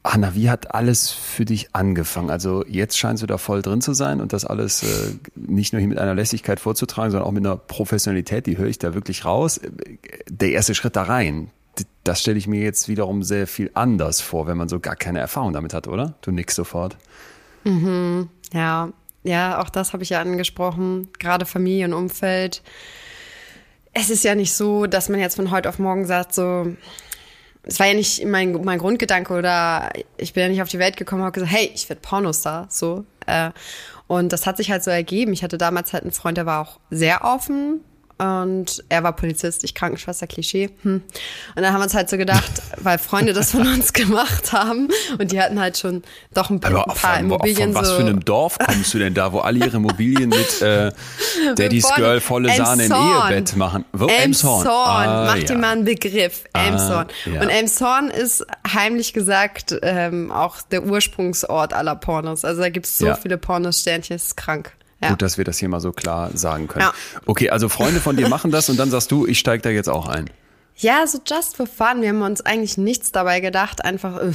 Anna, 0.04 0.34
wie 0.34 0.50
hat 0.50 0.74
alles 0.74 1.12
für 1.12 1.46
dich 1.46 1.76
angefangen? 1.76 2.32
Also 2.32 2.66
jetzt 2.68 2.98
scheinst 2.98 3.22
du 3.22 3.28
da 3.28 3.38
voll 3.38 3.62
drin 3.62 3.82
zu 3.82 3.94
sein 3.94 4.20
und 4.20 4.34
das 4.34 4.46
alles 4.46 4.82
äh, 4.82 5.16
nicht 5.36 5.74
nur 5.74 5.80
hier 5.80 5.90
mit 5.90 6.00
einer 6.00 6.16
Lässigkeit 6.16 6.60
vorzutragen, 6.60 7.12
sondern 7.12 7.28
auch 7.28 7.34
mit 7.34 7.46
einer 7.46 7.56
Professionalität, 7.56 8.48
die 8.48 8.58
höre 8.58 8.68
ich 8.68 8.80
da 8.80 8.96
wirklich 8.96 9.26
raus. 9.26 9.62
Der 10.28 10.52
erste 10.52 10.74
Schritt 10.74 10.96
da 10.96 11.04
rein, 11.04 11.52
das 12.04 12.20
stelle 12.20 12.40
ich 12.40 12.48
mir 12.48 12.62
jetzt 12.62 12.88
wiederum 12.88 13.22
sehr 13.22 13.46
viel 13.46 13.70
anders 13.76 14.22
vor, 14.22 14.48
wenn 14.48 14.58
man 14.58 14.70
so 14.70 14.80
gar 14.80 14.96
keine 14.96 15.20
Erfahrung 15.20 15.54
damit 15.54 15.74
hat, 15.74 15.88
oder? 15.88 16.16
Du 16.22 16.32
nix 16.32 16.56
sofort. 16.56 16.98
Mhm, 17.64 18.30
ja, 18.54 18.90
ja, 19.24 19.62
auch 19.62 19.70
das 19.70 19.94
habe 19.94 20.02
ich 20.02 20.10
ja 20.10 20.20
angesprochen. 20.20 21.10
Gerade 21.20 21.46
Familienumfeld 21.46 22.64
es 23.94 24.10
ist 24.10 24.24
ja 24.24 24.36
nicht 24.36 24.54
so, 24.54 24.86
dass 24.86 25.10
man 25.10 25.20
jetzt 25.20 25.36
von 25.36 25.52
heute 25.52 25.70
auf 25.70 25.80
morgen 25.80 26.06
sagt, 26.06 26.34
so, 26.34 26.76
es 27.64 27.80
war 27.80 27.88
ja 27.88 27.94
nicht 27.94 28.26
mein, 28.26 28.54
mein 28.64 28.80
Grundgedanke 28.80 29.34
oder 29.34 29.92
ich 30.18 30.34
bin 30.34 30.44
ja 30.44 30.50
nicht 30.50 30.62
auf 30.62 30.70
die 30.70 30.80
Welt 30.80 30.98
gekommen 30.98 31.22
und 31.22 31.26
habe 31.26 31.34
gesagt, 31.34 31.52
hey, 31.52 31.72
ich 31.74 31.90
werde 31.90 32.02
Pornostar, 32.02 32.68
so. 32.70 33.06
Äh, 33.28 33.52
und 34.08 34.34
das 34.34 34.46
hat 34.46 34.58
sich 34.58 34.72
halt 34.72 34.84
so 34.84 34.92
ergeben. 34.92 35.32
Ich 35.32 35.44
hatte 35.44 35.58
damals 35.58 35.94
halt 35.94 36.04
einen 36.04 36.12
Freund, 36.12 36.38
der 36.38 36.46
war 36.46 36.62
auch 36.62 36.80
sehr 36.90 37.24
offen 37.24 37.82
und 38.22 38.84
er 38.90 39.02
war 39.02 39.16
Polizist, 39.16 39.64
ich 39.64 39.74
Krankenschwester, 39.74 40.28
Klischee. 40.28 40.70
Hm. 40.84 41.02
Und 41.02 41.04
dann 41.56 41.74
haben 41.74 41.80
wir 41.80 41.86
uns 41.86 41.96
halt 41.96 42.08
so 42.08 42.18
gedacht, 42.18 42.52
weil 42.78 43.00
Freunde 43.00 43.34
das 43.34 43.52
von 43.52 43.66
uns 43.66 43.94
gemacht 43.94 44.54
haben 44.54 44.90
und 45.18 45.32
die 45.32 45.42
hatten 45.42 45.60
halt 45.60 45.80
schon 45.80 46.04
doch 46.32 46.52
ein, 46.52 46.60
paar, 46.60 46.88
ein 46.88 46.96
paar 46.96 47.20
Immobilien. 47.20 47.74
Von 47.74 47.82
was 47.82 47.90
so 47.90 47.96
für 47.96 48.02
einem 48.02 48.24
Dorf 48.24 48.60
kommst 48.60 48.94
du 48.94 49.00
denn 49.00 49.16
da, 49.16 49.34
wo 49.34 49.40
alle 49.40 49.66
ihre 49.66 49.78
Immobilien 49.78 50.30
mit 50.30 50.62
äh, 50.62 50.92
Daddy's 51.56 51.90
Girl 51.96 52.22
volle 52.22 52.54
Sahne 52.54 52.86
im 52.86 52.92
Ehebett 52.92 53.56
machen? 53.56 53.86
Wo? 53.92 54.06
Elmshorn. 54.06 54.68
Ah, 54.68 55.24
Mach 55.26 55.38
ja. 55.38 55.44
dir 55.44 55.58
mal 55.58 55.72
einen 55.72 55.86
Begriff. 55.86 56.44
Ah, 56.54 56.68
Elmshorn. 56.68 57.08
Ja. 57.26 57.42
Und 57.42 57.50
Elmshorn 57.50 58.12
ist 58.12 58.46
heimlich 58.72 59.14
gesagt 59.14 59.76
ähm, 59.82 60.32
auch 60.32 60.62
der 60.62 60.84
Ursprungsort 60.84 61.74
aller 61.74 61.96
Pornos. 61.96 62.46
Also 62.46 62.62
da 62.62 62.70
gibt's 62.70 63.00
so 63.00 63.08
ja. 63.08 63.16
viele 63.16 63.40
Pornos-Sternchen, 63.40 64.16
ist 64.16 64.38
krank. 64.38 64.74
Ja. 65.02 65.10
Gut, 65.10 65.22
dass 65.22 65.38
wir 65.38 65.46
das 65.46 65.58
hier 65.58 65.70
mal 65.70 65.80
so 65.80 65.92
klar 65.92 66.30
sagen 66.34 66.68
können. 66.68 66.86
Ja. 66.86 66.94
Okay, 67.26 67.50
also 67.50 67.70
Freunde 67.70 68.00
von 68.00 68.18
dir 68.18 68.30
machen 68.30 68.52
das 68.52 68.70
und 68.70 68.78
dann 68.78 68.92
sagst 68.92 69.12
du, 69.12 69.26
ich 69.26 69.40
steige 69.40 69.64
da 69.64 69.70
jetzt 69.70 69.90
auch 69.90 70.08
ein. 70.08 70.30
Ja, 70.78 71.06
so 71.06 71.20
just 71.26 71.58
for 71.58 71.68
fun. 71.68 72.02
Wir 72.02 72.10
haben 72.10 72.22
uns 72.22 72.42
eigentlich 72.42 72.78
nichts 72.78 73.12
dabei 73.12 73.40
gedacht. 73.40 73.84
Einfach, 73.84 74.22
äh, 74.22 74.32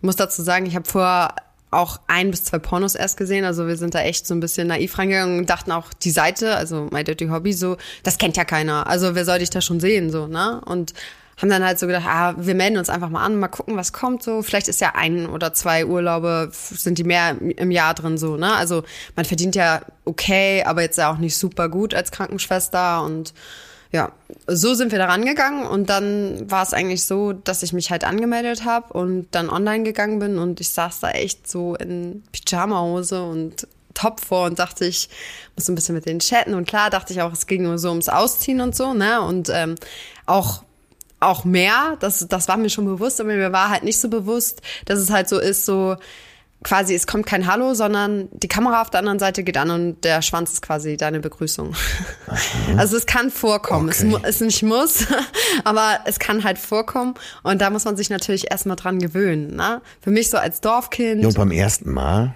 muss 0.00 0.16
dazu 0.16 0.42
sagen, 0.42 0.66
ich 0.66 0.76
habe 0.76 0.88
vorher 0.88 1.34
auch 1.70 2.00
ein 2.06 2.30
bis 2.30 2.44
zwei 2.44 2.58
Pornos 2.58 2.94
erst 2.94 3.16
gesehen. 3.16 3.44
Also 3.44 3.66
wir 3.66 3.76
sind 3.76 3.94
da 3.94 4.00
echt 4.00 4.26
so 4.26 4.34
ein 4.34 4.40
bisschen 4.40 4.68
naiv 4.68 4.98
reingegangen 4.98 5.38
und 5.38 5.50
dachten 5.50 5.72
auch, 5.72 5.92
die 5.94 6.10
Seite, 6.10 6.56
also 6.56 6.88
My 6.90 7.04
Dirty 7.04 7.28
Hobby, 7.28 7.52
so, 7.52 7.76
das 8.02 8.18
kennt 8.18 8.36
ja 8.36 8.44
keiner. 8.44 8.86
Also 8.86 9.14
wer 9.14 9.24
soll 9.24 9.38
dich 9.38 9.50
da 9.50 9.60
schon 9.60 9.80
sehen, 9.80 10.10
so, 10.10 10.26
ne? 10.26 10.60
Und 10.64 10.94
haben 11.40 11.48
dann 11.48 11.64
halt 11.64 11.78
so 11.78 11.86
gedacht, 11.86 12.06
ah, 12.06 12.34
wir 12.36 12.54
melden 12.54 12.76
uns 12.76 12.90
einfach 12.90 13.08
mal 13.08 13.24
an, 13.24 13.36
mal 13.36 13.48
gucken, 13.48 13.76
was 13.76 13.92
kommt 13.92 14.22
so. 14.22 14.42
Vielleicht 14.42 14.68
ist 14.68 14.80
ja 14.80 14.94
ein 14.94 15.26
oder 15.26 15.52
zwei 15.54 15.86
Urlaube, 15.86 16.50
sind 16.52 16.98
die 16.98 17.04
mehr 17.04 17.36
im 17.40 17.70
Jahr 17.70 17.94
drin 17.94 18.18
so, 18.18 18.36
ne? 18.36 18.54
Also 18.54 18.84
man 19.16 19.24
verdient 19.24 19.56
ja 19.56 19.80
okay, 20.04 20.62
aber 20.64 20.82
jetzt 20.82 20.98
ja 20.98 21.10
auch 21.10 21.18
nicht 21.18 21.36
super 21.36 21.68
gut 21.68 21.94
als 21.94 22.10
Krankenschwester 22.10 23.02
und 23.02 23.32
ja, 23.92 24.12
so 24.46 24.74
sind 24.74 24.92
wir 24.92 24.98
da 24.98 25.06
rangegangen 25.06 25.66
und 25.66 25.90
dann 25.90 26.48
war 26.48 26.62
es 26.62 26.72
eigentlich 26.72 27.04
so, 27.04 27.32
dass 27.32 27.64
ich 27.64 27.72
mich 27.72 27.90
halt 27.90 28.04
angemeldet 28.04 28.64
habe 28.64 28.92
und 28.92 29.26
dann 29.32 29.50
online 29.50 29.82
gegangen 29.82 30.20
bin 30.20 30.38
und 30.38 30.60
ich 30.60 30.70
saß 30.70 31.00
da 31.00 31.10
echt 31.10 31.50
so 31.50 31.74
in 31.74 32.22
Pyjamahose 32.30 33.22
und 33.22 33.66
top 33.94 34.20
vor 34.20 34.46
und 34.46 34.60
dachte, 34.60 34.84
ich 34.84 35.08
muss 35.56 35.68
ein 35.68 35.74
bisschen 35.74 35.96
mit 35.96 36.06
denen 36.06 36.20
chatten 36.20 36.54
und 36.54 36.68
klar 36.68 36.90
dachte 36.90 37.12
ich 37.12 37.20
auch, 37.22 37.32
es 37.32 37.48
ging 37.48 37.64
nur 37.64 37.78
so 37.78 37.88
ums 37.88 38.08
Ausziehen 38.08 38.60
und 38.60 38.76
so, 38.76 38.94
ne? 38.94 39.22
Und 39.22 39.50
ähm, 39.52 39.74
auch 40.26 40.62
auch 41.20 41.44
mehr, 41.44 41.96
das, 42.00 42.26
das 42.28 42.48
war 42.48 42.56
mir 42.56 42.70
schon 42.70 42.86
bewusst, 42.86 43.20
aber 43.20 43.30
mir 43.30 43.52
war 43.52 43.70
halt 43.70 43.84
nicht 43.84 44.00
so 44.00 44.08
bewusst, 44.08 44.62
dass 44.86 44.98
es 44.98 45.10
halt 45.10 45.28
so 45.28 45.38
ist, 45.38 45.66
so 45.66 45.96
quasi, 46.62 46.94
es 46.94 47.06
kommt 47.06 47.26
kein 47.26 47.46
Hallo, 47.46 47.74
sondern 47.74 48.28
die 48.32 48.48
Kamera 48.48 48.82
auf 48.82 48.90
der 48.90 49.00
anderen 49.00 49.18
Seite 49.18 49.42
geht 49.42 49.56
an 49.56 49.70
und 49.70 50.04
der 50.04 50.22
Schwanz 50.22 50.52
ist 50.52 50.62
quasi 50.62 50.96
deine 50.96 51.20
Begrüßung. 51.20 51.68
Mhm. 51.68 52.78
Also 52.78 52.96
es 52.96 53.06
kann 53.06 53.30
vorkommen, 53.30 53.88
okay. 53.88 54.14
es, 54.22 54.36
es 54.36 54.40
nicht 54.40 54.62
muss, 54.62 55.06
aber 55.64 56.00
es 56.04 56.18
kann 56.18 56.44
halt 56.44 56.58
vorkommen 56.58 57.14
und 57.42 57.60
da 57.60 57.70
muss 57.70 57.84
man 57.84 57.96
sich 57.96 58.10
natürlich 58.10 58.50
erstmal 58.50 58.76
dran 58.76 58.98
gewöhnen. 58.98 59.56
Ne? 59.56 59.80
Für 60.00 60.10
mich 60.10 60.30
so 60.30 60.36
als 60.36 60.60
Dorfkind. 60.60 61.22
Ja, 61.22 61.28
und 61.28 61.36
beim 61.36 61.50
ersten 61.50 61.90
Mal 61.90 62.34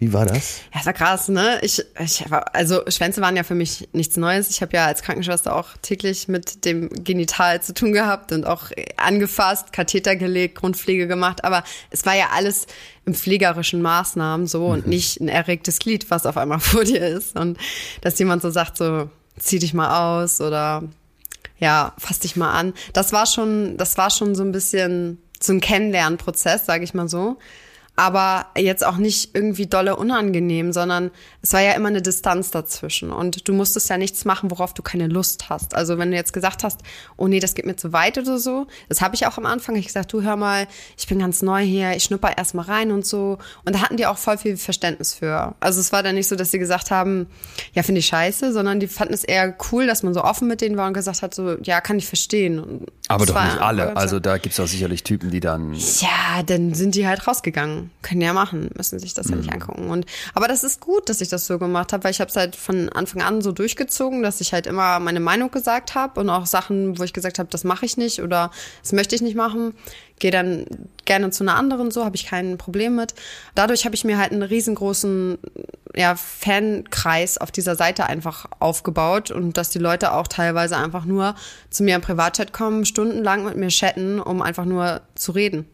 Wie 0.00 0.14
war 0.14 0.24
das? 0.24 0.60
Ja, 0.72 0.78
das 0.78 0.86
war 0.86 0.92
krass, 0.94 1.28
ne? 1.28 1.58
Ich, 1.62 1.84
ich 1.98 2.30
war, 2.30 2.54
also 2.54 2.80
Schwänze 2.88 3.20
waren 3.20 3.36
ja 3.36 3.42
für 3.42 3.54
mich 3.54 3.86
nichts 3.92 4.16
Neues. 4.16 4.48
Ich 4.48 4.62
habe 4.62 4.74
ja 4.74 4.86
als 4.86 5.02
Krankenschwester 5.02 5.54
auch 5.54 5.68
täglich 5.82 6.26
mit 6.26 6.64
dem 6.64 6.88
Genital 7.04 7.60
zu 7.62 7.74
tun 7.74 7.92
gehabt 7.92 8.32
und 8.32 8.46
auch 8.46 8.70
angefasst, 8.96 9.74
Katheter 9.74 10.16
gelegt, 10.16 10.54
Grundpflege 10.54 11.06
gemacht. 11.06 11.44
Aber 11.44 11.64
es 11.90 12.06
war 12.06 12.16
ja 12.16 12.30
alles 12.34 12.66
im 13.04 13.12
pflegerischen 13.14 13.82
Maßnahmen 13.82 14.46
so 14.46 14.68
und 14.68 14.86
Mhm. 14.86 14.90
nicht 14.90 15.20
ein 15.20 15.28
erregtes 15.28 15.78
Glied, 15.78 16.10
was 16.10 16.24
auf 16.24 16.38
einmal 16.38 16.60
vor 16.60 16.84
dir 16.84 17.06
ist. 17.06 17.36
Und 17.36 17.58
dass 18.00 18.18
jemand 18.18 18.40
so 18.40 18.50
sagt, 18.50 18.78
so 18.78 19.10
zieh 19.38 19.58
dich 19.58 19.74
mal 19.74 20.20
aus 20.22 20.40
oder 20.40 20.82
ja, 21.58 21.92
fass 21.98 22.20
dich 22.20 22.36
mal 22.36 22.52
an. 22.52 22.72
Das 22.94 23.12
war 23.12 23.26
schon, 23.26 23.76
das 23.76 23.98
war 23.98 24.08
schon 24.08 24.34
so 24.34 24.42
ein 24.42 24.52
bisschen 24.52 25.18
so 25.42 25.52
ein 25.52 25.60
Kennenlernprozess, 25.60 26.64
sage 26.64 26.84
ich 26.84 26.94
mal 26.94 27.06
so. 27.06 27.36
Aber 27.96 28.46
jetzt 28.56 28.84
auch 28.84 28.96
nicht 28.96 29.34
irgendwie 29.34 29.66
dolle 29.66 29.96
unangenehm, 29.96 30.72
sondern 30.72 31.10
es 31.42 31.52
war 31.54 31.60
ja 31.60 31.72
immer 31.72 31.88
eine 31.88 32.02
Distanz 32.02 32.50
dazwischen. 32.50 33.10
Und 33.10 33.48
du 33.48 33.52
musstest 33.54 33.88
ja 33.88 33.96
nichts 33.96 34.24
machen, 34.24 34.50
worauf 34.50 34.74
du 34.74 34.82
keine 34.82 35.06
Lust 35.06 35.48
hast. 35.48 35.74
Also 35.74 35.96
wenn 35.96 36.10
du 36.10 36.16
jetzt 36.16 36.32
gesagt 36.34 36.64
hast, 36.64 36.80
oh 37.16 37.28
nee, 37.28 37.40
das 37.40 37.54
geht 37.54 37.64
mir 37.64 37.76
zu 37.76 37.92
weit 37.94 38.18
oder 38.18 38.38
so, 38.38 38.66
das 38.90 39.00
habe 39.00 39.14
ich 39.14 39.26
auch 39.26 39.38
am 39.38 39.46
Anfang. 39.46 39.74
Ich 39.76 39.86
gesagt, 39.86 40.12
du 40.12 40.22
hör 40.22 40.36
mal, 40.36 40.66
ich 40.98 41.06
bin 41.06 41.18
ganz 41.18 41.40
neu 41.40 41.62
hier, 41.62 41.96
ich 41.96 42.04
schnupper 42.04 42.36
erst 42.36 42.54
mal 42.54 42.62
rein 42.66 42.90
und 42.92 43.06
so. 43.06 43.38
Und 43.64 43.74
da 43.74 43.80
hatten 43.80 43.96
die 43.96 44.04
auch 44.04 44.18
voll 44.18 44.36
viel 44.36 44.58
Verständnis 44.58 45.14
für. 45.14 45.54
Also 45.60 45.80
es 45.80 45.92
war 45.92 46.02
dann 46.02 46.14
nicht 46.16 46.28
so, 46.28 46.36
dass 46.36 46.50
sie 46.50 46.58
gesagt 46.58 46.90
haben, 46.90 47.26
ja, 47.72 47.82
finde 47.82 48.00
ich 48.00 48.06
scheiße, 48.06 48.52
sondern 48.52 48.78
die 48.78 48.88
fanden 48.88 49.14
es 49.14 49.24
eher 49.24 49.56
cool, 49.72 49.86
dass 49.86 50.02
man 50.02 50.12
so 50.12 50.22
offen 50.22 50.46
mit 50.46 50.60
denen 50.60 50.76
war 50.76 50.86
und 50.88 50.92
gesagt 50.94 51.22
hat, 51.22 51.34
so, 51.34 51.56
ja, 51.62 51.80
kann 51.80 51.96
ich 51.96 52.06
verstehen. 52.06 52.58
Und 52.58 52.86
Aber 53.08 53.24
doch 53.24 53.42
nicht 53.42 53.60
alle. 53.60 53.96
Also 53.96 54.20
da 54.20 54.36
gibt's 54.36 54.60
auch 54.60 54.66
sicherlich 54.66 55.04
Typen, 55.04 55.30
die 55.30 55.40
dann. 55.40 55.72
ja, 55.72 56.42
dann 56.44 56.74
sind 56.74 56.94
die 56.96 57.06
halt 57.06 57.26
rausgegangen. 57.26 57.90
Können 58.02 58.20
ja 58.20 58.34
machen, 58.34 58.68
müssen 58.76 58.98
sich 58.98 59.14
das 59.14 59.28
ja 59.28 59.36
Mhm. 59.36 59.40
nicht 59.40 59.52
angucken. 59.54 59.88
Und 59.88 60.04
aber 60.34 60.46
das 60.46 60.64
ist 60.64 60.80
gut, 60.80 61.08
dass 61.08 61.20
ich 61.22 61.29
das 61.30 61.46
so 61.46 61.58
gemacht 61.58 61.92
habe, 61.92 62.04
weil 62.04 62.10
ich 62.10 62.20
habe 62.20 62.30
es 62.30 62.36
halt 62.36 62.56
von 62.56 62.88
Anfang 62.90 63.22
an 63.22 63.40
so 63.40 63.52
durchgezogen, 63.52 64.22
dass 64.22 64.40
ich 64.40 64.52
halt 64.52 64.66
immer 64.66 65.00
meine 65.00 65.20
Meinung 65.20 65.50
gesagt 65.50 65.94
habe 65.94 66.20
und 66.20 66.28
auch 66.28 66.46
Sachen, 66.46 66.98
wo 66.98 67.02
ich 67.02 67.12
gesagt 67.12 67.38
habe, 67.38 67.48
das 67.48 67.64
mache 67.64 67.86
ich 67.86 67.96
nicht 67.96 68.22
oder 68.22 68.50
das 68.82 68.92
möchte 68.92 69.14
ich 69.14 69.22
nicht 69.22 69.36
machen, 69.36 69.74
gehe 70.18 70.30
dann 70.30 70.66
gerne 71.04 71.30
zu 71.30 71.44
einer 71.44 71.56
anderen, 71.56 71.90
so 71.90 72.04
habe 72.04 72.16
ich 72.16 72.26
kein 72.26 72.58
Problem 72.58 72.96
mit. 72.96 73.14
Dadurch 73.54 73.84
habe 73.84 73.94
ich 73.94 74.04
mir 74.04 74.18
halt 74.18 74.32
einen 74.32 74.42
riesengroßen 74.42 75.38
ja, 75.94 76.14
Fankreis 76.14 77.38
auf 77.38 77.50
dieser 77.50 77.74
Seite 77.74 78.06
einfach 78.06 78.46
aufgebaut 78.58 79.30
und 79.30 79.56
dass 79.56 79.70
die 79.70 79.78
Leute 79.78 80.12
auch 80.12 80.28
teilweise 80.28 80.76
einfach 80.76 81.04
nur 81.04 81.34
zu 81.70 81.82
mir 81.82 81.96
im 81.96 82.02
Privatchat 82.02 82.52
kommen, 82.52 82.84
stundenlang 82.84 83.44
mit 83.44 83.56
mir 83.56 83.68
chatten, 83.68 84.20
um 84.20 84.42
einfach 84.42 84.64
nur 84.64 85.00
zu 85.14 85.32
reden 85.32 85.66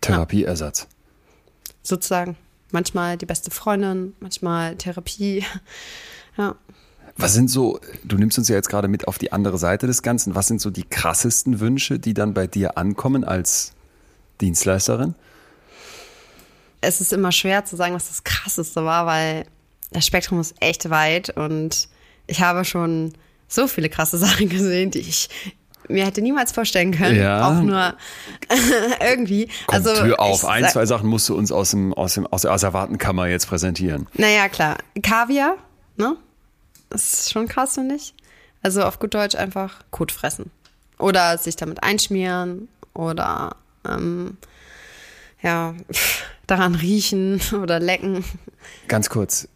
Therapieersatz. 0.00 0.86
sozusagen. 1.82 2.36
Manchmal 2.72 3.16
die 3.16 3.26
beste 3.26 3.50
Freundin, 3.50 4.14
manchmal 4.20 4.76
Therapie. 4.76 5.44
Ja. 6.36 6.54
Was 7.16 7.34
sind 7.34 7.50
so, 7.50 7.80
du 8.04 8.16
nimmst 8.16 8.38
uns 8.38 8.48
ja 8.48 8.54
jetzt 8.54 8.68
gerade 8.68 8.86
mit 8.86 9.08
auf 9.08 9.18
die 9.18 9.32
andere 9.32 9.58
Seite 9.58 9.88
des 9.88 10.00
Ganzen, 10.00 10.36
was 10.36 10.46
sind 10.46 10.60
so 10.60 10.70
die 10.70 10.84
krassesten 10.84 11.58
Wünsche, 11.58 11.98
die 11.98 12.14
dann 12.14 12.34
bei 12.34 12.46
dir 12.46 12.78
ankommen 12.78 13.24
als 13.24 13.72
Dienstleisterin? 14.40 15.16
Es 16.80 17.00
ist 17.00 17.12
immer 17.12 17.32
schwer 17.32 17.64
zu 17.64 17.76
sagen, 17.76 17.94
was 17.94 18.08
das 18.08 18.24
Krasseste 18.24 18.84
war, 18.84 19.06
weil 19.06 19.44
das 19.90 20.06
Spektrum 20.06 20.40
ist 20.40 20.54
echt 20.60 20.88
weit 20.88 21.30
und 21.30 21.88
ich 22.26 22.40
habe 22.40 22.64
schon 22.64 23.12
so 23.48 23.66
viele 23.66 23.88
krasse 23.88 24.16
Sachen 24.18 24.48
gesehen, 24.48 24.90
die 24.90 25.00
ich 25.00 25.28
mir 25.90 26.04
hätte 26.04 26.22
niemals 26.22 26.52
vorstellen 26.52 26.92
können. 26.92 27.20
Ja. 27.20 27.48
Auch 27.48 27.62
nur 27.62 27.94
irgendwie. 29.00 29.48
Komm, 29.66 29.74
also 29.74 29.94
Tür 29.94 30.20
auf. 30.20 30.44
Ein, 30.44 30.68
zwei 30.68 30.86
Sachen 30.86 31.08
musst 31.08 31.28
du 31.28 31.36
uns 31.36 31.52
aus, 31.52 31.70
dem, 31.70 31.92
aus, 31.94 32.14
dem, 32.14 32.26
aus 32.26 32.42
der 32.42 32.52
Asservatenkammer 32.52 33.26
jetzt 33.26 33.48
präsentieren. 33.48 34.06
Naja, 34.14 34.48
klar. 34.48 34.78
Kaviar, 35.02 35.56
ne? 35.96 36.16
Das 36.88 37.12
ist 37.12 37.32
schon 37.32 37.48
krass, 37.48 37.74
finde 37.74 37.96
ich. 37.96 38.14
Also 38.62 38.82
auf 38.82 38.98
gut 38.98 39.14
Deutsch 39.14 39.36
einfach 39.36 39.82
Kot 39.90 40.12
fressen. 40.12 40.50
Oder 40.98 41.38
sich 41.38 41.56
damit 41.56 41.82
einschmieren 41.82 42.68
oder 42.94 43.56
ähm, 43.88 44.36
ja, 45.42 45.74
daran 46.46 46.74
riechen 46.74 47.40
oder 47.62 47.80
lecken. 47.80 48.24
Ganz 48.88 49.08
kurz. 49.08 49.48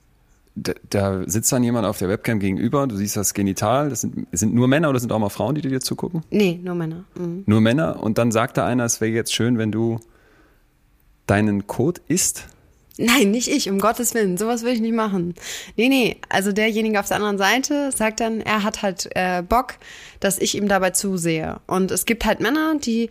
Da, 0.57 1.22
sitzt 1.26 1.50
dann 1.50 1.64
jemand 1.64 1.84
auf 1.84 1.98
der 1.98 2.09
Webcam 2.09 2.38
gegenüber, 2.38 2.86
du 2.86 2.94
siehst 2.94 3.16
das 3.16 3.34
Genital, 3.34 3.90
das 3.90 4.02
sind, 4.02 4.28
sind 4.30 4.55
nur 4.55 4.68
Männer 4.68 4.88
oder 4.88 5.00
sind 5.00 5.11
auch 5.11 5.18
mal 5.18 5.28
Frauen, 5.28 5.57
die 5.57 5.62
dir 5.62 5.80
zugucken? 5.80 6.22
Nee, 6.30 6.61
nur 6.62 6.76
Männer. 6.76 7.05
Mhm. 7.16 7.42
Nur 7.46 7.61
Männer 7.61 8.00
und 8.00 8.18
dann 8.18 8.30
sagt 8.30 8.57
da 8.57 8.64
einer, 8.64 8.84
es 8.84 9.00
wäre 9.00 9.11
jetzt 9.11 9.34
schön, 9.34 9.59
wenn 9.59 9.72
du 9.72 9.98
deinen 11.26 11.66
Code 11.66 12.00
isst. 12.07 12.46
Nein, 12.96 13.32
nicht 13.32 13.48
ich, 13.48 13.68
um 13.68 13.80
Gottes 13.80 14.14
Willen. 14.14 14.36
Sowas 14.36 14.62
will 14.62 14.72
ich 14.72 14.80
nicht 14.80 14.94
machen. 14.94 15.34
Nee, 15.76 15.88
nee. 15.88 16.16
Also 16.28 16.52
derjenige 16.52 17.00
auf 17.00 17.09
der 17.09 17.16
anderen 17.16 17.38
Seite 17.38 17.90
sagt 17.90 18.20
dann, 18.20 18.40
er 18.40 18.62
hat 18.62 18.82
halt 18.82 19.11
äh, 19.16 19.42
Bock, 19.42 19.74
dass 20.20 20.38
ich 20.38 20.57
ihm 20.57 20.68
dabei 20.68 20.90
zusehe. 20.90 21.61
Und 21.66 21.90
es 21.90 22.07
gibt 22.07 22.24
halt 22.24 22.38
Männer, 22.38 22.76
die 22.78 23.11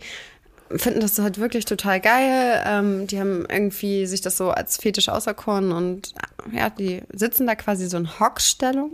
finden 0.70 1.00
das 1.00 1.18
halt 1.18 1.38
wirklich 1.38 1.64
total 1.64 2.00
geil. 2.00 2.62
Ähm, 2.66 3.06
die 3.06 3.20
haben 3.20 3.46
irgendwie 3.48 4.06
sich 4.06 4.20
das 4.20 4.36
so 4.36 4.50
als 4.50 4.76
Fetisch 4.76 5.08
auserkoren 5.08 5.72
und 5.72 6.14
äh, 6.52 6.56
ja, 6.56 6.70
die 6.70 7.02
sitzen 7.12 7.46
da 7.46 7.54
quasi 7.54 7.86
so 7.86 7.96
in 7.96 8.18
Hockstellung, 8.18 8.90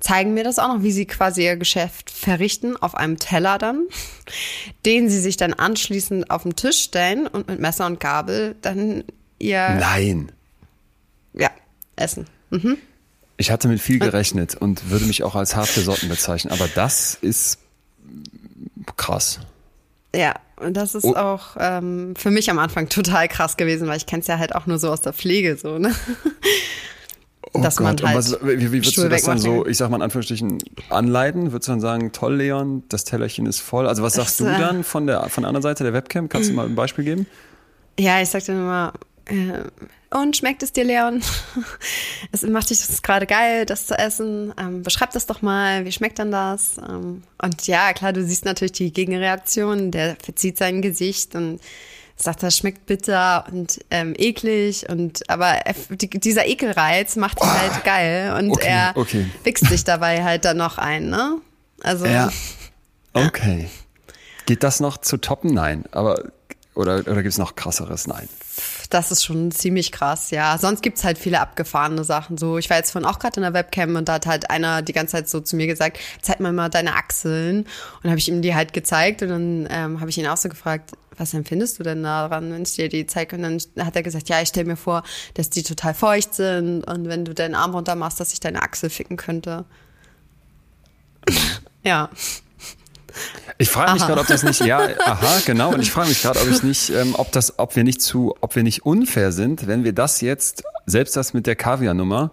zeigen 0.00 0.34
mir 0.34 0.44
das 0.44 0.58
auch 0.58 0.68
noch, 0.68 0.82
wie 0.82 0.92
sie 0.92 1.06
quasi 1.06 1.44
ihr 1.44 1.56
Geschäft 1.56 2.10
verrichten 2.10 2.76
auf 2.76 2.94
einem 2.94 3.18
Teller 3.18 3.58
dann, 3.58 3.86
den 4.86 5.08
sie 5.08 5.20
sich 5.20 5.36
dann 5.36 5.54
anschließend 5.54 6.30
auf 6.30 6.42
den 6.42 6.56
Tisch 6.56 6.80
stellen 6.80 7.26
und 7.26 7.48
mit 7.48 7.60
Messer 7.60 7.86
und 7.86 8.00
Gabel 8.00 8.56
dann 8.62 9.04
ihr 9.38 9.68
Nein. 9.70 10.32
ja, 11.34 11.50
essen. 11.96 12.26
Ich 13.38 13.50
hatte 13.50 13.68
mit 13.68 13.80
viel 13.80 13.98
gerechnet 13.98 14.54
und 14.54 14.90
würde 14.90 15.04
mich 15.04 15.22
auch 15.22 15.34
als 15.34 15.56
harte 15.56 15.80
Sorten 15.80 16.08
bezeichnen, 16.08 16.52
aber 16.52 16.68
das 16.68 17.18
ist 17.20 17.58
krass. 18.96 19.40
Ja, 20.16 20.34
und 20.58 20.74
das 20.76 20.94
ist 20.94 21.04
Oh. 21.04 21.14
auch 21.14 21.56
ähm, 21.60 22.14
für 22.16 22.30
mich 22.30 22.48
am 22.50 22.58
Anfang 22.58 22.88
total 22.88 23.28
krass 23.28 23.56
gewesen, 23.56 23.86
weil 23.88 23.98
ich 23.98 24.06
kenne 24.06 24.22
es 24.22 24.26
ja 24.26 24.38
halt 24.38 24.54
auch 24.54 24.66
nur 24.66 24.78
so 24.78 24.90
aus 24.90 25.02
der 25.02 25.12
Pflege 25.12 25.56
so, 25.56 25.78
ne? 25.78 25.94
Oh 27.52 27.60
Dass 27.62 27.78
man 27.80 27.92
und 27.92 28.02
halt 28.02 28.16
was, 28.16 28.38
wie, 28.42 28.58
wie 28.60 28.72
würdest 28.72 28.92
Stuhl 28.92 29.04
du 29.04 29.10
das 29.10 29.22
dann 29.22 29.38
so, 29.38 29.66
ich 29.66 29.76
sag 29.76 29.88
mal 29.88 29.96
in 29.96 30.02
Anführungsstrichen, 30.02 30.58
anleiten? 30.90 31.52
Würdest 31.52 31.68
du 31.68 31.72
dann 31.72 31.80
sagen, 31.80 32.12
toll, 32.12 32.36
Leon, 32.36 32.82
das 32.88 33.04
Tellerchen 33.04 33.46
ist 33.46 33.60
voll? 33.60 33.86
Also 33.86 34.02
was 34.02 34.14
sagst 34.14 34.40
Das, 34.40 34.46
du 34.46 34.58
dann 34.58 34.82
von 34.84 35.06
der, 35.06 35.28
von 35.28 35.42
der 35.42 35.48
anderen 35.48 35.62
Seite 35.62 35.84
der 35.84 35.92
Webcam? 35.92 36.28
Kannst 36.28 36.50
du 36.50 36.54
mal 36.54 36.66
ein 36.66 36.74
Beispiel 36.74 37.04
geben? 37.04 37.26
Ja, 37.98 38.20
ich 38.20 38.28
sag 38.28 38.44
dann 38.46 38.56
immer, 38.56 38.92
und 40.10 40.36
schmeckt 40.36 40.62
es 40.62 40.72
dir, 40.72 40.84
Leon? 40.84 41.22
Es 42.32 42.42
macht 42.42 42.70
dich 42.70 42.78
das 42.78 43.02
gerade 43.02 43.26
geil, 43.26 43.66
das 43.66 43.86
zu 43.86 43.98
essen. 43.98 44.52
Ähm, 44.58 44.82
beschreib 44.82 45.12
das 45.12 45.26
doch 45.26 45.42
mal, 45.42 45.84
wie 45.84 45.92
schmeckt 45.92 46.18
dann 46.18 46.30
das? 46.30 46.78
Ähm, 46.78 47.22
und 47.40 47.66
ja, 47.66 47.92
klar, 47.92 48.12
du 48.12 48.24
siehst 48.24 48.44
natürlich 48.44 48.72
die 48.72 48.92
Gegenreaktion, 48.92 49.90
der 49.90 50.16
verzieht 50.22 50.58
sein 50.58 50.82
Gesicht 50.82 51.34
und 51.34 51.60
sagt, 52.16 52.42
das 52.42 52.56
schmeckt 52.56 52.86
bitter 52.86 53.46
und 53.50 53.80
ähm, 53.90 54.14
eklig 54.16 54.88
und 54.88 55.28
aber 55.28 55.48
er, 55.48 55.74
die, 55.90 56.08
dieser 56.08 56.46
Ekelreiz 56.46 57.16
macht 57.16 57.42
ihn 57.42 57.50
halt 57.52 57.84
geil 57.84 58.34
und 58.38 58.52
Okay, 58.52 58.66
er 58.68 58.92
okay. 58.96 59.26
wichst 59.44 59.66
sich 59.68 59.84
dabei 59.84 60.24
halt 60.24 60.44
dann 60.44 60.56
noch 60.56 60.78
ein, 60.78 61.08
ne? 61.10 61.38
Also 61.82 62.06
Okay. 63.12 63.68
Geht 64.46 64.62
das 64.62 64.80
noch 64.80 64.98
zu 64.98 65.16
toppen? 65.16 65.54
Nein. 65.54 65.84
Aber, 65.90 66.22
oder, 66.74 66.98
oder 67.00 67.22
gibt 67.22 67.32
es 67.32 67.38
noch 67.38 67.56
krasseres? 67.56 68.06
Nein. 68.06 68.28
Das 68.90 69.10
ist 69.10 69.24
schon 69.24 69.50
ziemlich 69.50 69.90
krass, 69.90 70.30
ja. 70.30 70.56
Sonst 70.58 70.82
gibt's 70.82 71.02
halt 71.02 71.18
viele 71.18 71.40
abgefahrene 71.40 72.04
Sachen. 72.04 72.38
So, 72.38 72.58
ich 72.58 72.70
war 72.70 72.76
jetzt 72.76 72.92
vorhin 72.92 73.08
auch 73.08 73.18
gerade 73.18 73.36
in 73.36 73.42
der 73.42 73.54
Webcam 73.54 73.96
und 73.96 74.08
da 74.08 74.14
hat 74.14 74.26
halt 74.26 74.50
einer 74.50 74.82
die 74.82 74.92
ganze 74.92 75.12
Zeit 75.12 75.28
so 75.28 75.40
zu 75.40 75.56
mir 75.56 75.66
gesagt, 75.66 75.98
zeig 76.22 76.40
mir 76.40 76.52
mal 76.52 76.68
deine 76.68 76.94
Achseln. 76.94 77.66
Und 78.02 78.10
habe 78.10 78.18
ich 78.18 78.28
ihm 78.28 78.42
die 78.42 78.54
halt 78.54 78.72
gezeigt 78.72 79.22
und 79.22 79.28
dann 79.28 79.68
ähm, 79.70 80.00
habe 80.00 80.10
ich 80.10 80.18
ihn 80.18 80.26
auch 80.26 80.36
so 80.36 80.48
gefragt, 80.48 80.92
was 81.16 81.34
empfindest 81.34 81.78
du 81.78 81.82
denn 81.82 82.02
daran, 82.02 82.52
wenn 82.52 82.62
ich 82.62 82.74
dir 82.74 82.88
die 82.88 83.06
zeige? 83.06 83.36
Und 83.36 83.42
dann 83.42 83.58
hat 83.84 83.96
er 83.96 84.02
gesagt, 84.02 84.28
ja, 84.28 84.40
ich 84.42 84.48
stell 84.48 84.64
mir 84.64 84.76
vor, 84.76 85.02
dass 85.34 85.50
die 85.50 85.62
total 85.62 85.94
feucht 85.94 86.34
sind 86.34 86.84
und 86.84 87.08
wenn 87.08 87.24
du 87.24 87.34
deinen 87.34 87.54
Arm 87.54 87.74
runter 87.74 87.94
machst, 87.94 88.20
dass 88.20 88.32
ich 88.32 88.40
deine 88.40 88.62
Achsel 88.62 88.90
ficken 88.90 89.16
könnte. 89.16 89.64
ja. 91.82 92.10
Ich 93.58 93.70
frage 93.70 93.92
mich 93.94 94.06
gerade, 94.06 94.20
ob 94.20 94.26
das 94.26 94.42
nicht, 94.42 94.60
ja, 94.60 94.80
aha, 95.04 95.38
genau. 95.46 95.72
Und 95.72 95.80
ich 95.80 95.90
frage 95.90 96.08
mich 96.08 96.22
gerade, 96.22 96.40
ob 96.40 96.50
ich 96.50 96.62
nicht, 96.62 96.90
ähm, 96.90 97.14
ob 97.16 97.32
das, 97.32 97.58
ob 97.58 97.74
wir 97.76 97.84
nicht 97.84 98.02
zu, 98.02 98.34
ob 98.40 98.54
wir 98.56 98.62
nicht 98.62 98.84
unfair 98.84 99.32
sind, 99.32 99.66
wenn 99.66 99.84
wir 99.84 99.92
das 99.92 100.20
jetzt, 100.20 100.62
selbst 100.86 101.16
das 101.16 101.32
mit 101.34 101.46
der 101.46 101.56
Kaviar-Nummer, 101.56 102.32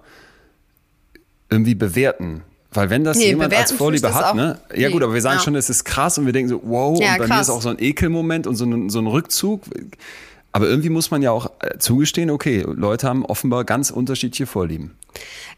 irgendwie 1.49 1.75
bewerten. 1.75 2.43
Weil 2.71 2.89
wenn 2.89 3.03
das 3.03 3.17
Nee, 3.17 3.27
jemand 3.27 3.53
als 3.53 3.71
Vorliebe 3.71 4.13
hat, 4.13 4.35
ne? 4.35 4.59
Ja 4.73 4.89
gut, 4.89 4.99
nie. 4.99 5.03
aber 5.03 5.13
wir 5.13 5.21
sagen 5.21 5.37
Ja. 5.37 5.43
schon, 5.43 5.55
es 5.55 5.69
ist 5.69 5.83
krass 5.83 6.17
und 6.17 6.25
wir 6.25 6.33
denken 6.33 6.49
so, 6.49 6.61
wow, 6.63 6.99
Ja, 6.99 7.11
und 7.13 7.17
bei 7.19 7.23
mir 7.27 7.29
krass. 7.35 7.47
ist 7.47 7.49
auch 7.51 7.61
so 7.61 7.69
ein 7.69 7.77
Ekelmoment 7.79 8.47
und 8.47 8.55
so 8.55 8.65
ein, 8.65 8.89
so 8.89 8.99
ein 8.99 9.05
Rückzug. 9.07 9.61
Aber 10.51 10.67
irgendwie 10.67 10.89
muss 10.89 11.11
man 11.11 11.21
ja 11.21 11.31
auch 11.31 11.51
äh, 11.61 11.77
zugestehen, 11.77 12.29
okay, 12.31 12.63
Leute 12.67 13.07
haben 13.07 13.25
offenbar 13.25 13.63
ganz 13.63 13.91
unterschiedliche 13.91 14.45
Vorlieben. 14.47 14.95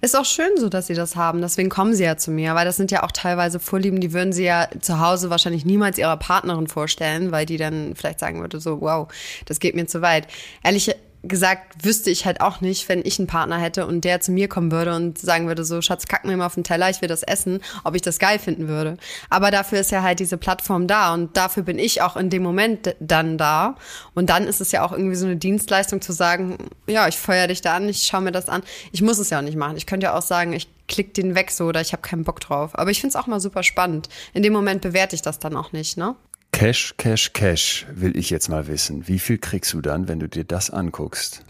Ist 0.05 0.15
auch 0.15 0.23
schön 0.23 0.51
so, 0.57 0.69
dass 0.69 0.85
sie 0.85 0.93
das 0.93 1.15
haben. 1.15 1.41
Deswegen 1.41 1.69
kommen 1.69 1.95
sie 1.95 2.03
ja 2.03 2.15
zu 2.15 2.29
mir, 2.29 2.53
weil 2.53 2.63
das 2.63 2.77
sind 2.77 2.91
ja 2.91 3.01
auch 3.01 3.11
teilweise 3.11 3.59
Vorlieben, 3.59 3.99
die 3.99 4.13
würden 4.13 4.33
sie 4.33 4.43
ja 4.43 4.67
zu 4.79 4.99
Hause 4.99 5.31
wahrscheinlich 5.31 5.65
niemals 5.65 5.97
ihrer 5.97 6.15
Partnerin 6.15 6.67
vorstellen, 6.67 7.31
weil 7.31 7.47
die 7.47 7.57
dann 7.57 7.95
vielleicht 7.95 8.19
sagen 8.19 8.39
würde, 8.39 8.59
so, 8.59 8.81
wow, 8.81 9.07
das 9.45 9.59
geht 9.59 9.73
mir 9.73 9.87
zu 9.87 10.03
weit. 10.03 10.27
Ehrlich 10.63 10.95
gesagt, 11.27 11.85
wüsste 11.85 12.09
ich 12.09 12.25
halt 12.25 12.41
auch 12.41 12.61
nicht, 12.61 12.87
wenn 12.89 13.01
ich 13.05 13.19
einen 13.19 13.27
Partner 13.27 13.57
hätte 13.57 13.85
und 13.85 14.01
der 14.01 14.21
zu 14.21 14.31
mir 14.31 14.47
kommen 14.47 14.71
würde 14.71 14.95
und 14.95 15.17
sagen 15.17 15.47
würde, 15.47 15.63
so, 15.63 15.81
Schatz, 15.81 16.07
kack 16.07 16.25
mir 16.25 16.37
mal 16.37 16.45
auf 16.45 16.55
den 16.55 16.63
Teller, 16.63 16.89
ich 16.89 17.01
will 17.01 17.09
das 17.09 17.23
essen, 17.23 17.61
ob 17.83 17.95
ich 17.95 18.01
das 18.01 18.19
geil 18.19 18.39
finden 18.39 18.67
würde. 18.67 18.97
Aber 19.29 19.51
dafür 19.51 19.79
ist 19.79 19.91
ja 19.91 20.03
halt 20.03 20.19
diese 20.19 20.37
Plattform 20.37 20.87
da 20.87 21.13
und 21.13 21.35
dafür 21.37 21.63
bin 21.63 21.79
ich 21.79 22.01
auch 22.01 22.15
in 22.15 22.29
dem 22.29 22.43
Moment 22.43 22.95
dann 22.99 23.37
da. 23.37 23.75
Und 24.13 24.29
dann 24.29 24.47
ist 24.47 24.61
es 24.61 24.71
ja 24.71 24.83
auch 24.83 24.91
irgendwie 24.91 25.15
so 25.15 25.25
eine 25.25 25.37
Dienstleistung 25.37 26.01
zu 26.01 26.13
sagen, 26.13 26.57
ja, 26.87 27.07
ich 27.07 27.17
feuer 27.17 27.47
dich 27.47 27.61
da 27.61 27.75
an, 27.75 27.89
ich 27.89 28.03
schaue 28.03 28.21
mir 28.21 28.31
das 28.31 28.49
an. 28.49 28.63
Ich 28.91 29.01
muss 29.01 29.19
es 29.19 29.29
ja 29.29 29.39
auch 29.39 29.43
nicht 29.43 29.57
machen. 29.57 29.77
Ich 29.77 29.85
könnte 29.85 30.05
ja 30.05 30.17
auch 30.17 30.21
sagen, 30.21 30.53
ich 30.53 30.69
klick 30.87 31.13
den 31.13 31.35
weg 31.35 31.51
so 31.51 31.65
oder 31.65 31.81
ich 31.81 31.93
habe 31.93 32.01
keinen 32.01 32.23
Bock 32.23 32.39
drauf. 32.39 32.77
Aber 32.77 32.91
ich 32.91 33.01
finde 33.01 33.17
es 33.17 33.21
auch 33.21 33.27
mal 33.27 33.39
super 33.39 33.63
spannend. 33.63 34.09
In 34.33 34.43
dem 34.43 34.53
Moment 34.53 34.81
bewerte 34.81 35.15
ich 35.15 35.21
das 35.21 35.39
dann 35.39 35.55
auch 35.55 35.71
nicht, 35.71 35.97
ne? 35.97 36.15
Cash, 36.55 36.93
Cash, 36.97 37.33
Cash, 37.33 37.85
will 37.93 38.15
ich 38.15 38.29
jetzt 38.29 38.47
mal 38.47 38.67
wissen. 38.67 39.09
Wie 39.09 39.19
viel 39.19 39.37
kriegst 39.37 39.73
du 39.73 39.81
dann, 39.81 40.07
wenn 40.07 40.21
du 40.21 40.29
dir 40.29 40.45
das 40.45 40.69
anguckst? 40.69 41.43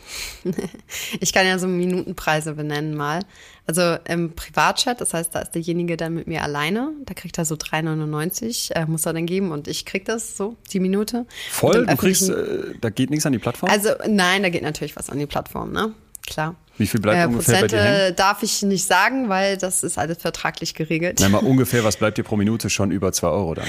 ich 1.19 1.32
kann 1.32 1.45
ja 1.45 1.60
so 1.60 1.68
Minutenpreise 1.68 2.53
benennen 2.53 2.95
mal. 2.95 3.19
Also 3.68 3.98
im 4.07 4.34
Privatchat, 4.34 5.02
das 5.02 5.14
heißt, 5.14 5.36
da 5.36 5.41
ist 5.41 5.52
derjenige 5.53 5.95
dann 5.95 6.15
mit 6.15 6.26
mir 6.26 6.41
alleine. 6.41 6.90
Da 7.06 7.14
kriegt 7.14 7.38
er 7.38 7.45
so 7.45 7.53
3,99, 7.53 8.73
äh, 8.73 8.88
muss 8.88 9.06
er 9.06 9.14
dann 9.14 9.27
geben 9.27 9.52
und 9.52 9.68
ich 9.68 9.86
krieg 9.86 10.06
das 10.06 10.38
so, 10.38 10.56
die 10.73 10.80
Minute. 10.80 11.27
Voll? 11.52 11.86
Du 11.86 11.95
kriegst, 11.98 12.27
äh, 12.27 12.73
da 12.82 12.90
geht 12.90 13.11
nichts 13.11 13.27
an 13.27 13.34
die 13.34 13.40
Plattform? 13.40 13.69
Also 13.69 13.90
nein, 14.07 14.41
da 14.41 14.49
geht 14.49 14.64
natürlich 14.64 14.95
was 14.95 15.11
an 15.11 15.19
die 15.19 15.27
Plattform, 15.27 15.72
ne? 15.72 15.94
Klar. 16.26 16.56
Wie 16.80 16.88
viel 16.88 16.99
bleibt 16.99 17.22
äh, 17.22 17.27
ungefähr 17.27 17.60
Prozente 17.60 17.76
bei 17.76 17.84
dir 17.84 17.99
hängen? 17.99 18.15
darf 18.15 18.41
ich 18.41 18.64
nicht 18.64 18.88
sagen, 18.88 19.30
weil 19.30 19.57
das 19.57 19.84
ist 19.84 19.99
alles 19.99 20.18
vertraglich 20.18 20.73
geregelt. 20.73 21.19
Nein, 21.19 21.30
mal 21.30 21.38
ungefähr, 21.44 21.84
was 21.84 21.98
bleibt 21.98 22.18
dir 22.18 22.23
pro 22.23 22.38
Minute? 22.38 22.72
Schon 22.72 22.90
über 22.90 23.14
zwei 23.14 23.27
Euro 23.27 23.53
dann? 23.53 23.68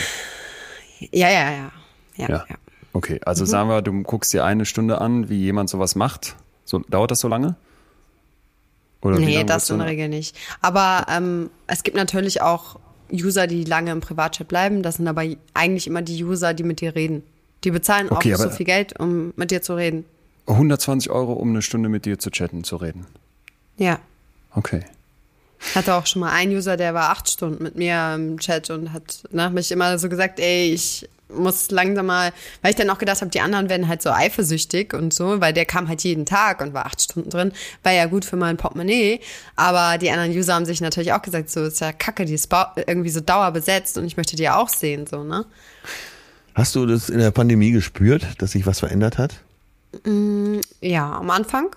Ja, 1.00 1.28
ja, 1.30 1.50
ja. 1.50 1.72
Ja, 2.16 2.28
Ja. 2.28 2.44
ja. 2.48 2.56
Okay, 2.92 3.20
also 3.26 3.44
sagen 3.44 3.68
wir, 3.68 3.82
du 3.82 4.02
guckst 4.02 4.32
dir 4.32 4.42
eine 4.44 4.64
Stunde 4.64 5.02
an, 5.02 5.28
wie 5.28 5.36
jemand 5.36 5.68
sowas 5.68 5.96
macht. 5.96 6.34
So, 6.64 6.78
dauert 6.78 7.10
das 7.10 7.20
so 7.20 7.28
lange? 7.28 7.56
Oder 9.02 9.18
Nee, 9.18 9.44
das 9.44 9.68
in 9.68 9.78
der 9.78 9.86
Regel 9.86 10.08
nicht. 10.08 10.34
Aber 10.62 11.06
ähm, 11.10 11.50
es 11.66 11.82
gibt 11.82 11.96
natürlich 11.96 12.40
auch 12.40 12.78
User, 13.12 13.46
die 13.46 13.64
lange 13.64 13.92
im 13.92 14.00
Privatchat 14.00 14.48
bleiben. 14.48 14.82
Das 14.82 14.96
sind 14.96 15.06
aber 15.08 15.24
eigentlich 15.52 15.86
immer 15.86 16.00
die 16.00 16.24
User, 16.24 16.54
die 16.54 16.62
mit 16.62 16.80
dir 16.80 16.94
reden. 16.94 17.22
Die 17.64 17.70
bezahlen 17.70 18.10
Okay, 18.10 18.34
auch 18.34 18.38
so 18.38 18.50
viel 18.50 18.66
Geld, 18.66 18.98
um 18.98 19.32
mit 19.36 19.50
dir 19.50 19.60
zu 19.60 19.74
reden. 19.76 20.04
120 20.46 21.10
Euro, 21.10 21.34
um 21.34 21.50
eine 21.50 21.62
Stunde 21.62 21.88
mit 21.88 22.06
dir 22.06 22.18
zu 22.18 22.30
chatten, 22.30 22.64
zu 22.64 22.76
reden. 22.76 23.06
Ja. 23.76 23.98
Okay. 24.52 24.84
Hatte 25.74 25.94
auch 25.94 26.06
schon 26.06 26.20
mal 26.20 26.32
einen 26.32 26.54
User, 26.54 26.76
der 26.76 26.94
war 26.94 27.10
acht 27.10 27.30
Stunden 27.30 27.62
mit 27.62 27.76
mir 27.76 28.14
im 28.14 28.38
Chat 28.38 28.70
und 28.70 28.92
hat 28.92 29.22
nach 29.30 29.50
mich 29.50 29.72
immer 29.72 29.98
so 29.98 30.08
gesagt, 30.08 30.38
ey, 30.38 30.72
ich 30.72 31.08
muss 31.28 31.70
langsam 31.70 32.06
mal, 32.06 32.32
weil 32.62 32.70
ich 32.70 32.76
dann 32.76 32.88
auch 32.88 32.98
gedacht 32.98 33.20
habe, 33.20 33.30
die 33.30 33.40
anderen 33.40 33.68
werden 33.68 33.88
halt 33.88 34.00
so 34.00 34.10
eifersüchtig 34.10 34.94
und 34.94 35.12
so, 35.12 35.40
weil 35.40 35.52
der 35.52 35.64
kam 35.64 35.88
halt 35.88 36.04
jeden 36.04 36.24
Tag 36.24 36.60
und 36.60 36.72
war 36.72 36.86
acht 36.86 37.02
Stunden 37.02 37.30
drin, 37.30 37.52
war 37.82 37.92
ja 37.92 38.06
gut 38.06 38.24
für 38.24 38.36
mein 38.36 38.56
Portemonnaie, 38.56 39.20
aber 39.56 39.98
die 39.98 40.10
anderen 40.10 40.30
User 40.30 40.54
haben 40.54 40.66
sich 40.66 40.80
natürlich 40.80 41.12
auch 41.12 41.22
gesagt, 41.22 41.50
so 41.50 41.64
ist 41.64 41.80
ja 41.80 41.92
kacke, 41.92 42.26
die 42.26 42.34
ist 42.34 42.48
irgendwie 42.86 43.10
so 43.10 43.20
dauerbesetzt 43.20 43.98
und 43.98 44.04
ich 44.04 44.16
möchte 44.16 44.36
die 44.36 44.44
ja 44.44 44.56
auch 44.56 44.68
sehen, 44.68 45.06
so, 45.06 45.24
ne? 45.24 45.44
Hast 46.54 46.74
du 46.76 46.86
das 46.86 47.08
in 47.10 47.18
der 47.18 47.32
Pandemie 47.32 47.72
gespürt, 47.72 48.24
dass 48.38 48.52
sich 48.52 48.64
was 48.64 48.78
verändert 48.78 49.18
hat? 49.18 49.34
Ja, 50.80 51.12
am 51.12 51.30
Anfang, 51.30 51.74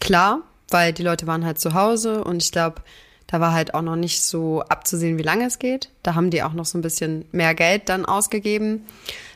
klar, 0.00 0.42
weil 0.70 0.92
die 0.92 1.02
Leute 1.02 1.26
waren 1.26 1.44
halt 1.44 1.58
zu 1.58 1.74
Hause 1.74 2.24
und 2.24 2.42
ich 2.42 2.52
glaube, 2.52 2.82
da 3.26 3.40
war 3.40 3.52
halt 3.52 3.74
auch 3.74 3.82
noch 3.82 3.96
nicht 3.96 4.22
so 4.22 4.62
abzusehen, 4.62 5.18
wie 5.18 5.22
lange 5.22 5.46
es 5.46 5.58
geht. 5.58 5.90
Da 6.02 6.14
haben 6.14 6.30
die 6.30 6.42
auch 6.42 6.52
noch 6.52 6.64
so 6.64 6.78
ein 6.78 6.82
bisschen 6.82 7.24
mehr 7.32 7.54
Geld 7.54 7.88
dann 7.88 8.04
ausgegeben. 8.04 8.86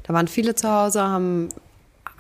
Da 0.05 0.15
waren 0.15 0.29
viele 0.29 0.55
zu 0.55 0.71
Hause, 0.71 1.03
haben 1.03 1.49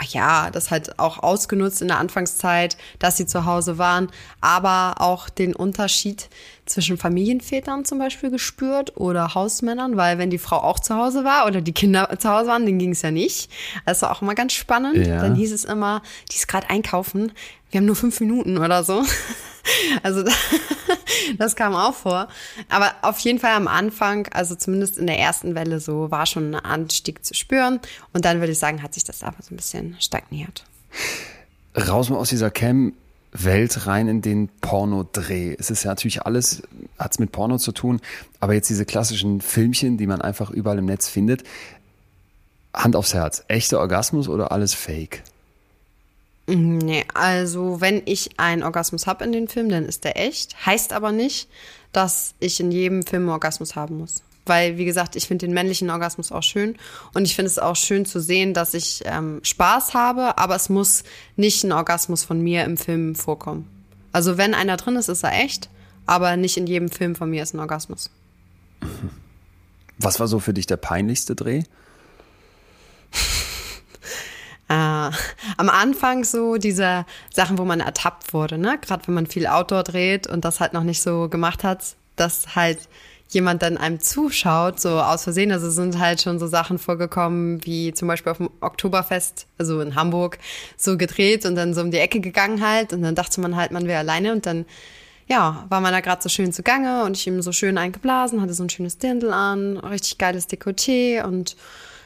ja, 0.02 0.50
das 0.50 0.70
halt 0.70 0.98
auch 0.98 1.22
ausgenutzt 1.22 1.82
in 1.82 1.88
der 1.88 1.98
Anfangszeit, 1.98 2.76
dass 2.98 3.16
sie 3.16 3.26
zu 3.26 3.44
Hause 3.44 3.78
waren, 3.78 4.10
aber 4.40 5.00
auch 5.00 5.28
den 5.28 5.54
Unterschied 5.54 6.28
zwischen 6.66 6.96
Familienvätern 6.96 7.84
zum 7.84 7.98
Beispiel 7.98 8.30
gespürt 8.30 8.96
oder 8.96 9.34
Hausmännern, 9.34 9.96
weil 9.96 10.18
wenn 10.18 10.30
die 10.30 10.38
Frau 10.38 10.58
auch 10.58 10.78
zu 10.78 10.94
Hause 10.94 11.24
war 11.24 11.46
oder 11.46 11.60
die 11.60 11.72
Kinder 11.72 12.08
zu 12.18 12.30
Hause 12.30 12.48
waren, 12.48 12.64
denen 12.64 12.78
ging 12.78 12.92
es 12.92 13.02
ja 13.02 13.10
nicht. 13.10 13.50
Das 13.86 14.02
war 14.02 14.12
auch 14.12 14.22
immer 14.22 14.34
ganz 14.34 14.52
spannend. 14.52 15.06
Ja. 15.06 15.20
Dann 15.20 15.34
hieß 15.34 15.52
es 15.52 15.64
immer, 15.64 16.02
die 16.30 16.36
ist 16.36 16.48
gerade 16.48 16.70
einkaufen, 16.70 17.32
wir 17.70 17.78
haben 17.78 17.86
nur 17.86 17.96
fünf 17.96 18.20
Minuten 18.20 18.58
oder 18.58 18.82
so. 18.84 19.04
Also 20.02 20.24
das 21.38 21.56
kam 21.56 21.74
auch 21.74 21.94
vor. 21.94 22.28
Aber 22.68 22.94
auf 23.02 23.18
jeden 23.20 23.38
Fall 23.38 23.52
am 23.52 23.68
Anfang, 23.68 24.28
also 24.32 24.54
zumindest 24.54 24.98
in 24.98 25.06
der 25.06 25.18
ersten 25.18 25.54
Welle 25.54 25.80
so, 25.80 26.10
war 26.10 26.26
schon 26.26 26.54
ein 26.54 26.64
Anstieg 26.64 27.24
zu 27.24 27.34
spüren. 27.34 27.80
Und 28.12 28.24
dann 28.24 28.40
würde 28.40 28.52
ich 28.52 28.58
sagen, 28.58 28.82
hat 28.82 28.94
sich 28.94 29.04
das 29.04 29.22
aber 29.22 29.42
so 29.42 29.54
ein 29.54 29.56
bisschen 29.56 29.96
stagniert. 30.00 30.64
Raus 31.76 32.10
mal 32.10 32.16
aus 32.16 32.30
dieser 32.30 32.50
Cam-Welt 32.50 33.86
rein 33.86 34.08
in 34.08 34.22
den 34.22 34.48
Pornodreh. 34.60 35.54
Es 35.58 35.70
ist 35.70 35.84
ja 35.84 35.90
natürlich 35.90 36.22
alles, 36.22 36.62
hat's 36.98 37.18
mit 37.18 37.32
Porno 37.32 37.58
zu 37.58 37.72
tun, 37.72 38.00
aber 38.40 38.54
jetzt 38.54 38.70
diese 38.70 38.84
klassischen 38.84 39.40
Filmchen, 39.40 39.98
die 39.98 40.06
man 40.06 40.20
einfach 40.20 40.50
überall 40.50 40.78
im 40.78 40.86
Netz 40.86 41.08
findet. 41.08 41.44
Hand 42.74 42.96
aufs 42.96 43.14
Herz, 43.14 43.44
echter 43.48 43.80
Orgasmus 43.80 44.28
oder 44.28 44.52
alles 44.52 44.74
Fake? 44.74 45.22
Nee, 46.56 47.04
also 47.14 47.80
wenn 47.80 48.02
ich 48.06 48.38
einen 48.38 48.62
Orgasmus 48.62 49.06
habe 49.06 49.24
in 49.24 49.32
den 49.32 49.48
Film, 49.48 49.68
dann 49.68 49.84
ist 49.84 50.04
der 50.04 50.18
echt. 50.18 50.66
Heißt 50.66 50.92
aber 50.92 51.12
nicht, 51.12 51.48
dass 51.92 52.34
ich 52.40 52.58
in 52.60 52.72
jedem 52.72 53.04
Film 53.04 53.24
einen 53.24 53.30
Orgasmus 53.30 53.76
haben 53.76 53.98
muss. 53.98 54.22
Weil, 54.46 54.76
wie 54.78 54.84
gesagt, 54.84 55.16
ich 55.16 55.28
finde 55.28 55.46
den 55.46 55.54
männlichen 55.54 55.90
Orgasmus 55.90 56.32
auch 56.32 56.42
schön. 56.42 56.76
Und 57.14 57.24
ich 57.24 57.36
finde 57.36 57.50
es 57.50 57.58
auch 57.58 57.76
schön 57.76 58.04
zu 58.04 58.20
sehen, 58.20 58.52
dass 58.52 58.74
ich 58.74 59.02
ähm, 59.04 59.40
Spaß 59.42 59.94
habe, 59.94 60.38
aber 60.38 60.56
es 60.56 60.68
muss 60.68 61.04
nicht 61.36 61.62
ein 61.62 61.72
Orgasmus 61.72 62.24
von 62.24 62.40
mir 62.40 62.64
im 62.64 62.76
Film 62.76 63.14
vorkommen. 63.14 63.68
Also 64.12 64.36
wenn 64.38 64.54
einer 64.54 64.76
drin 64.76 64.96
ist, 64.96 65.08
ist 65.08 65.22
er 65.22 65.40
echt, 65.40 65.68
aber 66.06 66.36
nicht 66.36 66.56
in 66.56 66.66
jedem 66.66 66.90
Film 66.90 67.14
von 67.14 67.30
mir 67.30 67.42
ist 67.44 67.54
ein 67.54 67.60
Orgasmus. 67.60 68.10
Was 69.98 70.18
war 70.18 70.26
so 70.26 70.40
für 70.40 70.54
dich 70.54 70.66
der 70.66 70.78
peinlichste 70.78 71.36
Dreh? 71.36 71.62
Äh, 74.70 74.72
am 74.72 75.68
Anfang 75.68 76.22
so 76.22 76.56
diese 76.56 77.04
Sachen, 77.34 77.58
wo 77.58 77.64
man 77.64 77.80
ertappt 77.80 78.32
wurde, 78.32 78.56
ne? 78.56 78.78
Gerade 78.80 79.04
wenn 79.08 79.14
man 79.14 79.26
viel 79.26 79.48
Outdoor 79.48 79.82
dreht 79.82 80.28
und 80.28 80.44
das 80.44 80.60
halt 80.60 80.74
noch 80.74 80.84
nicht 80.84 81.02
so 81.02 81.28
gemacht 81.28 81.64
hat, 81.64 81.96
dass 82.14 82.54
halt 82.54 82.78
jemand 83.30 83.62
dann 83.62 83.76
einem 83.76 83.98
zuschaut, 83.98 84.78
so 84.78 85.00
aus 85.00 85.24
Versehen. 85.24 85.50
Also 85.50 85.70
sind 85.70 85.98
halt 85.98 86.22
schon 86.22 86.38
so 86.38 86.46
Sachen 86.46 86.78
vorgekommen, 86.78 87.64
wie 87.64 87.92
zum 87.92 88.06
Beispiel 88.06 88.30
auf 88.30 88.38
dem 88.38 88.50
Oktoberfest, 88.60 89.46
also 89.58 89.80
in 89.80 89.96
Hamburg, 89.96 90.38
so 90.76 90.96
gedreht 90.96 91.46
und 91.46 91.56
dann 91.56 91.74
so 91.74 91.80
um 91.80 91.90
die 91.90 91.98
Ecke 91.98 92.20
gegangen 92.20 92.64
halt. 92.64 92.92
Und 92.92 93.02
dann 93.02 93.16
dachte 93.16 93.40
man 93.40 93.56
halt, 93.56 93.72
man 93.72 93.88
wäre 93.88 93.98
alleine 93.98 94.32
und 94.32 94.46
dann, 94.46 94.66
ja, 95.26 95.66
war 95.68 95.80
man 95.80 95.92
da 95.92 95.98
gerade 96.00 96.22
so 96.22 96.28
schön 96.28 96.52
zugange 96.52 97.02
und 97.04 97.16
ich 97.16 97.26
ihm 97.26 97.42
so 97.42 97.50
schön 97.50 97.76
eingeblasen, 97.76 98.40
hatte 98.40 98.54
so 98.54 98.62
ein 98.62 98.70
schönes 98.70 98.98
Dirndl 98.98 99.32
an, 99.32 99.78
richtig 99.78 100.18
geiles 100.18 100.48
Dekolleté 100.48 101.24
und 101.24 101.56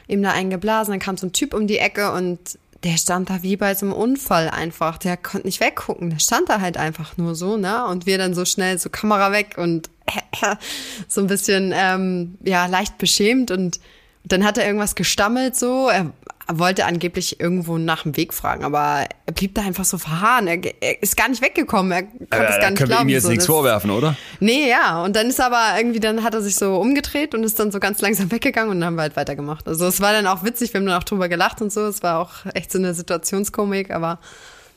ihm 0.09 0.23
da 0.23 0.33
eingeblasen. 0.33 0.93
Dann 0.93 1.01
kam 1.01 1.17
so 1.17 1.27
ein 1.27 1.33
Typ 1.33 1.55
um 1.55 1.67
die 1.67 1.79
Ecke 1.79 2.13
und 2.13 2.59
der 2.85 2.99
stand 2.99 3.31
da 3.31 3.43
wie 3.43 3.57
bei 3.57 3.75
so 3.75 3.87
einem 3.87 3.95
Unfall 3.95 4.51
einfach. 4.51 4.99
Der 4.99 5.17
konnte 5.17 5.47
nicht 5.47 5.61
weggucken. 5.61 6.11
Der 6.11 6.19
stand 6.19 6.49
da 6.51 6.61
halt 6.61 6.77
einfach 6.77 7.17
nur 7.17 7.35
so, 7.35 7.57
ne? 7.57 7.87
Und 7.87 8.05
wir 8.05 8.19
dann 8.19 8.35
so 8.35 8.45
schnell 8.45 8.79
so 8.79 8.91
Kamera 8.91 9.33
weg 9.33 9.57
und 9.57 9.89
so 11.09 11.23
ein 11.23 11.27
bisschen, 11.27 11.73
ähm, 11.75 12.37
ja, 12.45 12.67
leicht 12.67 12.99
beschämt. 12.99 13.51
Und 13.51 13.81
dann 14.25 14.45
hat 14.45 14.59
er 14.59 14.67
irgendwas 14.67 14.95
gestammelt 14.95 15.57
so. 15.57 15.89
Er 15.89 16.13
wollte 16.53 16.85
angeblich 16.85 17.41
irgendwo 17.41 17.79
nach 17.79 18.03
dem 18.03 18.17
Weg 18.17 18.35
fragen, 18.35 18.65
aber 18.65 19.07
er 19.27 19.33
blieb 19.33 19.55
da 19.55 19.63
einfach 19.63 19.85
so 19.85 19.97
verharren. 19.99 20.47
Er, 20.47 20.59
er 20.83 21.03
ist 21.03 21.17
gar 21.17 21.29
nicht 21.29 21.41
weggekommen. 21.43 21.93
Er 21.93 22.03
konnte 22.03 22.19
es 22.29 22.31
gar 22.31 22.41
nicht 22.41 22.61
Äh, 22.61 22.61
können 22.61 22.79
wir 22.79 22.87
glauben. 22.87 23.09
ihm 23.09 23.13
jetzt 23.15 23.23
so. 23.25 23.29
nichts 23.31 23.47
vorwerfen, 23.47 23.91
oder? 23.91 24.17
Nee, 24.41 24.69
ja. 24.69 25.03
Und 25.03 25.17
dann 25.17 25.29
ist 25.29 25.41
aber 25.41 25.61
irgendwie, 25.77 26.01
dann 26.01 26.23
hat 26.23 26.35
er 26.35 26.43
sich 26.43 26.57
so 26.57 26.77
umgedreht 26.77 27.35
und 27.35 27.45
ist 27.45 27.59
dann 27.59 27.73
so 27.73 27.81
ganz 27.81 28.01
langsam 28.03 28.31
weggegangen 28.31 28.71
und 28.71 28.81
dann 28.81 28.89
haben 28.89 28.95
wir 28.97 29.03
halt 29.03 29.17
weitergemacht. 29.17 29.67
Also 29.67 29.87
es 29.87 30.01
war 30.01 30.13
dann 30.13 30.27
auch 30.27 30.45
witzig, 30.45 30.73
wir 30.75 30.81
haben 30.81 30.87
dann 30.87 31.01
auch 31.01 31.05
drüber 31.05 31.29
gelacht 31.29 31.63
und 31.63 31.73
so. 31.73 31.87
Es 31.87 32.03
war 32.03 32.19
auch 32.21 32.31
echt 32.55 32.71
so 32.73 32.79
eine 32.79 32.93
Situationskomik, 32.95 33.91
aber 33.91 34.19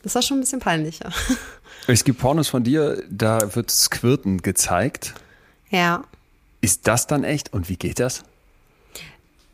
das 0.04 0.16
war 0.16 0.22
schon 0.22 0.38
ein 0.38 0.42
bisschen 0.42 0.60
peinlich, 0.60 1.00
ja. 1.04 1.10
Es 1.90 2.04
gibt 2.04 2.20
Pornos 2.20 2.50
von 2.50 2.64
dir, 2.64 3.02
da 3.10 3.56
wird 3.56 3.72
Squirten 3.72 4.42
gezeigt. 4.42 5.14
Ja. 5.70 6.04
Ist 6.60 6.88
das 6.88 7.08
dann 7.08 7.24
echt 7.24 7.54
und 7.54 7.70
wie 7.70 7.78
geht 7.78 8.00
das? 8.00 8.24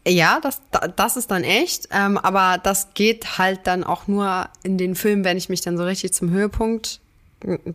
Ja, 0.07 0.39
das, 0.41 0.61
da- 0.71 0.87
das 0.89 1.15
ist 1.15 1.31
dann 1.31 1.43
echt, 1.43 1.87
ähm, 1.91 2.17
aber 2.17 2.59
das 2.61 2.93
geht 2.93 3.37
halt 3.37 3.61
dann 3.67 3.83
auch 3.83 4.07
nur 4.07 4.49
in 4.63 4.77
den 4.77 4.95
Filmen, 4.95 5.23
wenn 5.23 5.37
ich 5.37 5.47
mich 5.49 5.61
dann 5.61 5.77
so 5.77 5.85
richtig 5.85 6.13
zum 6.13 6.29
Höhepunkt 6.31 6.99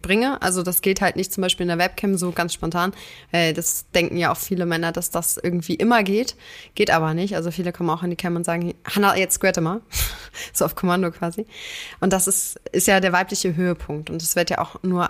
bringe. 0.03 0.41
Also 0.41 0.63
das 0.63 0.81
geht 0.83 1.01
halt 1.03 1.17
nicht 1.17 1.33
zum 1.33 1.43
Beispiel 1.43 1.65
in 1.65 1.69
der 1.69 1.79
Webcam 1.79 2.17
so 2.17 2.33
ganz 2.33 2.55
spontan. 2.55 2.93
Äh, 3.33 3.53
das 3.53 3.85
denken 3.95 4.17
ja 4.17 4.33
auch 4.33 4.37
viele 4.37 4.65
Männer, 4.67 4.93
dass 4.93 5.11
das 5.11 5.37
irgendwie 5.37 5.75
immer 5.75 6.03
geht. 6.03 6.37
Geht 6.75 6.91
aber 6.91 7.13
nicht. 7.15 7.35
Also 7.37 7.51
viele 7.51 7.73
kommen 7.73 7.91
auch 7.91 8.03
in 8.03 8.11
die 8.11 8.17
Cam 8.17 8.37
und 8.37 8.45
sagen, 8.45 8.75
Hanna, 8.87 9.17
jetzt 9.17 9.35
squirte 9.35 9.61
mal. 9.61 9.81
so 10.55 10.65
auf 10.65 10.75
Kommando 10.75 11.11
quasi. 11.11 11.47
Und 12.01 12.13
das 12.15 12.27
ist, 12.29 12.59
ist 12.73 12.87
ja 12.89 13.01
der 13.01 13.13
weibliche 13.13 13.57
Höhepunkt. 13.57 14.09
Und 14.11 14.23
es 14.23 14.37
wird 14.37 14.49
ja 14.51 14.59
auch 14.59 14.83
nur 14.83 15.09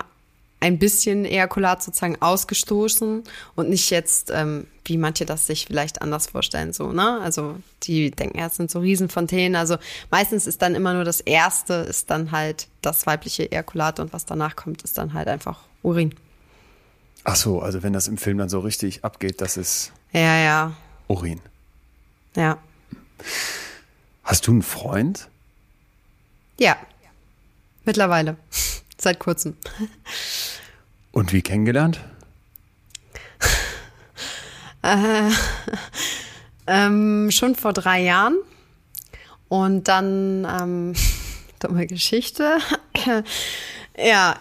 ein 0.61 0.77
bisschen 0.77 1.23
Ejakulat 1.25 1.81
sozusagen 1.81 2.21
ausgestoßen 2.21 3.23
und 3.55 3.69
nicht 3.69 3.89
jetzt, 3.91 4.29
ähm, 4.33 4.67
wie 4.83 4.97
manche 4.97 5.25
das 5.25 5.47
sich 5.47 5.67
vielleicht 5.67 6.01
anders 6.01 6.27
vorstellen, 6.27 6.73
so, 6.73 6.91
ne? 6.91 7.21
Also 7.21 7.55
die 7.83 8.11
denken, 8.11 8.39
ja, 8.39 8.47
es 8.47 8.55
sind 8.55 8.69
so 8.69 8.79
Riesenfontänen. 8.79 9.55
Also 9.55 9.77
meistens 10.11 10.47
ist 10.47 10.61
dann 10.61 10.75
immer 10.75 10.93
nur 10.93 11.05
das 11.05 11.21
erste, 11.21 11.73
ist 11.75 12.09
dann 12.09 12.31
halt 12.31 12.67
das 12.81 13.05
weibliche 13.07 13.49
Ejakulat 13.51 13.99
und 13.99 14.11
was 14.11 14.25
danach 14.25 14.55
kommt, 14.55 14.81
ist 14.81 14.97
dann 14.97 15.13
halt 15.13 15.27
einfach 15.29 15.61
Urin. 15.81 16.13
Ach 17.23 17.35
so, 17.35 17.61
also 17.61 17.83
wenn 17.83 17.93
das 17.93 18.07
im 18.07 18.17
Film 18.17 18.37
dann 18.37 18.49
so 18.49 18.59
richtig 18.59 19.03
abgeht, 19.05 19.39
das 19.41 19.55
ist 19.57 19.91
Ja, 20.11 20.37
ja, 20.37 20.73
Urin. 21.07 21.39
ja. 22.35 22.57
Hast 24.23 24.47
du 24.47 24.51
einen 24.51 24.61
Freund? 24.63 25.27
Ja. 26.59 26.77
Mittlerweile. 27.85 28.37
Seit 28.97 29.19
kurzem. 29.19 29.55
Und 31.19 31.33
wie 31.33 31.41
kennengelernt? 31.41 31.99
Ähm, 36.71 37.31
schon 37.31 37.55
vor 37.55 37.73
drei 37.73 38.03
Jahren. 38.03 38.37
Und 39.47 39.87
dann, 39.87 40.45
ähm, 40.45 40.93
dumme 41.59 41.87
Geschichte. 41.87 42.59
Ja, 44.01 44.35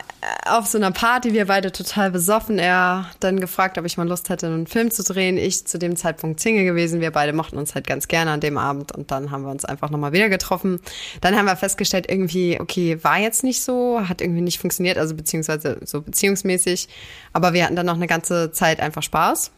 auf 0.47 0.67
so 0.67 0.79
einer 0.79 0.91
Party, 0.91 1.33
wir 1.33 1.47
beide 1.47 1.73
total 1.73 2.11
besoffen. 2.11 2.59
Er 2.59 3.07
dann 3.21 3.41
gefragt, 3.41 3.79
ob 3.79 3.85
ich 3.85 3.97
mal 3.97 4.09
Lust 4.09 4.29
hätte, 4.29 4.47
einen 4.47 4.67
Film 4.67 4.91
zu 4.91 5.03
drehen. 5.03 5.37
Ich 5.37 5.67
zu 5.67 5.79
dem 5.79 5.97
Zeitpunkt 5.97 6.41
Single 6.41 6.65
gewesen. 6.65 7.01
Wir 7.01 7.11
beide 7.11 7.33
mochten 7.33 7.57
uns 7.57 7.75
halt 7.75 7.87
ganz 7.87 8.09
gerne 8.09 8.33
an 8.33 8.41
dem 8.41 8.59
Abend. 8.59 8.93
Und 8.93 9.11
dann 9.11 9.31
haben 9.31 9.43
wir 9.43 9.51
uns 9.51 9.65
einfach 9.65 9.91
nochmal 9.91 10.13
wieder 10.13 10.29
getroffen. 10.29 10.81
Dann 11.21 11.37
haben 11.37 11.47
wir 11.47 11.57
festgestellt, 11.57 12.07
irgendwie, 12.09 12.61
okay, 12.61 13.03
war 13.03 13.19
jetzt 13.19 13.45
nicht 13.45 13.63
so, 13.63 14.01
hat 14.09 14.21
irgendwie 14.21 14.41
nicht 14.41 14.59
funktioniert, 14.59 14.99
also 14.99 15.15
beziehungsweise 15.15 15.81
so 15.85 16.03
beziehungsmäßig. 16.03 16.89
Aber 17.33 17.53
wir 17.53 17.65
hatten 17.65 17.77
dann 17.77 17.87
noch 17.87 17.95
eine 17.95 18.07
ganze 18.07 18.53
Zeit 18.53 18.81
einfach 18.81 19.03
Spaß. 19.03 19.51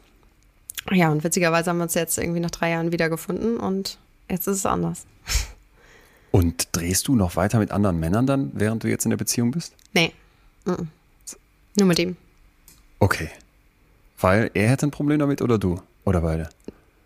Ja, 0.91 1.11
und 1.11 1.25
witzigerweise 1.25 1.71
haben 1.71 1.79
wir 1.79 1.85
uns 1.85 1.95
jetzt 1.95 2.19
irgendwie 2.19 2.41
nach 2.41 2.51
drei 2.51 2.71
Jahren 2.71 2.93
wiedergefunden 2.93 3.59
und 3.59 3.99
jetzt 4.31 4.47
ist 4.47 4.59
es 4.59 4.67
anders. 4.67 5.07
Und 6.31 6.69
drehst 6.73 7.09
du 7.09 7.17
noch 7.17 7.37
weiter 7.37 7.59
mit 7.59 7.71
anderen 7.73 7.99
Männern 7.99 8.27
dann, 8.27 8.51
während 8.55 8.85
du 8.85 8.89
jetzt 8.89 9.05
in 9.05 9.11
der 9.11 9.17
Beziehung 9.17 9.51
bist? 9.51 9.75
Nee. 9.93 10.13
Mhm. 10.65 10.89
Nur 11.77 11.87
mit 11.87 11.99
ihm. 11.99 12.17
Okay. 12.99 13.29
Weil 14.21 14.51
er 14.55 14.69
hätte 14.69 14.87
ein 14.87 14.91
Problem 14.91 15.19
damit 15.19 15.43
oder 15.43 15.59
du? 15.59 15.81
Oder 16.05 16.21
beide? 16.21 16.49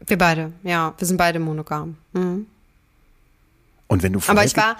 Wir 0.06 0.18
beide, 0.18 0.52
ja. 0.62 0.92
Wir 0.98 1.06
sind 1.06 1.16
beide 1.16 1.38
monogam. 1.38 1.96
Mhm. 2.12 2.46
Und 3.86 4.02
wenn 4.02 4.12
du 4.12 4.18
Aber 4.18 4.26
vorher- 4.26 4.44
ich 4.46 4.56
war, 4.56 4.76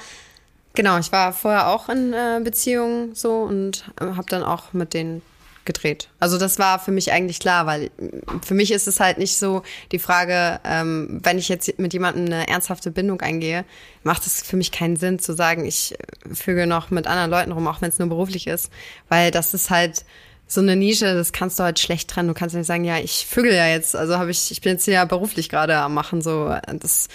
genau, 0.74 0.98
ich 0.98 1.12
war 1.12 1.32
vorher 1.32 1.68
auch 1.68 1.88
in 1.88 2.12
äh, 2.12 2.40
Beziehungen 2.42 3.14
so 3.14 3.42
und 3.42 3.90
äh, 4.00 4.04
habe 4.06 4.26
dann 4.28 4.42
auch 4.42 4.72
mit 4.72 4.92
denen 4.94 5.22
gedreht. 5.64 6.08
Also 6.20 6.38
das 6.38 6.58
war 6.58 6.78
für 6.78 6.92
mich 6.92 7.12
eigentlich 7.12 7.40
klar, 7.40 7.66
weil 7.66 7.90
mm, 7.98 8.40
für 8.44 8.54
mich 8.54 8.70
ist 8.70 8.86
es 8.86 9.00
halt 9.00 9.18
nicht 9.18 9.36
so 9.36 9.62
die 9.92 9.98
Frage, 9.98 10.60
ähm, 10.64 11.20
wenn 11.22 11.38
ich 11.38 11.48
jetzt 11.48 11.78
mit 11.78 11.92
jemandem 11.92 12.26
eine 12.26 12.48
ernsthafte 12.48 12.90
Bindung 12.90 13.20
eingehe, 13.20 13.64
macht 14.02 14.26
es 14.26 14.42
für 14.42 14.56
mich 14.56 14.72
keinen 14.72 14.96
Sinn 14.96 15.18
zu 15.18 15.34
sagen, 15.34 15.64
ich 15.64 15.94
äh, 15.94 16.34
füge 16.34 16.66
noch 16.66 16.90
mit 16.90 17.06
anderen 17.06 17.30
Leuten 17.30 17.52
rum, 17.52 17.66
auch 17.66 17.80
wenn 17.80 17.88
es 17.88 17.98
nur 17.98 18.08
beruflich 18.08 18.46
ist, 18.46 18.70
weil 19.08 19.30
das 19.30 19.54
ist 19.54 19.70
halt 19.70 20.04
so 20.46 20.60
eine 20.60 20.76
Nische, 20.76 21.14
das 21.14 21.32
kannst 21.32 21.58
du 21.58 21.62
halt 21.62 21.78
schlecht 21.78 22.10
trennen. 22.10 22.28
Du 22.28 22.34
kannst 22.34 22.54
nicht 22.54 22.66
sagen, 22.66 22.84
ja, 22.84 22.98
ich 22.98 23.26
vögel 23.26 23.54
ja 23.54 23.66
jetzt, 23.66 23.96
also 23.96 24.18
habe 24.18 24.30
ich, 24.30 24.50
ich 24.50 24.60
bin 24.60 24.72
jetzt 24.72 24.86
ja 24.86 25.04
beruflich 25.04 25.48
gerade 25.48 25.76
am 25.78 25.94
machen, 25.94 26.20
so 26.20 26.54
das 26.66 27.08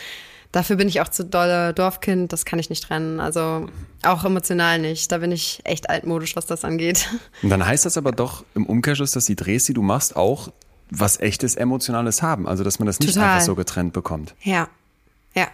Dafür 0.51 0.77
bin 0.77 0.87
ich 0.87 0.99
auch 1.01 1.09
zu 1.09 1.23
dolle 1.25 1.73
Dorfkind, 1.73 2.33
das 2.33 2.43
kann 2.43 2.57
ich 2.57 2.69
nicht 2.71 2.83
trennen. 2.83 3.19
Also 3.19 3.69
auch 4.03 4.25
emotional 4.25 4.79
nicht. 4.79 5.11
Da 5.11 5.19
bin 5.19 5.31
ich 5.31 5.61
echt 5.63 5.89
altmodisch, 5.89 6.35
was 6.35 6.47
das 6.47 6.65
angeht. 6.65 7.07
Und 7.43 7.49
dann 7.51 7.65
heißt 7.65 7.85
das 7.85 7.97
aber 7.97 8.11
doch 8.11 8.43
im 8.55 8.65
Umkehrschluss, 8.65 9.11
dass 9.11 9.25
die 9.25 9.35
Drehs, 9.35 9.65
die 9.65 9.73
du 9.73 9.83
machst, 9.83 10.15
auch 10.15 10.49
was 10.89 11.19
echtes 11.19 11.55
Emotionales 11.55 12.23
haben. 12.23 12.47
Also, 12.47 12.63
dass 12.63 12.79
man 12.79 12.87
das 12.87 12.99
nicht 12.99 13.13
Total. 13.13 13.29
einfach 13.29 13.45
so 13.45 13.55
getrennt 13.55 13.93
bekommt. 13.93 14.33
Ja, 14.41 14.67
ja. 15.35 15.47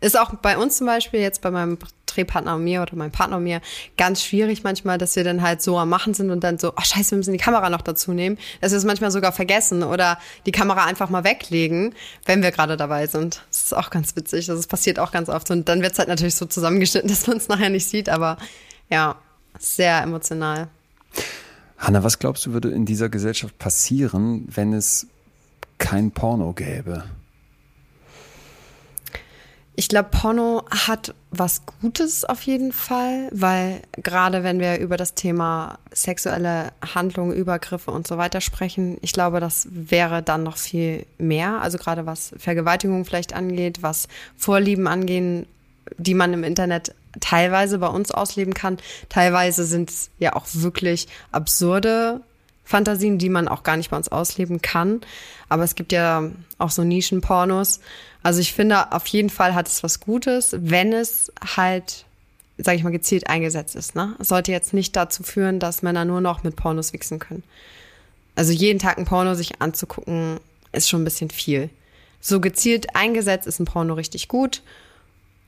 Ist 0.00 0.18
auch 0.18 0.34
bei 0.34 0.58
uns 0.58 0.76
zum 0.76 0.86
Beispiel 0.86 1.20
jetzt 1.20 1.40
bei 1.40 1.50
meinem 1.50 1.78
Drehpartner 2.04 2.56
und 2.56 2.64
mir 2.64 2.82
oder 2.82 2.94
meinem 2.96 3.12
Partner 3.12 3.38
und 3.38 3.44
mir 3.44 3.60
ganz 3.96 4.22
schwierig 4.22 4.62
manchmal, 4.62 4.98
dass 4.98 5.16
wir 5.16 5.24
dann 5.24 5.42
halt 5.42 5.62
so 5.62 5.78
am 5.78 5.88
Machen 5.88 6.14
sind 6.14 6.30
und 6.30 6.44
dann 6.44 6.58
so, 6.58 6.72
oh 6.76 6.82
scheiße, 6.82 7.12
wir 7.12 7.18
müssen 7.18 7.32
die 7.32 7.38
Kamera 7.38 7.70
noch 7.70 7.82
dazu 7.82 8.12
nehmen, 8.12 8.38
dass 8.60 8.72
wir 8.72 8.78
es 8.78 8.84
manchmal 8.84 9.10
sogar 9.10 9.32
vergessen 9.32 9.82
oder 9.82 10.18
die 10.44 10.52
Kamera 10.52 10.84
einfach 10.84 11.08
mal 11.08 11.24
weglegen, 11.24 11.94
wenn 12.24 12.42
wir 12.42 12.50
gerade 12.50 12.76
dabei 12.76 13.06
sind. 13.06 13.42
Ist 13.66 13.74
auch 13.74 13.90
ganz 13.90 14.14
witzig, 14.14 14.46
das 14.46 14.68
passiert 14.68 15.00
auch 15.00 15.10
ganz 15.10 15.28
oft 15.28 15.50
und 15.50 15.68
dann 15.68 15.82
wird 15.82 15.94
es 15.94 15.98
halt 15.98 16.08
natürlich 16.08 16.36
so 16.36 16.46
zusammengeschnitten, 16.46 17.08
dass 17.10 17.26
man 17.26 17.36
es 17.36 17.48
nachher 17.48 17.68
nicht 17.68 17.88
sieht, 17.88 18.08
aber 18.08 18.36
ja, 18.88 19.16
sehr 19.58 20.02
emotional. 20.02 20.68
Hanna, 21.76 22.04
was 22.04 22.20
glaubst 22.20 22.46
du, 22.46 22.52
würde 22.52 22.70
in 22.70 22.86
dieser 22.86 23.08
Gesellschaft 23.08 23.58
passieren, 23.58 24.46
wenn 24.46 24.72
es 24.72 25.08
kein 25.78 26.12
Porno 26.12 26.52
gäbe? 26.52 27.06
Ich 29.78 29.88
glaube, 29.88 30.08
Porno 30.10 30.64
hat 30.70 31.14
was 31.30 31.66
Gutes 31.82 32.24
auf 32.24 32.40
jeden 32.42 32.72
Fall, 32.72 33.28
weil 33.30 33.82
gerade 33.92 34.42
wenn 34.42 34.58
wir 34.58 34.78
über 34.78 34.96
das 34.96 35.12
Thema 35.12 35.78
sexuelle 35.92 36.72
Handlungen, 36.94 37.36
Übergriffe 37.36 37.90
und 37.90 38.06
so 38.06 38.16
weiter 38.16 38.40
sprechen, 38.40 38.96
ich 39.02 39.12
glaube, 39.12 39.38
das 39.38 39.68
wäre 39.70 40.22
dann 40.22 40.44
noch 40.44 40.56
viel 40.56 41.04
mehr. 41.18 41.60
Also 41.60 41.76
gerade 41.76 42.06
was 42.06 42.32
Vergewaltigung 42.38 43.04
vielleicht 43.04 43.34
angeht, 43.34 43.82
was 43.82 44.08
Vorlieben 44.38 44.86
angehen, 44.86 45.44
die 45.98 46.14
man 46.14 46.32
im 46.32 46.42
Internet 46.42 46.94
teilweise 47.20 47.78
bei 47.78 47.88
uns 47.88 48.10
ausleben 48.10 48.54
kann. 48.54 48.78
Teilweise 49.10 49.64
sind 49.64 49.90
es 49.90 50.08
ja 50.18 50.34
auch 50.34 50.46
wirklich 50.52 51.06
absurde 51.32 52.22
Fantasien, 52.64 53.18
die 53.18 53.28
man 53.28 53.46
auch 53.46 53.62
gar 53.62 53.76
nicht 53.76 53.90
bei 53.90 53.96
uns 53.96 54.08
ausleben 54.08 54.60
kann. 54.60 55.02
Aber 55.48 55.62
es 55.62 55.76
gibt 55.76 55.92
ja 55.92 56.24
auch 56.58 56.70
so 56.70 56.82
Nischenpornos. 56.82 57.80
Also 58.26 58.40
ich 58.40 58.52
finde, 58.52 58.90
auf 58.90 59.06
jeden 59.06 59.30
Fall 59.30 59.54
hat 59.54 59.68
es 59.68 59.84
was 59.84 60.00
Gutes, 60.00 60.56
wenn 60.58 60.92
es 60.92 61.30
halt, 61.56 62.04
sage 62.58 62.76
ich 62.76 62.82
mal, 62.82 62.90
gezielt 62.90 63.28
eingesetzt 63.30 63.76
ist. 63.76 63.94
Ne? 63.94 64.16
Es 64.18 64.26
sollte 64.26 64.50
jetzt 64.50 64.74
nicht 64.74 64.96
dazu 64.96 65.22
führen, 65.22 65.60
dass 65.60 65.82
Männer 65.82 66.04
nur 66.04 66.20
noch 66.20 66.42
mit 66.42 66.56
Pornos 66.56 66.92
wichsen 66.92 67.20
können. 67.20 67.44
Also 68.34 68.50
jeden 68.50 68.80
Tag 68.80 68.98
ein 68.98 69.04
Porno 69.04 69.34
sich 69.34 69.62
anzugucken, 69.62 70.40
ist 70.72 70.88
schon 70.88 71.02
ein 71.02 71.04
bisschen 71.04 71.30
viel. 71.30 71.70
So 72.20 72.40
gezielt 72.40 72.96
eingesetzt 72.96 73.46
ist 73.46 73.60
ein 73.60 73.64
Porno 73.64 73.94
richtig 73.94 74.26
gut. 74.26 74.62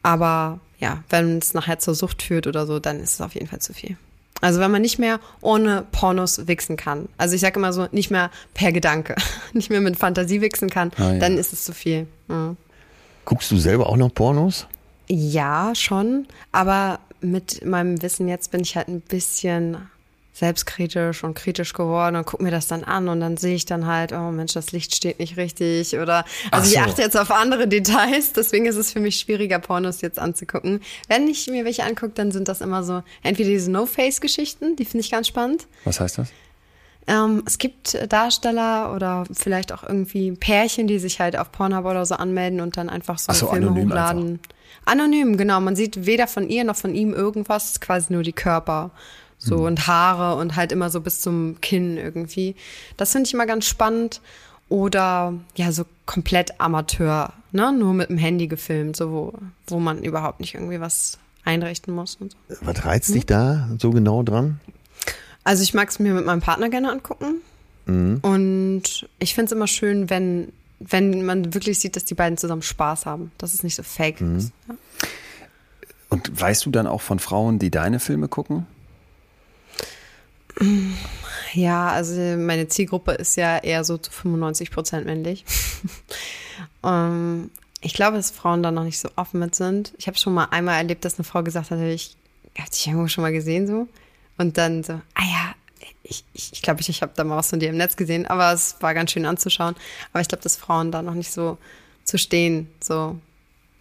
Aber 0.05 0.61
ja, 0.79 1.03
wenn 1.11 1.39
es 1.39 1.55
nachher 1.55 1.81
zur 1.81 1.97
Sucht 1.97 2.23
führt 2.23 2.47
oder 2.47 2.65
so, 2.65 2.79
dann 2.79 3.01
ist 3.01 3.15
es 3.15 3.21
auf 3.21 3.35
jeden 3.35 3.49
Fall 3.49 3.59
zu 3.59 3.75
viel. 3.75 3.97
Also 4.41 4.61
wenn 4.61 4.71
man 4.71 4.83
nicht 4.83 5.01
mehr 5.01 5.19
ohne 5.41 5.85
Pornos 5.91 6.47
wichsen 6.47 6.77
kann. 6.77 7.09
Also 7.19 7.35
ich 7.35 7.41
sage 7.41 7.59
immer 7.59 7.73
so, 7.73 7.89
nicht 7.91 8.13
mehr 8.13 8.31
per 8.55 8.71
Gedanke, 8.71 9.17
nicht 9.53 9.69
mehr 9.69 9.81
mit 9.81 9.97
Fantasie 9.97 10.41
wichsen 10.41 10.71
kann, 10.71 10.93
Ah, 10.97 11.15
ja. 11.15 11.19
dann 11.19 11.37
ist 11.39 11.53
es 11.53 11.65
zu 11.65 11.73
viel. 11.75 12.07
Mhm. 12.29 12.57
Guckst 13.29 13.51
du 13.51 13.59
selber 13.59 13.91
auch 13.91 13.99
noch 13.99 14.09
Pornos? 14.15 14.67
Ja, 15.07 15.75
schon. 15.75 16.27
Aber 16.51 16.99
mit 17.21 17.63
meinem 17.63 18.01
Wissen 18.01 18.27
jetzt 18.27 18.51
bin 18.51 18.63
ich 18.63 18.75
halt 18.75 18.89
ein 18.89 19.03
bisschen 19.03 19.77
selbstkritisch 20.33 21.25
und 21.25 21.35
kritisch 21.35 21.75
geworden 21.75 22.17
und 22.17 22.25
gucke 22.25 22.43
mir 22.43 22.51
das 22.51 22.69
dann 22.69 22.85
an 22.85 23.07
und 23.11 23.21
dann 23.21 23.37
sehe 23.37 23.55
ich 23.55 23.67
dann 23.67 23.87
halt, 23.87 24.15
oh 24.15 24.31
Mensch, 24.31 24.55
das 24.55 24.73
Licht 24.73 24.95
steht 24.95 25.19
nicht 25.19 25.37
richtig 25.37 25.99
oder 25.99 26.25
also 26.51 26.53
Ach 26.53 26.65
ich 26.65 26.73
so. 26.73 26.79
achte 26.79 27.03
jetzt 27.03 27.19
auf 27.19 27.31
andere 27.31 27.69
Details, 27.69 28.33
deswegen 28.33 28.65
ist 28.65 28.77
es 28.77 28.93
für 28.93 29.01
mich 29.01 29.17
schwieriger, 29.21 29.59
Pornos 29.59 30.01
jetzt 30.01 30.19
anzugucken. 30.19 30.81
Wenn 31.07 31.29
ich 31.29 31.49
mir 31.49 31.67
welche 31.67 31.85
angucke, 31.85 32.13
dann 32.15 32.33
sind 32.33 32.49
das 32.49 32.63
immer 32.63 32.83
so 32.83 33.03
entweder 33.23 33.51
diese 33.51 33.71
No-Face-Geschichten, 33.71 34.75
die 34.77 34.87
finde 34.87 35.05
ich 35.05 35.11
ganz 35.11 35.27
spannend. 35.27 35.67
Was 35.85 36.01
heißt 36.01 36.17
das? 36.17 36.29
Ähm, 37.09 37.43
es 37.47 37.57
gibt 37.57 37.99
Darsteller 38.13 38.95
oder 38.95 39.25
vielleicht 39.33 39.73
auch 39.73 39.83
irgendwie 39.83 40.31
Pärchen, 40.33 40.87
die 40.87 40.99
sich 40.99 41.21
halt 41.21 41.39
auf 41.39 41.51
Pornhub 41.51 41.87
oder 41.87 42.05
so 42.05 42.15
anmelden 42.15 42.61
und 42.61 42.77
dann 42.77 42.91
einfach 42.91 43.19
so, 43.19 43.33
so, 43.33 43.47
Filme 43.49 43.69
anonym 43.69 43.89
hochladen. 43.89 44.41
Anonym, 44.85 45.37
genau. 45.39 45.59
Man 45.61 45.75
sieht 45.75 46.05
weder 46.05 46.27
von 46.27 46.49
ihr 46.49 46.65
noch 46.65 46.77
von 46.77 46.95
ihm 46.95 47.15
irgendwas, 47.15 47.81
quasi 47.81 48.13
nur 48.13 48.23
die 48.23 48.33
Körper. 48.33 48.91
So 49.41 49.67
und 49.67 49.87
Haare 49.87 50.39
und 50.39 50.57
halt 50.57 50.73
immer 50.73 50.91
so 50.91 51.01
bis 51.01 51.21
zum 51.21 51.61
Kinn 51.61 51.97
irgendwie. 51.97 52.57
Das 52.97 53.13
finde 53.13 53.29
ich 53.29 53.35
immer 53.35 53.47
ganz 53.47 53.67
spannend. 53.67 54.21
Oder 54.69 55.33
ja, 55.55 55.73
so 55.73 55.85
komplett 56.07 56.61
Amateur, 56.61 57.33
ne? 57.53 57.73
Nur 57.73 57.95
mit 57.95 58.11
dem 58.11 58.19
Handy 58.19 58.49
gefilmt, 58.49 58.97
so 58.97 59.13
wo, 59.13 59.33
wo 59.67 59.79
man 59.79 60.03
überhaupt 60.03 60.41
nicht 60.41 60.55
irgendwie 60.55 60.81
was 60.81 61.19
einrichten 61.45 61.95
muss 61.95 62.17
und 62.17 62.33
so. 62.33 62.57
Was 62.63 62.85
reizt 62.85 63.15
dich 63.15 63.25
da 63.25 63.69
so 63.79 63.91
genau 63.91 64.23
dran? 64.23 64.61
Also 65.49 65.63
ich 65.63 65.73
mag 65.73 65.89
es 65.89 65.99
mir 65.99 66.13
mit 66.13 66.27
meinem 66.27 66.43
Partner 66.43 66.69
gerne 66.69 66.93
angucken. 66.93 67.37
Und 68.21 69.09
ich 69.19 69.35
finde 69.35 69.47
es 69.47 69.53
immer 69.53 69.67
schön, 69.67 70.11
wenn, 70.11 70.53
wenn 70.79 71.25
man 71.25 71.55
wirklich 71.55 71.79
sieht, 71.79 71.97
dass 71.97 72.05
die 72.05 72.13
beiden 72.13 72.37
zusammen 72.37 72.61
Spaß 72.61 73.07
haben. 73.07 73.33
Dass 73.39 73.55
es 73.55 73.63
nicht 73.63 73.75
so 73.75 73.83
fake 73.83 74.21
ist. 74.21 74.53
Ja. 74.69 74.75
Und 76.11 76.39
weißt 76.39 76.67
du 76.67 76.71
dann 76.71 76.87
auch 76.87 77.01
von 77.01 77.19
Frauen, 77.19 77.59
die 77.59 77.71
deine 77.71 77.99
Filme 77.99 78.29
gucken? 78.29 78.67
ja, 81.55 81.89
also 81.93 82.13
meine 82.37 82.69
Zielgruppe 82.69 83.13
ist 83.13 83.37
ja 83.37 83.57
eher 83.57 83.85
so 83.85 83.97
zu 83.97 84.11
95 84.11 84.71
Prozent 84.71 85.07
männlich. 85.07 85.47
ähm, 86.85 87.51
ich 87.81 87.95
glaube, 87.95 88.19
dass 88.19 88.31
Frauen 88.31 88.63
da 88.63 88.71
noch 88.71 88.85
nicht 88.85 88.99
so 88.99 89.09
offen 89.17 89.41
mit 89.41 89.55
sind. 89.55 89.95
Ich 89.97 90.09
habe 90.09 90.19
schon 90.19 90.35
mal 90.35 90.49
einmal 90.51 90.77
erlebt, 90.77 91.07
dass 91.07 91.19
eine 91.19 91.25
Frau 91.25 91.43
gesagt 91.43 91.71
hat, 91.71 91.81
ich 91.81 92.19
habe 92.59 92.69
dich 92.69 92.87
irgendwo 92.87 93.09
schon 93.09 93.23
mal 93.23 93.33
gesehen 93.33 93.67
so. 93.67 93.89
Und 94.39 94.57
dann 94.57 94.83
so, 94.83 94.95
ah 95.15 95.25
ja, 95.25 95.55
ich 96.03 96.25
glaube, 96.25 96.31
ich, 96.33 96.53
ich, 96.53 96.63
glaub, 96.63 96.81
ich, 96.81 96.89
ich 96.89 97.03
habe 97.03 97.13
da 97.15 97.25
mal 97.25 97.37
was 97.37 97.51
von 97.51 97.61
dir 97.61 97.69
im 97.69 97.77
Netz 97.77 97.97
gesehen, 97.97 98.27
aber 98.27 98.53
es 98.53 98.77
war 98.81 98.95
ganz 98.95 99.13
schön 99.13 99.27
anzuschauen. 99.27 99.75
Aber 100.13 100.21
ich 100.21 100.29
glaube, 100.29 100.43
dass 100.43 100.57
Frauen 100.57 100.91
da 100.91 101.03
noch 101.03 101.15
nicht 101.15 101.31
so 101.31 101.59
zu 102.05 102.17
stehen, 102.19 102.71
so 102.81 103.19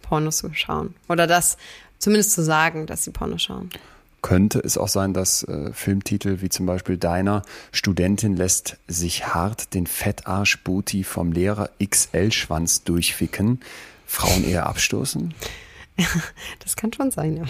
Pornos 0.02 0.38
zu 0.38 0.52
schauen. 0.52 0.94
Oder 1.08 1.26
das 1.26 1.56
zumindest 1.98 2.32
zu 2.32 2.42
sagen, 2.42 2.86
dass 2.86 3.04
sie 3.04 3.10
Porno 3.10 3.38
schauen 3.38 3.70
könnte 4.22 4.58
es 4.58 4.76
auch 4.76 4.88
sein, 4.88 5.14
dass 5.14 5.44
äh, 5.44 5.72
Filmtitel 5.72 6.40
wie 6.40 6.48
zum 6.48 6.66
Beispiel 6.66 6.96
deiner 6.96 7.42
Studentin 7.72 8.36
lässt 8.36 8.76
sich 8.86 9.28
hart 9.28 9.74
den 9.74 9.86
Fettarsch-Booty 9.86 11.04
vom 11.04 11.32
Lehrer 11.32 11.70
XL-Schwanz 11.82 12.84
durchficken, 12.84 13.60
Frauen 14.06 14.44
eher 14.44 14.66
abstoßen? 14.66 15.34
Das 16.60 16.76
kann 16.76 16.92
schon 16.92 17.10
sein, 17.10 17.36
ja. 17.36 17.44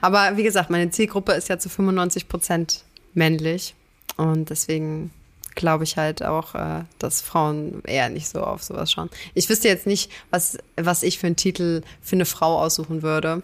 Aber 0.00 0.36
wie 0.36 0.42
gesagt, 0.42 0.70
meine 0.70 0.90
Zielgruppe 0.90 1.32
ist 1.32 1.48
ja 1.48 1.58
zu 1.58 1.68
95 1.68 2.28
Prozent 2.28 2.84
männlich 3.14 3.74
und 4.16 4.50
deswegen 4.50 5.10
glaube 5.54 5.84
ich 5.84 5.96
halt 5.96 6.24
auch, 6.24 6.54
äh, 6.54 6.84
dass 6.98 7.20
Frauen 7.20 7.82
eher 7.84 8.08
nicht 8.08 8.28
so 8.28 8.42
auf 8.42 8.62
sowas 8.62 8.90
schauen. 8.90 9.10
Ich 9.34 9.48
wüsste 9.48 9.68
jetzt 9.68 9.86
nicht, 9.86 10.10
was, 10.30 10.58
was 10.76 11.02
ich 11.02 11.18
für 11.18 11.28
einen 11.28 11.36
Titel 11.36 11.82
für 12.00 12.16
eine 12.16 12.26
Frau 12.26 12.58
aussuchen 12.58 13.02
würde 13.02 13.42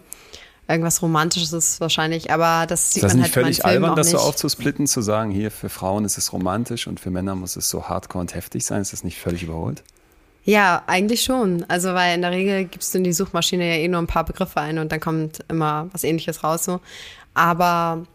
irgendwas 0.71 1.01
Romantisches 1.01 1.53
ist 1.53 1.81
wahrscheinlich, 1.81 2.31
aber 2.31 2.65
das 2.65 2.91
sieht 2.91 3.03
das 3.03 3.13
man 3.13 3.23
halt 3.23 3.33
völlig 3.33 3.59
in 3.59 3.65
albern, 3.65 3.95
das 3.95 4.11
so 4.11 4.17
aufzusplitten, 4.17 4.87
zu 4.87 5.01
sagen, 5.01 5.31
hier 5.31 5.51
für 5.51 5.69
Frauen 5.69 6.05
ist 6.05 6.17
es 6.17 6.33
romantisch 6.33 6.87
und 6.87 6.99
für 6.99 7.11
Männer 7.11 7.35
muss 7.35 7.55
es 7.55 7.69
so 7.69 7.89
hardcore 7.89 8.21
und 8.21 8.33
heftig 8.33 8.65
sein. 8.65 8.81
Ist 8.81 8.93
das 8.93 9.03
nicht 9.03 9.19
völlig 9.19 9.43
überholt? 9.43 9.83
Ja, 10.43 10.83
eigentlich 10.87 11.23
schon. 11.23 11.63
Also, 11.67 11.93
weil 11.93 12.15
in 12.15 12.21
der 12.21 12.31
Regel 12.31 12.65
gibst 12.65 12.93
du 12.93 12.97
in 12.97 13.03
die 13.03 13.13
Suchmaschine 13.13 13.67
ja 13.67 13.75
eh 13.75 13.87
nur 13.87 14.01
ein 14.01 14.07
paar 14.07 14.25
Begriffe 14.25 14.59
ein 14.59 14.79
und 14.79 14.91
dann 14.91 14.99
kommt 14.99 15.43
immer 15.49 15.89
was 15.91 16.03
ähnliches 16.03 16.43
raus 16.43 16.65
so. 16.65 16.79
Aber 17.33 18.05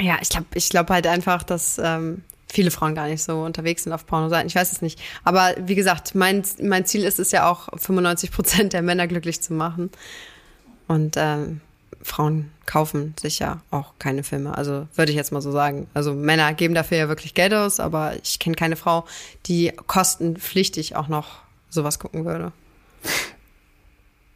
ja, 0.00 0.18
ich 0.22 0.28
glaube 0.28 0.46
ich 0.54 0.68
glaube 0.70 0.94
halt 0.94 1.06
einfach, 1.06 1.42
dass 1.42 1.78
ähm, 1.82 2.22
viele 2.50 2.70
Frauen 2.70 2.94
gar 2.94 3.08
nicht 3.08 3.22
so 3.22 3.42
unterwegs 3.42 3.84
sind 3.84 3.92
auf 3.92 4.06
Pornoseiten. 4.06 4.46
Ich 4.46 4.54
weiß 4.54 4.72
es 4.72 4.82
nicht. 4.82 5.00
Aber 5.24 5.54
wie 5.58 5.74
gesagt, 5.74 6.14
mein, 6.14 6.42
mein 6.62 6.86
Ziel 6.86 7.04
ist 7.04 7.18
es 7.18 7.30
ja 7.32 7.50
auch, 7.50 7.68
95 7.76 8.30
Prozent 8.30 8.72
der 8.72 8.82
Männer 8.82 9.06
glücklich 9.06 9.40
zu 9.40 9.52
machen. 9.52 9.90
Und 10.86 11.16
ähm, 11.18 11.60
Frauen 12.02 12.50
kaufen 12.64 13.14
sich 13.20 13.40
ja 13.40 13.60
auch 13.70 13.92
keine 13.98 14.22
Filme. 14.22 14.56
Also 14.56 14.86
würde 14.94 15.10
ich 15.10 15.16
jetzt 15.16 15.32
mal 15.32 15.42
so 15.42 15.52
sagen. 15.52 15.88
Also 15.94 16.14
Männer 16.14 16.54
geben 16.54 16.74
dafür 16.74 16.98
ja 16.98 17.08
wirklich 17.08 17.34
Geld 17.34 17.52
aus, 17.52 17.80
aber 17.80 18.14
ich 18.22 18.38
kenne 18.38 18.56
keine 18.56 18.76
Frau, 18.76 19.04
die 19.46 19.72
kostenpflichtig 19.86 20.96
auch 20.96 21.08
noch 21.08 21.40
sowas 21.70 21.98
gucken 21.98 22.24
würde. 22.24 22.52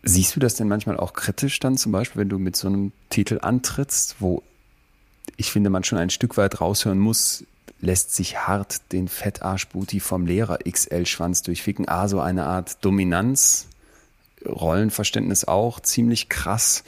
Siehst 0.02 0.34
du 0.34 0.40
das 0.40 0.54
denn 0.54 0.68
manchmal 0.68 0.96
auch 0.96 1.12
kritisch 1.12 1.60
dann 1.60 1.76
zum 1.76 1.92
Beispiel, 1.92 2.20
wenn 2.20 2.28
du 2.28 2.38
mit 2.38 2.56
so 2.56 2.68
einem 2.68 2.92
Titel 3.08 3.38
antrittst, 3.40 4.16
wo 4.18 4.42
ich 5.36 5.52
finde, 5.52 5.70
man 5.70 5.84
schon 5.84 5.98
ein 5.98 6.10
Stück 6.10 6.36
weit 6.36 6.60
raushören 6.60 6.98
muss, 6.98 7.44
lässt 7.80 8.14
sich 8.14 8.38
hart 8.46 8.92
den 8.92 9.08
Fettarsch-Booty 9.08 10.00
vom 10.00 10.26
Lehrer 10.26 10.58
XL-Schwanz 10.68 11.42
durchficken. 11.42 11.88
Ah, 11.88 12.08
so 12.08 12.20
eine 12.20 12.44
Art 12.46 12.84
Dominanz, 12.84 13.66
Rollenverständnis 14.44 15.44
auch 15.44 15.80
ziemlich 15.80 16.28
krass 16.28 16.84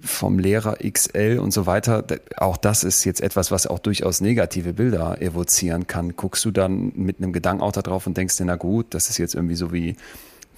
vom 0.00 0.38
Lehrer 0.38 0.76
XL 0.76 1.38
und 1.40 1.52
so 1.52 1.66
weiter. 1.66 2.04
Auch 2.36 2.56
das 2.56 2.84
ist 2.84 3.04
jetzt 3.04 3.20
etwas, 3.20 3.50
was 3.50 3.66
auch 3.66 3.78
durchaus 3.78 4.20
negative 4.20 4.74
Bilder 4.74 5.20
evozieren 5.20 5.86
kann. 5.86 6.16
Guckst 6.16 6.44
du 6.44 6.50
dann 6.50 6.92
mit 6.94 7.18
einem 7.18 7.32
Gedanken 7.32 7.62
auch 7.62 7.72
da 7.72 7.82
drauf 7.82 8.06
und 8.06 8.16
denkst 8.16 8.36
dir, 8.36 8.44
na 8.44 8.56
gut, 8.56 8.86
das 8.90 9.08
ist 9.08 9.18
jetzt 9.18 9.34
irgendwie 9.34 9.56
so 9.56 9.72
wie, 9.72 9.96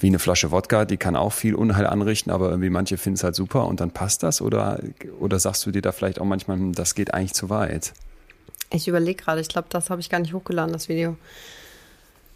wie 0.00 0.08
eine 0.08 0.18
Flasche 0.18 0.50
Wodka, 0.50 0.84
die 0.84 0.96
kann 0.96 1.16
auch 1.16 1.32
viel 1.32 1.54
Unheil 1.54 1.86
anrichten, 1.86 2.30
aber 2.30 2.50
irgendwie 2.50 2.70
manche 2.70 2.98
finden 2.98 3.16
es 3.16 3.24
halt 3.24 3.34
super 3.34 3.66
und 3.66 3.80
dann 3.80 3.90
passt 3.90 4.22
das? 4.22 4.42
Oder, 4.42 4.80
oder 5.20 5.38
sagst 5.38 5.64
du 5.66 5.70
dir 5.70 5.82
da 5.82 5.92
vielleicht 5.92 6.20
auch 6.20 6.26
manchmal, 6.26 6.58
hm, 6.58 6.72
das 6.74 6.94
geht 6.94 7.14
eigentlich 7.14 7.34
zu 7.34 7.48
weit? 7.48 7.92
Ich 8.70 8.88
überlege 8.88 9.22
gerade, 9.22 9.40
ich 9.40 9.48
glaube, 9.48 9.68
das 9.70 9.90
habe 9.90 10.00
ich 10.00 10.10
gar 10.10 10.18
nicht 10.18 10.34
hochgeladen, 10.34 10.72
das 10.72 10.88
Video. 10.88 11.16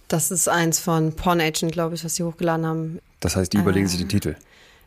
Das 0.08 0.30
ist 0.30 0.48
eins 0.48 0.80
von 0.80 1.14
Porn 1.14 1.40
Agent, 1.40 1.72
glaube 1.72 1.94
ich, 1.94 2.04
was 2.04 2.14
sie 2.14 2.22
hochgeladen 2.22 2.66
haben. 2.66 2.98
Das 3.20 3.36
heißt, 3.36 3.52
die 3.52 3.58
überlegen 3.58 3.86
sich 3.86 3.98
den 3.98 4.08
äh, 4.08 4.10
Titel. 4.10 4.36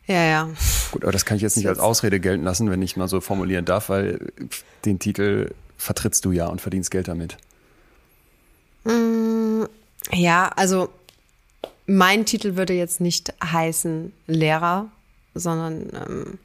Ja, 0.08 0.24
ja. 0.24 0.50
Gut, 0.92 1.04
aber 1.04 1.12
das 1.12 1.26
kann 1.26 1.38
ich 1.38 1.44
jetzt 1.44 1.58
nicht 1.58 1.68
als 1.68 1.80
Ausrede 1.80 2.20
gelten 2.20 2.44
lassen, 2.44 2.70
wenn 2.70 2.82
ich 2.82 2.98
mal 2.98 3.08
so 3.08 3.22
formulieren 3.22 3.66
darf, 3.66 3.90
weil 3.90 4.20
den 4.86 5.00
Titel 5.00 5.52
vertrittst 5.78 6.26
du 6.26 6.32
ja 6.32 6.48
und 6.48 6.62
verdienst 6.62 6.92
Geld 6.92 7.08
damit. 7.08 7.38
Mm, 8.84 9.64
ja, 10.12 10.50
also 10.56 10.90
mein 11.88 12.26
Titel 12.26 12.56
würde 12.56 12.74
jetzt 12.74 13.02
nicht 13.02 13.34
heißen 13.44 14.12
Lehrer, 14.28 14.90
sondern 15.36 15.90
ähm, 15.94 16.40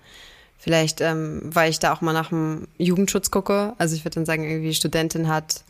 vielleicht, 0.58 1.00
ähm, 1.00 1.40
weil 1.44 1.70
ich 1.70 1.78
da 1.78 1.92
auch 1.92 2.00
mal 2.00 2.12
nach 2.12 2.30
dem 2.30 2.68
Jugendschutz 2.78 3.30
gucke. 3.30 3.74
Also 3.78 3.94
ich 3.96 4.04
würde 4.04 4.16
dann 4.16 4.26
sagen, 4.26 4.44
irgendwie 4.44 4.74
Studentin 4.74 5.28
hat 5.28 5.62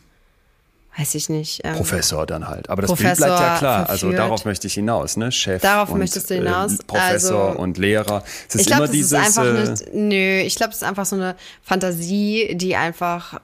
weiß 0.97 1.15
ich 1.15 1.29
nicht. 1.29 1.61
Ähm, 1.63 1.75
Professor 1.75 2.25
dann 2.25 2.47
halt. 2.47 2.69
Aber 2.69 2.81
das 2.81 2.93
Bild 2.93 3.17
bleibt 3.17 3.39
ja 3.39 3.57
klar. 3.57 3.89
Also 3.89 4.07
verführt. 4.07 4.11
Also 4.11 4.11
darauf 4.11 4.45
möchte 4.45 4.67
ich 4.67 4.73
hinaus, 4.73 5.17
ne? 5.17 5.31
Chef. 5.31 5.61
Darauf 5.61 5.91
und, 5.91 5.99
möchtest 5.99 6.29
du 6.29 6.35
hinaus. 6.35 6.79
Äh, 6.79 6.83
Professor 6.85 7.49
also, 7.49 7.59
und 7.59 7.77
Lehrer. 7.77 8.23
Es 8.47 8.55
ist 8.55 8.61
ich 8.61 8.67
glaube, 8.67 8.83
das 8.83 8.91
dieses, 8.91 9.11
ist 9.11 9.17
einfach 9.17 9.43
eine, 9.43 9.59
äh, 9.59 9.89
nö, 9.93 10.41
ich 10.41 10.55
glaube, 10.55 10.71
es 10.71 10.77
ist 10.77 10.83
einfach 10.83 11.05
so 11.05 11.15
eine 11.15 11.35
Fantasie, 11.63 12.55
die 12.55 12.75
einfach 12.75 13.39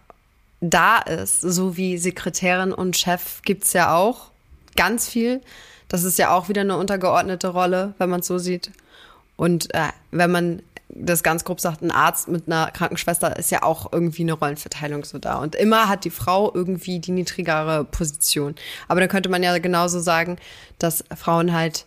da 0.62 1.00
ist. 1.00 1.42
So 1.42 1.78
wie 1.78 1.98
Sekretärin 1.98 2.74
und 2.74 2.98
Chef 2.98 3.42
gibt's 3.44 3.74
ja 3.74 3.96
auch 3.96 4.32
ganz 4.76 5.08
viel. 5.08 5.42
Das 5.88 6.04
ist 6.04 6.18
ja 6.18 6.32
auch 6.32 6.50
wieder 6.50 6.62
eine 6.62 6.78
untergeordnete 6.78 7.48
Rolle, 7.50 7.94
wenn 8.00 8.10
man 8.10 8.22
es 8.22 8.28
so 8.28 8.38
sieht. 8.38 8.72
Und 9.38 9.74
äh, 9.74 9.90
wenn 10.12 10.32
man 10.32 10.62
das 10.90 11.24
ganz 11.24 11.44
grob 11.44 11.60
sagt, 11.60 11.82
ein 11.82 11.92
Arzt 11.92 12.28
mit 12.28 12.48
einer 12.48 12.72
Krankenschwester 12.72 13.38
ist 13.38 13.52
ja 13.52 13.64
auch 13.64 13.92
irgendwie 13.92 14.22
eine 14.22 14.34
Rollenverteilung 14.34 15.04
so 15.04 15.18
da. 15.18 15.38
Und 15.40 15.56
immer 15.56 15.90
hat 15.90 16.06
die 16.06 16.10
Frau 16.10 16.52
irgendwie 16.54 17.00
die 17.00 17.12
niedrigere 17.12 17.86
Position. 17.86 18.56
Aber 18.88 19.00
dann 19.00 19.10
könnte 19.10 19.30
man 19.30 19.44
ja 19.44 19.58
genauso 19.58 20.00
sagen, 20.00 20.38
dass 20.80 21.04
Frauen 21.16 21.54
halt 21.54 21.86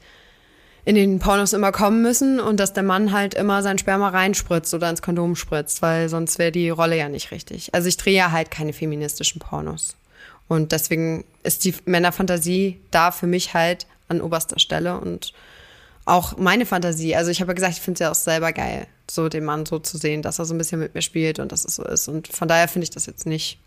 in 0.85 0.95
den 0.95 1.19
Pornos 1.19 1.53
immer 1.53 1.71
kommen 1.71 2.03
müssen 2.03 2.41
und 2.41 2.59
dass 2.59 2.73
der 2.73 2.83
Mann 2.83 3.13
halt 3.13 3.35
immer 3.35 3.63
sein 3.63 3.79
Sperma 3.79 4.09
reinspritzt 4.09 4.73
oder 4.73 4.89
ins 4.89 5.03
Kondom 5.03 5.37
spritzt, 5.37 5.83
weil 5.83 6.09
sonst 6.09 6.39
wäre 6.39 6.53
die 6.53 6.71
Rolle 6.71 6.97
ja 6.97 7.09
nicht 7.09 7.31
richtig. 7.31 7.75
Also 7.75 7.89
ich 7.89 7.99
drehe 7.99 8.17
ja 8.17 8.33
halt 8.33 8.51
keine 8.51 8.73
feministischen 8.73 9.39
Pornos. 9.39 9.97
Und 10.49 10.73
deswegen 10.73 11.25
ist 11.43 11.65
die 11.65 11.75
Männerfantasie 11.85 12.81
da 12.91 13.11
für 13.11 13.27
mich 13.27 13.53
halt 13.53 13.87
an 14.09 14.23
oberster 14.23 14.59
Stelle 14.59 14.99
und 14.99 15.35
auch 16.09 16.37
meine 16.37 16.67
Fantasie. 16.67 17.15
Also 17.15 17.31
ich 17.31 17.41
habe 17.41 17.51
ja 17.51 17.55
gesagt, 17.55 17.75
ich 17.75 17.81
finde 17.81 17.95
es 17.95 18.01
ja 18.01 18.11
auch 18.11 18.15
selber 18.15 18.53
geil 18.53 18.87
so 19.11 19.29
den 19.29 19.45
Mann 19.45 19.67
so 19.67 19.79
zu 19.79 19.99
sehen, 19.99 20.23
dass 20.23 20.39
er 20.39 20.45
so 20.45 20.55
ein 20.55 20.59
bisschen 20.59 20.81
mit 20.81 20.95
mir 20.95 21.03
spielt 21.03 21.39
und 21.39 21.53
dass 21.53 21.65
es 21.65 21.77
so 21.77 21.85
ist. 21.85 22.09
Und 22.09 22.29
von 22.29 22.49
daher 22.49 22.69
finde 22.69 22.85
ich 22.85 22.91
das 22.91 23.07
jetzt 23.07 23.27
nicht, 23.27 23.59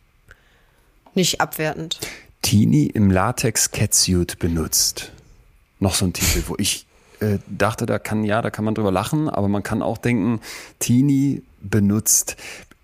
nicht 1.13 1.41
abwertend. 1.41 1.99
Teenie 2.41 2.87
im 2.87 3.11
Latex 3.11 3.71
Catsuit 3.71 4.39
benutzt. 4.39 5.11
Noch 5.79 5.95
so 5.95 6.05
ein 6.05 6.13
Titel, 6.13 6.43
wo 6.47 6.55
ich 6.57 6.85
äh, 7.19 7.39
dachte, 7.47 7.85
da 7.85 7.99
kann 7.99 8.23
ja, 8.23 8.41
da 8.41 8.49
kann 8.49 8.65
man 8.65 8.75
drüber 8.75 8.91
lachen, 8.91 9.29
aber 9.29 9.47
man 9.47 9.63
kann 9.63 9.81
auch 9.81 9.97
denken, 9.97 10.41
Teenie 10.79 11.43
benutzt 11.61 12.35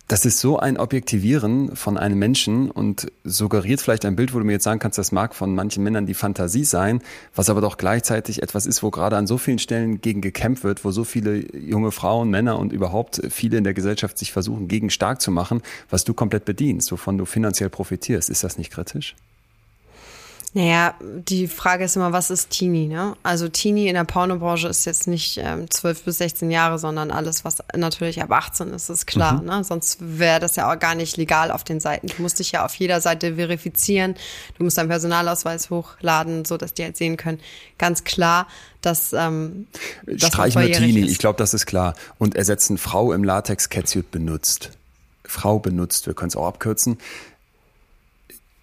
das 0.08 0.26
ist 0.26 0.40
so 0.40 0.58
ein 0.58 0.78
Objektivieren 0.78 1.76
von 1.76 1.98
einem 1.98 2.18
Menschen 2.18 2.72
und 2.72 3.12
suggeriert 3.26 3.82
vielleicht 3.82 4.06
ein 4.06 4.16
Bild, 4.16 4.34
wo 4.34 4.40
du 4.40 4.46
mir 4.46 4.54
jetzt 4.54 4.64
sagen 4.64 4.80
kannst, 4.80 4.98
das 4.98 5.12
mag 5.12 5.36
von 5.36 5.54
manchen 5.54 5.84
Männern 5.84 6.06
die 6.06 6.14
Fantasie 6.14 6.64
sein, 6.64 7.02
was 7.36 7.50
aber 7.50 7.60
doch 7.60 7.78
gleichzeitig 7.78 8.42
etwas 8.42 8.66
ist, 8.66 8.84
wo 8.84 8.90
gerade 8.90 9.18
an 9.18 9.28
so 9.28 9.38
vielen 9.38 9.60
Stellen 9.60 10.00
gegen 10.00 10.22
gekämpft 10.22 10.64
wird, 10.64 10.86
wo 10.86 10.92
so 10.92 11.04
viele 11.04 11.54
junge 11.58 11.92
Frauen, 11.92 12.30
Männer 12.30 12.58
und 12.58 12.72
überhaupt 12.72 13.22
viele 13.30 13.58
in 13.58 13.66
der 13.66 13.74
Gesellschaft 13.74 14.18
sich 14.18 14.32
versuchen, 14.32 14.70
gegen 14.70 14.90
stark 14.90 15.22
zu 15.22 15.30
machen, 15.30 15.62
was 15.90 16.06
du 16.06 16.14
komplett 16.14 16.46
bedienst, 16.46 16.90
wovon 16.94 17.18
du 17.18 17.26
finanziell 17.26 17.70
profitierst. 17.70 18.30
Ist 18.30 18.46
das 18.46 18.58
nicht 18.58 18.72
kritisch? 18.72 19.16
Naja, 20.54 20.96
die 21.02 21.48
Frage 21.48 21.84
ist 21.84 21.96
immer, 21.98 22.14
was 22.14 22.30
ist 22.30 22.50
Teenie? 22.50 22.88
Ne? 22.88 23.16
Also 23.22 23.50
Teenie 23.50 23.90
in 23.90 23.96
der 23.96 24.06
Pornobranche 24.06 24.68
ist 24.70 24.86
jetzt 24.86 25.08
nicht 25.08 25.38
ähm, 25.38 25.70
12 25.70 26.04
bis 26.04 26.18
16 26.20 26.50
Jahre, 26.50 26.80
sondern 26.80 27.12
alles, 27.12 27.44
was 27.44 27.58
natürlich 27.76 28.22
ab 28.24 28.32
18 28.32 28.70
ist, 28.70 28.90
ist 28.90 29.06
klar. 29.06 29.42
Mhm. 29.42 29.46
Ne? 29.46 29.64
Sonst 29.64 29.98
wäre 30.00 30.40
das 30.40 30.56
ja 30.56 30.72
auch 30.72 30.80
gar 30.80 30.96
nicht 30.96 31.18
legal 31.18 31.52
auf 31.52 31.64
den 31.64 31.80
Seiten. 31.80 32.08
Du 32.08 32.22
musst 32.22 32.40
dich 32.40 32.54
ja 32.54 32.66
auf 32.66 32.74
jeder 32.76 33.02
Seite 33.02 33.36
verifizieren. 33.36 34.16
Du 34.58 34.64
musst 34.64 34.78
deinen 34.78 34.90
Personalausweis 34.90 35.70
hochladen, 35.70 36.46
so 36.46 36.58
dass 36.58 36.74
die 36.74 36.84
halt 36.84 36.98
sehen 36.98 37.18
können. 37.18 37.40
Ganz 37.78 38.06
klar, 38.06 38.48
dass 38.82 39.12
ähm, 39.14 39.68
das 40.06 40.30
Streich 40.30 40.56
mal 40.56 40.72
Teenie, 40.72 41.02
ist. 41.02 41.12
ich 41.12 41.18
glaube, 41.20 41.38
das 41.38 41.54
ist 41.54 41.66
klar. 41.66 41.94
Und 42.18 42.36
ersetzen 42.36 42.78
Frau 42.78 43.12
im 43.12 43.24
Latex-Catsuit 43.24 44.12
benutzt. 44.12 44.72
Frau 45.26 45.60
benutzt, 45.60 46.08
wir 46.08 46.14
können 46.14 46.30
es 46.30 46.38
auch 46.38 46.48
abkürzen. 46.48 46.98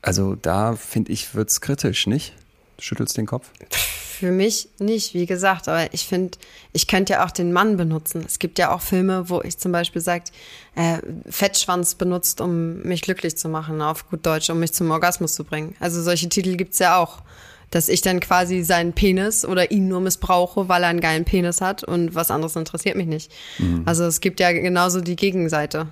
Also 0.04 0.34
da 0.34 0.76
finde 0.76 1.12
ich, 1.12 1.34
wird 1.34 1.48
es 1.48 1.62
kritisch, 1.62 2.06
nicht? 2.06 2.34
Du 2.76 2.82
schüttelst 2.82 3.16
den 3.16 3.24
Kopf? 3.26 3.48
Für 3.70 4.30
mich 4.30 4.68
nicht, 4.78 5.14
wie 5.14 5.24
gesagt, 5.24 5.66
aber 5.66 5.92
ich 5.94 6.06
finde, 6.06 6.36
ich 6.72 6.86
könnte 6.86 7.14
ja 7.14 7.24
auch 7.24 7.30
den 7.30 7.52
Mann 7.52 7.78
benutzen. 7.78 8.22
Es 8.26 8.38
gibt 8.38 8.58
ja 8.58 8.72
auch 8.74 8.82
Filme, 8.82 9.30
wo 9.30 9.40
ich 9.40 9.56
zum 9.58 9.72
Beispiel 9.72 10.02
sagt, 10.02 10.30
äh, 10.74 10.98
Fettschwanz 11.28 11.94
benutzt, 11.94 12.42
um 12.42 12.82
mich 12.82 13.00
glücklich 13.00 13.38
zu 13.38 13.48
machen, 13.48 13.80
auf 13.80 14.08
gut 14.10 14.26
Deutsch, 14.26 14.50
um 14.50 14.60
mich 14.60 14.74
zum 14.74 14.90
Orgasmus 14.90 15.34
zu 15.34 15.42
bringen. 15.42 15.74
Also 15.80 16.02
solche 16.02 16.28
Titel 16.28 16.56
gibt's 16.56 16.78
ja 16.78 16.98
auch. 16.98 17.22
Dass 17.70 17.88
ich 17.88 18.02
dann 18.02 18.20
quasi 18.20 18.62
seinen 18.62 18.92
Penis 18.92 19.44
oder 19.44 19.72
ihn 19.72 19.88
nur 19.88 20.00
missbrauche, 20.00 20.68
weil 20.68 20.84
er 20.84 20.90
einen 20.90 21.00
geilen 21.00 21.24
Penis 21.24 21.60
hat 21.60 21.82
und 21.82 22.14
was 22.14 22.30
anderes 22.30 22.54
interessiert 22.54 22.94
mich 22.96 23.06
nicht. 23.06 23.32
Mhm. 23.58 23.82
Also 23.84 24.04
es 24.04 24.20
gibt 24.20 24.38
ja 24.38 24.52
genauso 24.52 25.00
die 25.00 25.16
Gegenseite. 25.16 25.88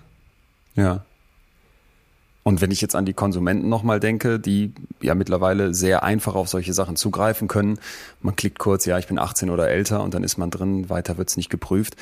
Ja. 0.77 1.05
Und 2.45 2.61
wenn 2.61 2.73
ich 2.73 2.81
jetzt 2.81 2.97
an 2.97 3.05
die 3.05 3.13
Konsumenten 3.13 3.69
nochmal 3.69 4.01
denke, 4.01 4.41
die 4.41 4.73
ja 5.01 5.15
mittlerweile 5.15 5.75
sehr 5.75 6.03
einfach 6.03 6.35
auf 6.35 6.49
solche 6.49 6.73
Sachen 6.73 6.97
zugreifen 6.97 7.47
können, 7.47 7.79
man 8.21 8.35
klickt 8.35 8.59
kurz, 8.59 8.85
ja, 8.85 8.99
ich 8.99 9.07
bin 9.07 9.19
18 9.19 9.49
oder 9.49 9.69
älter 9.69 10.03
und 10.03 10.15
dann 10.15 10.25
ist 10.25 10.39
man 10.39 10.51
drin, 10.51 10.91
weiter 10.91 11.19
wird's 11.19 11.37
nicht 11.37 11.51
geprüft 11.51 11.97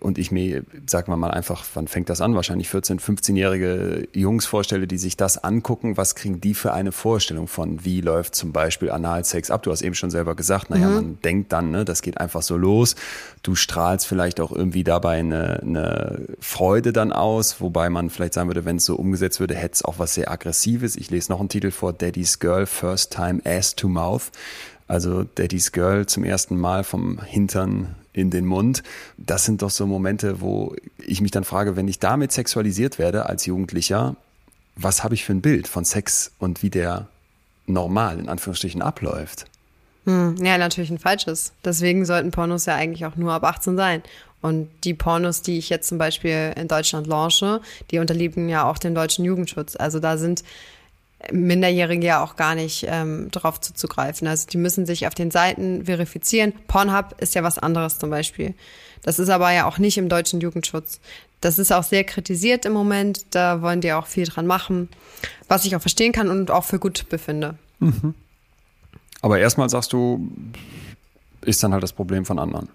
und 0.00 0.18
ich 0.18 0.32
mir, 0.32 0.64
sagen 0.86 1.12
wir 1.12 1.16
mal 1.16 1.30
einfach, 1.30 1.64
wann 1.74 1.86
fängt 1.86 2.08
das 2.08 2.20
an? 2.20 2.34
Wahrscheinlich 2.34 2.68
14-, 2.68 3.00
15-jährige 3.00 4.08
Jungs 4.12 4.44
vorstelle, 4.44 4.86
die 4.86 4.98
sich 4.98 5.16
das 5.16 5.42
angucken, 5.42 5.96
was 5.96 6.16
kriegen 6.16 6.40
die 6.40 6.54
für 6.54 6.72
eine 6.72 6.90
Vorstellung 6.90 7.46
von, 7.46 7.84
wie 7.84 8.00
läuft 8.00 8.34
zum 8.34 8.52
Beispiel 8.52 8.90
Analsex 8.90 9.50
ab? 9.50 9.62
Du 9.62 9.70
hast 9.70 9.82
eben 9.82 9.94
schon 9.94 10.10
selber 10.10 10.34
gesagt, 10.34 10.70
naja, 10.70 10.88
mhm. 10.88 10.94
man 10.94 11.20
denkt 11.22 11.52
dann, 11.52 11.70
ne, 11.70 11.84
das 11.84 12.02
geht 12.02 12.18
einfach 12.18 12.42
so 12.42 12.56
los. 12.56 12.96
Du 13.42 13.54
strahlst 13.54 14.06
vielleicht 14.08 14.40
auch 14.40 14.50
irgendwie 14.50 14.82
dabei 14.82 15.18
eine, 15.18 15.60
eine 15.62 16.26
Freude 16.40 16.92
dann 16.92 17.12
aus, 17.12 17.60
wobei 17.60 17.88
man 17.88 18.10
vielleicht 18.10 18.34
sagen 18.34 18.48
würde, 18.48 18.64
wenn 18.64 18.76
es 18.76 18.84
so 18.84 18.96
umgesetzt 18.96 19.38
würde, 19.38 19.54
hätte 19.54 19.74
es 19.74 19.84
auch 19.84 20.00
was 20.00 20.14
sehr 20.14 20.30
Aggressives. 20.30 20.96
Ich 20.96 21.10
lese 21.10 21.30
noch 21.30 21.38
einen 21.38 21.48
Titel 21.48 21.70
vor, 21.70 21.92
Daddy's 21.92 22.40
Girl, 22.40 22.66
First 22.66 23.12
Time 23.12 23.40
Ass 23.44 23.76
to 23.76 23.88
Mouth. 23.88 24.32
Also 24.88 25.24
Daddy's 25.24 25.72
Girl 25.72 26.06
zum 26.06 26.24
ersten 26.24 26.56
Mal 26.56 26.84
vom 26.84 27.20
Hintern 27.20 27.96
in 28.16 28.30
den 28.30 28.46
Mund. 28.46 28.82
Das 29.18 29.44
sind 29.44 29.62
doch 29.62 29.70
so 29.70 29.86
Momente, 29.86 30.40
wo 30.40 30.74
ich 30.98 31.20
mich 31.20 31.30
dann 31.30 31.44
frage, 31.44 31.76
wenn 31.76 31.86
ich 31.86 31.98
damit 31.98 32.32
sexualisiert 32.32 32.98
werde 32.98 33.26
als 33.26 33.44
Jugendlicher, 33.46 34.16
was 34.74 35.04
habe 35.04 35.14
ich 35.14 35.24
für 35.24 35.32
ein 35.32 35.42
Bild 35.42 35.68
von 35.68 35.84
Sex 35.84 36.32
und 36.38 36.62
wie 36.62 36.70
der 36.70 37.08
normal 37.66 38.18
in 38.18 38.28
Anführungsstrichen 38.28 38.80
abläuft? 38.80 39.44
Hm, 40.06 40.36
ja, 40.42 40.56
natürlich 40.56 40.90
ein 40.90 40.98
falsches. 40.98 41.52
Deswegen 41.64 42.04
sollten 42.06 42.30
Pornos 42.30 42.64
ja 42.66 42.74
eigentlich 42.74 43.04
auch 43.04 43.16
nur 43.16 43.32
ab 43.32 43.44
18 43.44 43.76
sein. 43.76 44.02
Und 44.40 44.68
die 44.84 44.94
Pornos, 44.94 45.42
die 45.42 45.58
ich 45.58 45.68
jetzt 45.68 45.88
zum 45.88 45.98
Beispiel 45.98 46.54
in 46.56 46.68
Deutschland 46.68 47.06
launche, 47.06 47.60
die 47.90 47.98
unterliegen 47.98 48.48
ja 48.48 48.64
auch 48.64 48.78
dem 48.78 48.94
deutschen 48.94 49.24
Jugendschutz. 49.24 49.76
Also 49.76 49.98
da 49.98 50.16
sind 50.16 50.42
Minderjährige 51.32 52.06
ja 52.06 52.22
auch 52.22 52.36
gar 52.36 52.54
nicht 52.54 52.86
ähm, 52.88 53.30
drauf 53.30 53.60
zuzugreifen. 53.60 54.28
Also 54.28 54.46
die 54.48 54.58
müssen 54.58 54.86
sich 54.86 55.06
auf 55.06 55.14
den 55.14 55.30
Seiten 55.30 55.86
verifizieren. 55.86 56.52
Pornhub 56.68 57.20
ist 57.20 57.34
ja 57.34 57.42
was 57.42 57.58
anderes 57.58 57.98
zum 57.98 58.10
Beispiel. 58.10 58.54
Das 59.02 59.18
ist 59.18 59.28
aber 59.28 59.50
ja 59.52 59.66
auch 59.66 59.78
nicht 59.78 59.98
im 59.98 60.08
deutschen 60.08 60.40
Jugendschutz. 60.40 61.00
Das 61.40 61.58
ist 61.58 61.72
auch 61.72 61.82
sehr 61.82 62.04
kritisiert 62.04 62.64
im 62.64 62.72
Moment. 62.72 63.26
Da 63.30 63.62
wollen 63.62 63.80
die 63.80 63.92
auch 63.92 64.06
viel 64.06 64.26
dran 64.26 64.46
machen, 64.46 64.88
was 65.48 65.64
ich 65.64 65.76
auch 65.76 65.80
verstehen 65.80 66.12
kann 66.12 66.28
und 66.28 66.50
auch 66.50 66.64
für 66.64 66.78
gut 66.78 67.08
befinde. 67.08 67.56
Mhm. 67.78 68.14
Aber 69.22 69.38
erstmal 69.38 69.68
sagst 69.68 69.92
du, 69.92 70.30
ist 71.42 71.62
dann 71.62 71.72
halt 71.72 71.82
das 71.82 71.92
Problem 71.92 72.24
von 72.24 72.38
anderen. 72.38 72.68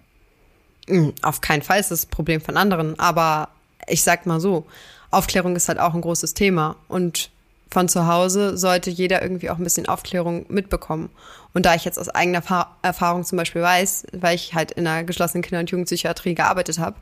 Hm, 0.88 1.12
auf 1.22 1.40
keinen 1.40 1.62
Fall 1.62 1.80
ist 1.80 1.90
das 1.90 2.06
Problem 2.06 2.40
von 2.40 2.56
anderen. 2.56 2.98
Aber 2.98 3.48
ich 3.86 4.02
sag 4.02 4.26
mal 4.26 4.40
so, 4.40 4.66
Aufklärung 5.10 5.56
ist 5.56 5.68
halt 5.68 5.78
auch 5.78 5.94
ein 5.94 6.00
großes 6.00 6.34
Thema. 6.34 6.76
Und 6.88 7.30
von 7.72 7.88
zu 7.88 8.06
Hause 8.06 8.58
sollte 8.58 8.90
jeder 8.90 9.22
irgendwie 9.22 9.48
auch 9.48 9.56
ein 9.56 9.64
bisschen 9.64 9.88
Aufklärung 9.88 10.44
mitbekommen. 10.50 11.08
Und 11.54 11.64
da 11.64 11.74
ich 11.74 11.86
jetzt 11.86 11.98
aus 11.98 12.10
eigener 12.10 12.42
Erfahrung 12.82 13.24
zum 13.24 13.38
Beispiel 13.38 13.62
weiß, 13.62 14.06
weil 14.12 14.34
ich 14.34 14.54
halt 14.54 14.72
in 14.72 14.86
einer 14.86 15.04
geschlossenen 15.04 15.42
Kinder- 15.42 15.60
und 15.60 15.70
Jugendpsychiatrie 15.70 16.34
gearbeitet 16.34 16.78
habe, 16.78 16.96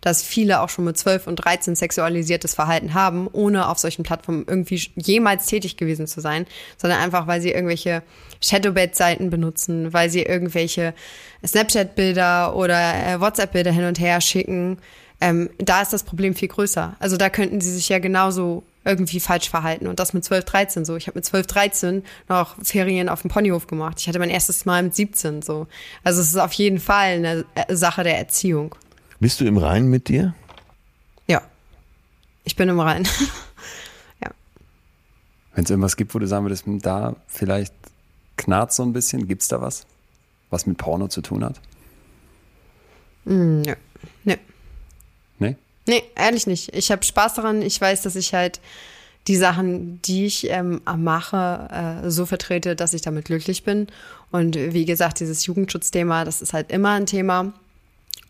dass 0.00 0.22
viele 0.22 0.60
auch 0.60 0.68
schon 0.68 0.84
mit 0.84 0.96
12 0.96 1.26
und 1.26 1.36
13 1.36 1.74
sexualisiertes 1.74 2.54
Verhalten 2.54 2.94
haben, 2.94 3.28
ohne 3.32 3.68
auf 3.68 3.78
solchen 3.78 4.04
Plattformen 4.04 4.44
irgendwie 4.46 4.90
jemals 4.94 5.46
tätig 5.46 5.76
gewesen 5.76 6.06
zu 6.06 6.20
sein, 6.20 6.46
sondern 6.76 7.00
einfach, 7.00 7.26
weil 7.26 7.40
sie 7.40 7.50
irgendwelche 7.50 8.02
Shadowbed-Seiten 8.40 9.28
benutzen, 9.28 9.92
weil 9.92 10.08
sie 10.08 10.22
irgendwelche 10.22 10.94
Snapchat-Bilder 11.44 12.54
oder 12.54 13.06
äh, 13.06 13.20
WhatsApp-Bilder 13.20 13.72
hin 13.72 13.86
und 13.86 13.98
her 13.98 14.20
schicken. 14.20 14.78
Ähm, 15.20 15.50
da 15.58 15.82
ist 15.82 15.92
das 15.92 16.04
Problem 16.04 16.36
viel 16.36 16.48
größer. 16.48 16.94
Also 17.00 17.16
da 17.16 17.28
könnten 17.28 17.60
sie 17.60 17.72
sich 17.72 17.88
ja 17.88 17.98
genauso 17.98 18.62
irgendwie 18.84 19.20
falsch 19.20 19.48
verhalten. 19.48 19.86
Und 19.86 20.00
das 20.00 20.12
mit 20.12 20.24
12, 20.24 20.44
13 20.44 20.84
so. 20.84 20.96
Ich 20.96 21.06
habe 21.06 21.18
mit 21.18 21.24
12, 21.24 21.46
13 21.46 22.04
noch 22.28 22.56
Ferien 22.62 23.08
auf 23.08 23.22
dem 23.22 23.30
Ponyhof 23.30 23.66
gemacht. 23.66 24.00
Ich 24.00 24.08
hatte 24.08 24.18
mein 24.18 24.30
erstes 24.30 24.64
Mal 24.64 24.82
mit 24.82 24.94
17 24.94 25.42
so. 25.42 25.66
Also 26.04 26.20
es 26.20 26.28
ist 26.28 26.36
auf 26.36 26.52
jeden 26.52 26.80
Fall 26.80 27.16
eine 27.16 27.44
äh, 27.54 27.74
Sache 27.74 28.02
der 28.02 28.18
Erziehung. 28.18 28.74
Bist 29.20 29.40
du 29.40 29.44
im 29.44 29.56
Reinen 29.56 29.88
mit 29.88 30.08
dir? 30.08 30.34
Ja. 31.28 31.42
Ich 32.44 32.56
bin 32.56 32.68
im 32.68 32.80
Reinen. 32.80 33.06
ja. 34.22 34.30
Wenn 35.54 35.64
es 35.64 35.70
irgendwas 35.70 35.96
gibt, 35.96 36.14
wo 36.14 36.18
du 36.18 36.26
sagen 36.26 36.44
würdest, 36.44 36.66
hm, 36.66 36.80
da 36.80 37.14
vielleicht 37.28 37.74
knarrt 38.36 38.72
so 38.72 38.82
ein 38.82 38.92
bisschen, 38.92 39.28
gibt 39.28 39.42
es 39.42 39.48
da 39.48 39.60
was, 39.60 39.86
was 40.50 40.66
mit 40.66 40.78
Porno 40.78 41.06
zu 41.06 41.22
tun 41.22 41.44
hat? 41.44 41.60
Mm, 43.24 43.62
nö. 43.62 43.74
Nö. 44.24 44.34
Nee? 45.86 46.02
Ehrlich 46.14 46.46
nicht. 46.46 46.74
Ich 46.74 46.90
habe 46.90 47.04
Spaß 47.04 47.34
daran. 47.34 47.62
Ich 47.62 47.80
weiß, 47.80 48.02
dass 48.02 48.16
ich 48.16 48.34
halt 48.34 48.60
die 49.28 49.36
Sachen, 49.36 50.00
die 50.02 50.26
ich 50.26 50.50
ähm, 50.50 50.80
mache, 50.96 52.02
äh, 52.04 52.10
so 52.10 52.26
vertrete, 52.26 52.74
dass 52.74 52.94
ich 52.94 53.02
damit 53.02 53.26
glücklich 53.26 53.62
bin. 53.62 53.86
Und 54.30 54.56
wie 54.56 54.84
gesagt, 54.84 55.20
dieses 55.20 55.46
Jugendschutzthema, 55.46 56.24
das 56.24 56.42
ist 56.42 56.52
halt 56.52 56.70
immer 56.72 56.90
ein 56.92 57.06
Thema. 57.06 57.52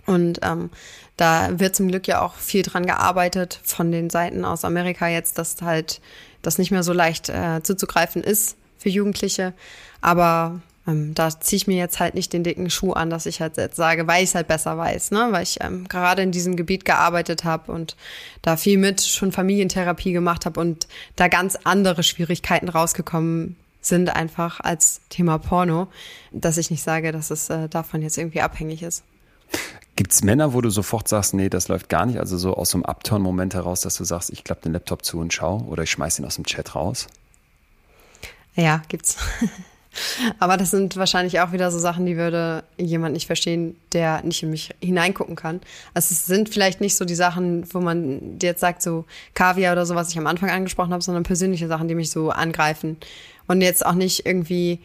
Und 0.06 0.40
ähm, 0.42 0.70
da 1.16 1.58
wird 1.58 1.76
zum 1.76 1.88
Glück 1.88 2.08
ja 2.08 2.20
auch 2.20 2.34
viel 2.34 2.62
dran 2.62 2.86
gearbeitet 2.86 3.60
von 3.62 3.92
den 3.92 4.10
Seiten 4.10 4.44
aus 4.44 4.64
Amerika 4.64 5.08
jetzt, 5.08 5.38
dass 5.38 5.62
halt 5.62 6.00
das 6.42 6.58
nicht 6.58 6.70
mehr 6.70 6.82
so 6.82 6.92
leicht 6.92 7.28
äh, 7.28 7.62
zuzugreifen 7.62 8.22
ist 8.22 8.56
für 8.78 8.88
Jugendliche. 8.88 9.54
Aber 10.00 10.60
ähm, 10.86 11.14
da 11.14 11.28
ziehe 11.40 11.58
ich 11.58 11.66
mir 11.66 11.76
jetzt 11.76 12.00
halt 12.00 12.14
nicht 12.14 12.32
den 12.32 12.42
dicken 12.42 12.68
Schuh 12.68 12.92
an, 12.92 13.08
dass 13.08 13.26
ich 13.26 13.40
halt 13.40 13.56
jetzt 13.56 13.76
sage, 13.76 14.06
weil 14.06 14.24
ich 14.24 14.30
es 14.30 14.34
halt 14.34 14.48
besser 14.48 14.76
weiß, 14.76 15.12
ne? 15.12 15.28
Weil 15.30 15.44
ich 15.44 15.58
ähm, 15.60 15.86
gerade 15.86 16.22
in 16.22 16.32
diesem 16.32 16.56
Gebiet 16.56 16.84
gearbeitet 16.84 17.44
habe 17.44 17.70
und 17.70 17.96
da 18.42 18.56
viel 18.56 18.78
mit 18.78 19.00
schon 19.00 19.30
Familientherapie 19.30 20.12
gemacht 20.12 20.44
habe 20.44 20.58
und 20.58 20.88
da 21.14 21.28
ganz 21.28 21.56
andere 21.64 22.02
Schwierigkeiten 22.02 22.68
rausgekommen 22.68 23.56
sind 23.80 24.14
einfach 24.14 24.60
als 24.60 25.00
Thema 25.08 25.38
Porno, 25.38 25.88
dass 26.30 26.56
ich 26.56 26.70
nicht 26.70 26.82
sage, 26.82 27.12
dass 27.12 27.30
es 27.30 27.50
äh, 27.50 27.68
davon 27.68 28.02
jetzt 28.02 28.16
irgendwie 28.16 28.40
abhängig 28.40 28.82
ist. 28.82 29.04
Gibt's 29.96 30.22
Männer, 30.22 30.54
wo 30.54 30.60
du 30.60 30.70
sofort 30.70 31.06
sagst, 31.08 31.34
nee, 31.34 31.48
das 31.48 31.68
läuft 31.68 31.88
gar 31.88 32.06
nicht, 32.06 32.18
also 32.18 32.38
so 32.38 32.54
aus 32.54 32.70
so 32.70 32.78
einem 32.78 32.84
Upturn-Moment 32.84 33.54
heraus, 33.54 33.82
dass 33.82 33.96
du 33.96 34.04
sagst, 34.04 34.30
ich 34.30 34.42
klappe 34.42 34.62
den 34.62 34.72
Laptop 34.72 35.04
zu 35.04 35.18
und 35.18 35.32
schau 35.32 35.58
oder 35.68 35.82
ich 35.82 35.90
schmeiß 35.90 36.18
ihn 36.18 36.24
aus 36.24 36.36
dem 36.36 36.46
Chat 36.46 36.74
raus? 36.74 37.08
Ja, 38.54 38.82
gibt's. 38.88 39.16
Aber 40.38 40.56
das 40.56 40.70
sind 40.70 40.96
wahrscheinlich 40.96 41.40
auch 41.40 41.52
wieder 41.52 41.70
so 41.70 41.78
Sachen, 41.78 42.06
die 42.06 42.16
würde 42.16 42.64
jemand 42.78 43.14
nicht 43.14 43.26
verstehen, 43.26 43.76
der 43.92 44.22
nicht 44.22 44.42
in 44.42 44.50
mich 44.50 44.70
hineingucken 44.80 45.36
kann. 45.36 45.60
Also 45.94 46.12
es 46.12 46.26
sind 46.26 46.48
vielleicht 46.48 46.80
nicht 46.80 46.96
so 46.96 47.04
die 47.04 47.14
Sachen, 47.14 47.72
wo 47.72 47.80
man 47.80 48.38
jetzt 48.40 48.60
sagt, 48.60 48.82
so 48.82 49.04
Kaviar 49.34 49.72
oder 49.72 49.86
so, 49.86 49.94
was 49.94 50.10
ich 50.10 50.18
am 50.18 50.26
Anfang 50.26 50.50
angesprochen 50.50 50.92
habe, 50.92 51.02
sondern 51.02 51.24
persönliche 51.24 51.68
Sachen, 51.68 51.88
die 51.88 51.94
mich 51.94 52.10
so 52.10 52.30
angreifen. 52.30 52.96
Und 53.46 53.60
jetzt 53.60 53.84
auch 53.84 53.94
nicht 53.94 54.24
irgendwie 54.24 54.80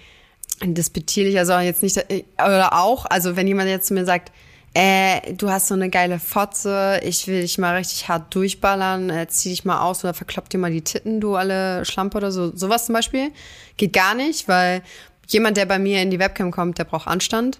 despektierlich, 0.64 1.38
also 1.38 1.54
jetzt 1.60 1.84
nicht, 1.84 2.04
oder 2.38 2.74
auch, 2.74 3.06
also 3.06 3.36
wenn 3.36 3.48
jemand 3.48 3.70
jetzt 3.70 3.88
zu 3.88 3.94
mir 3.94 4.06
sagt, 4.06 4.32
äh, 4.78 5.34
du 5.34 5.50
hast 5.50 5.70
so 5.70 5.74
eine 5.74 5.90
geile 5.90 6.20
Fotze, 6.20 7.02
ich 7.04 7.28
will 7.28 7.42
dich 7.42 7.58
mal 7.58 7.76
richtig 7.76 8.10
hart 8.10 8.36
durchballern, 8.36 9.10
äh, 9.10 9.28
zieh 9.28 9.50
dich 9.50 9.66
mal 9.66 9.82
aus 9.82 10.04
oder 10.04 10.14
verklopp 10.14 10.52
dir 10.52 10.60
mal 10.60 10.72
die 10.72 10.84
Titten, 10.84 11.20
du 11.20 11.36
alle 11.36 11.84
Schlampe 11.84 12.18
oder 12.18 12.32
so. 12.32 12.56
Sowas 12.56 12.86
zum 12.86 12.94
Beispiel 12.94 13.32
geht 13.78 13.92
gar 13.94 14.14
nicht, 14.14 14.48
weil 14.48 14.84
jemand, 15.28 15.58
der 15.58 15.66
bei 15.66 15.80
mir 15.80 16.04
in 16.04 16.12
die 16.12 16.20
Webcam 16.20 16.52
kommt, 16.52 16.78
der 16.78 16.84
braucht 16.84 17.08
Anstand. 17.08 17.60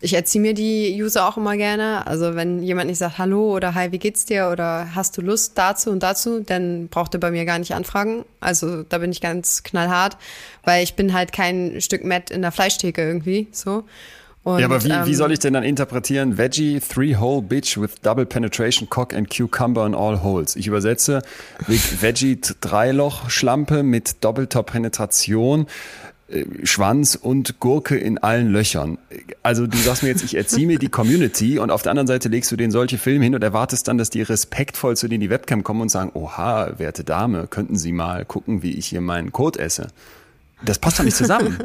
Ich 0.00 0.14
erziehe 0.14 0.40
mir 0.40 0.54
die 0.54 0.96
User 1.02 1.28
auch 1.28 1.36
immer 1.36 1.56
gerne. 1.56 2.06
Also 2.06 2.36
wenn 2.36 2.62
jemand 2.62 2.88
nicht 2.88 2.98
sagt 2.98 3.18
Hallo 3.18 3.56
oder 3.56 3.74
Hi, 3.74 3.90
wie 3.90 3.98
geht's 3.98 4.24
dir 4.24 4.48
oder 4.52 4.94
hast 4.94 5.16
du 5.16 5.20
Lust 5.20 5.58
dazu 5.58 5.90
und 5.90 6.04
dazu, 6.04 6.40
dann 6.40 6.86
braucht 6.86 7.14
er 7.14 7.18
bei 7.18 7.32
mir 7.32 7.44
gar 7.44 7.58
nicht 7.58 7.74
anfragen. 7.74 8.24
Also 8.38 8.84
da 8.84 8.98
bin 8.98 9.10
ich 9.10 9.20
ganz 9.20 9.64
knallhart, 9.64 10.16
weil 10.62 10.84
ich 10.84 10.94
bin 10.94 11.12
halt 11.12 11.32
kein 11.32 11.80
Stück 11.80 12.04
Matt 12.04 12.30
in 12.30 12.42
der 12.42 12.52
Fleischtheke 12.52 13.02
irgendwie 13.02 13.48
so. 13.50 13.82
Und, 14.44 14.58
ja, 14.58 14.66
aber 14.66 14.82
wie, 14.82 14.90
ähm, 14.90 15.06
wie 15.06 15.14
soll 15.14 15.30
ich 15.32 15.38
denn 15.38 15.54
dann 15.54 15.62
interpretieren? 15.62 16.36
Veggie, 16.36 16.80
three-hole 16.80 17.42
bitch 17.42 17.78
with 17.78 18.00
double 18.02 18.26
penetration, 18.26 18.90
cock 18.90 19.14
and 19.14 19.30
cucumber 19.30 19.86
in 19.86 19.94
all 19.94 20.22
holes. 20.22 20.56
Ich 20.56 20.66
übersetze 20.66 21.22
Veggie, 21.68 22.40
Dreiloch-Schlampe 22.60 23.84
mit 23.84 24.24
doppelter 24.24 24.64
Penetration, 24.64 25.68
äh, 26.28 26.44
Schwanz 26.64 27.14
und 27.14 27.60
Gurke 27.60 27.96
in 27.96 28.18
allen 28.18 28.50
Löchern. 28.50 28.98
Also 29.44 29.68
du 29.68 29.78
sagst 29.78 30.02
mir 30.02 30.08
jetzt, 30.08 30.24
ich 30.24 30.34
erziehe 30.34 30.66
mir 30.66 30.80
die 30.80 30.88
Community 30.88 31.60
und 31.60 31.70
auf 31.70 31.82
der 31.82 31.90
anderen 31.90 32.08
Seite 32.08 32.28
legst 32.28 32.50
du 32.50 32.56
denen 32.56 32.72
solche 32.72 32.98
Filme 32.98 33.24
hin 33.24 33.36
und 33.36 33.44
erwartest 33.44 33.86
dann, 33.86 33.96
dass 33.96 34.10
die 34.10 34.22
respektvoll 34.22 34.96
zu 34.96 35.06
denen 35.06 35.20
die 35.20 35.30
Webcam 35.30 35.62
kommen 35.62 35.82
und 35.82 35.88
sagen, 35.88 36.10
oha, 36.14 36.72
werte 36.78 37.04
Dame, 37.04 37.46
könnten 37.46 37.76
Sie 37.76 37.92
mal 37.92 38.24
gucken, 38.24 38.64
wie 38.64 38.72
ich 38.72 38.86
hier 38.86 39.02
meinen 39.02 39.30
Code 39.30 39.60
esse. 39.60 39.86
Das 40.64 40.78
passt 40.78 40.98
doch 40.98 41.04
nicht 41.04 41.16
zusammen. 41.16 41.58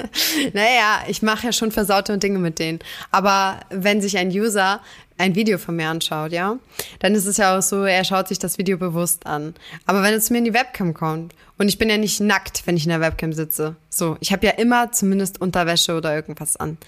naja, 0.52 1.02
ich 1.06 1.22
mache 1.22 1.46
ja 1.46 1.52
schon 1.52 1.70
versaute 1.70 2.16
Dinge 2.18 2.38
mit 2.38 2.58
denen. 2.58 2.78
Aber 3.10 3.60
wenn 3.70 4.00
sich 4.00 4.16
ein 4.16 4.30
User 4.30 4.80
ein 5.18 5.34
Video 5.34 5.58
von 5.58 5.76
mir 5.76 5.88
anschaut, 5.88 6.32
ja, 6.32 6.58
dann 7.00 7.14
ist 7.14 7.26
es 7.26 7.36
ja 7.36 7.58
auch 7.58 7.62
so, 7.62 7.84
er 7.84 8.04
schaut 8.04 8.28
sich 8.28 8.38
das 8.38 8.56
Video 8.56 8.78
bewusst 8.78 9.26
an. 9.26 9.54
Aber 9.84 10.02
wenn 10.02 10.14
es 10.14 10.26
zu 10.26 10.32
mir 10.32 10.38
in 10.38 10.44
die 10.44 10.54
Webcam 10.54 10.94
kommt 10.94 11.34
und 11.58 11.68
ich 11.68 11.76
bin 11.76 11.90
ja 11.90 11.96
nicht 11.98 12.20
nackt, 12.20 12.66
wenn 12.66 12.76
ich 12.76 12.84
in 12.84 12.90
der 12.90 13.00
Webcam 13.00 13.32
sitze, 13.32 13.76
so, 13.90 14.16
ich 14.20 14.32
habe 14.32 14.46
ja 14.46 14.52
immer 14.52 14.92
zumindest 14.92 15.40
Unterwäsche 15.40 15.96
oder 15.96 16.14
irgendwas 16.14 16.56
an. 16.56 16.78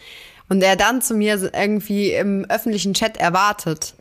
Und 0.48 0.62
er 0.62 0.76
dann 0.76 1.02
zu 1.02 1.14
mir 1.14 1.50
irgendwie 1.54 2.12
im 2.12 2.44
öffentlichen 2.48 2.94
Chat 2.94 3.16
erwartet, 3.16 3.94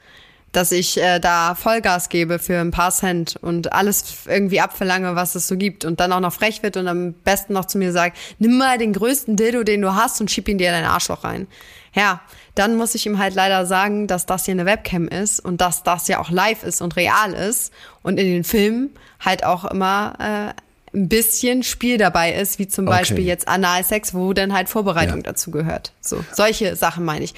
dass 0.51 0.71
ich 0.71 0.97
äh, 1.01 1.19
da 1.19 1.53
Vollgas 1.55 2.09
gebe 2.09 2.39
für 2.39 2.59
ein 2.59 2.71
paar 2.71 2.91
Cent 2.91 3.35
und 3.41 3.71
alles 3.73 4.03
irgendwie 4.25 4.61
abverlange, 4.61 5.15
was 5.15 5.35
es 5.35 5.47
so 5.47 5.57
gibt 5.57 5.85
und 5.85 5.99
dann 5.99 6.11
auch 6.11 6.19
noch 6.19 6.33
frech 6.33 6.63
wird 6.63 6.75
und 6.77 6.87
am 6.87 7.13
besten 7.13 7.53
noch 7.53 7.65
zu 7.65 7.77
mir 7.77 7.91
sagt, 7.91 8.17
nimm 8.39 8.57
mal 8.57 8.77
den 8.77 8.93
größten 8.93 9.35
Dildo, 9.35 9.63
den 9.63 9.81
du 9.81 9.93
hast 9.93 10.19
und 10.21 10.31
schieb 10.31 10.47
ihn 10.47 10.57
dir 10.57 10.67
in 10.69 10.73
dein 10.73 10.85
Arschloch 10.85 11.23
rein. 11.23 11.47
Ja, 11.93 12.21
dann 12.55 12.75
muss 12.77 12.93
ich 12.95 13.05
ihm 13.05 13.17
halt 13.19 13.35
leider 13.35 13.65
sagen, 13.65 14.07
dass 14.07 14.25
das 14.25 14.45
hier 14.45 14.53
eine 14.53 14.65
Webcam 14.65 15.07
ist 15.07 15.39
und 15.39 15.61
dass 15.61 15.83
das 15.83 16.07
ja 16.07 16.19
auch 16.19 16.29
live 16.29 16.63
ist 16.63 16.81
und 16.81 16.95
real 16.95 17.33
ist 17.33 17.71
und 18.03 18.19
in 18.19 18.25
den 18.27 18.43
Filmen 18.43 18.89
halt 19.19 19.43
auch 19.43 19.65
immer 19.65 20.13
äh, 20.19 20.97
ein 20.97 21.07
bisschen 21.09 21.61
Spiel 21.63 21.97
dabei 21.97 22.33
ist, 22.33 22.57
wie 22.59 22.67
zum 22.67 22.87
Okay. 22.87 22.97
Beispiel 22.97 23.25
jetzt 23.25 23.47
Analsex, 23.47 24.13
wo 24.13 24.33
dann 24.33 24.53
halt 24.53 24.69
Vorbereitung 24.69 25.17
Ja. 25.17 25.23
dazu 25.23 25.51
gehört. 25.51 25.91
So, 26.01 26.23
solche 26.33 26.75
Sachen 26.75 27.05
meine 27.05 27.25
ich. 27.25 27.33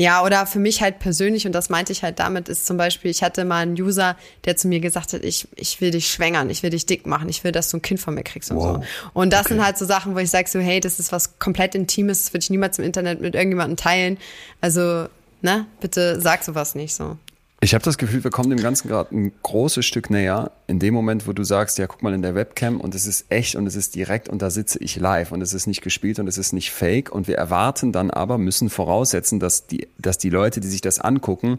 Ja, 0.00 0.24
oder 0.24 0.46
für 0.46 0.60
mich 0.60 0.80
halt 0.80 0.98
persönlich, 0.98 1.44
und 1.46 1.52
das 1.52 1.68
meinte 1.68 1.92
ich 1.92 2.02
halt 2.02 2.18
damit, 2.20 2.48
ist 2.48 2.64
zum 2.64 2.78
Beispiel, 2.78 3.10
ich 3.10 3.22
hatte 3.22 3.44
mal 3.44 3.58
einen 3.58 3.74
User, 3.74 4.16
der 4.46 4.56
zu 4.56 4.66
mir 4.66 4.80
gesagt 4.80 5.12
hat, 5.12 5.22
ich, 5.22 5.46
ich 5.56 5.82
will 5.82 5.90
dich 5.90 6.08
schwängern, 6.08 6.48
ich 6.48 6.62
will 6.62 6.70
dich 6.70 6.86
dick 6.86 7.04
machen, 7.06 7.28
ich 7.28 7.44
will, 7.44 7.52
dass 7.52 7.68
du 7.70 7.76
ein 7.76 7.82
Kind 7.82 8.00
von 8.00 8.14
mir 8.14 8.22
kriegst 8.22 8.50
und 8.50 8.56
Wow. 8.56 8.76
so. 8.82 9.10
Und 9.12 9.30
das 9.30 9.48
sind 9.48 9.62
halt 9.62 9.76
so 9.76 9.84
Sachen, 9.84 10.14
wo 10.14 10.18
ich 10.18 10.30
sage 10.30 10.48
so, 10.48 10.58
hey, 10.58 10.80
das 10.80 11.00
ist 11.00 11.12
was 11.12 11.38
komplett 11.38 11.74
Intimes, 11.74 12.22
das 12.24 12.32
würde 12.32 12.44
ich 12.44 12.48
niemals 12.48 12.78
im 12.78 12.86
Internet 12.86 13.20
mit 13.20 13.34
irgendjemandem 13.34 13.76
teilen. 13.76 14.16
Also, 14.62 15.06
ne, 15.42 15.66
bitte 15.82 16.18
sag 16.18 16.44
sowas 16.44 16.74
nicht 16.74 16.94
so. 16.94 17.18
Ich 17.62 17.74
habe 17.74 17.84
das 17.84 17.98
Gefühl, 17.98 18.24
wir 18.24 18.30
kommen 18.30 18.48
dem 18.48 18.62
Ganzen 18.62 18.88
gerade 18.88 19.14
ein 19.14 19.32
großes 19.42 19.84
Stück 19.84 20.08
näher. 20.08 20.50
In 20.66 20.78
dem 20.78 20.94
Moment, 20.94 21.26
wo 21.26 21.34
du 21.34 21.44
sagst, 21.44 21.76
ja, 21.76 21.86
guck 21.86 22.02
mal 22.02 22.14
in 22.14 22.22
der 22.22 22.34
Webcam 22.34 22.80
und 22.80 22.94
es 22.94 23.06
ist 23.06 23.26
echt 23.28 23.54
und 23.54 23.66
es 23.66 23.76
ist 23.76 23.94
direkt 23.94 24.30
und 24.30 24.40
da 24.40 24.48
sitze 24.48 24.78
ich 24.78 24.96
live 24.96 25.30
und 25.30 25.42
es 25.42 25.52
ist 25.52 25.66
nicht 25.66 25.82
gespielt 25.82 26.18
und 26.18 26.26
es 26.26 26.38
ist 26.38 26.54
nicht 26.54 26.70
fake 26.70 27.12
und 27.12 27.28
wir 27.28 27.36
erwarten 27.36 27.92
dann 27.92 28.10
aber, 28.10 28.38
müssen 28.38 28.70
voraussetzen, 28.70 29.40
dass 29.40 29.66
die, 29.66 29.88
dass 29.98 30.16
die 30.16 30.30
Leute, 30.30 30.60
die 30.60 30.68
sich 30.68 30.80
das 30.80 31.00
angucken, 31.00 31.58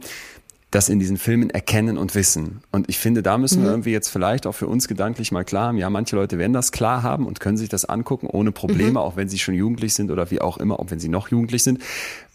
das 0.71 0.89
in 0.89 0.97
diesen 0.97 1.17
Filmen 1.17 1.51
erkennen 1.51 1.99
und 1.99 2.15
wissen. 2.15 2.63
Und 2.71 2.89
ich 2.89 2.97
finde, 2.97 3.21
da 3.21 3.37
müssen 3.37 3.61
wir 3.61 3.69
irgendwie 3.69 3.91
jetzt 3.91 4.09
vielleicht 4.09 4.47
auch 4.47 4.53
für 4.53 4.67
uns 4.67 4.87
gedanklich 4.87 5.31
mal 5.31 5.43
klar 5.43 5.67
haben, 5.67 5.77
ja, 5.77 5.89
manche 5.91 6.15
Leute 6.15 6.39
werden 6.39 6.53
das 6.53 6.71
klar 6.71 7.03
haben 7.03 7.27
und 7.27 7.39
können 7.39 7.57
sich 7.57 7.69
das 7.69 7.85
angucken 7.85 8.25
ohne 8.25 8.51
Probleme, 8.51 8.99
auch 9.01 9.17
wenn 9.17 9.29
sie 9.29 9.37
schon 9.37 9.53
jugendlich 9.53 9.93
sind 9.93 10.09
oder 10.09 10.31
wie 10.31 10.41
auch 10.41 10.57
immer, 10.57 10.79
auch 10.79 10.89
wenn 10.89 10.99
sie 10.99 11.09
noch 11.09 11.27
jugendlich 11.27 11.61
sind. 11.61 11.79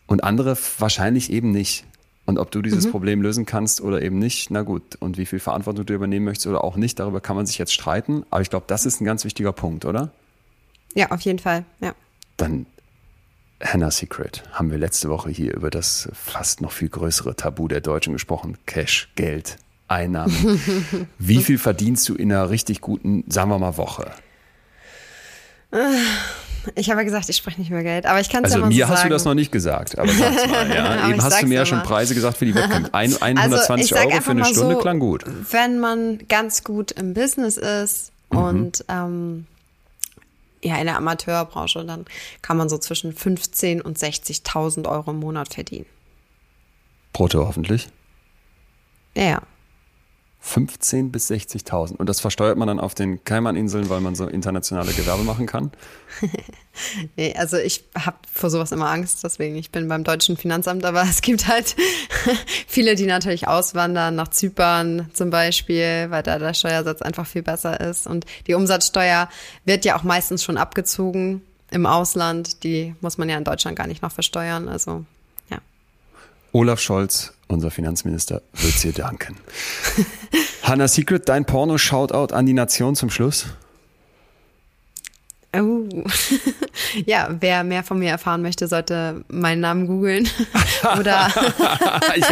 Und 0.07 0.23
andere 0.23 0.57
wahrscheinlich 0.79 1.33
eben 1.33 1.51
nicht. 1.51 1.85
Und 2.27 2.39
ob 2.39 2.51
du 2.51 2.61
dieses 2.61 2.91
Problem 2.91 3.23
lösen 3.23 3.47
kannst 3.47 3.81
oder 3.81 4.03
eben 4.03 4.19
nicht, 4.19 4.51
na 4.51 4.63
gut. 4.63 4.97
Und 4.97 5.17
wie 5.17 5.27
viel 5.27 5.39
Verantwortung 5.39 5.87
du 5.87 5.95
übernehmen 5.95 6.25
möchtest 6.25 6.49
oder 6.49 6.65
auch 6.65 6.77
nicht, 6.77 6.99
darüber 6.99 7.21
kann 7.21 7.37
man 7.37 7.47
sich 7.47 7.57
jetzt 7.57 7.73
streiten. 7.73 8.25
Aber 8.31 8.43
ich 8.43 8.51
glaube, 8.51 8.65
das 8.67 8.85
ist 8.85 9.01
ein 9.01 9.05
ganz 9.05 9.25
wichtiger 9.25 9.53
Punkt, 9.53 9.85
oder? 9.85 10.11
Ja, 10.95 11.11
auf 11.13 11.21
jeden 11.21 11.39
Fall, 11.39 11.65
ja. 11.81 11.95
Dann 12.37 12.67
Hannah 13.63 13.91
Secret 13.91 14.43
haben 14.53 14.71
wir 14.71 14.79
letzte 14.79 15.09
Woche 15.09 15.31
hier 15.31 15.55
über 15.55 15.71
das 15.71 16.09
fast 16.13 16.61
noch 16.61 16.73
viel 16.73 16.89
größere 16.89 17.37
Tabu 17.37 17.69
der 17.69 17.81
Deutschen 17.81 18.13
gesprochen. 18.13 18.59
Cash, 18.67 19.09
Geld, 19.15 19.57
Einnahmen. 19.89 20.61
Wie 21.19 21.43
viel 21.43 21.59
verdienst 21.59 22.09
du 22.09 22.15
in 22.15 22.33
einer 22.33 22.51
richtig 22.51 22.81
guten, 22.81 23.25
sagen 23.29 23.51
wir 23.51 23.59
mal, 23.59 23.77
Woche? 23.77 24.11
Ich 26.75 26.91
habe 26.91 27.01
ja 27.01 27.05
gesagt, 27.05 27.29
ich 27.29 27.37
spreche 27.37 27.61
nicht 27.61 27.71
über 27.71 27.83
Geld, 27.83 28.07
aber 28.07 28.21
ich 28.21 28.29
kann 28.29 28.45
es 28.45 28.53
Also 28.53 28.59
ja 28.59 28.61
mal 28.65 28.69
mir 28.69 28.85
so 28.87 28.91
hast 28.91 28.99
sagen. 28.99 29.09
du 29.11 29.15
das 29.15 29.25
noch 29.25 29.35
nicht 29.35 29.53
gesagt, 29.53 29.99
aber 29.99 30.09
sag's 30.09 30.47
mal. 30.49 30.75
Ja. 30.75 30.85
Aber 31.03 31.09
Eben 31.11 31.23
hast 31.23 31.43
du 31.43 31.47
mir 31.47 31.55
ja 31.55 31.67
schon. 31.67 31.83
Preise 31.83 32.15
gesagt 32.15 32.37
für 32.39 32.45
die 32.47 32.55
Webcam. 32.55 32.89
Ein, 32.93 33.17
120 33.21 33.95
Also, 33.97 34.09
Euro 34.09 34.21
für 34.23 34.31
eine 34.33 34.45
Stunde 34.45 34.75
so, 34.75 34.81
klang 34.81 34.99
gut. 34.99 35.25
Wenn 35.51 35.79
man 35.79 36.19
ganz 36.29 36.65
gut 36.65 36.91
im 36.93 37.15
Business 37.15 37.57
ist 37.57 38.13
Mhm. 38.31 38.39
und 38.39 38.85
ähm, 38.89 39.47
ja 40.63 40.77
in 40.79 40.87
der 40.87 40.97
Amateurbranche, 40.97 41.85
dann 41.85 42.07
kann 42.43 42.57
man 42.57 42.69
so 42.69 42.77
zwischen 42.79 43.13
15 43.13 43.81
und 43.81 43.97
60.000 43.99 44.89
Euro 44.89 45.13
im 45.13 45.21
Monat 45.21 45.55
verdienen. 45.55 45.87
Brutto 47.13 47.47
hoffentlich. 47.47 47.89
Ja, 49.15 49.23
ja. 49.23 49.43
15 50.47 51.11
bis 51.11 51.29
60.000. 51.29 51.97
Und 51.97 52.09
das 52.09 52.21
versteuert 52.21 52.57
man 52.57 52.69
dann 52.69 52.79
auf 52.79 52.95
den 52.95 53.25
Kaimaninseln, 53.25 53.91
weil 53.91 54.01
man 54.01 54.15
so 54.15 54.29
internationale 54.29 54.93
Gewerbe 54.93 55.25
machen 55.25 55.47
kann? 55.47 55.73
Nee, 57.17 57.35
also 57.39 57.57
ich 57.57 57.85
habe 57.95 58.19
vor 58.31 58.51
sowas 58.51 58.71
immer 58.71 58.91
Angst, 58.91 59.25
deswegen 59.25 59.57
ich 59.57 59.71
bin 59.71 59.89
beim 59.89 60.05
deutschen 60.05 60.37
Finanzamt, 60.37 60.85
aber 60.85 61.05
es 61.05 61.23
gibt 61.23 61.49
halt 61.49 61.75
viele, 62.67 62.97
die 62.97 63.07
natürlich 63.07 63.49
auswandern 63.49 64.15
nach 64.15 64.29
Zypern 64.29 65.09
zum 65.15 65.31
Beispiel, 65.31 66.09
weil 66.11 66.23
da 66.23 66.39
der 66.39 66.53
Steuersatz 66.53 67.01
einfach 67.01 67.27
viel 67.27 67.43
besser 67.43 67.81
ist 67.81 68.07
und 68.07 68.27
die 68.47 68.53
Umsatzsteuer 68.53 69.31
wird 69.65 69.87
ja 69.87 69.97
auch 69.97 70.03
meistens 70.03 70.45
schon 70.45 70.59
abgezogen 70.59 71.41
im 71.71 71.87
Ausland, 71.87 72.63
die 72.63 72.95
muss 73.01 73.17
man 73.17 73.31
ja 73.31 73.39
in 73.39 73.45
Deutschland 73.45 73.79
gar 73.79 73.87
nicht 73.87 74.03
noch 74.03 74.13
versteuern, 74.13 74.69
also. 74.69 75.07
Olaf 76.53 76.81
Scholz, 76.81 77.33
unser 77.49 77.71
Finanzminister, 77.71 78.43
wird 78.55 78.83
dir 78.83 78.93
danken. 78.93 79.37
Hannah 80.63 80.89
Secret, 80.89 81.29
dein 81.29 81.45
Porno-Shoutout 81.45 82.35
an 82.35 82.47
die 82.47 82.55
Nation 82.55 82.97
zum 82.97 83.11
Schluss. 83.11 83.47
Oh. 85.63 86.05
ja, 87.07 87.29
wer 87.41 87.65
mehr 87.65 87.83
von 87.83 87.99
mir 87.99 88.11
erfahren 88.11 88.43
möchte, 88.43 88.69
sollte 88.69 89.25
meinen 89.29 89.61
Namen 89.61 89.87
googeln 89.87 90.29
oder 90.99 91.31
ich, 92.15 92.25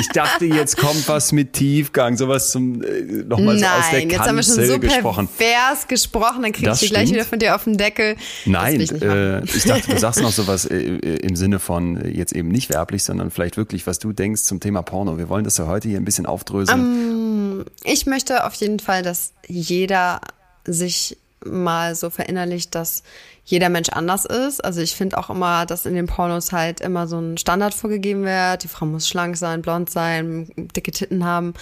ich 0.00 0.08
dachte, 0.08 0.44
jetzt 0.46 0.76
kommt 0.76 1.08
was 1.08 1.32
mit 1.32 1.52
Tiefgang, 1.52 2.16
sowas 2.16 2.50
zum 2.50 2.82
äh, 2.82 3.02
nochmal 3.24 3.58
so 3.58 3.66
aus 3.66 3.90
der 3.90 4.00
Nein, 4.00 4.10
jetzt 4.10 4.20
haben 4.20 4.36
wir 4.36 4.42
schon 4.42 4.56
Kanzel 4.56 4.66
so 4.66 4.78
gesprochen. 4.78 5.28
pervers 5.36 5.88
gesprochen, 5.88 6.42
dann 6.42 6.52
krieg 6.52 6.64
Das 6.64 6.82
ich 6.82 6.88
die 6.88 6.94
gleich 6.94 7.10
wieder 7.10 7.24
von 7.24 7.38
dir 7.38 7.54
auf 7.54 7.64
den 7.64 7.76
Deckel. 7.76 8.16
Nein, 8.44 8.80
ich 8.80 8.92
äh, 8.92 9.42
ich 9.44 9.64
dachte, 9.64 9.92
du 9.92 9.98
sagst 9.98 10.20
noch 10.22 10.32
sowas 10.32 10.64
äh, 10.64 10.76
äh, 10.76 11.16
im 11.26 11.36
Sinne 11.36 11.58
von 11.58 11.96
äh, 11.96 12.08
jetzt 12.08 12.32
eben 12.32 12.48
nicht 12.48 12.70
werblich, 12.70 13.04
sondern 13.04 13.30
vielleicht 13.30 13.56
wirklich, 13.56 13.86
was 13.86 13.98
du 13.98 14.12
denkst 14.12 14.42
zum 14.42 14.60
Thema 14.60 14.82
Porno. 14.82 15.18
Wir 15.18 15.28
wollen 15.28 15.44
das 15.44 15.58
ja 15.58 15.66
heute 15.66 15.88
hier 15.88 15.98
ein 15.98 16.04
bisschen 16.04 16.26
aufdröseln. 16.26 17.64
Ich 17.84 18.06
möchte 18.06 18.44
auf 18.46 18.54
jeden 18.54 18.78
Fall, 18.78 19.02
dass 19.02 19.32
jeder 19.46 20.20
sich 20.64 21.18
mal 21.46 21.94
so 21.94 22.10
verinnerlicht, 22.10 22.74
dass 22.74 23.02
jeder 23.44 23.68
Mensch 23.68 23.88
anders 23.88 24.24
ist. 24.24 24.64
Also 24.64 24.80
ich 24.80 24.94
finde 24.94 25.18
auch 25.18 25.30
immer, 25.30 25.66
dass 25.66 25.84
in 25.86 25.94
den 25.94 26.06
Pornos 26.06 26.52
halt 26.52 26.80
immer 26.80 27.06
so 27.06 27.18
ein 27.18 27.38
Standard 27.38 27.74
vorgegeben 27.74 28.24
wird. 28.24 28.62
Die 28.62 28.68
Frau 28.68 28.86
muss 28.86 29.08
schlank 29.08 29.36
sein, 29.36 29.62
blond 29.62 29.90
sein, 29.90 30.52
dicke 30.56 30.92
Titten 30.92 31.24
haben. 31.24 31.54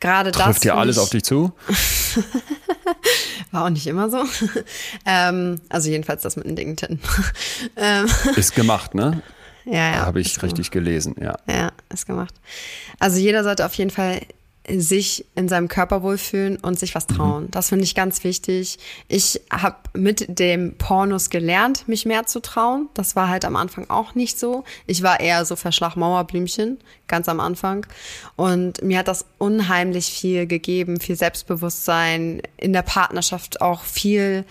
Gerade 0.00 0.32
das 0.32 0.42
Trifft 0.42 0.62
find 0.62 0.74
alles 0.74 0.96
ich, 0.96 1.02
auf 1.02 1.10
dich 1.10 1.24
zu? 1.24 1.52
War 3.50 3.64
auch 3.64 3.70
nicht 3.70 3.86
immer 3.86 4.10
so. 4.10 4.24
ähm, 5.06 5.60
also 5.70 5.88
jedenfalls 5.88 6.22
das 6.22 6.36
mit 6.36 6.46
den 6.46 6.56
dicken 6.56 6.76
Titten. 6.76 7.00
ähm, 7.76 8.06
Ist 8.36 8.54
gemacht, 8.54 8.94
ne? 8.94 9.22
ja, 9.64 9.92
ja. 9.92 10.06
Habe 10.06 10.20
ich 10.20 10.42
richtig 10.42 10.70
gelesen, 10.70 11.14
ja. 11.20 11.36
Ja, 11.48 11.72
ist 11.88 12.06
gemacht. 12.06 12.34
Also 12.98 13.18
jeder 13.18 13.44
sollte 13.44 13.64
auf 13.64 13.74
jeden 13.74 13.90
Fall 13.90 14.20
sich 14.68 15.26
in 15.34 15.48
seinem 15.48 15.68
Körper 15.68 16.02
wohlfühlen 16.02 16.56
und 16.56 16.78
sich 16.78 16.94
was 16.94 17.06
trauen. 17.06 17.50
Das 17.50 17.68
finde 17.68 17.84
ich 17.84 17.94
ganz 17.94 18.24
wichtig. 18.24 18.78
Ich 19.08 19.42
habe 19.50 19.76
mit 19.92 20.38
dem 20.38 20.76
Pornos 20.78 21.28
gelernt, 21.28 21.86
mich 21.86 22.06
mehr 22.06 22.26
zu 22.26 22.40
trauen. 22.40 22.88
Das 22.94 23.14
war 23.14 23.28
halt 23.28 23.44
am 23.44 23.56
Anfang 23.56 23.90
auch 23.90 24.14
nicht 24.14 24.38
so. 24.38 24.64
Ich 24.86 25.02
war 25.02 25.20
eher 25.20 25.44
so 25.44 25.56
Verschlagmauerblümchen, 25.56 26.78
ganz 27.08 27.28
am 27.28 27.40
Anfang. 27.40 27.86
Und 28.36 28.82
mir 28.82 28.98
hat 28.98 29.08
das 29.08 29.26
unheimlich 29.38 30.06
viel 30.06 30.46
gegeben, 30.46 30.98
viel 30.98 31.16
Selbstbewusstsein, 31.16 32.40
in 32.56 32.72
der 32.72 32.82
Partnerschaft 32.82 33.60
auch 33.60 33.82
viel 33.82 34.46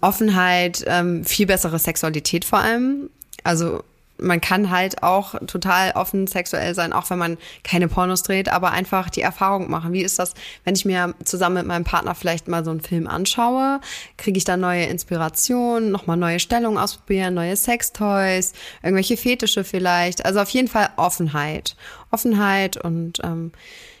Offenheit, 0.00 0.84
ähm, 0.86 1.24
viel 1.24 1.46
bessere 1.46 1.80
Sexualität 1.80 2.44
vor 2.44 2.60
allem. 2.60 3.10
Also 3.42 3.82
man 4.20 4.40
kann 4.40 4.70
halt 4.70 5.02
auch 5.02 5.34
total 5.46 5.92
offen 5.92 6.26
sexuell 6.26 6.74
sein, 6.74 6.92
auch 6.92 7.08
wenn 7.10 7.18
man 7.18 7.38
keine 7.62 7.88
Pornos 7.88 8.22
dreht, 8.22 8.48
aber 8.48 8.70
einfach 8.70 9.10
die 9.10 9.22
Erfahrung 9.22 9.70
machen. 9.70 9.92
Wie 9.92 10.02
ist 10.02 10.18
das, 10.18 10.34
wenn 10.64 10.74
ich 10.74 10.84
mir 10.84 11.14
zusammen 11.24 11.56
mit 11.56 11.66
meinem 11.66 11.84
Partner 11.84 12.14
vielleicht 12.14 12.48
mal 12.48 12.64
so 12.64 12.70
einen 12.70 12.80
Film 12.80 13.06
anschaue? 13.06 13.80
Kriege 14.16 14.38
ich 14.38 14.44
da 14.44 14.56
neue 14.56 14.84
Inspirationen, 14.86 15.90
nochmal 15.90 16.16
neue 16.16 16.40
Stellungen 16.40 16.78
ausprobieren, 16.78 17.34
neue 17.34 17.56
Sextoys, 17.56 18.52
irgendwelche 18.82 19.16
Fetische 19.16 19.64
vielleicht? 19.64 20.24
Also 20.24 20.40
auf 20.40 20.50
jeden 20.50 20.68
Fall 20.68 20.90
Offenheit. 20.96 21.76
Offenheit 22.10 22.76
und 22.76 23.18
ähm, 23.22 23.52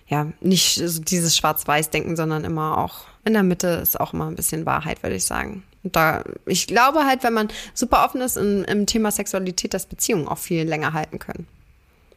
ja, 0.08 0.28
nicht 0.40 0.80
so 0.82 1.02
dieses 1.02 1.36
Schwarz-Weiß-Denken, 1.36 2.16
sondern 2.16 2.44
immer 2.44 2.78
auch 2.78 3.02
in 3.24 3.34
der 3.34 3.42
Mitte 3.42 3.68
ist 3.68 4.00
auch 4.00 4.14
immer 4.14 4.26
ein 4.26 4.36
bisschen 4.36 4.64
Wahrheit, 4.64 5.02
würde 5.02 5.16
ich 5.16 5.24
sagen. 5.24 5.62
Und 5.88 5.96
da, 5.96 6.22
ich 6.44 6.66
glaube 6.66 7.06
halt, 7.06 7.22
wenn 7.24 7.32
man 7.32 7.48
super 7.72 8.04
offen 8.04 8.20
ist 8.20 8.36
im, 8.36 8.62
im 8.64 8.84
Thema 8.84 9.10
Sexualität, 9.10 9.72
dass 9.72 9.86
Beziehungen 9.86 10.28
auch 10.28 10.36
viel 10.36 10.64
länger 10.68 10.92
halten 10.92 11.18
können. 11.18 11.46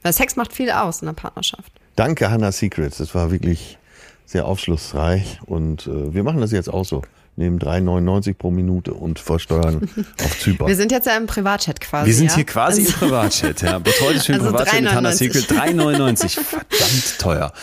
Weil 0.04 0.12
Sex 0.12 0.36
macht 0.36 0.52
viel 0.52 0.72
aus 0.72 1.02
in 1.02 1.06
der 1.06 1.14
Partnerschaft. 1.14 1.72
Danke, 1.96 2.30
Hannah 2.30 2.52
Secrets. 2.52 2.98
Das 2.98 3.16
war 3.16 3.32
wirklich 3.32 3.78
sehr 4.26 4.46
aufschlussreich. 4.46 5.40
Und 5.46 5.88
äh, 5.88 6.14
wir 6.14 6.24
machen 6.24 6.42
das 6.42 6.52
jetzt 6.52 6.68
auch 6.70 6.84
so. 6.84 7.02
Nehmen 7.38 7.60
3,99 7.60 8.34
pro 8.34 8.52
Minute 8.52 8.94
und 8.94 9.18
versteuern 9.18 9.90
auf 10.22 10.38
Zypern. 10.38 10.68
Wir 10.68 10.76
sind 10.76 10.92
jetzt 10.92 11.06
ja 11.08 11.16
im 11.16 11.28
Privatchat 11.28 11.80
quasi. 11.80 12.08
Wir 12.08 12.14
sind 12.14 12.28
ja? 12.32 12.36
hier 12.36 12.46
quasi 12.46 12.82
im 12.82 12.88
Also- 12.88 13.00
Privatchat. 13.06 13.62
Ja. 13.62 13.80
Betreutes 13.80 14.26
für 14.26 14.34
den 14.34 14.42
Also 14.42 14.52
Privatchat 14.52 14.82
mit 14.82 14.94
Hannah 14.94 15.10
3,99. 15.12 15.14
Secret. 15.16 15.50
3,99. 15.50 16.40
Verdammt 16.44 17.20
teuer. 17.20 17.54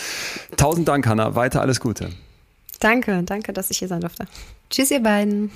Tausend 0.57 0.89
Dank, 0.89 1.07
Hannah. 1.07 1.35
Weiter 1.35 1.61
alles 1.61 1.81
Gute. 1.81 2.09
Danke, 2.81 3.23
danke, 3.25 3.53
dass 3.53 3.71
ich 3.71 3.77
hier 3.79 3.89
sein 3.89 4.01
durfte. 4.01 4.27
Tschüss, 4.71 4.91
ihr 4.91 5.03
beiden. 5.03 5.51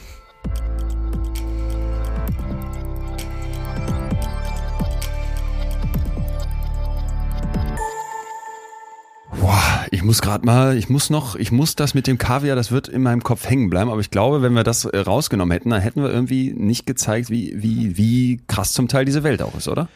Ich 10.02 10.02
muss 10.02 10.20
gerade 10.20 10.44
mal, 10.44 10.76
ich 10.76 10.88
muss 10.88 11.10
noch, 11.10 11.36
ich 11.36 11.52
muss 11.52 11.76
das 11.76 11.94
mit 11.94 12.08
dem 12.08 12.18
Kaviar, 12.18 12.56
das 12.56 12.72
wird 12.72 12.88
in 12.88 13.02
meinem 13.02 13.22
Kopf 13.22 13.48
hängen 13.48 13.70
bleiben, 13.70 13.88
aber 13.88 14.00
ich 14.00 14.10
glaube, 14.10 14.42
wenn 14.42 14.52
wir 14.52 14.64
das 14.64 14.84
äh, 14.84 14.98
rausgenommen 14.98 15.52
hätten, 15.52 15.70
dann 15.70 15.80
hätten 15.80 16.02
wir 16.02 16.10
irgendwie 16.10 16.52
nicht 16.52 16.86
gezeigt, 16.86 17.30
wie, 17.30 17.54
wie, 17.62 17.96
wie 17.96 18.40
krass 18.48 18.72
zum 18.72 18.88
Teil 18.88 19.04
diese 19.04 19.22
Welt 19.22 19.42
auch 19.42 19.54
ist, 19.54 19.68
oder? 19.68 19.88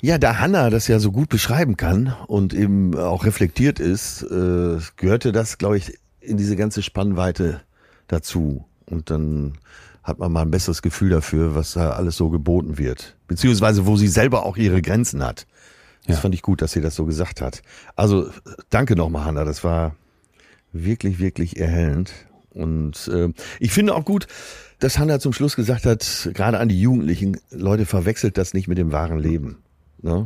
Ja, 0.00 0.18
da 0.18 0.38
Hanna 0.38 0.70
das 0.70 0.86
ja 0.86 1.00
so 1.00 1.10
gut 1.10 1.28
beschreiben 1.28 1.76
kann 1.76 2.14
und 2.28 2.54
eben 2.54 2.96
auch 2.96 3.24
reflektiert 3.24 3.80
ist, 3.80 4.22
äh, 4.22 4.78
gehörte 4.96 5.32
das, 5.32 5.58
glaube 5.58 5.76
ich, 5.76 5.98
in 6.20 6.36
diese 6.36 6.54
ganze 6.54 6.82
Spannweite 6.82 7.62
dazu. 8.06 8.64
Und 8.86 9.10
dann 9.10 9.54
hat 10.08 10.18
man 10.18 10.32
mal 10.32 10.42
ein 10.42 10.50
besseres 10.50 10.82
Gefühl 10.82 11.10
dafür, 11.10 11.54
was 11.54 11.74
da 11.74 11.90
alles 11.90 12.16
so 12.16 12.30
geboten 12.30 12.78
wird. 12.78 13.16
Beziehungsweise 13.28 13.86
wo 13.86 13.96
sie 13.96 14.08
selber 14.08 14.44
auch 14.46 14.56
ihre 14.56 14.80
Grenzen 14.82 15.22
hat. 15.22 15.46
Das 16.06 16.16
Ja. 16.16 16.22
fand 16.22 16.34
ich 16.34 16.42
gut, 16.42 16.62
dass 16.62 16.72
sie 16.72 16.80
das 16.80 16.94
so 16.96 17.04
gesagt 17.04 17.40
hat. 17.42 17.62
Also 17.94 18.30
danke 18.70 18.96
nochmal, 18.96 19.26
Hanna. 19.26 19.44
Das 19.44 19.62
war 19.62 19.94
wirklich, 20.72 21.18
wirklich 21.18 21.58
erhellend. 21.60 22.12
Und 22.50 23.08
äh, 23.12 23.28
ich 23.60 23.70
finde 23.72 23.94
auch 23.94 24.04
gut, 24.04 24.26
dass 24.80 24.98
Hanna 24.98 25.20
zum 25.20 25.32
Schluss 25.34 25.54
gesagt 25.56 25.84
hat, 25.84 26.30
gerade 26.34 26.58
an 26.58 26.68
die 26.68 26.80
Jugendlichen, 26.80 27.38
Leute, 27.50 27.84
verwechselt 27.84 28.38
das 28.38 28.54
nicht 28.54 28.66
mit 28.68 28.78
dem 28.78 28.90
wahren 28.92 29.18
Leben. 29.18 29.58
Ne? 30.00 30.24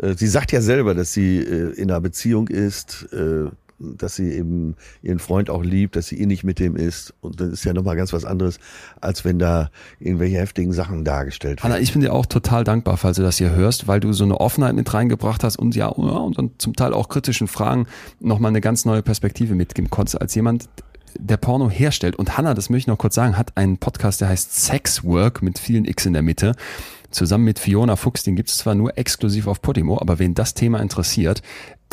Äh, 0.00 0.14
Sie 0.16 0.26
sagt 0.26 0.50
ja 0.52 0.60
selber, 0.60 0.94
dass 0.94 1.12
sie 1.12 1.38
äh, 1.38 1.72
in 1.74 1.90
einer 1.90 2.00
Beziehung 2.00 2.48
ist, 2.48 3.06
äh, 3.12 3.44
dass 3.78 4.16
sie 4.16 4.32
eben 4.32 4.76
ihren 5.02 5.18
Freund 5.18 5.50
auch 5.50 5.62
liebt, 5.62 5.96
dass 5.96 6.06
sie 6.06 6.20
eh 6.20 6.26
nicht 6.26 6.44
mit 6.44 6.58
dem 6.58 6.76
ist. 6.76 7.14
Und 7.20 7.40
das 7.40 7.48
ist 7.48 7.64
ja 7.64 7.72
nochmal 7.72 7.96
ganz 7.96 8.12
was 8.12 8.24
anderes, 8.24 8.58
als 9.00 9.24
wenn 9.24 9.38
da 9.38 9.70
irgendwelche 9.98 10.38
heftigen 10.38 10.72
Sachen 10.72 11.04
dargestellt 11.04 11.62
werden. 11.62 11.72
Hanna, 11.72 11.82
ich 11.82 11.92
bin 11.92 12.00
dir 12.00 12.12
auch 12.12 12.26
total 12.26 12.64
dankbar, 12.64 12.96
falls 12.96 13.16
du 13.16 13.22
das 13.22 13.38
hier 13.38 13.50
hörst, 13.50 13.88
weil 13.88 14.00
du 14.00 14.12
so 14.12 14.24
eine 14.24 14.40
Offenheit 14.40 14.74
mit 14.74 14.92
reingebracht 14.92 15.44
hast 15.44 15.56
und 15.56 15.74
ja, 15.74 15.86
ja 15.86 15.92
und 15.92 16.38
dann 16.38 16.50
zum 16.58 16.74
Teil 16.74 16.94
auch 16.94 17.08
kritischen 17.08 17.48
Fragen 17.48 17.86
nochmal 18.20 18.50
eine 18.50 18.60
ganz 18.60 18.84
neue 18.84 19.02
Perspektive 19.02 19.54
mitgeben 19.54 19.90
konntest, 19.90 20.20
als 20.20 20.34
jemand, 20.34 20.68
der 21.18 21.36
Porno 21.36 21.70
herstellt. 21.70 22.16
Und 22.16 22.36
Hanna, 22.36 22.54
das 22.54 22.70
möchte 22.70 22.84
ich 22.84 22.86
noch 22.88 22.98
kurz 22.98 23.14
sagen, 23.14 23.38
hat 23.38 23.56
einen 23.56 23.78
Podcast, 23.78 24.20
der 24.20 24.28
heißt 24.28 24.64
Sex 24.64 25.04
Work 25.04 25.42
mit 25.42 25.58
vielen 25.58 25.84
X 25.84 26.06
in 26.06 26.12
der 26.12 26.22
Mitte. 26.22 26.54
Zusammen 27.10 27.44
mit 27.44 27.60
Fiona 27.60 27.94
Fuchs, 27.94 28.24
den 28.24 28.34
gibt 28.34 28.48
es 28.48 28.58
zwar 28.58 28.74
nur 28.74 28.98
exklusiv 28.98 29.46
auf 29.46 29.62
Podimo, 29.62 30.00
aber 30.00 30.18
wen 30.18 30.34
das 30.34 30.54
Thema 30.54 30.80
interessiert, 30.80 31.42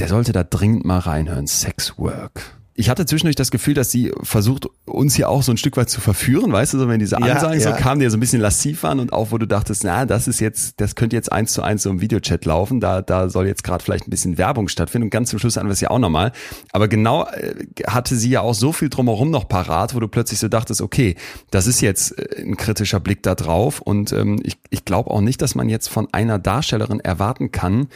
der 0.02 0.08
sollte 0.08 0.32
da 0.32 0.44
dringend 0.44 0.84
mal 0.84 0.98
reinhören. 0.98 1.46
Sex 1.46 2.00
Work. 2.00 2.61
Ich 2.74 2.90
hatte 2.90 3.06
zwischendurch 3.06 3.36
das 3.36 3.52
Gefühl, 3.52 3.74
dass 3.74 3.92
sie 3.92 4.12
versucht, 4.24 4.68
uns 4.86 5.16
hier 5.16 5.28
auch 5.30 5.44
so 5.44 5.52
ein 5.52 5.58
Stück 5.58 5.76
weit 5.78 5.90
zu 5.90 6.00
verführen, 6.00 6.52
weißt 6.54 6.74
du, 6.74 6.80
so 6.80 6.88
wenn 6.88 7.00
diese 7.00 7.18
Ja, 7.20 7.34
Ansagen 7.34 7.60
so 7.60 7.70
ja. 7.70 7.76
kamen, 7.76 8.00
die 8.00 8.06
ja 8.06 8.10
so 8.10 8.18
ein 8.18 8.22
bisschen 8.22 8.42
lassiv 8.42 8.84
waren 8.84 9.00
und 9.00 9.12
auch 9.12 9.32
wo 9.32 9.38
du 9.38 9.46
dachtest, 9.46 9.84
na, 9.84 10.06
das 10.06 10.28
ist 10.28 10.40
jetzt, 10.40 10.80
das 10.80 10.96
könnte 10.96 11.16
jetzt 11.16 11.32
eins 11.32 11.52
zu 11.52 11.62
eins 11.64 11.84
so 11.84 11.90
im 11.90 12.00
Videochat 12.00 12.46
laufen, 12.46 12.80
da, 12.80 13.02
da 13.02 13.30
soll 13.30 13.46
jetzt 13.48 13.64
gerade 13.64 13.84
vielleicht 13.84 14.08
ein 14.08 14.10
bisschen 14.10 14.38
Werbung 14.38 14.70
stattfinden 14.70 15.08
und 15.08 15.10
ganz 15.10 15.30
zum 15.32 15.40
Schluss 15.40 15.58
hatten 15.58 15.68
wir 15.68 15.74
es 15.74 15.82
ja 15.82 15.90
auch 15.92 16.00
nochmal. 16.00 16.32
Aber 16.72 16.88
genau 16.88 17.26
äh, 17.26 17.56
hatte 17.88 18.16
sie 18.16 18.30
ja 18.30 18.42
auch 18.42 18.54
so 18.56 18.72
viel 18.72 18.90
drumherum 18.90 19.32
noch 19.32 19.50
parat, 19.50 19.94
wo 19.94 20.00
du 20.00 20.08
plötzlich 20.08 20.40
so 20.40 20.48
dachtest, 20.48 20.82
okay, 20.82 21.16
das 21.52 21.68
ist 21.68 21.82
jetzt 21.82 22.18
äh, 22.18 22.42
ein 22.42 22.56
kritischer 22.56 23.00
Blick 23.02 23.22
da 23.22 23.36
drauf 23.36 23.82
und 23.82 24.14
ähm, 24.14 24.40
ich, 24.44 24.58
ich 24.70 24.86
glaube 24.86 25.12
auch 25.12 25.22
nicht, 25.22 25.42
dass 25.42 25.56
man 25.56 25.68
jetzt 25.68 25.90
von 25.90 26.08
einer 26.14 26.40
Darstellerin 26.40 27.02
erwarten 27.02 27.52
kann, 27.52 27.88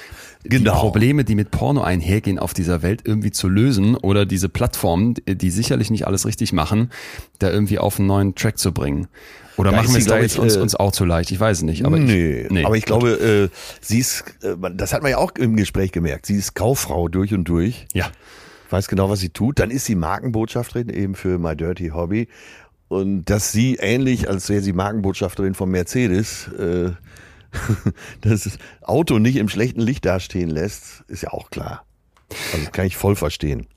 die 0.44 0.50
Genau. 0.50 0.80
Probleme, 0.80 1.24
die 1.24 1.34
mit 1.34 1.50
Porno 1.50 1.82
einhergehen 1.82 2.38
auf 2.38 2.54
dieser 2.54 2.84
Welt 2.84 3.02
irgendwie 3.04 3.32
zu 3.32 3.48
lösen 3.48 3.96
oder 3.96 4.26
diese 4.28 4.48
Plattformen, 4.66 5.14
die 5.28 5.52
sicherlich 5.52 5.92
nicht 5.92 6.08
alles 6.08 6.26
richtig 6.26 6.52
machen, 6.52 6.90
da 7.38 7.52
irgendwie 7.52 7.78
auf 7.78 8.00
einen 8.00 8.08
neuen 8.08 8.34
Track 8.34 8.58
zu 8.58 8.72
bringen. 8.72 9.08
Oder 9.58 9.70
Da 9.70 9.78
machen 9.78 9.94
wir 9.94 10.00
es 10.00 10.06
da 10.06 10.16
glaub 10.16 10.24
jetzt 10.24 10.34
ich, 10.34 10.40
uns, 10.40 10.56
äh, 10.56 10.60
uns 10.60 10.74
auch 10.74 10.92
zu 10.92 11.06
leicht? 11.06 11.30
Ich 11.30 11.40
weiß 11.40 11.58
es 11.58 11.64
nicht. 11.64 11.86
Aber 11.86 12.00
nee, 12.00 12.48
ich, 12.50 12.66
aber 12.66 12.76
ich 12.76 12.86
glaube, 12.86 13.12
äh, 13.12 13.56
sie 13.80 14.00
ist, 14.00 14.24
äh, 14.42 14.56
das 14.74 14.92
hat 14.92 15.04
man 15.04 15.12
ja 15.12 15.18
auch 15.20 15.34
im 15.38 15.56
Gespräch 15.56 15.92
gemerkt, 15.92 16.26
sie 16.26 16.36
ist 16.36 16.56
Kauffrau 16.56 17.10
durch 17.10 17.32
und 17.36 17.44
durch. 17.44 17.86
Ja. 17.94 18.10
weiß 18.72 18.88
genau, 18.88 19.08
was 19.08 19.20
sie 19.20 19.30
tut. 19.30 19.60
Dann 19.60 19.70
ist 19.70 19.86
sie 19.86 19.94
Markenbotschafterin 19.94 20.90
eben 20.90 21.14
für 21.14 21.38
My 21.38 21.56
Dirty 21.56 21.90
Hobby. 21.90 22.28
Und 22.88 23.26
dass 23.26 23.52
sie 23.52 23.76
ähnlich, 23.76 24.28
als 24.28 24.50
wäre 24.50 24.64
sie 24.64 24.74
Markenbotschafterin 24.74 25.54
von 25.54 25.70
Mercedes, 25.70 26.48
äh, 26.54 26.90
das 28.22 28.58
Auto 28.82 29.20
nicht 29.20 29.36
im 29.36 29.48
schlechten 29.48 29.82
Licht 29.82 30.06
dastehen 30.06 30.50
lässt, 30.50 31.04
ist 31.08 31.22
ja 31.22 31.30
auch 31.34 31.52
klar. 31.52 31.86
Also 32.52 32.72
kann 32.72 32.88
ich 32.88 32.98
voll 32.98 33.16
verstehen. 33.16 33.68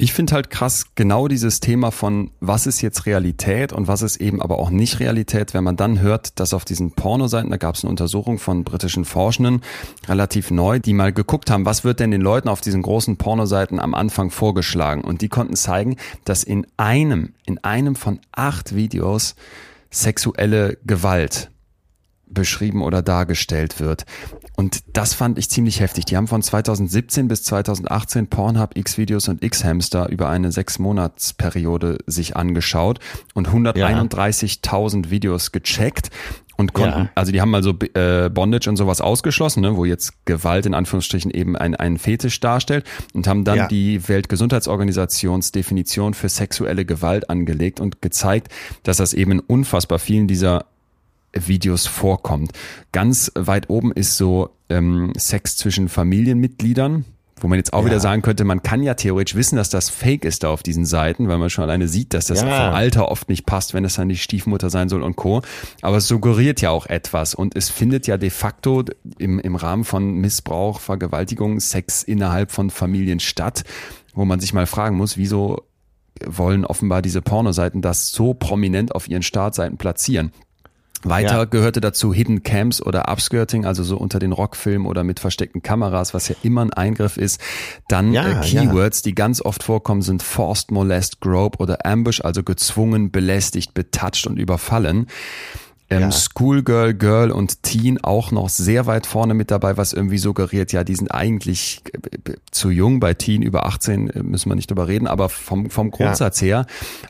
Ich 0.00 0.12
finde 0.12 0.34
halt 0.34 0.48
krass 0.48 0.86
genau 0.94 1.26
dieses 1.26 1.58
Thema 1.58 1.90
von, 1.90 2.30
was 2.38 2.68
ist 2.68 2.82
jetzt 2.82 3.04
Realität 3.04 3.72
und 3.72 3.88
was 3.88 4.02
ist 4.02 4.18
eben 4.18 4.40
aber 4.40 4.60
auch 4.60 4.70
nicht 4.70 5.00
Realität, 5.00 5.54
wenn 5.54 5.64
man 5.64 5.74
dann 5.74 5.98
hört, 5.98 6.38
dass 6.38 6.54
auf 6.54 6.64
diesen 6.64 6.92
Pornoseiten, 6.92 7.50
da 7.50 7.56
gab 7.56 7.74
es 7.74 7.82
eine 7.82 7.90
Untersuchung 7.90 8.38
von 8.38 8.62
britischen 8.62 9.04
Forschenden, 9.04 9.60
relativ 10.06 10.52
neu, 10.52 10.78
die 10.78 10.92
mal 10.92 11.12
geguckt 11.12 11.50
haben, 11.50 11.66
was 11.66 11.82
wird 11.82 11.98
denn 11.98 12.12
den 12.12 12.20
Leuten 12.20 12.48
auf 12.48 12.60
diesen 12.60 12.82
großen 12.82 13.16
Pornoseiten 13.16 13.80
am 13.80 13.92
Anfang 13.92 14.30
vorgeschlagen. 14.30 15.02
Und 15.02 15.20
die 15.20 15.28
konnten 15.28 15.56
zeigen, 15.56 15.96
dass 16.24 16.44
in 16.44 16.64
einem, 16.76 17.34
in 17.44 17.58
einem 17.64 17.96
von 17.96 18.20
acht 18.30 18.76
Videos 18.76 19.34
sexuelle 19.90 20.78
Gewalt 20.86 21.50
beschrieben 22.30 22.82
oder 22.82 23.02
dargestellt 23.02 23.80
wird. 23.80 24.04
Und 24.56 24.80
das 24.92 25.14
fand 25.14 25.38
ich 25.38 25.50
ziemlich 25.50 25.80
heftig. 25.80 26.04
Die 26.06 26.16
haben 26.16 26.28
von 26.28 26.42
2017 26.42 27.28
bis 27.28 27.42
2018 27.44 28.26
Pornhub, 28.28 28.76
X-Videos 28.76 29.28
und 29.28 29.42
X-Hamster 29.44 30.08
über 30.08 30.28
eine 30.28 30.52
sechs 30.52 30.78
Monatsperiode 30.78 31.98
sich 32.06 32.36
angeschaut 32.36 32.98
und 33.34 33.48
131.000 33.48 35.10
Videos 35.10 35.52
gecheckt 35.52 36.10
und 36.56 36.72
konnten, 36.72 37.02
Ja. 37.04 37.10
also 37.14 37.30
die 37.30 37.40
haben 37.40 37.54
also 37.54 37.70
äh, 37.94 38.28
Bondage 38.28 38.68
und 38.68 38.76
sowas 38.76 39.00
ausgeschlossen, 39.00 39.60
ne, 39.60 39.76
wo 39.76 39.84
jetzt 39.84 40.24
Gewalt 40.26 40.66
in 40.66 40.74
Anführungsstrichen 40.74 41.30
eben 41.30 41.56
ein, 41.56 41.76
einen 41.76 41.98
Fetisch 41.98 42.40
darstellt 42.40 42.84
und 43.14 43.28
haben 43.28 43.44
dann 43.44 43.56
Ja. 43.58 43.68
die 43.68 44.08
Weltgesundheitsorganisationsdefinition 44.08 46.14
für 46.14 46.28
sexuelle 46.28 46.84
Gewalt 46.84 47.30
angelegt 47.30 47.78
und 47.80 48.02
gezeigt, 48.02 48.52
dass 48.82 48.96
das 48.96 49.14
eben 49.14 49.32
in 49.32 49.40
unfassbar 49.40 50.00
vielen 50.00 50.26
dieser 50.26 50.66
Videos 51.46 51.86
vorkommt. 51.86 52.50
Ganz 52.90 53.30
weit 53.36 53.70
oben 53.70 53.92
ist 53.92 54.16
so 54.16 54.50
ähm, 54.70 55.12
Sex 55.16 55.56
zwischen 55.56 55.88
Familienmitgliedern, 55.88 57.04
wo 57.40 57.46
man 57.46 57.58
jetzt 57.58 57.72
auch 57.72 57.80
Ja. 57.82 57.86
wieder 57.86 58.00
sagen 58.00 58.22
könnte, 58.22 58.44
man 58.44 58.62
kann 58.64 58.82
ja 58.82 58.94
theoretisch 58.94 59.36
wissen, 59.36 59.56
dass 59.56 59.70
das 59.70 59.90
Fake 59.90 60.24
ist 60.24 60.42
da 60.42 60.50
auf 60.50 60.62
diesen 60.64 60.84
Seiten, 60.84 61.28
weil 61.28 61.38
man 61.38 61.50
schon 61.50 61.62
alleine 61.62 61.86
sieht, 61.86 62.12
dass 62.12 62.26
das 62.26 62.40
Ja. 62.42 62.46
vom 62.48 62.74
Alter 62.74 63.08
oft 63.10 63.28
nicht 63.28 63.46
passt, 63.46 63.74
wenn 63.74 63.84
es 63.84 63.94
dann 63.94 64.08
die 64.08 64.16
Stiefmutter 64.16 64.70
sein 64.70 64.88
soll 64.88 65.02
und 65.02 65.14
Co. 65.16 65.42
Aber 65.80 65.98
es 65.98 66.08
suggeriert 66.08 66.60
ja 66.60 66.70
auch 66.70 66.86
etwas 66.86 67.34
und 67.34 67.54
es 67.56 67.70
findet 67.70 68.06
ja 68.08 68.16
de 68.16 68.30
facto 68.30 68.84
im, 69.18 69.38
im 69.38 69.54
Rahmen 69.54 69.84
von 69.84 70.14
Missbrauch, 70.16 70.80
Vergewaltigung, 70.80 71.60
Sex 71.60 72.02
innerhalb 72.02 72.50
von 72.50 72.70
Familien 72.70 73.20
statt, 73.20 73.62
wo 74.14 74.24
man 74.24 74.40
sich 74.40 74.52
mal 74.52 74.66
fragen 74.66 74.96
muss, 74.96 75.16
wieso 75.16 75.62
wollen 76.26 76.64
offenbar 76.64 77.00
diese 77.00 77.22
Pornoseiten 77.22 77.80
das 77.80 78.10
so 78.10 78.34
prominent 78.34 78.92
auf 78.92 79.08
ihren 79.08 79.22
Startseiten 79.22 79.78
platzieren. 79.78 80.32
Weiter 81.04 81.38
Ja. 81.38 81.44
gehörte 81.44 81.80
dazu 81.80 82.12
Hidden 82.12 82.42
Camps 82.42 82.82
oder 82.82 83.10
Upskirting, 83.10 83.64
also 83.64 83.82
so 83.82 83.96
unter 83.96 84.18
den 84.18 84.32
Rockfilmen 84.32 84.86
oder 84.86 85.04
mit 85.04 85.20
versteckten 85.20 85.62
Kameras, 85.62 86.14
was 86.14 86.28
ja 86.28 86.36
immer 86.42 86.62
ein 86.62 86.72
Eingriff 86.72 87.16
ist. 87.16 87.40
Dann 87.88 88.12
Ja, 88.12 88.40
äh, 88.40 88.44
Keywords, 88.44 89.02
die 89.02 89.14
ganz 89.14 89.40
oft 89.40 89.62
vorkommen, 89.62 90.02
sind 90.02 90.22
Forced 90.22 90.70
Molest, 90.70 91.20
Grope 91.20 91.58
oder 91.58 91.84
Ambush, 91.86 92.20
also 92.22 92.42
gezwungen, 92.42 93.10
belästigt, 93.10 93.74
betatscht 93.74 94.26
und 94.26 94.38
überfallen. 94.38 95.06
Ähm, 95.90 96.00
Ja. 96.02 96.12
Schoolgirl, 96.12 96.92
Girl 96.94 97.30
und 97.30 97.62
Teen 97.62 97.98
auch 98.04 98.30
noch 98.30 98.48
sehr 98.50 98.86
weit 98.86 99.06
vorne 99.06 99.32
mit 99.34 99.50
dabei, 99.50 99.76
was 99.76 99.92
irgendwie 99.94 100.18
suggeriert, 100.18 100.70
ja, 100.72 100.84
die 100.84 100.94
sind 100.94 101.08
eigentlich 101.14 101.82
äh, 101.92 102.34
zu 102.50 102.70
jung. 102.70 103.00
Bei 103.00 103.14
Teen 103.14 103.40
über 103.42 103.64
18 103.66 104.10
äh, 104.10 104.22
müssen 104.22 104.50
wir 104.50 104.54
nicht 104.56 104.70
drüber 104.70 104.86
reden, 104.88 105.06
aber 105.06 105.28
vom, 105.28 105.70
vom 105.70 105.90
Grundsatz 105.90 106.42
her 106.42 106.66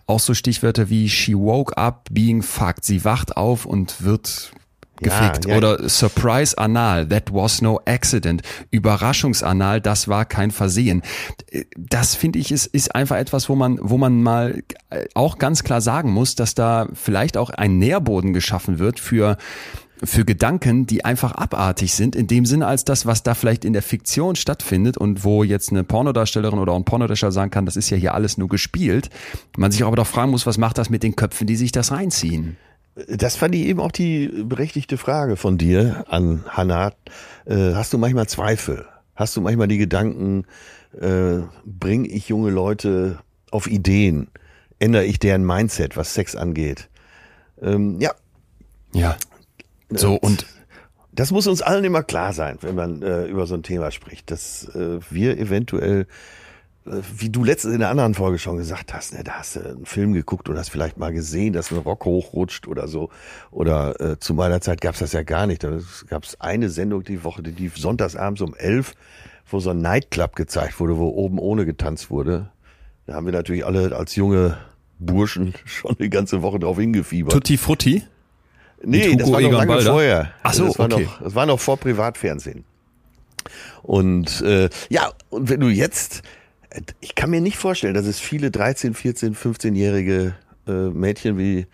auch 0.06 0.20
so 0.20 0.32
Stichwörter 0.34 0.90
wie 0.90 1.08
she 1.08 1.34
woke 1.36 1.76
up 1.76 2.08
being 2.10 2.42
fucked. 2.42 2.84
Sie 2.84 3.04
wacht 3.04 3.36
auf 3.36 3.66
und 3.66 4.02
wird 4.04 4.52
Ja, 4.52 4.57
gefickt. 5.02 5.46
ja. 5.46 5.56
Oder 5.56 5.88
Surprise 5.88 6.56
Anal, 6.58 7.08
that 7.08 7.32
was 7.32 7.62
no 7.62 7.80
accident. 7.86 8.42
Überraschungsanal, 8.70 9.80
das 9.80 10.08
war 10.08 10.24
kein 10.24 10.50
Versehen. 10.50 11.02
Das 11.76 12.14
finde 12.14 12.38
ich 12.38 12.52
ist, 12.52 12.66
ist 12.66 12.94
einfach 12.94 13.16
etwas, 13.16 13.48
wo 13.48 13.54
man, 13.54 13.78
wo 13.80 13.98
man 13.98 14.22
mal 14.22 14.62
auch 15.14 15.38
ganz 15.38 15.64
klar 15.64 15.80
sagen 15.80 16.10
muss, 16.12 16.34
dass 16.34 16.54
da 16.54 16.88
vielleicht 16.94 17.36
auch 17.36 17.50
ein 17.50 17.78
Nährboden 17.78 18.32
geschaffen 18.32 18.78
wird 18.78 19.00
für 19.00 19.36
für 20.04 20.24
Gedanken, 20.24 20.86
die 20.86 21.04
einfach 21.04 21.32
abartig 21.32 21.94
sind, 21.94 22.14
in 22.14 22.26
dem 22.26 22.46
Sinne 22.46 22.66
als 22.66 22.84
das, 22.84 23.06
was 23.06 23.22
da 23.22 23.34
vielleicht 23.34 23.64
in 23.64 23.72
der 23.72 23.82
Fiktion 23.82 24.36
stattfindet 24.36 24.96
und 24.96 25.24
wo 25.24 25.42
jetzt 25.42 25.70
eine 25.70 25.84
Pornodarstellerin 25.84 26.58
oder 26.58 26.72
auch 26.72 26.76
ein 26.76 26.84
Pornodarsteller 26.84 27.32
sagen 27.32 27.50
kann, 27.50 27.66
das 27.66 27.76
ist 27.76 27.90
ja 27.90 27.96
hier 27.96 28.14
alles 28.14 28.38
nur 28.38 28.48
gespielt. 28.48 29.10
Man 29.56 29.72
sich 29.72 29.84
aber 29.84 29.96
doch 29.96 30.06
fragen 30.06 30.30
muss, 30.30 30.46
was 30.46 30.58
macht 30.58 30.78
das 30.78 30.90
mit 30.90 31.02
den 31.02 31.16
Köpfen, 31.16 31.46
die 31.46 31.56
sich 31.56 31.72
das 31.72 31.90
reinziehen? 31.90 32.56
Das 33.06 33.36
fand 33.36 33.54
ich 33.54 33.62
eben 33.66 33.80
auch 33.80 33.92
die 33.92 34.28
berechtigte 34.28 34.98
Frage 34.98 35.36
von 35.36 35.58
dir 35.58 36.04
an 36.08 36.44
Hannah. 36.48 36.92
Äh, 37.46 37.74
hast 37.74 37.92
du 37.92 37.98
manchmal 37.98 38.28
Zweifel? 38.28 38.86
Hast 39.14 39.36
du 39.36 39.40
manchmal 39.40 39.68
die 39.68 39.78
Gedanken, 39.78 40.44
äh, 41.00 41.40
bringe 41.64 42.08
ich 42.08 42.28
junge 42.28 42.50
Leute 42.50 43.18
auf 43.50 43.66
Ideen? 43.68 44.28
Ändere 44.78 45.04
ich 45.04 45.18
deren 45.18 45.44
Mindset, 45.44 45.96
was 45.96 46.14
Sex 46.14 46.34
angeht? 46.36 46.88
Ähm, 47.60 48.00
ja, 48.00 48.12
Ja. 48.92 49.16
So, 49.90 50.14
und 50.14 50.46
das 51.12 51.30
muss 51.30 51.46
uns 51.46 51.62
allen 51.62 51.84
immer 51.84 52.02
klar 52.02 52.32
sein, 52.32 52.58
wenn 52.60 52.74
man 52.74 53.02
äh, 53.02 53.24
über 53.24 53.46
so 53.46 53.54
ein 53.54 53.62
Thema 53.62 53.90
spricht, 53.90 54.30
dass 54.30 54.68
äh, 54.74 55.00
wir 55.10 55.38
eventuell 55.38 56.06
wie 57.16 57.30
du 57.30 57.44
letztens 57.44 57.74
in 57.74 57.80
der 57.80 57.90
anderen 57.90 58.14
Folge 58.14 58.38
schon 58.38 58.56
gesagt 58.56 58.94
hast, 58.94 59.14
ne, 59.14 59.24
da 59.24 59.32
hast 59.32 59.56
du 59.56 59.60
einen 59.60 59.86
Film 59.86 60.12
geguckt 60.12 60.48
und 60.48 60.58
hast 60.58 60.70
vielleicht 60.70 60.98
mal 60.98 61.12
gesehen, 61.12 61.52
dass 61.52 61.70
ein 61.70 61.78
Rock 61.78 62.04
hochrutscht 62.04 62.66
oder 62.66 62.88
so. 62.88 63.10
Oder 63.50 64.00
äh, 64.00 64.18
zu 64.18 64.34
meiner 64.34 64.60
Zeit 64.60 64.80
gab's 64.80 64.98
das 64.98 65.12
ja 65.12 65.22
gar 65.22 65.46
nicht. 65.46 65.62
Da 65.64 65.78
gab's 66.08 66.40
eine 66.40 66.68
Sendung 66.70 67.04
die 67.04 67.24
Woche, 67.24 67.42
die 67.42 67.50
lief 67.50 67.76
sonntagsabends 67.76 68.40
um 68.40 68.54
elf, 68.54 68.94
wo 69.46 69.60
so 69.60 69.70
ein 69.70 69.80
Nightclub 69.80 70.36
gezeigt 70.36 70.78
wurde, 70.80 70.96
wo 70.96 71.08
oben 71.08 71.38
ohne 71.38 71.66
getanzt 71.66 72.10
wurde. 72.10 72.50
Da 73.06 73.14
haben 73.14 73.26
wir 73.26 73.32
natürlich 73.32 73.64
alle 73.64 73.94
als 73.96 74.14
junge 74.16 74.58
Burschen 74.98 75.54
schon 75.64 75.96
die 75.98 76.10
ganze 76.10 76.42
Woche 76.42 76.58
drauf 76.58 76.78
hingefiebert. 76.78 77.32
Tutti 77.32 77.56
Frutti? 77.56 78.02
Nee, 78.82 79.16
das 79.16 79.32
war 79.32 79.40
noch 79.40 79.50
lange 79.50 79.66
Balder? 79.66 79.92
vorher. 79.92 80.32
Ach 80.42 80.52
so, 80.52 80.66
das 80.66 80.78
war 80.78 80.86
okay. 80.86 81.04
noch, 81.04 81.22
das 81.22 81.34
war 81.34 81.46
noch 81.46 81.58
vor 81.58 81.76
Privatfernsehen. 81.78 82.64
Und 83.82 84.40
äh, 84.42 84.68
ja, 84.88 85.10
und 85.30 85.48
wenn 85.48 85.60
du 85.60 85.68
jetzt, 85.68 86.22
ich 87.00 87.14
kann 87.14 87.30
mir 87.30 87.40
nicht 87.40 87.56
vorstellen, 87.56 87.94
dass 87.94 88.06
es 88.06 88.18
viele 88.20 88.50
13, 88.50 88.94
14, 88.94 89.34
15-jährige 89.34 90.34
äh, 90.66 90.72
Mädchen 90.72 91.38
wie 91.38 91.66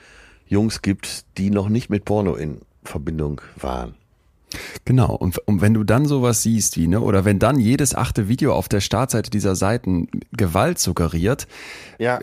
Jungs 0.47 0.83
gibt, 0.83 1.25
die 1.39 1.51
noch 1.51 1.69
nicht 1.69 1.91
mit 1.91 2.05
Porno 2.05 2.35
in 2.35 2.61
Verbindung 2.85 3.41
waren. 3.57 3.95
Genau, 4.85 5.15
und, 5.15 5.39
und 5.47 5.61
wenn 5.61 5.75
du 5.75 5.85
dann 5.85 6.07
sowas 6.07 6.43
siehst 6.43 6.77
wie, 6.77 6.89
ne, 6.89 7.01
oder 7.01 7.25
wenn 7.25 7.39
dann 7.39 7.59
jedes 7.59 7.95
achte 7.95 8.29
Video 8.29 8.55
auf 8.55 8.69
der 8.69 8.81
Startseite 8.81 9.31
dieser 9.31 9.57
Seiten 9.57 10.09
Gewalt 10.33 10.79
suggeriert, 10.79 11.47
Ja, 11.99 12.21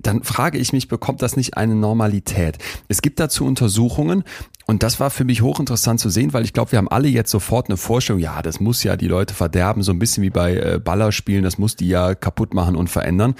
dann 0.00 0.22
frage 0.22 0.58
ich 0.58 0.72
mich, 0.72 0.88
bekommt 0.88 1.22
das 1.22 1.36
nicht 1.36 1.56
eine 1.56 1.74
Normalität? 1.74 2.58
Es 2.88 3.02
gibt 3.02 3.18
dazu 3.20 3.44
Untersuchungen 3.44 4.24
und 4.66 4.82
das 4.82 5.00
war 5.00 5.10
für 5.10 5.24
mich 5.24 5.42
hochinteressant 5.42 6.00
zu 6.00 6.10
sehen, 6.10 6.32
weil 6.32 6.44
ich 6.44 6.52
glaube, 6.52 6.72
wir 6.72 6.78
haben 6.78 6.88
alle 6.88 7.08
jetzt 7.08 7.30
sofort 7.30 7.68
eine 7.68 7.76
Vorstellung, 7.76 8.20
ja, 8.20 8.42
das 8.42 8.60
muss 8.60 8.82
ja 8.82 8.96
die 8.96 9.08
Leute 9.08 9.34
verderben, 9.34 9.82
so 9.82 9.92
ein 9.92 9.98
bisschen 9.98 10.22
wie 10.22 10.30
bei 10.30 10.56
äh, 10.56 10.80
Ballerspielen, 10.82 11.42
das 11.42 11.58
muss 11.58 11.76
die 11.76 11.88
ja 11.88 12.14
kaputt 12.14 12.54
machen 12.54 12.76
und 12.76 12.88
verändern. 12.90 13.34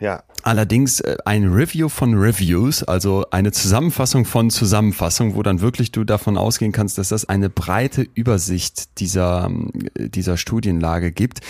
ja, 0.00 0.22
Allerdings 0.42 1.00
äh, 1.00 1.16
ein 1.24 1.44
Review 1.44 1.88
von 1.88 2.14
Reviews, 2.14 2.82
also 2.82 3.26
eine 3.30 3.52
Zusammenfassung 3.52 4.24
von 4.24 4.50
Zusammenfassung, 4.50 5.34
wo 5.34 5.42
dann 5.42 5.60
wirklich 5.60 5.92
du 5.92 6.04
davon 6.04 6.36
ausgehen 6.36 6.72
kannst, 6.72 6.98
dass 6.98 7.08
das 7.08 7.28
eine 7.28 7.50
breite 7.50 8.06
Übersicht 8.14 9.00
dieser, 9.00 9.46
ähm, 9.46 9.70
dieser 9.96 10.36
Studienlage 10.36 11.12
gibt, 11.12 11.40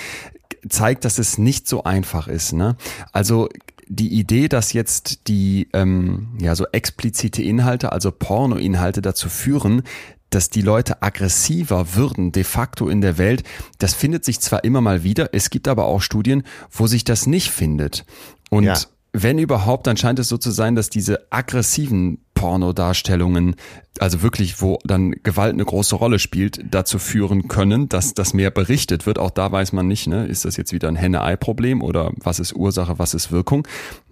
zeigt, 0.68 1.04
dass 1.04 1.18
es 1.18 1.38
nicht 1.38 1.68
so 1.68 1.84
einfach 1.84 2.28
ist. 2.28 2.52
Ne? 2.52 2.76
Also 3.12 3.48
die 3.88 4.18
Idee, 4.18 4.48
dass 4.48 4.72
jetzt 4.72 5.28
die 5.28 5.68
ähm, 5.72 6.28
ja 6.40 6.54
so 6.54 6.66
explizite 6.72 7.42
Inhalte, 7.42 7.92
also 7.92 8.10
Pornoinhalte 8.10 9.02
dazu 9.02 9.28
führen, 9.28 9.82
dass 10.30 10.50
die 10.50 10.60
Leute 10.60 11.02
aggressiver 11.02 11.94
würden 11.94 12.32
de 12.32 12.44
facto 12.44 12.88
in 12.88 13.00
der 13.00 13.18
Welt, 13.18 13.44
das 13.78 13.94
findet 13.94 14.24
sich 14.24 14.40
zwar 14.40 14.62
immer 14.64 14.80
mal 14.80 15.02
wieder, 15.02 15.30
es 15.32 15.50
gibt 15.50 15.68
aber 15.68 15.86
auch 15.86 16.02
Studien, 16.02 16.42
wo 16.70 16.86
sich 16.86 17.04
das 17.04 17.26
nicht 17.26 17.50
findet. 17.50 18.04
Und 18.50 18.64
Ja. 18.64 18.76
wenn 19.12 19.38
überhaupt, 19.38 19.86
dann 19.86 19.96
scheint 19.96 20.18
es 20.18 20.28
so 20.28 20.38
zu 20.38 20.50
sein, 20.50 20.74
dass 20.74 20.90
diese 20.90 21.26
aggressiven 21.30 22.18
Pornodarstellungen, 22.34 23.56
also 23.98 24.22
wirklich, 24.22 24.60
wo 24.62 24.78
dann 24.84 25.10
Gewalt 25.22 25.54
eine 25.54 25.64
große 25.64 25.96
Rolle 25.96 26.18
spielt, 26.18 26.60
dazu 26.70 26.98
führen 26.98 27.48
können, 27.48 27.88
dass 27.88 28.14
das 28.14 28.32
mehr 28.34 28.50
berichtet 28.50 29.06
wird. 29.06 29.18
Auch 29.18 29.30
da 29.30 29.50
weiß 29.50 29.72
man 29.72 29.88
nicht, 29.88 30.06
ne, 30.06 30.26
ist 30.26 30.44
das 30.44 30.56
jetzt 30.56 30.72
wieder 30.72 30.88
ein 30.88 30.96
Henne-Ei-Problem 30.96 31.82
oder 31.82 32.12
was 32.16 32.38
ist 32.38 32.54
Ursache, 32.54 32.98
was 32.98 33.14
ist 33.14 33.32
Wirkung? 33.32 33.66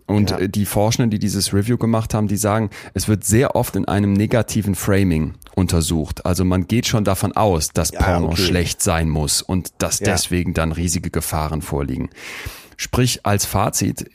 Und 0.09 0.31
Ja. 0.31 0.47
die 0.47 0.67
Forschenden, 0.67 1.11
die 1.11 1.19
dieses 1.19 1.53
Review 1.53 1.79
gemacht 1.79 2.15
haben, 2.15 2.29
die 2.29 2.37
sagen, 2.37 2.71
es 2.95 3.09
wird 3.09 3.25
sehr 3.25 3.57
oft 3.57 3.75
in 3.75 3.87
einem 3.87 4.13
negativen 4.13 4.75
Framing 4.77 5.35
untersucht. 5.57 6.25
Also 6.25 6.45
man 6.45 6.69
geht 6.69 6.87
schon 6.87 7.05
davon 7.05 7.33
aus, 7.33 7.69
dass 7.69 7.91
Ja, 7.91 8.03
Porno 8.03 8.29
okay. 8.29 8.37
schlecht 8.43 8.83
sein 8.83 9.09
muss 9.09 9.43
und 9.43 9.71
dass 9.79 9.99
Ja. 9.99 10.07
deswegen 10.07 10.55
dann 10.55 10.71
riesige 10.73 11.11
Gefahren 11.11 11.61
vorliegen. 11.63 12.11
Sprich, 12.77 13.25
als 13.25 13.45
Fazit 13.45 14.11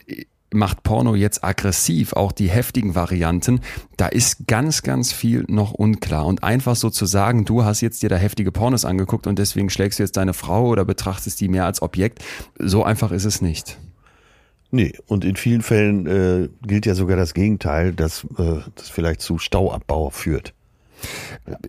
macht 0.53 0.83
Porno 0.83 1.15
jetzt 1.15 1.43
aggressiv, 1.43 2.13
auch 2.13 2.31
die 2.31 2.49
heftigen 2.49 2.93
Varianten, 2.93 3.61
da 3.97 4.07
ist 4.07 4.47
ganz, 4.47 4.83
ganz 4.83 5.13
viel 5.13 5.45
noch 5.47 5.71
unklar. 5.71 6.25
Und 6.25 6.43
einfach 6.43 6.75
so 6.75 6.89
zu 6.89 7.05
sagen, 7.05 7.45
du 7.45 7.63
hast 7.63 7.81
jetzt 7.81 8.03
dir 8.03 8.09
da 8.09 8.17
heftige 8.17 8.51
Pornos 8.51 8.85
angeguckt 8.85 9.27
und 9.27 9.39
deswegen 9.39 9.69
schlägst 9.69 9.99
du 9.99 10.03
jetzt 10.03 10.17
deine 10.17 10.33
Frau 10.33 10.67
oder 10.67 10.85
betrachtest 10.85 11.39
die 11.39 11.47
mehr 11.47 11.65
als 11.65 11.81
Objekt, 11.81 12.23
so 12.59 12.83
einfach 12.83 13.11
ist 13.11 13.25
es 13.25 13.41
nicht. 13.41 13.77
nee. 14.71 14.93
Und 15.07 15.25
in 15.25 15.35
vielen 15.35 15.61
Fällen 15.61 16.05
äh, 16.05 16.49
gilt 16.65 16.85
ja 16.85 16.95
sogar 16.95 17.17
das 17.17 17.33
Gegenteil, 17.33 17.93
dass 17.93 18.25
äh, 18.37 18.59
das 18.75 18.89
vielleicht 18.89 19.21
zu 19.21 19.37
Stauabbau 19.37 20.09
führt. 20.09 20.53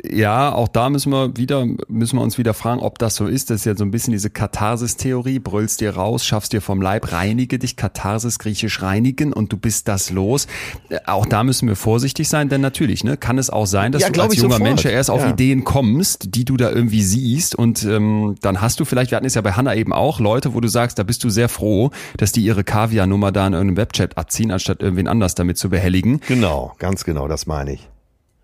Ja, 0.08 0.52
auch 0.54 0.68
da 0.68 0.90
müssen 0.90 1.10
wir 1.12 1.36
wieder, 1.36 1.66
müssen 1.88 2.16
wir 2.16 2.22
uns 2.22 2.38
wieder 2.38 2.54
fragen, 2.54 2.80
ob 2.80 2.98
das 2.98 3.14
so 3.16 3.26
ist. 3.26 3.50
Das 3.50 3.60
ist 3.60 3.64
ja 3.64 3.76
so 3.76 3.84
ein 3.84 3.90
bisschen 3.90 4.12
diese 4.12 4.30
Katharsis-Theorie. 4.30 5.38
Brüllst 5.38 5.80
dir 5.80 5.94
raus, 5.96 6.24
schaffst 6.24 6.52
dir 6.52 6.60
vom 6.60 6.80
Leib, 6.82 7.12
reinige 7.12 7.58
dich, 7.58 7.76
Katharsis, 7.76 8.38
griechisch 8.38 8.82
reinigen 8.82 9.32
und 9.32 9.52
du 9.52 9.56
bist 9.56 9.88
das 9.88 10.10
los. 10.10 10.46
Äh, 10.88 10.98
Auch 11.06 11.26
da 11.26 11.44
müssen 11.44 11.68
wir 11.68 11.76
vorsichtig 11.76 12.28
sein, 12.28 12.48
denn 12.48 12.60
natürlich, 12.60 13.04
ne, 13.04 13.16
kann 13.16 13.38
es 13.38 13.50
auch 13.50 13.66
sein, 13.66 13.92
dass 13.92 14.02
Ja, 14.02 14.10
du 14.10 14.20
als 14.22 14.36
junger 14.36 14.54
sofort. 14.54 14.62
Mensch 14.62 14.84
erst 14.84 15.10
auf 15.10 15.22
Ja. 15.22 15.30
Ideen 15.30 15.64
kommst, 15.64 16.34
die 16.34 16.44
du 16.44 16.56
da 16.56 16.70
irgendwie 16.70 17.02
siehst 17.02 17.54
und 17.54 17.82
ähm, 17.84 18.36
dann 18.40 18.60
hast 18.60 18.80
du 18.80 18.84
vielleicht, 18.84 19.10
wir 19.10 19.16
hatten 19.16 19.26
es 19.26 19.34
ja 19.34 19.40
bei 19.40 19.52
Hanna 19.52 19.74
eben 19.74 19.92
auch, 19.92 20.20
Leute, 20.20 20.54
wo 20.54 20.60
du 20.60 20.68
sagst, 20.68 20.98
da 20.98 21.02
bist 21.02 21.24
du 21.24 21.30
sehr 21.30 21.48
froh, 21.48 21.90
dass 22.16 22.32
die 22.32 22.42
ihre 22.44 22.64
Kaviar-Nummer 22.64 23.32
da 23.32 23.46
in 23.46 23.52
irgendeinem 23.54 23.76
Webchat 23.78 24.16
abziehen, 24.18 24.50
anstatt 24.50 24.80
irgendwen 24.82 25.08
anders 25.08 25.34
damit 25.34 25.58
zu 25.58 25.70
behelligen. 25.70 26.20
Genau, 26.28 26.72
ganz 26.78 27.04
genau, 27.04 27.28
das 27.28 27.46
meine 27.46 27.72
ich. 27.74 27.88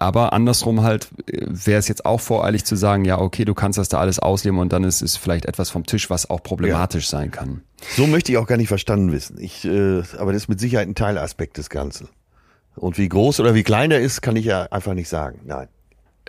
Aber 0.00 0.32
andersrum 0.32 0.82
halt 0.82 1.08
wäre 1.26 1.78
es 1.78 1.88
jetzt 1.88 2.06
auch 2.06 2.20
voreilig 2.20 2.64
zu 2.64 2.76
sagen, 2.76 3.04
ja, 3.04 3.18
okay, 3.18 3.44
du 3.44 3.54
kannst 3.54 3.78
das 3.78 3.88
da 3.88 3.98
alles 3.98 4.20
ausleben 4.20 4.60
und 4.60 4.72
dann 4.72 4.84
ist 4.84 5.02
es 5.02 5.16
vielleicht 5.16 5.44
etwas 5.44 5.70
vom 5.70 5.86
Tisch, 5.86 6.08
was 6.08 6.30
auch 6.30 6.42
problematisch 6.42 7.08
sein 7.08 7.32
kann. 7.32 7.62
So 7.96 8.06
möchte 8.06 8.30
ich 8.30 8.38
auch 8.38 8.46
gar 8.46 8.56
nicht 8.56 8.68
verstanden 8.68 9.10
wissen. 9.10 9.38
Ich, 9.40 9.64
äh, 9.64 10.02
aber 10.18 10.32
das 10.32 10.42
ist 10.42 10.48
mit 10.48 10.60
Sicherheit 10.60 10.86
ein 10.86 10.94
Teilaspekt 10.94 11.58
des 11.58 11.68
Ganzen. 11.68 12.08
Und 12.76 12.96
wie 12.96 13.08
groß 13.08 13.40
oder 13.40 13.54
wie 13.54 13.64
klein 13.64 13.90
der 13.90 14.00
ist, 14.00 14.22
kann 14.22 14.36
ich 14.36 14.44
ja 14.44 14.64
einfach 14.70 14.94
nicht 14.94 15.08
sagen. 15.08 15.40
Nein. 15.44 15.68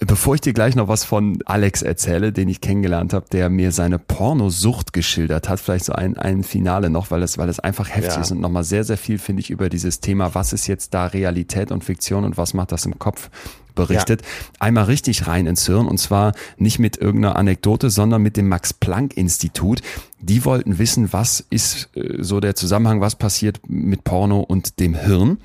Bevor 0.06 0.36
ich 0.36 0.42
dir 0.42 0.54
gleich 0.54 0.76
noch 0.76 0.88
was 0.88 1.04
von 1.04 1.40
Alex 1.46 1.82
erzähle, 1.82 2.32
den 2.32 2.48
ich 2.48 2.62
kennengelernt 2.62 3.12
habe, 3.14 3.26
der 3.32 3.50
mir 3.50 3.74
seine 3.74 4.00
Pornosucht 4.00 4.94
geschildert 4.94 5.50
hat, 5.50 5.60
vielleicht 5.60 5.86
so 5.86 5.94
ein, 5.94 6.18
ein 6.18 6.44
Finale 6.44 6.90
noch, 6.90 7.12
weil 7.12 7.22
es, 7.22 7.38
weil 7.38 7.50
es 7.50 7.60
einfach 7.60 7.90
heftig 7.90 8.16
Ja. 8.16 8.22
ist 8.22 8.32
und 8.32 8.40
nochmal 8.40 8.64
sehr, 8.64 8.86
sehr 8.86 8.98
viel, 8.98 9.18
finde 9.18 9.42
ich, 9.42 9.50
über 9.50 9.68
dieses 9.70 10.00
Thema, 10.00 10.34
was 10.36 10.54
ist 10.54 10.68
jetzt 10.68 10.94
da 10.94 11.08
Realität 11.08 11.72
und 11.72 11.84
Fiktion 11.84 12.24
und 12.24 12.38
was 12.38 12.54
macht 12.54 12.72
das 12.72 12.86
im 12.86 12.98
Kopf 12.98 13.30
berichtet. 13.76 14.22
Einmal 14.60 14.86
richtig 14.86 15.28
rein 15.28 15.48
ins 15.48 15.66
Hirn 15.66 15.88
und 15.88 15.98
zwar 15.98 16.34
nicht 16.58 16.80
mit 16.80 16.98
irgendeiner 16.98 17.36
Anekdote, 17.36 17.90
sondern 17.90 18.22
mit 18.22 18.38
dem 18.38 18.48
Max-Planck-Institut. 18.48 19.82
Die 20.22 20.46
wollten 20.46 20.80
wissen, 20.80 21.12
was 21.12 21.46
ist 21.50 21.90
äh, 21.96 22.22
so 22.24 22.40
der 22.40 22.56
Zusammenhang, 22.56 23.02
was 23.02 23.16
passiert 23.16 23.60
mit 23.68 24.04
Porno 24.04 24.40
und 24.40 24.80
dem 24.80 24.96
Hirn 24.96 25.40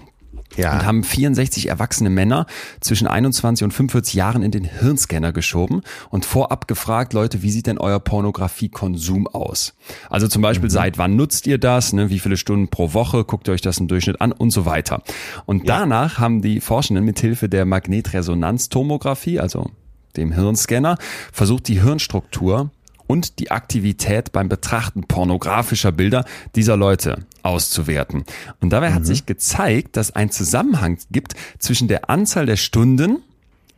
Ja. 0.57 0.73
und 0.75 0.85
haben 0.85 1.05
64 1.05 1.69
erwachsene 1.69 2.11
Männer 2.11 2.47
zwischen 2.81 3.07
21 3.07 3.65
und 3.65 3.73
45 3.73 4.15
Jahren 4.15 4.43
in 4.43 4.51
den 4.51 4.65
Hirnscanner 4.65 5.33
geschoben 5.33 5.83
und 6.11 6.25
vorab 6.25 6.69
gefragt, 6.69 7.13
Leute, 7.13 7.43
wie 7.43 7.51
sieht 7.51 7.67
denn 7.67 7.79
euer 7.79 8.01
Pornografiekonsum 8.01 9.27
aus? 9.27 9.75
Also 10.11 10.29
zum 10.29 10.43
Beispiel, 10.43 10.71
seit 10.71 10.99
wann 10.99 11.17
nutzt 11.17 11.47
ihr 11.47 11.59
das? 11.59 11.93
Ne? 11.93 12.11
Wie 12.11 12.19
viele 12.19 12.37
Stunden 12.37 12.69
pro 12.69 12.95
Woche? 12.95 13.25
Guckt 13.25 13.49
ihr 13.49 13.55
euch 13.55 13.63
das 13.63 13.79
im 13.79 13.89
Durchschnitt 13.89 14.21
an 14.21 14.33
und 14.33 14.51
so 14.51 14.67
weiter. 14.67 15.03
Und 15.47 15.69
danach 15.69 16.19
haben 16.19 16.43
die 16.43 16.61
Forschenden 16.61 17.05
mithilfe 17.05 17.49
der 17.49 17.65
Magnetresonanztomographie, 17.65 19.41
also 19.41 19.71
dem 20.17 20.33
Hirnscanner, 20.33 20.97
versucht 21.33 21.69
die 21.69 21.83
Hirnstruktur 21.83 22.71
und 23.07 23.39
die 23.39 23.51
Aktivität 23.51 24.33
beim 24.33 24.49
Betrachten 24.49 25.05
pornografischer 25.05 25.93
Bilder 25.93 26.25
dieser 26.55 26.77
Leute 26.77 27.27
auszuwerten. 27.45 28.25
Und 28.61 28.71
dabei 28.71 28.93
hat 28.93 29.07
sich 29.07 29.27
gezeigt, 29.27 29.97
dass 29.97 30.15
ein 30.15 30.31
Zusammenhang 30.31 30.99
gibt 31.11 31.35
zwischen 31.59 31.89
der 31.89 32.11
Anzahl 32.11 32.47
der 32.47 32.57
Stunden, 32.57 33.23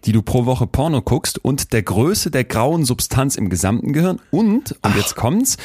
die 0.07 0.13
du 0.13 0.23
pro 0.23 0.47
Woche 0.47 0.67
Porno 0.67 1.03
guckst 1.03 1.45
und 1.45 1.73
der 1.73 1.83
Größe 1.83 2.31
der 2.31 2.45
grauen 2.45 2.85
Substanz 2.85 3.37
im 3.37 3.51
gesamten 3.51 3.93
Gehirn 3.93 4.21
und, 4.31 4.77
und 4.83 4.97
jetzt 4.97 5.17
kommt's, 5.17 5.57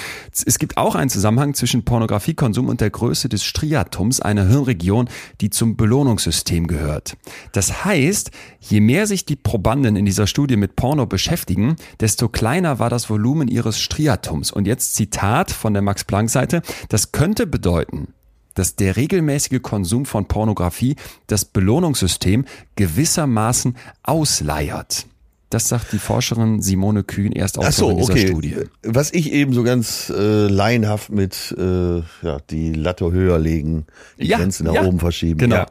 es 0.46 0.58
gibt 0.58 0.78
auch 0.78 0.96
einen 0.96 1.10
Zusammenhang 1.10 1.54
zwischen 1.54 1.86
Pornografiekonsum 1.86 2.68
und 2.68 2.82
der 2.82 2.90
Größe 2.90 3.30
des 3.30 3.44
Striatums, 3.44 4.20
einer 4.20 4.48
Hirnregion, 4.48 5.10
die 5.42 5.52
zum 5.52 5.78
Belohnungssystem 5.78 6.68
gehört. 6.68 7.18
Das 7.52 7.86
heißt, 7.86 8.32
je 8.60 8.82
mehr 8.82 9.06
sich 9.08 9.26
die 9.26 9.36
Probanden 9.36 9.96
in 9.96 10.06
dieser 10.06 10.28
Studie 10.28 10.58
mit 10.58 10.76
Porno 10.76 11.06
beschäftigen, 11.06 11.76
desto 12.00 12.28
kleiner 12.28 12.80
war 12.80 12.90
das 12.90 13.10
Volumen 13.10 13.48
ihres 13.48 13.80
Striatums. 13.80 14.52
Und 14.52 14.66
jetzt 14.66 14.96
Zitat 14.96 15.52
von 15.52 15.74
der 15.74 15.84
Max-Planck-Seite, 15.84 16.62
das 16.90 17.12
könnte 17.12 17.46
bedeuten, 17.46 18.14
dass 18.54 18.76
der 18.76 18.96
regelmäßige 18.96 19.62
Konsum 19.62 20.06
von 20.06 20.28
Pornografie 20.28 20.96
das 21.28 21.46
Belohnungssystem 21.46 22.46
gewissermaßen 22.76 23.76
ausleiert. 24.04 25.06
Das 25.52 25.68
sagt 25.68 25.92
die 25.92 26.00
Forscherin 26.00 26.62
Simone 26.62 27.04
Kühn, 27.04 27.34
Ach 27.38 27.50
so, 27.50 27.62
Erstautorin 27.62 27.98
dieser 27.98 28.14
okay. 28.14 28.28
Studie. 28.28 28.56
Was 28.84 29.14
ich 29.14 29.34
eben 29.34 29.54
so 29.54 29.64
ganz 29.64 30.10
äh, 30.10 30.48
laienhaft 30.48 31.10
mit 31.10 31.54
äh, 31.58 31.98
ja, 31.98 32.40
die 32.50 32.72
Latte 32.72 33.12
höher 33.12 33.38
legen, 33.38 33.86
die 34.18 34.28
Ja, 34.28 34.38
Grenzen 34.38 34.66
nach 34.68 34.76
ja, 34.76 34.86
oben 34.86 35.00
verschieben. 35.00 35.40
Genau. 35.40 35.58
Ja. 35.58 35.68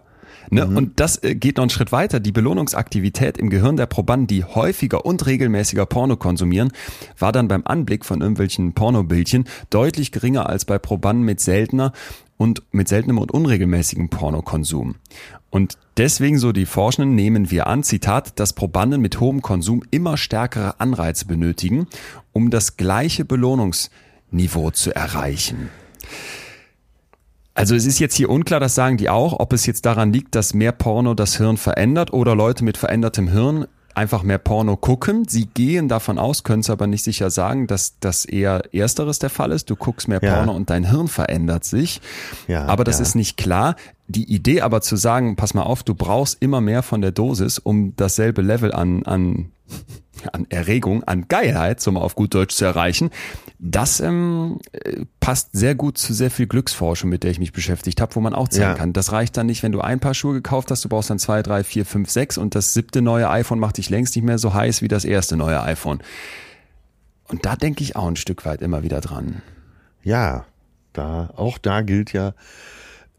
Ne? 0.50 0.66
Mhm. 0.66 0.76
Und 0.76 1.00
das 1.00 1.22
äh, 1.22 1.34
geht 1.34 1.56
noch 1.56 1.62
einen 1.62 1.70
Schritt 1.70 1.92
weiter. 1.92 2.20
Die 2.20 2.32
Belohnungsaktivität 2.32 3.38
im 3.38 3.50
Gehirn 3.50 3.76
der 3.76 3.86
Probanden, 3.86 4.26
die 4.26 4.44
häufiger 4.44 5.06
und 5.06 5.24
regelmäßiger 5.26 5.86
Porno 5.86 6.16
konsumieren, 6.16 6.72
war 7.18 7.32
dann 7.32 7.48
beim 7.48 7.62
Anblick 7.64 8.04
von 8.04 8.20
irgendwelchen 8.20 8.72
Pornobildchen 8.72 9.44
deutlich 9.70 10.12
geringer 10.12 10.48
als 10.48 10.64
bei 10.64 10.78
Probanden 10.78 11.24
mit 11.24 11.40
seltener 11.40 11.92
und 12.36 12.62
mit 12.72 12.88
seltenem 12.88 13.18
und 13.18 13.32
unregelmäßigem 13.32 14.08
Pornokonsum. 14.08 14.96
Und 15.50 15.76
deswegen, 15.96 16.38
so 16.38 16.52
die 16.52 16.66
Forschenden, 16.66 17.14
nehmen 17.14 17.50
wir 17.50 17.66
an, 17.66 17.82
Zitat, 17.82 18.38
dass 18.38 18.52
Probanden 18.52 19.00
mit 19.00 19.20
hohem 19.20 19.42
Konsum 19.42 19.82
immer 19.90 20.16
stärkere 20.16 20.80
Anreize 20.80 21.26
benötigen, 21.26 21.86
um 22.32 22.50
das 22.50 22.76
gleiche 22.76 23.24
Belohnungsniveau 23.24 24.70
zu 24.70 24.94
erreichen. 24.94 25.70
Also 27.60 27.74
es 27.74 27.84
ist 27.84 27.98
jetzt 27.98 28.14
hier 28.14 28.30
unklar, 28.30 28.58
das 28.58 28.74
sagen 28.74 28.96
die 28.96 29.10
auch, 29.10 29.38
ob 29.38 29.52
es 29.52 29.66
jetzt 29.66 29.84
daran 29.84 30.14
liegt, 30.14 30.34
dass 30.34 30.54
mehr 30.54 30.72
Porno 30.72 31.12
das 31.12 31.36
Hirn 31.36 31.58
verändert 31.58 32.10
oder 32.10 32.34
Leute 32.34 32.64
mit 32.64 32.78
verändertem 32.78 33.28
Hirn 33.28 33.66
einfach 33.94 34.22
mehr 34.22 34.38
Porno 34.38 34.78
gucken. 34.78 35.28
Sie 35.28 35.44
gehen 35.44 35.86
davon 35.86 36.18
aus, 36.18 36.42
können 36.42 36.60
es 36.60 36.70
aber 36.70 36.86
nicht 36.86 37.04
sicher 37.04 37.28
sagen, 37.28 37.66
dass 37.66 37.98
das 38.00 38.24
eher 38.24 38.62
ersteres 38.72 39.18
der 39.18 39.28
Fall 39.28 39.52
ist. 39.52 39.68
Du 39.68 39.76
guckst 39.76 40.08
mehr 40.08 40.20
ja. 40.22 40.36
Porno 40.36 40.52
und 40.52 40.70
dein 40.70 40.88
Hirn 40.88 41.08
verändert 41.08 41.64
sich. 41.64 42.00
Ja, 42.48 42.64
aber 42.64 42.84
das 42.84 42.96
ja. 42.96 43.02
ist 43.02 43.14
nicht 43.14 43.36
klar. 43.36 43.76
Die 44.10 44.32
Idee 44.32 44.62
aber 44.62 44.80
zu 44.80 44.96
sagen, 44.96 45.36
pass 45.36 45.54
mal 45.54 45.62
auf, 45.62 45.84
du 45.84 45.94
brauchst 45.94 46.42
immer 46.42 46.60
mehr 46.60 46.82
von 46.82 47.00
der 47.00 47.12
Dosis, 47.12 47.58
um 47.58 47.94
dasselbe 47.94 48.42
Level 48.42 48.72
an, 48.72 49.04
an 49.04 49.52
an 50.32 50.46
Erregung, 50.50 51.04
an 51.04 51.28
Geilheit, 51.28 51.80
so 51.80 51.92
mal 51.92 52.00
auf 52.00 52.14
gut 52.14 52.34
Deutsch 52.34 52.54
zu 52.54 52.64
erreichen, 52.64 53.10
das 53.58 54.00
ähm, 54.00 54.58
passt 55.20 55.50
sehr 55.52 55.74
gut 55.74 55.96
zu 55.96 56.12
sehr 56.12 56.30
viel 56.30 56.46
Glücksforschung, 56.46 57.08
mit 57.08 57.22
der 57.22 57.30
ich 57.30 57.38
mich 57.38 57.52
beschäftigt 57.52 58.00
habe, 58.00 58.14
wo 58.16 58.20
man 58.20 58.34
auch 58.34 58.48
zeigen 58.48 58.70
ja. 58.70 58.74
kann. 58.74 58.92
Das 58.92 59.12
reicht 59.12 59.36
dann 59.36 59.46
nicht, 59.46 59.62
wenn 59.62 59.72
du 59.72 59.80
ein 59.80 60.00
paar 60.00 60.14
Schuhe 60.14 60.34
gekauft 60.34 60.70
hast, 60.70 60.84
du 60.84 60.88
brauchst 60.88 61.08
dann 61.08 61.18
zwei, 61.18 61.42
drei, 61.42 61.64
vier, 61.64 61.86
fünf, 61.86 62.10
sechs 62.10 62.36
und 62.36 62.54
das 62.54 62.74
siebte 62.74 63.00
neue 63.00 63.30
iPhone 63.30 63.58
macht 63.60 63.78
dich 63.78 63.90
längst 63.90 64.16
nicht 64.16 64.24
mehr 64.24 64.38
so 64.38 64.52
heiß 64.52 64.82
wie 64.82 64.88
das 64.88 65.04
erste 65.04 65.36
neue 65.36 65.62
iPhone. 65.62 66.00
Und 67.28 67.46
da 67.46 67.56
denke 67.56 67.84
ich 67.84 67.96
auch 67.96 68.08
ein 68.08 68.16
Stück 68.16 68.44
weit 68.44 68.60
immer 68.60 68.82
wieder 68.82 69.00
dran. 69.00 69.42
Ja, 70.02 70.46
da, 70.92 71.30
auch 71.36 71.58
da 71.58 71.82
gilt 71.82 72.12
ja, 72.12 72.34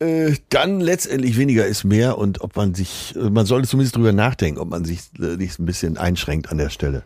äh, 0.01 0.35
dann 0.49 0.79
letztendlich 0.79 1.37
weniger 1.37 1.65
ist 1.67 1.83
mehr 1.83 2.17
und 2.17 2.41
ob 2.41 2.55
man 2.55 2.73
sich, 2.73 3.15
man 3.15 3.45
sollte 3.45 3.67
zumindest 3.67 3.95
drüber 3.95 4.11
nachdenken, 4.11 4.59
ob 4.59 4.69
man 4.69 4.83
sich 4.83 5.01
äh, 5.19 5.37
nicht 5.37 5.59
ein 5.59 5.65
bisschen 5.65 5.97
einschränkt 5.97 6.49
an 6.49 6.57
der 6.57 6.69
Stelle. 6.69 7.03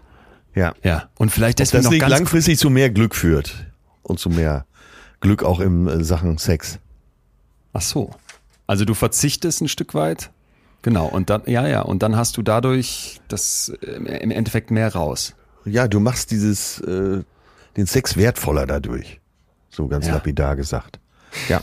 Ja. 0.56 0.74
Ja. 0.82 1.10
Und 1.18 1.32
vielleicht 1.32 1.60
deswegen 1.60 1.84
das 1.84 1.92
noch 1.92 2.00
ganz 2.00 2.12
langfristig 2.12 2.58
zu 2.58 2.70
mehr 2.70 2.90
Glück 2.90 3.14
führt 3.14 3.68
und 4.02 4.20
zu 4.20 4.30
mehr 4.30 4.66
Glück 5.20 5.44
auch 5.44 5.60
in 5.60 5.88
äh, 5.88 6.04
Sachen 6.06 6.38
Sex. 6.38 6.80
Ach 7.74 7.82
so. 7.82 8.12
Also 8.66 8.86
du 8.86 8.94
verzichtest 8.94 9.62
ein 9.62 9.68
Stück 9.68 9.94
weit. 9.94 10.32
Genau. 10.82 11.08
Und 11.08 11.30
dann, 11.30 11.42
ja, 11.48 11.68
ja. 11.68 11.82
Und 11.82 12.02
dann 12.02 12.16
hast 12.16 12.38
du 12.38 12.44
dadurch 12.44 13.20
das 13.28 13.74
äh, 13.82 14.20
im 14.22 14.32
Endeffekt 14.32 14.72
mehr 14.72 14.94
raus. 14.94 15.36
Ja, 15.66 15.90
du 15.90 16.00
machst 16.00 16.32
dieses, 16.32 16.80
äh, 16.80 17.24
den 17.76 17.86
Sex 17.88 18.16
wertvoller 18.16 18.66
dadurch. 18.66 19.20
So 19.70 19.88
ganz 19.90 20.08
ja. 20.08 20.14
lapidar 20.14 20.56
gesagt. 20.56 21.00
Ja. 21.50 21.62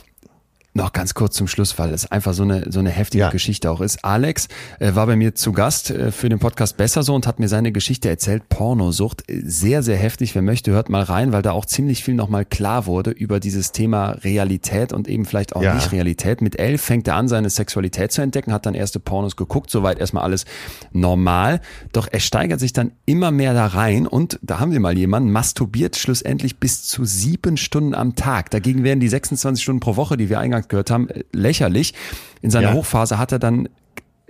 Noch 0.75 0.95
ganz 0.95 1.13
kurz 1.13 1.37
zum 1.37 1.49
Schluss, 1.49 1.79
weil 1.79 1.93
es 1.93 2.11
einfach 2.11 2.33
so 2.33 2.45
eine, 2.45 2.73
so 2.73 2.79
eine 2.79 2.89
heftige 2.89 3.25
ja. 3.25 3.31
Geschichte 3.31 3.71
auch 3.71 3.83
ist. 3.83 4.03
Alex 4.07 4.49
äh, 4.79 4.95
war 4.95 5.07
bei 5.07 5.17
mir 5.17 5.35
zu 5.35 5.53
Gast 5.53 5.91
äh, 5.91 6.11
für 6.11 6.31
den 6.31 6.39
Podcast 6.39 6.79
Besser 6.79 7.03
so 7.03 7.15
und 7.15 7.27
hat 7.27 7.39
mir 7.39 7.49
seine 7.49 7.73
Geschichte 7.73 8.09
erzählt. 8.09 8.49
Pornosucht, 8.49 9.29
äh, 9.29 9.43
sehr, 9.45 9.83
sehr 9.83 9.99
heftig. 9.99 10.35
Wer 10.35 10.41
möchte, 10.41 10.71
hört 10.71 10.89
mal 10.89 11.03
rein, 11.03 11.33
weil 11.33 11.43
da 11.43 11.53
auch 11.53 11.67
ziemlich 11.67 12.03
viel 12.03 12.15
nochmal 12.15 12.47
klar 12.47 12.87
wurde 12.87 13.11
über 13.11 13.39
dieses 13.39 13.73
Thema 13.73 14.13
Realität 14.13 14.95
und 14.95 15.09
eben 15.09 15.27
vielleicht 15.27 15.55
auch 15.55 15.63
ja. 15.63 15.75
nicht 15.75 15.93
Realität. 15.93 16.41
Mit 16.41 16.59
elf 16.59 16.81
fängt 16.81 17.07
er 17.07 17.17
an, 17.17 17.29
seine 17.29 17.51
Sexualität 17.51 18.11
zu 18.11 18.23
entdecken, 18.23 18.51
hat 18.51 18.65
dann 18.65 18.73
erste 18.73 18.99
Pornos 18.99 19.37
geguckt, 19.37 19.69
soweit 19.69 19.99
erstmal 19.99 20.25
alles 20.25 20.47
normal. 20.93 21.61
Doch 21.93 22.09
er 22.11 22.21
steigert 22.21 22.61
sich 22.61 22.73
dann 22.73 22.93
immer 23.05 23.31
mehr 23.31 23.53
da 23.53 23.67
rein 23.67 24.07
und 24.07 24.39
da 24.41 24.59
haben 24.59 24.73
wir 24.73 24.81
mal 24.81 24.97
jemanden, 24.97 25.33
masturbiert 25.33 25.97
schlussendlich 25.97 26.57
bis 26.57 26.85
zu 26.85 27.05
sieben 27.05 27.59
Stunden 27.59 27.95
am 27.95 28.15
Tag. 28.15 28.51
Dagegen 28.51 28.85
wären 28.85 29.01
die 29.01 29.09
26 29.09 29.63
Stunden 29.63 29.81
pro 29.81 29.97
Woche, 29.97 30.17
die 30.17 30.31
wir 30.31 30.41
eingangs 30.41 30.62
gehört 30.69 30.91
haben, 30.91 31.09
lächerlich. 31.33 31.95
In 32.41 32.51
seiner 32.51 32.71
ja. 32.71 32.75
Hochphase 32.75 33.19
hat 33.19 33.33
er 33.33 33.39
dann 33.39 33.69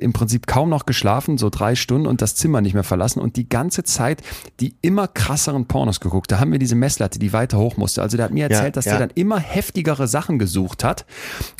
im 0.02 0.12
Prinzip 0.12 0.46
kaum 0.46 0.68
noch 0.68 0.86
geschlafen, 0.86 1.38
so 1.38 1.48
drei 1.48 1.74
Stunden 1.74 2.06
und 2.06 2.20
das 2.20 2.34
Zimmer 2.34 2.60
nicht 2.60 2.74
mehr 2.74 2.82
verlassen 2.82 3.20
und 3.20 3.36
die 3.36 3.48
ganze 3.48 3.84
Zeit 3.84 4.22
die 4.60 4.74
immer 4.82 5.08
krasseren 5.08 5.66
Pornos 5.66 6.00
geguckt. 6.00 6.30
Da 6.32 6.40
haben 6.40 6.52
wir 6.52 6.58
diese 6.58 6.74
Messlatte, 6.74 7.18
die 7.18 7.32
weiter 7.32 7.58
hoch 7.58 7.76
musste. 7.76 8.02
Also 8.02 8.16
der 8.16 8.24
hat 8.24 8.32
mir 8.32 8.44
erzählt, 8.44 8.64
ja, 8.64 8.70
dass 8.70 8.84
ja. 8.84 8.92
er 8.92 8.98
dann 8.98 9.10
immer 9.14 9.38
heftigere 9.38 10.08
Sachen 10.08 10.38
gesucht 10.38 10.84
hat 10.84 11.06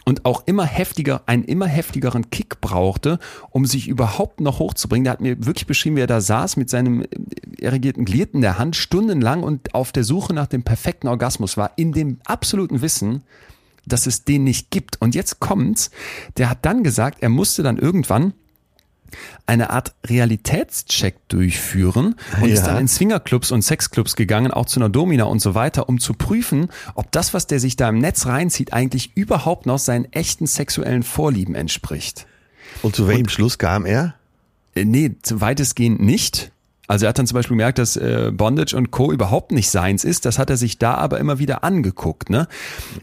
und 0.05 0.25
auch 0.25 0.43
immer 0.47 0.65
heftiger, 0.65 1.23
einen 1.27 1.45
immer 1.45 1.67
heftigeren 1.67 2.31
Kick 2.31 2.61
brauchte, 2.61 3.19
um 3.51 3.65
sich 3.65 3.89
überhaupt 3.89 4.41
noch 4.41 4.59
hochzubringen. 4.59 5.05
Der 5.05 5.13
hat 5.13 5.21
mir 5.21 5.45
wirklich 5.45 5.67
beschrieben, 5.67 5.97
wie 5.97 6.01
er 6.01 6.07
da 6.07 6.21
saß 6.21 6.57
mit 6.57 6.69
seinem 6.69 7.05
erregierten 7.61 8.05
Glied 8.05 8.35
in 8.35 8.41
der 8.41 8.59
Hand 8.59 8.77
stundenlang 8.77 9.43
und 9.43 9.75
auf 9.75 9.93
der 9.93 10.05
Suche 10.05 10.35
nach 10.35 10.47
dem 10.47 10.63
perfekten 10.63 11.09
Orgasmus 11.09 11.57
war, 11.57 11.73
in 11.77 11.93
dem 11.93 12.19
absoluten 12.25 12.83
Wissen, 12.83 13.23
dass 13.87 14.07
es 14.07 14.25
den 14.25 14.45
nicht 14.45 14.71
gibt. 14.71 15.01
Und 15.01 15.15
jetzt 15.15 15.41
kommt's, 15.41 15.91
der 16.37 16.51
hat 16.51 16.65
dann 16.65 16.85
gesagt, 16.85 17.23
er 17.23 17.29
musste 17.29 17.63
dann 17.63 17.79
irgendwann 17.79 18.35
eine 19.47 19.71
Art 19.71 19.95
Realitätscheck 20.07 21.29
durchführen 21.29 22.17
und 22.41 22.49
ja. 22.49 22.55
ist 22.55 22.65
dann 22.65 22.79
in 22.79 22.89
Swingerclubs 22.89 23.51
und 23.51 23.63
Sexclubs 23.63 24.17
gegangen, 24.17 24.51
auch 24.51 24.67
zu 24.67 24.81
einer 24.81 24.89
Domina 24.89 25.25
und 25.25 25.41
so 25.41 25.55
weiter, 25.55 25.89
um 25.89 25.99
zu 25.99 26.15
prüfen, 26.15 26.69
ob 26.95 27.13
das, 27.13 27.35
was 27.35 27.47
der 27.47 27.61
sich 27.61 27.77
da 27.77 27.89
im 27.89 27.99
Netz 27.99 28.27
reinzieht, 28.27 28.73
eigentlich 28.73 29.15
überhaupt 29.15 29.67
noch 29.67 29.79
seinen 29.79 30.11
echten 30.13 30.47
sexuellen 30.47 31.03
Vorlieben 31.03 31.55
entspricht. 31.55 32.27
Und 32.83 32.97
zu 32.97 33.07
welchem 33.07 33.25
und, 33.25 33.31
Schluss 33.31 33.59
kam 33.59 33.85
er? 33.85 34.15
Äh, 34.75 34.85
nee, 34.85 35.15
weitestgehend 35.29 36.01
nicht. 36.01 36.53
Also 36.89 37.07
er 37.07 37.11
hat 37.11 37.19
dann 37.19 37.27
zum 37.27 37.37
Beispiel 37.37 37.57
gemerkt, 37.57 37.79
dass 37.79 37.97
äh, 37.97 38.33
Bondage 38.33 38.77
und 38.77 38.91
Co. 38.91 39.13
überhaupt 39.13 39.53
nicht 39.53 39.71
seins 39.71 40.03
ist. 40.03 40.25
Das 40.25 40.39
hat 40.39 40.51
er 40.51 40.57
sich 40.57 40.79
da 40.79 40.95
aber 40.95 41.21
immer 41.21 41.39
wieder 41.39 41.63
angeguckt. 41.63 42.29
Ne? 42.29 42.49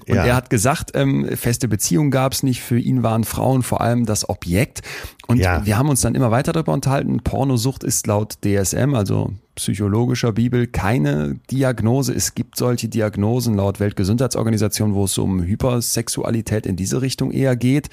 Und 0.08 0.16
ja. 0.16 0.26
er 0.26 0.36
hat 0.36 0.50
gesagt, 0.50 0.92
ähm, 0.96 1.30
feste 1.36 1.70
Beziehungen 1.70 2.12
gab 2.12 2.34
es 2.34 2.44
nicht. 2.44 2.62
Für 2.62 2.78
ihn 2.78 3.04
waren 3.04 3.24
Frauen 3.24 3.64
vor 3.64 3.80
allem 3.80 4.06
das 4.06 4.28
Objekt. 4.28 4.82
Und 5.28 5.38
ja. 5.38 5.66
wir 5.66 5.78
haben 5.78 5.88
uns 5.88 6.02
dann 6.02 6.14
immer 6.14 6.30
weiter 6.30 6.52
darüber 6.52 6.74
unterhalten. 6.74 7.22
Pornosucht 7.22 7.84
ist 7.84 8.06
laut 8.06 8.40
DSM, 8.44 8.96
also 8.96 9.32
psychologischer 9.56 10.34
Bibel, 10.34 10.68
keine 10.68 11.40
Diagnose. 11.50 12.14
Es 12.14 12.36
gibt 12.36 12.58
solche 12.58 12.90
Diagnosen 12.90 13.56
laut 13.56 13.80
Weltgesundheitsorganisation, 13.80 14.94
wo 14.94 15.06
es 15.06 15.18
um 15.18 15.42
Hypersexualität 15.42 16.66
in 16.66 16.76
diese 16.76 17.02
Richtung 17.02 17.32
eher 17.32 17.56
geht. 17.56 17.90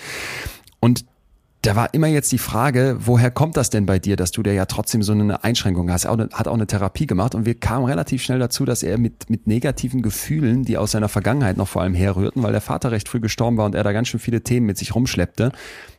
Und 0.80 1.04
da 1.66 1.74
war 1.74 1.92
immer 1.94 2.06
jetzt 2.06 2.30
die 2.30 2.38
Frage, 2.38 2.96
woher 3.00 3.32
kommt 3.32 3.56
das 3.56 3.70
denn 3.70 3.86
bei 3.86 3.98
dir, 3.98 4.14
dass 4.14 4.30
du 4.30 4.44
da 4.44 4.52
ja 4.52 4.66
trotzdem 4.66 5.02
so 5.02 5.12
eine 5.12 5.42
Einschränkung 5.42 5.90
hast? 5.90 6.04
Er 6.04 6.16
hat 6.32 6.46
auch 6.46 6.54
eine 6.54 6.68
Therapie 6.68 7.08
gemacht 7.08 7.34
und 7.34 7.44
wir 7.44 7.54
kamen 7.54 7.86
relativ 7.86 8.22
schnell 8.22 8.38
dazu, 8.38 8.64
dass 8.64 8.84
er 8.84 8.98
mit, 8.98 9.28
mit 9.30 9.48
negativen 9.48 10.00
Gefühlen, 10.00 10.64
die 10.64 10.78
aus 10.78 10.92
seiner 10.92 11.08
Vergangenheit 11.08 11.56
noch 11.56 11.66
vor 11.66 11.82
allem 11.82 11.94
herrührten, 11.94 12.44
weil 12.44 12.52
der 12.52 12.60
Vater 12.60 12.92
recht 12.92 13.08
früh 13.08 13.18
gestorben 13.18 13.56
war 13.56 13.66
und 13.66 13.74
er 13.74 13.82
da 13.82 13.90
ganz 13.90 14.06
schön 14.06 14.20
viele 14.20 14.42
Themen 14.42 14.66
mit 14.66 14.78
sich 14.78 14.94
rumschleppte, 14.94 15.50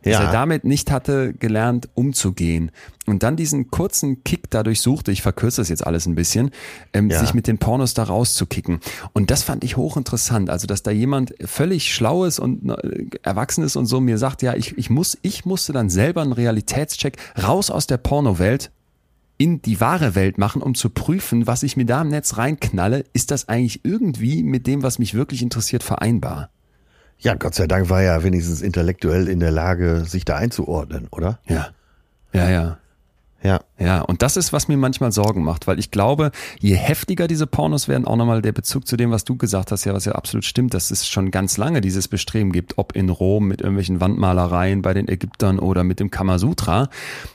dass 0.03 0.14
ja. 0.14 0.23
er 0.23 0.31
damit 0.31 0.64
nicht 0.64 0.89
hatte 0.89 1.34
gelernt 1.34 1.89
umzugehen 1.95 2.72
und 3.07 3.23
dann 3.23 3.38
diesen 3.38 3.71
kurzen 3.71 4.23
Kick 4.23 4.49
dadurch 4.49 4.81
suchte, 4.81 5.11
ich 5.11 5.21
verkürze 5.21 5.61
das 5.61 5.69
jetzt 5.69 5.88
alles 5.88 6.05
ein 6.05 6.15
bisschen, 6.15 6.51
ähm, 6.93 7.09
ja. 7.09 7.19
sich 7.19 7.34
mit 7.34 7.47
den 7.47 7.57
Pornos 7.57 7.93
da 7.93 8.03
rauszukicken. 8.03 8.81
Und 9.13 9.31
das 9.31 9.43
fand 9.43 9.63
ich 9.63 9.77
hochinteressant. 9.77 10.49
Also, 10.49 10.67
dass 10.67 10.84
da 10.84 10.91
jemand 10.91 11.34
völlig 11.45 11.93
Schlaues 11.93 12.38
und 12.38 12.69
äh, 12.69 13.05
Erwachsenes 13.23 13.77
und 13.77 13.85
so 13.85 14.01
mir 14.01 14.17
sagt, 14.17 14.41
ja, 14.41 14.55
ich, 14.55 14.77
ich 14.77 14.89
muss, 14.89 15.17
ich 15.21 15.45
musste 15.45 15.71
dann 15.71 15.89
selber 15.89 16.21
einen 16.21 16.34
Realitätscheck 16.34 17.17
raus 17.41 17.71
aus 17.71 17.88
der 17.88 17.97
Pornowelt 17.97 18.71
in 19.38 19.61
die 19.61 19.79
wahre 19.79 20.15
Welt 20.15 20.38
machen, 20.38 20.61
um 20.61 20.75
zu 20.75 20.89
prüfen, 20.89 21.47
was 21.47 21.63
ich 21.63 21.77
mir 21.77 21.85
da 21.85 22.01
im 22.01 22.09
Netz 22.09 22.38
reinknalle, 22.38 23.05
ist 23.13 23.31
das 23.31 23.47
eigentlich 23.47 23.85
irgendwie 23.85 24.43
mit 24.43 24.67
dem, 24.67 24.84
was 24.84 24.99
mich 24.99 25.13
wirklich 25.13 25.41
interessiert, 25.41 25.84
vereinbar? 25.84 26.49
Ja, 27.19 27.35
Gott 27.35 27.55
sei 27.55 27.67
Dank 27.67 27.89
war 27.89 28.01
er 28.01 28.23
wenigstens 28.23 28.61
intellektuell 28.61 29.27
in 29.27 29.39
der 29.39 29.51
Lage, 29.51 30.05
sich 30.05 30.25
da 30.25 30.35
einzuordnen, 30.35 31.07
oder? 31.09 31.39
Ja. 31.47 31.69
Ja, 32.34 32.49
ja. 32.49 32.77
Ja. 33.48 33.61
Ja, 33.80 34.02
und 34.02 34.24
das 34.24 34.38
ist, 34.38 34.53
was 34.53 34.68
mir 34.68 34.76
manchmal 34.76 35.11
Sorgen 35.11 35.44
macht, 35.44 35.68
weil 35.68 35.78
ich 35.78 35.91
glaube, 35.91 36.32
je 36.60 36.74
heftiger 36.74 37.28
diese 37.28 37.45
Pornos 37.45 37.88
werden, 37.88 38.06
auch 38.06 38.15
nochmal 38.15 38.41
der 38.41 38.52
Bezug 38.52 38.88
zu 38.88 38.98
dem, 38.98 39.11
was 39.11 39.24
du 39.24 39.38
gesagt 39.38 39.72
hast, 39.72 39.86
ja, 39.86 39.94
was 39.94 40.06
ja 40.06 40.14
absolut 40.14 40.45
stimmt, 40.45 40.74
dass 40.74 40.90
es 40.90 41.07
schon 41.07 41.30
ganz 41.30 41.57
lange 41.57 41.80
dieses 41.80 42.07
Bestreben 42.07 42.52
gibt, 42.52 42.80
ob 42.80 42.95
in 42.95 43.10
Rom 43.10 43.48
mit 43.48 43.61
irgendwelchen 43.61 44.02
Wandmalereien 44.02 44.82
bei 44.82 44.95
den 44.95 45.07
Ägyptern 45.07 45.60
oder 45.60 45.84
mit 45.84 45.99
dem 45.99 46.10
Kamasutra, 46.10 46.90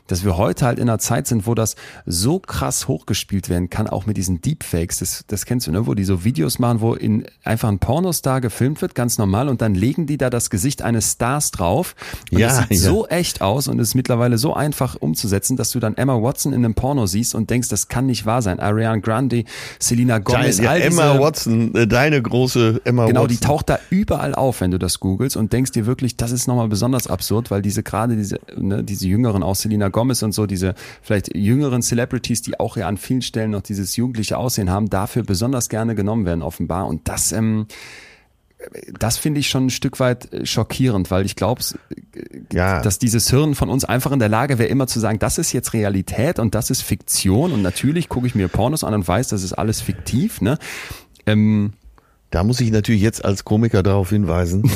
dass 0.09 0.25
wir 0.25 0.37
heute 0.37 0.67
halt 0.67 0.81
in 0.81 0.89
einer 0.89 0.99
Zeit 0.99 1.29
sind, 1.29 1.47
wo 1.47 1.55
das 1.55 1.77
so 2.07 2.41
krass 2.41 2.89
hochgespielt 2.89 3.49
werden 3.49 3.71
kann, 3.71 3.87
auch 3.87 4.07
mit 4.07 4.17
diesen 4.17 4.43
Deepfakes, 4.43 4.99
das, 4.99 5.25
das 5.29 5.47
kennst 5.47 5.69
du, 5.69 5.71
ne, 5.71 5.87
wo 5.87 5.95
die 5.95 6.05
so 6.05 6.25
Videos 6.25 6.59
machen, 6.59 6.81
wo 6.81 6.95
in 6.95 7.25
einfach 7.45 7.69
ein 7.69 7.79
Pornostar 7.79 8.41
gefilmt 8.41 8.83
wird, 8.83 8.97
ganz 8.97 9.17
normal, 9.17 9.49
und 9.49 9.63
dann 9.63 9.77
legen 9.77 10.07
die 10.07 10.19
da 10.19 10.29
das 10.29 10.51
Gesicht 10.51 10.83
eines 10.83 11.13
Stars 11.13 11.53
drauf 11.53 11.95
und 12.33 12.41
ja, 12.41 12.49
das 12.49 12.59
sieht 12.59 12.71
ja. 12.73 12.77
so 12.79 13.07
echt 13.07 13.43
aus 13.43 13.69
und 13.69 13.79
ist 13.79 13.95
mittlerweile 13.95 14.39
so 14.39 14.55
einfach 14.55 14.97
umzusetzen, 14.97 15.57
dass 15.57 15.71
du 15.71 15.79
dann 15.79 15.93
dann 15.93 16.02
Emma 16.03 16.21
Watson 16.21 16.53
in 16.53 16.65
einem 16.65 16.75
Porno 16.75 17.07
siehst 17.07 17.35
und 17.35 17.49
denkst, 17.49 17.69
das 17.69 17.89
kann 17.89 18.07
nicht 18.07 18.27
wahr 18.27 18.43
sein. 18.43 18.61
Ariana 18.61 18.97
Grande, 18.99 19.45
Selena 19.79 20.19
Gomez, 20.19 20.57
Dein, 20.57 20.65
ja, 20.65 20.71
all 20.73 20.81
Emma 20.83 21.13
diese, 21.13 21.23
Watson, 21.23 21.75
äh, 21.75 21.87
deine 21.87 22.21
große 22.21 22.81
Emma 22.85 23.07
Genau, 23.07 23.23
Watson. 23.23 23.37
die 23.37 23.47
taucht 23.47 23.69
da 23.71 23.79
überall 23.91 24.35
auf, 24.35 24.61
wenn 24.61 24.71
du 24.71 24.79
das 24.79 25.01
googelst 25.01 25.37
und 25.37 25.53
denkst 25.53 25.73
dir 25.73 25.87
wirklich, 25.87 26.17
das 26.17 26.33
ist 26.33 26.47
nochmal 26.49 26.69
besonders 26.69 27.07
absurd, 27.07 27.51
weil 27.51 27.63
diese 27.63 27.83
gerade 27.83 28.17
diese, 28.17 28.39
ne, 28.57 28.83
diese 28.85 29.07
jüngeren, 29.07 29.43
auch 29.43 29.55
Selena 29.55 29.89
Gomez 29.89 30.23
und 30.23 30.33
so, 30.33 30.47
diese 30.47 30.75
vielleicht 31.01 31.35
jüngeren 31.37 31.83
Celebrities, 31.83 32.43
die 32.43 32.59
auch 32.59 32.77
ja 32.77 32.89
an 32.89 32.97
vielen 32.97 33.23
Stellen 33.23 33.53
noch 33.53 33.63
dieses 33.63 33.97
jugendliche 33.97 34.37
Aussehen 34.37 34.71
haben, 34.71 34.91
dafür 34.91 35.23
besonders 35.23 35.69
gerne 35.69 35.95
genommen 35.95 36.27
werden 36.27 36.43
offenbar. 36.43 36.87
Und 36.87 37.09
das, 37.09 37.33
ähm, 37.33 37.67
das 38.99 39.17
finde 39.17 39.41
ich 39.41 39.49
schon 39.49 39.67
ein 39.67 39.71
Stück 39.71 40.01
weit 40.01 40.33
äh, 40.33 40.47
schockierend, 40.47 41.11
weil 41.11 41.25
ich 41.27 41.37
glaube, 41.37 41.63
ja. 42.53 42.81
dass 42.83 42.99
dieses 42.99 43.31
Hirn 43.31 43.55
von 43.55 43.69
uns 43.69 43.85
einfach 43.85 44.13
in 44.13 44.19
der 44.19 44.29
Lage 44.29 44.59
wäre, 44.59 44.69
immer 44.69 44.87
zu 44.87 45.01
sagen, 45.01 45.19
das 45.19 45.39
ist 45.39 45.53
jetzt 45.53 45.73
Realität 45.73 46.39
und 46.39 46.55
das 46.55 46.71
ist 46.71 46.83
Fiktion. 46.83 47.53
Und 47.53 47.63
natürlich 47.63 48.09
gucke 48.09 48.27
ich 48.27 48.35
mir 48.35 48.49
Pornos 48.49 48.85
an 48.85 48.95
und 48.95 49.07
weiß, 49.07 49.29
das 49.29 49.43
ist 49.43 49.53
alles 49.53 49.81
fiktiv. 49.81 50.41
Ne? 50.41 50.59
Ähm, 51.27 51.73
Da 52.31 52.45
muss 52.45 52.61
ich 52.61 52.71
natürlich 52.71 53.03
jetzt 53.03 53.25
als 53.25 53.45
Komiker 53.45 53.83
darauf 53.83 54.11
hinweisen, 54.11 54.63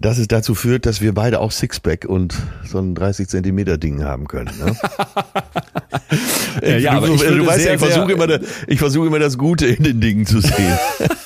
dass 0.00 0.16
es 0.18 0.28
dazu 0.28 0.54
führt, 0.54 0.86
dass 0.86 1.02
wir 1.02 1.12
beide 1.12 1.40
auch 1.40 1.52
Sixpack 1.52 2.06
und 2.06 2.34
so 2.64 2.78
ein 2.78 2.94
30 2.94 3.28
Zentimeter 3.28 3.76
Ding 3.76 4.02
haben 4.02 4.26
können. 4.28 4.50
Ne? 4.58 4.74
ja, 6.80 6.92
aber 6.92 7.08
du, 7.08 7.14
ich 7.14 7.20
du 7.20 7.46
weißt 7.46 7.60
sehr, 7.60 7.66
ja, 7.66 7.74
ich 7.74 7.80
versuche 7.80 8.12
immer, 8.12 8.40
ich 8.66 8.78
versuche 8.78 9.06
immer 9.06 9.18
das 9.18 9.36
Gute 9.36 9.66
in 9.66 9.82
den 9.82 10.00
Dingen 10.00 10.24
zu 10.24 10.40
sehen. 10.40 10.78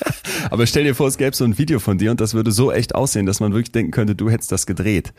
Aber 0.51 0.67
stell 0.67 0.85
dir 0.85 0.95
vor, 0.95 1.09
es 1.09 1.17
gäbe 1.17 1.35
so 1.35 1.45
ein 1.45 1.57
Video 1.57 1.81
von 1.81 1.97
dir 1.97 2.11
und 2.11 2.21
das 2.21 2.35
würde 2.35 2.53
so 2.53 2.71
echt 2.71 2.95
aussehen, 2.95 3.25
dass 3.25 3.41
man 3.41 3.53
wirklich 3.53 3.73
denken 3.73 3.93
könnte, 3.93 4.15
du 4.15 4.31
hättest 4.31 4.53
das 4.53 4.67
gedreht. 4.67 5.15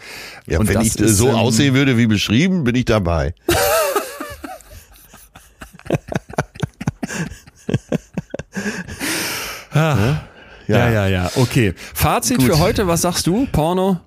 Ja, 0.45 0.59
und 0.59 0.69
wenn 0.69 0.81
ich 0.81 0.97
äh, 0.99 1.05
ist, 1.05 1.17
so 1.17 1.29
ähm, 1.29 1.35
aussehen 1.35 1.73
würde 1.73 1.97
wie 1.97 2.05
beschrieben, 2.05 2.63
bin 2.63 2.75
ich 2.75 2.85
dabei. 2.85 3.33
Ja, 9.73 10.27
ja, 10.67 11.07
ja. 11.07 11.31
Okay. 11.35 11.73
Fazit 11.93 12.37
Gut. 12.37 12.47
für 12.47 12.59
heute, 12.59 12.87
was 12.87 13.01
sagst 13.01 13.27
du? 13.27 13.47
Porno? 13.51 13.99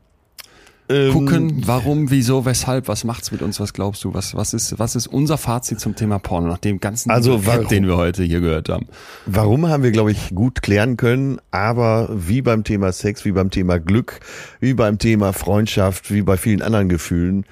Ähm, 0.90 1.12
Gucken, 1.12 1.62
warum, 1.66 2.10
wieso, 2.10 2.47
weshalb, 2.47 2.89
was 2.89 3.05
macht's 3.05 3.30
mit 3.30 3.43
uns, 3.43 3.60
was 3.60 3.74
glaubst 3.74 4.05
du? 4.05 4.14
Was, 4.14 4.35
was 4.35 4.55
ist, 4.55 4.78
was 4.78 4.97
ist 4.97 5.06
unser 5.06 5.36
Fazit 5.36 5.80
zum 5.80 5.94
Thema 5.97 6.18
Porno, 6.18 6.48
nach 6.48 6.56
dem 6.59 6.80
ganzen 6.80 7.10
Also, 7.10 7.44
warum- 7.44 7.68
den 7.68 7.86
wir 7.86 7.98
heute 7.98 8.22
hier 8.22 8.40
gehört 8.40 8.70
haben? 8.70 8.86
Warum 9.26 9.68
haben 9.68 9.82
wir, 9.82 9.90
glaube 9.90 10.12
ich, 10.12 10.30
gut 10.35 10.62
klären 10.62 10.97
können, 10.97 11.40
aber 11.51 12.09
wie 12.14 12.40
beim 12.40 12.64
Thema 12.64 12.93
Sex, 12.93 13.26
wie 13.26 13.32
beim 13.32 13.51
Thema 13.51 13.78
Glück, 13.78 14.20
wie 14.60 14.72
beim 14.72 14.98
Thema 14.98 15.35
Freundschaft, 15.35 16.10
wie 16.10 16.22
bei 16.22 16.39
vielen 16.39 16.62
anderen 16.62 16.89
Gefühlen, 16.89 17.44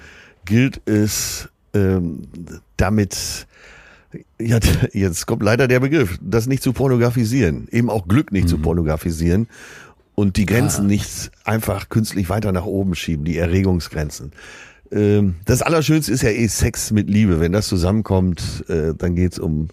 gilt 0.45 0.81
es 0.89 1.47
ähm, 1.75 2.23
damit, 2.77 3.45
ja, 4.39 4.59
jetzt 4.93 5.25
kommt 5.25 5.43
leider 5.43 5.67
der 5.67 5.79
Begriff, 5.79 6.17
das 6.21 6.47
nicht 6.47 6.63
zu 6.63 6.73
pornografisieren, 6.73 7.67
eben 7.71 7.89
auch 7.89 8.07
Glück 8.07 8.31
nicht 8.31 8.49
zu 8.49 8.57
pornografisieren 8.57 9.47
und 10.15 10.37
die 10.37 10.45
Grenzen 10.45 10.87
nicht 10.87 11.31
einfach 11.43 11.89
künstlich 11.89 12.29
weiter 12.29 12.51
nach 12.51 12.65
oben 12.65 12.95
schieben, 12.95 13.25
die 13.25 13.37
Erregungsgrenzen. 13.37 14.31
Ähm, 14.91 15.35
Das 15.45 15.61
Allerschönste 15.61 16.11
ist 16.11 16.23
ja 16.23 16.29
eh 16.29 16.47
Sex 16.47 16.91
mit 16.91 17.09
Liebe. 17.09 17.39
Wenn 17.39 17.51
das 17.51 17.67
zusammenkommt, 17.67 18.65
äh, 18.69 18.93
dann 18.97 19.15
geht's 19.15 19.37
um 19.39 19.67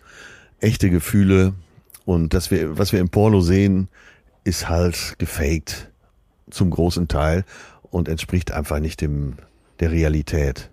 echte 0.60 0.90
Gefühle 0.90 1.54
und 2.04 2.34
das 2.34 2.50
wir, 2.50 2.76
was 2.78 2.92
wir 2.92 3.00
im 3.00 3.08
Porno 3.08 3.40
sehen, 3.40 3.88
ist 4.44 4.68
halt 4.68 5.16
gefaked 5.18 5.90
zum 6.50 6.70
großen 6.70 7.08
Teil 7.08 7.44
und 7.90 8.08
entspricht 8.08 8.52
einfach 8.52 8.80
nicht 8.80 9.00
dem 9.00 9.34
der 9.80 9.90
Realität. 9.92 10.70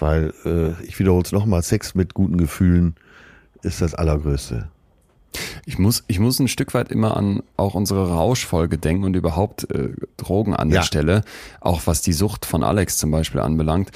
Weil 0.00 0.32
äh, 0.44 0.82
ich 0.84 0.98
wiederhole 0.98 1.22
es 1.24 1.32
nochmal: 1.32 1.62
Sex 1.62 1.94
mit 1.94 2.14
guten 2.14 2.36
Gefühlen 2.38 2.96
ist 3.62 3.80
das 3.80 3.94
Allergrößte. 3.94 4.68
Ich 5.64 5.78
muss, 5.78 6.02
ich 6.08 6.18
muss 6.18 6.40
ein 6.40 6.48
Stück 6.48 6.74
weit 6.74 6.90
immer 6.90 7.16
an 7.16 7.42
auch 7.56 7.74
unsere 7.74 8.08
Rauschfolge 8.10 8.78
denken 8.78 9.04
und 9.04 9.14
überhaupt 9.14 9.70
äh, 9.70 9.90
Drogen 10.16 10.54
an 10.56 10.70
der 10.70 10.80
Ja. 10.80 10.82
Stelle, 10.82 11.22
auch 11.60 11.82
was 11.84 12.02
die 12.02 12.12
Sucht 12.12 12.46
von 12.46 12.64
Alex 12.64 12.96
zum 12.98 13.12
Beispiel 13.12 13.40
anbelangt. 13.40 13.90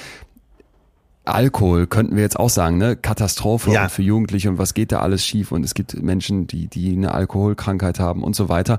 Alkohol 1.24 1.86
könnten 1.86 2.16
wir 2.16 2.22
jetzt 2.22 2.38
auch 2.38 2.50
sagen, 2.50 2.76
ne? 2.76 2.96
Katastrophe 2.96 3.72
Ja. 3.72 3.88
für 3.88 4.02
Jugendliche 4.02 4.50
und 4.50 4.58
was 4.58 4.74
geht 4.74 4.92
da 4.92 5.00
alles 5.00 5.24
schief 5.24 5.52
und 5.52 5.64
es 5.64 5.74
gibt 5.74 6.00
Menschen, 6.02 6.46
die, 6.46 6.68
die 6.68 6.92
eine 6.92 7.12
Alkoholkrankheit 7.12 7.98
haben 7.98 8.22
und 8.22 8.36
so 8.36 8.48
weiter. 8.48 8.78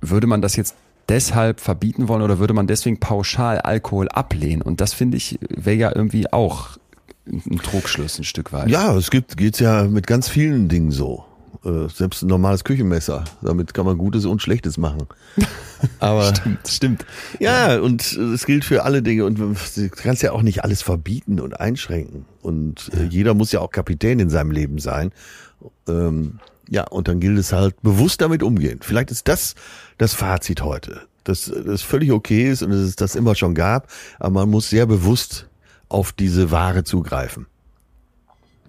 Würde 0.00 0.26
man 0.26 0.42
das 0.42 0.56
jetzt 0.56 0.74
deshalb 1.08 1.60
verbieten 1.60 2.08
wollen 2.08 2.22
oder 2.22 2.38
würde 2.38 2.54
man 2.54 2.66
deswegen 2.66 3.00
pauschal 3.00 3.58
Alkohol 3.60 4.08
ablehnen? 4.08 4.62
Und 4.62 4.80
das 4.80 4.92
finde 4.92 5.16
ich, 5.16 5.38
wäre 5.40 5.76
ja 5.76 5.92
irgendwie 5.94 6.32
auch 6.32 6.78
ein 7.26 7.58
Trugschluss 7.58 8.18
ein 8.18 8.24
Stück 8.24 8.52
weit. 8.52 8.68
Ja, 8.68 8.96
es 8.96 9.10
gibt 9.10 9.36
geht's 9.36 9.58
ja 9.58 9.84
mit 9.84 10.06
ganz 10.06 10.28
vielen 10.28 10.68
Dingen 10.68 10.90
so. 10.90 11.24
Äh, 11.64 11.88
selbst 11.92 12.22
ein 12.22 12.28
normales 12.28 12.62
Küchenmesser, 12.62 13.24
damit 13.42 13.74
kann 13.74 13.86
man 13.86 13.98
Gutes 13.98 14.24
und 14.24 14.40
Schlechtes 14.40 14.78
machen. 14.78 15.06
Aber 15.98 16.34
Stimmt, 16.34 16.68
stimmt. 16.68 17.06
Ja, 17.40 17.80
und 17.80 18.12
es 18.12 18.46
gilt 18.46 18.64
für 18.64 18.84
alle 18.84 19.02
Dinge. 19.02 19.24
Und 19.24 19.38
du 19.38 19.54
kannst 19.90 20.22
ja 20.22 20.32
auch 20.32 20.42
nicht 20.42 20.62
alles 20.62 20.82
verbieten 20.82 21.40
und 21.40 21.58
einschränken. 21.58 22.24
Und 22.40 22.90
äh, 22.94 23.04
jeder 23.04 23.34
muss 23.34 23.52
ja 23.52 23.60
auch 23.60 23.70
Kapitän 23.70 24.20
in 24.20 24.30
seinem 24.30 24.52
Leben 24.52 24.78
sein. 24.78 25.10
Ähm, 25.88 26.38
ja, 26.68 26.84
und 26.84 27.08
dann 27.08 27.20
gilt 27.20 27.38
es 27.38 27.52
halt 27.52 27.80
bewusst 27.82 28.20
damit 28.20 28.42
umgehen. 28.42 28.78
Vielleicht 28.82 29.10
ist 29.10 29.28
das 29.28 29.54
das 29.98 30.14
Fazit 30.14 30.62
heute. 30.62 31.02
Dass 31.24 31.50
das 31.50 31.82
völlig 31.82 32.12
okay 32.12 32.48
ist 32.50 32.62
und 32.62 32.70
dass 32.70 32.80
es 32.80 32.96
das 32.96 33.16
immer 33.16 33.34
schon 33.34 33.54
gab. 33.54 33.88
Aber 34.18 34.30
man 34.30 34.50
muss 34.50 34.70
sehr 34.70 34.86
bewusst 34.86 35.48
auf 35.88 36.12
diese 36.12 36.50
Ware 36.50 36.84
zugreifen. 36.84 37.46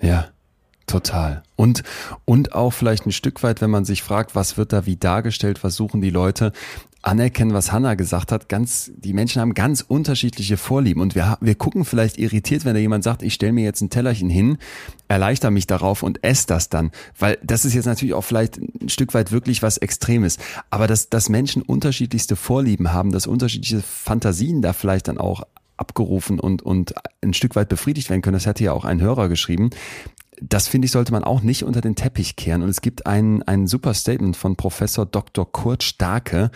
Ja, 0.01 0.29
total. 0.87 1.43
Und, 1.55 1.83
und 2.25 2.53
auch 2.53 2.71
vielleicht 2.71 3.05
ein 3.05 3.11
Stück 3.11 3.43
weit, 3.43 3.61
wenn 3.61 3.69
man 3.69 3.85
sich 3.85 4.01
fragt, 4.01 4.35
was 4.35 4.57
wird 4.57 4.73
da 4.73 4.85
wie 4.85 4.95
dargestellt, 4.95 5.63
was 5.63 5.75
suchen 5.75 6.01
die 6.01 6.09
Leute, 6.09 6.53
anerkennen, 7.01 7.53
was 7.53 7.71
Hannah 7.71 7.95
gesagt 7.95 8.31
hat, 8.31 8.49
ganz, 8.49 8.91
die 8.95 9.13
Menschen 9.13 9.41
haben 9.41 9.53
ganz 9.53 9.81
unterschiedliche 9.81 10.57
Vorlieben 10.57 11.01
und 11.01 11.15
wir, 11.15 11.37
wir 11.39 11.55
gucken 11.55 11.85
vielleicht 11.85 12.17
irritiert, 12.17 12.65
wenn 12.65 12.73
da 12.73 12.79
jemand 12.79 13.03
sagt, 13.03 13.21
ich 13.23 13.33
stelle 13.33 13.53
mir 13.53 13.63
jetzt 13.63 13.81
ein 13.81 13.89
Tellerchen 13.89 14.29
hin, 14.29 14.57
erleichter 15.07 15.51
mich 15.51 15.67
darauf 15.67 16.03
und 16.03 16.23
esse 16.23 16.47
das 16.47 16.69
dann, 16.69 16.91
weil 17.17 17.37
das 17.43 17.65
ist 17.65 17.73
jetzt 17.73 17.85
natürlich 17.85 18.13
auch 18.13 18.23
vielleicht 18.23 18.57
ein 18.57 18.89
Stück 18.89 19.13
weit 19.13 19.31
wirklich 19.31 19.61
was 19.61 19.77
Extremes, 19.77 20.37
aber 20.69 20.87
dass, 20.87 21.09
dass 21.09 21.29
Menschen 21.29 21.61
unterschiedlichste 21.61 22.35
Vorlieben 22.35 22.91
haben, 22.91 23.11
dass 23.11 23.27
unterschiedliche 23.27 23.81
Fantasien 23.81 24.61
da 24.61 24.73
vielleicht 24.73 25.07
dann 25.07 25.17
auch 25.17 25.43
abgerufen 25.77 26.39
und, 26.39 26.61
und 26.61 26.93
ein 27.21 27.33
Stück 27.33 27.55
weit 27.55 27.69
befriedigt 27.69 28.09
werden 28.09 28.21
können. 28.21 28.33
Das 28.33 28.47
hätte 28.47 28.63
ja 28.63 28.73
auch 28.73 28.83
ein 28.83 28.99
Hörer 28.99 29.29
geschrieben. 29.29 29.69
Das 30.41 30.67
finde 30.67 30.85
ich, 30.85 30.91
sollte 30.91 31.11
man 31.11 31.23
auch 31.23 31.41
nicht 31.41 31.63
unter 31.63 31.81
den 31.81 31.95
Teppich 31.95 32.35
kehren. 32.35 32.61
Und 32.61 32.69
es 32.69 32.81
gibt 32.81 33.05
ein, 33.07 33.43
ein 33.43 33.67
super 33.67 33.93
Statement 33.93 34.37
von 34.37 34.55
Professor 34.55 35.05
Dr. 35.05 35.51
Kurt 35.51 35.83
Starke 35.83 36.51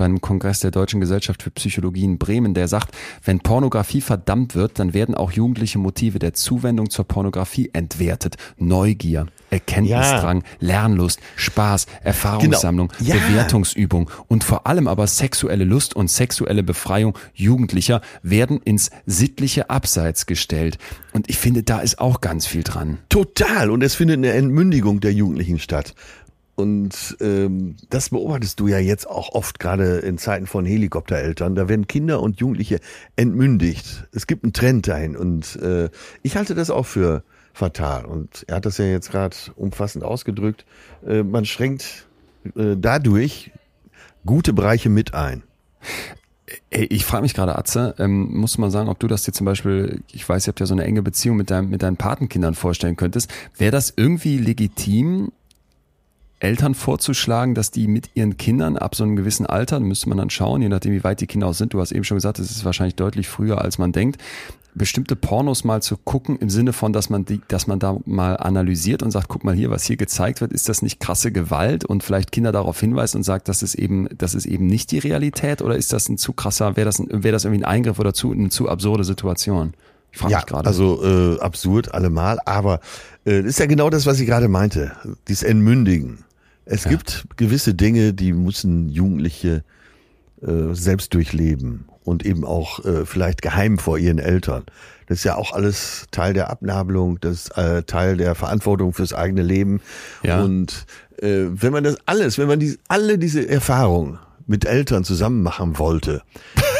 beim 0.00 0.22
Kongress 0.22 0.60
der 0.60 0.70
Deutschen 0.70 0.98
Gesellschaft 0.98 1.42
für 1.42 1.50
Psychologie 1.50 2.04
in 2.04 2.16
Bremen, 2.16 2.54
der 2.54 2.68
sagt, 2.68 2.96
wenn 3.22 3.40
Pornografie 3.40 4.00
verdammt 4.00 4.54
wird, 4.54 4.78
dann 4.78 4.94
werden 4.94 5.14
auch 5.14 5.30
jugendliche 5.30 5.78
Motive 5.78 6.18
der 6.18 6.32
Zuwendung 6.32 6.88
zur 6.88 7.06
Pornografie 7.06 7.68
entwertet. 7.74 8.36
Neugier, 8.56 9.26
Erkenntnisdrang, 9.50 10.42
Lernlust, 10.58 11.20
Spaß, 11.36 11.84
Erfahrungssammlung, 12.02 12.88
Genau. 12.98 13.10
Ja. 13.10 13.16
Bewertungsübung 13.26 14.10
und 14.26 14.42
vor 14.42 14.66
allem 14.66 14.88
aber 14.88 15.06
sexuelle 15.06 15.64
Lust 15.64 15.94
und 15.94 16.10
sexuelle 16.10 16.62
Befreiung 16.62 17.18
Jugendlicher 17.34 18.00
werden 18.22 18.60
ins 18.62 18.90
sittliche 19.04 19.68
Abseits 19.68 20.24
gestellt. 20.24 20.78
Und 21.12 21.28
ich 21.28 21.36
finde, 21.36 21.62
da 21.62 21.80
ist 21.80 21.98
auch 21.98 22.20
ganz 22.22 22.46
viel 22.46 22.62
dran. 22.62 22.98
Total. 23.08 23.70
Und 23.70 23.82
es 23.82 23.94
findet 23.96 24.18
eine 24.18 24.30
Entmündigung 24.32 25.00
der 25.00 25.12
Jugendlichen 25.12 25.58
statt. 25.58 25.94
Und 26.60 27.16
ähm, 27.20 27.76
das 27.88 28.10
beobachtest 28.10 28.60
du 28.60 28.68
ja 28.68 28.78
jetzt 28.78 29.08
auch 29.08 29.30
oft, 29.30 29.58
gerade 29.58 29.98
in 30.00 30.18
Zeiten 30.18 30.46
von 30.46 30.66
Helikoptereltern. 30.66 31.54
Da 31.54 31.70
werden 31.70 31.86
Kinder 31.86 32.20
und 32.20 32.38
Jugendliche 32.38 32.80
entmündigt. 33.16 34.06
Es 34.12 34.26
gibt 34.26 34.44
einen 34.44 34.52
Trend 34.52 34.86
dahin. 34.86 35.16
Und 35.16 35.56
äh, 35.56 35.88
ich 36.22 36.36
halte 36.36 36.54
das 36.54 36.68
auch 36.68 36.84
für 36.84 37.24
fatal. 37.54 38.04
Und 38.04 38.44
er 38.46 38.56
hat 38.56 38.66
das 38.66 38.76
ja 38.76 38.84
jetzt 38.84 39.10
gerade 39.10 39.34
umfassend 39.56 40.04
ausgedrückt. 40.04 40.66
Äh, 41.06 41.22
man 41.22 41.46
schränkt 41.46 42.06
äh, 42.54 42.76
dadurch 42.76 43.52
gute 44.26 44.52
Bereiche 44.52 44.90
mit 44.90 45.14
ein. 45.14 45.42
Ey, 46.68 46.84
ich 46.84 47.06
frage 47.06 47.22
mich 47.22 47.32
gerade, 47.32 47.56
Atze, 47.56 47.94
ähm, 47.98 48.36
muss 48.36 48.58
man 48.58 48.70
sagen, 48.70 48.90
ob 48.90 48.98
du 48.98 49.06
das 49.06 49.22
dir 49.22 49.32
zum 49.32 49.46
Beispiel, 49.46 50.02
ich 50.12 50.28
weiß, 50.28 50.46
ihr 50.46 50.50
habt 50.50 50.60
ja 50.60 50.66
so 50.66 50.74
eine 50.74 50.84
enge 50.84 51.00
Beziehung 51.00 51.38
mit, 51.38 51.50
deinem, 51.50 51.70
mit 51.70 51.82
deinen 51.82 51.96
Patenkindern 51.96 52.54
vorstellen 52.54 52.96
könntest. 52.96 53.32
Wäre 53.56 53.70
das 53.70 53.94
irgendwie 53.96 54.36
legitim, 54.36 55.32
Eltern 56.40 56.74
vorzuschlagen, 56.74 57.54
dass 57.54 57.70
die 57.70 57.86
mit 57.86 58.10
ihren 58.14 58.36
Kindern 58.36 58.76
ab 58.76 58.94
so 58.94 59.04
einem 59.04 59.14
gewissen 59.16 59.46
Alter, 59.46 59.78
müsste 59.78 60.08
man 60.08 60.18
dann 60.18 60.30
schauen, 60.30 60.62
je 60.62 60.68
nachdem 60.68 60.92
wie 60.92 61.04
weit 61.04 61.20
die 61.20 61.26
Kinder 61.26 61.46
auch 61.46 61.54
sind, 61.54 61.74
du 61.74 61.80
hast 61.80 61.92
eben 61.92 62.04
schon 62.04 62.16
gesagt, 62.16 62.38
es 62.38 62.50
ist 62.50 62.64
wahrscheinlich 62.64 62.96
deutlich 62.96 63.28
früher, 63.28 63.60
als 63.62 63.78
man 63.78 63.92
denkt, 63.92 64.20
bestimmte 64.74 65.16
Pornos 65.16 65.64
mal 65.64 65.82
zu 65.82 65.96
gucken, 65.96 66.38
im 66.38 66.48
Sinne 66.48 66.72
von, 66.72 66.92
dass 66.92 67.10
man 67.10 67.24
die, 67.24 67.40
dass 67.48 67.66
man 67.66 67.78
da 67.80 67.98
mal 68.06 68.36
analysiert 68.36 69.02
und 69.02 69.10
sagt, 69.10 69.28
guck 69.28 69.42
mal 69.44 69.54
hier, 69.54 69.68
was 69.70 69.84
hier 69.84 69.96
gezeigt 69.96 70.40
wird, 70.40 70.52
ist 70.52 70.68
das 70.68 70.80
nicht 70.80 71.00
krasse 71.00 71.32
Gewalt 71.32 71.84
und 71.84 72.02
vielleicht 72.04 72.30
Kinder 72.32 72.52
darauf 72.52 72.78
hinweist 72.78 73.16
und 73.16 73.24
sagt, 73.24 73.48
das 73.48 73.62
ist 73.64 73.74
eben, 73.74 74.08
das 74.16 74.34
ist 74.34 74.46
eben 74.46 74.66
nicht 74.66 74.92
die 74.92 75.00
Realität 75.00 75.60
oder 75.60 75.76
ist 75.76 75.92
das 75.92 76.08
ein 76.08 76.18
zu 76.18 76.32
krasser, 76.32 76.76
wäre 76.76 76.84
das, 76.86 77.00
ein- 77.00 77.08
wäre 77.10 77.32
das 77.32 77.44
irgendwie 77.44 77.64
ein 77.64 77.68
Eingriff 77.70 77.98
oder 77.98 78.14
zu, 78.14 78.30
eine 78.32 78.48
zu 78.48 78.68
absurde 78.68 79.02
Situation? 79.04 79.74
Ich 80.12 80.18
frage 80.18 80.32
ja, 80.32 80.38
mich 80.38 80.46
gerade. 80.46 80.66
also 80.68 81.04
äh, 81.04 81.40
absurd 81.40 81.92
allemal, 81.92 82.38
aber 82.44 82.80
äh, 83.26 83.40
ist 83.40 83.58
ja 83.58 83.66
genau 83.66 83.90
das, 83.90 84.06
was 84.06 84.18
ich 84.20 84.26
gerade 84.26 84.48
meinte, 84.48 84.92
dieses 85.28 85.42
Entmündigen. 85.42 86.24
Es 86.70 86.84
gibt 86.84 87.24
gewisse 87.36 87.74
Dinge, 87.74 88.14
die 88.14 88.32
müssen 88.32 88.88
Jugendliche 88.88 89.64
äh, 90.40 90.72
selbst 90.72 91.12
durchleben 91.14 91.86
und 92.04 92.24
eben 92.24 92.44
auch 92.44 92.84
äh, 92.84 93.04
vielleicht 93.04 93.42
geheim 93.42 93.76
vor 93.76 93.98
ihren 93.98 94.20
Eltern. 94.20 94.64
Das 95.08 95.18
ist 95.18 95.24
ja 95.24 95.34
auch 95.34 95.52
alles 95.52 96.06
Teil 96.12 96.32
der 96.32 96.48
Abnabelung, 96.48 97.18
das 97.20 97.32
ist 97.32 97.58
äh, 97.58 97.82
Teil 97.82 98.16
der 98.16 98.36
Verantwortung 98.36 98.92
fürs 98.92 99.12
eigene 99.12 99.42
Leben. 99.42 99.80
Ja. 100.22 100.42
Und 100.42 100.86
äh, 101.20 101.46
wenn 101.50 101.72
man 101.72 101.82
das 101.82 101.96
alles, 102.06 102.38
wenn 102.38 102.46
man 102.46 102.60
die, 102.60 102.78
alle 102.86 103.18
diese 103.18 103.48
Erfahrungen 103.48 104.20
mit 104.46 104.64
Eltern 104.64 105.02
zusammen 105.02 105.42
machen 105.42 105.76
wollte, 105.76 106.22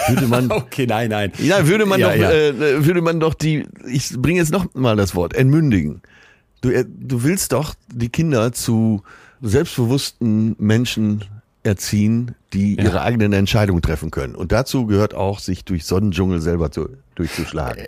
würde 0.09 0.29
man 0.29 0.53
okay, 0.53 0.87
nein, 0.87 1.11
nein. 1.11 1.33
ja, 1.39 1.67
würde 1.67 1.85
man 1.85 1.99
Ja, 1.99 2.11
doch, 2.11 2.17
ja. 2.17 2.31
Äh, 2.31 2.87
würde 2.87 3.03
man 3.03 3.19
doch 3.19 3.35
die, 3.35 3.67
ich 3.89 4.11
bringe 4.17 4.39
jetzt 4.39 4.53
noch 4.53 4.73
mal 4.75 4.95
das 4.95 5.17
Wort, 5.17 5.35
entmündigen. 5.35 6.01
Du, 6.61 6.71
äh, 6.71 6.85
du 6.89 7.25
willst 7.25 7.53
doch 7.53 7.75
die 7.93 8.09
Kinder 8.09 8.53
zu 8.53 9.03
selbstbewussten 9.43 10.57
Menschen 10.59 11.25
erziehen, 11.63 12.35
die 12.53 12.77
Ja. 12.77 12.85
ihre 12.85 13.03
eigenen 13.03 13.33
Entscheidungen 13.33 13.83
treffen 13.83 14.11
können. 14.11 14.35
Und 14.35 14.53
dazu 14.53 14.87
gehört 14.87 15.15
auch, 15.15 15.39
sich 15.39 15.65
durch 15.65 15.85
Sonnendschungel 15.85 16.41
selber 16.41 16.71
zu, 16.71 16.89
durchzuschlagen. 17.21 17.85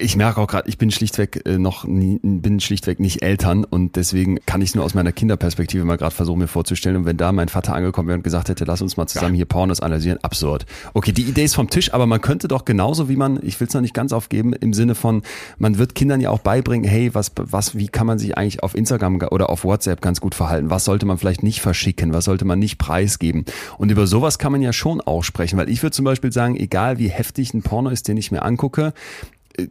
Ich 0.00 0.16
merke 0.16 0.40
auch 0.40 0.48
gerade, 0.48 0.68
ich 0.68 0.78
bin 0.78 0.90
schlichtweg 0.90 1.42
äh, 1.46 1.58
noch 1.58 1.84
nie, 1.84 2.18
bin 2.22 2.58
schlichtweg 2.60 2.98
nicht 2.98 3.22
Eltern 3.22 3.64
und 3.64 3.94
deswegen 3.94 4.38
kann 4.46 4.60
ich 4.60 4.70
es 4.70 4.74
nur 4.74 4.84
aus 4.84 4.94
meiner 4.94 5.12
Kinderperspektive 5.12 5.84
mal 5.84 5.96
gerade 5.96 6.14
versuchen 6.14 6.40
mir 6.40 6.48
vorzustellen. 6.48 6.96
Und 6.96 7.04
wenn 7.04 7.16
da 7.16 7.30
mein 7.30 7.48
Vater 7.48 7.74
angekommen 7.74 8.08
wäre 8.08 8.16
und 8.16 8.24
gesagt 8.24 8.48
hätte, 8.48 8.64
lass 8.64 8.82
uns 8.82 8.96
mal 8.96 9.06
zusammen 9.06 9.34
hier 9.34 9.44
Pornos 9.44 9.80
analysieren, 9.80 10.18
absurd. 10.22 10.66
Okay, 10.94 11.12
die 11.12 11.22
Idee 11.22 11.44
ist 11.44 11.54
vom 11.54 11.70
Tisch, 11.70 11.92
aber 11.94 12.06
man 12.06 12.20
könnte 12.20 12.48
doch 12.48 12.64
genauso 12.64 13.08
wie 13.08 13.16
man, 13.16 13.38
ich 13.42 13.60
will 13.60 13.68
es 13.68 13.74
noch 13.74 13.80
nicht 13.80 13.94
ganz 13.94 14.12
aufgeben, 14.12 14.54
im 14.54 14.72
Sinne 14.72 14.94
von, 14.94 15.22
man 15.58 15.78
wird 15.78 15.94
Kindern 15.94 16.20
ja 16.20 16.30
auch 16.30 16.40
beibringen, 16.40 16.88
hey, 16.88 17.14
was, 17.14 17.30
was, 17.36 17.76
wie 17.76 17.88
kann 17.88 18.06
man 18.06 18.18
sich 18.18 18.36
eigentlich 18.36 18.62
auf 18.62 18.74
Instagram 18.74 19.20
oder 19.30 19.50
auf 19.50 19.62
WhatsApp 19.62 20.00
ganz 20.00 20.20
gut 20.20 20.34
verhalten? 20.34 20.70
Was 20.70 20.84
sollte 20.84 21.06
man 21.06 21.18
vielleicht 21.18 21.42
nicht 21.42 21.60
verschicken? 21.60 22.12
Was 22.12 22.24
sollte 22.24 22.44
man 22.44 22.58
nicht 22.58 22.78
preisgeben? 22.78 23.44
Und 23.78 23.90
über 23.90 24.06
sowas 24.06 24.38
kann 24.38 24.50
man 24.50 24.62
ja 24.62 24.72
schon 24.72 25.00
auch 25.00 25.22
sprechen, 25.22 25.58
weil 25.58 25.68
ich 25.68 25.82
würde 25.82 25.94
zum 25.94 26.06
Beispiel 26.06 26.32
sagen, 26.32 26.56
egal 26.56 26.98
wie 26.98 27.08
heftig 27.08 27.54
ein 27.54 27.62
Porno 27.62 27.90
ist, 27.90 28.08
den 28.08 28.16
ich 28.16 28.32
mir 28.32 28.42
angucke, 28.42 28.71
äh, 28.78 28.92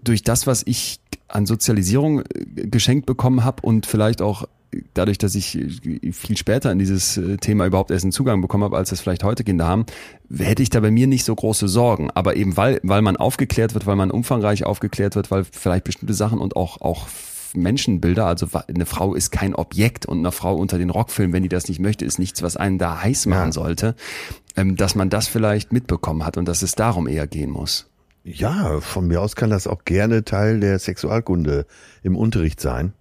durch 0.03 0.23
das, 0.23 0.47
was 0.47 0.63
ich 0.65 0.99
an 1.27 1.45
Sozialisierung 1.45 2.21
äh, 2.21 2.25
geschenkt 2.67 3.05
bekommen 3.05 3.43
habe 3.43 3.61
und 3.61 3.85
vielleicht 3.85 4.21
auch 4.21 4.47
dadurch, 4.93 5.17
dass 5.17 5.35
ich 5.35 5.57
äh, 5.57 6.11
viel 6.11 6.37
später 6.37 6.71
in 6.71 6.79
dieses 6.79 7.19
Thema 7.41 7.65
überhaupt 7.65 7.91
erst 7.91 8.05
einen 8.05 8.11
Zugang 8.11 8.41
bekommen 8.41 8.63
habe, 8.63 8.77
als 8.77 8.89
das 8.89 9.01
vielleicht 9.01 9.23
heute 9.23 9.43
Kinder 9.43 9.67
haben, 9.67 9.85
hätte 10.35 10.63
ich 10.63 10.69
da 10.69 10.79
bei 10.79 10.91
mir 10.91 11.07
nicht 11.07 11.25
so 11.25 11.35
große 11.35 11.67
Sorgen. 11.67 12.09
Aber 12.11 12.35
eben 12.35 12.55
weil, 12.57 12.79
weil 12.83 13.01
man 13.01 13.17
aufgeklärt 13.17 13.73
wird, 13.73 13.85
weil 13.85 13.95
man 13.97 14.11
umfangreich 14.11 14.63
aufgeklärt 14.65 15.15
wird, 15.15 15.31
weil 15.31 15.43
vielleicht 15.43 15.83
bestimmte 15.83 16.13
Sachen 16.13 16.39
und 16.39 16.55
auch, 16.55 16.79
auch 16.81 17.07
Menschenbilder, 17.53 18.25
also 18.25 18.47
eine 18.67 18.85
Frau 18.85 19.13
ist 19.13 19.31
kein 19.31 19.55
Objekt 19.55 20.05
und 20.05 20.19
eine 20.19 20.31
Frau 20.31 20.55
unter 20.55 20.77
den 20.77 20.89
Rock 20.89 21.11
filmen, 21.11 21.33
wenn 21.33 21.43
die 21.43 21.49
das 21.49 21.67
nicht 21.67 21.79
möchte, 21.79 22.05
ist 22.05 22.19
nichts, 22.19 22.41
was 22.41 22.55
einen 22.57 22.77
da 22.77 23.01
heiß 23.01 23.25
machen 23.25 23.47
Ja. 23.47 23.51
sollte, 23.51 23.95
ähm, 24.55 24.77
dass 24.77 24.95
man 24.95 25.09
das 25.09 25.27
vielleicht 25.27 25.73
mitbekommen 25.73 26.25
hat 26.25 26.37
und 26.37 26.47
dass 26.47 26.61
es 26.61 26.73
darum 26.73 27.07
eher 27.07 27.27
gehen 27.27 27.49
muss. 27.49 27.90
Ja, 28.23 28.79
von 28.81 29.07
mir 29.07 29.21
aus 29.21 29.35
kann 29.35 29.49
das 29.49 29.65
auch 29.67 29.83
gerne 29.85 30.23
Teil 30.23 30.59
der 30.59 30.77
Sexualkunde 30.79 31.65
im 32.03 32.15
Unterricht 32.15 32.59
sein. 32.59 32.93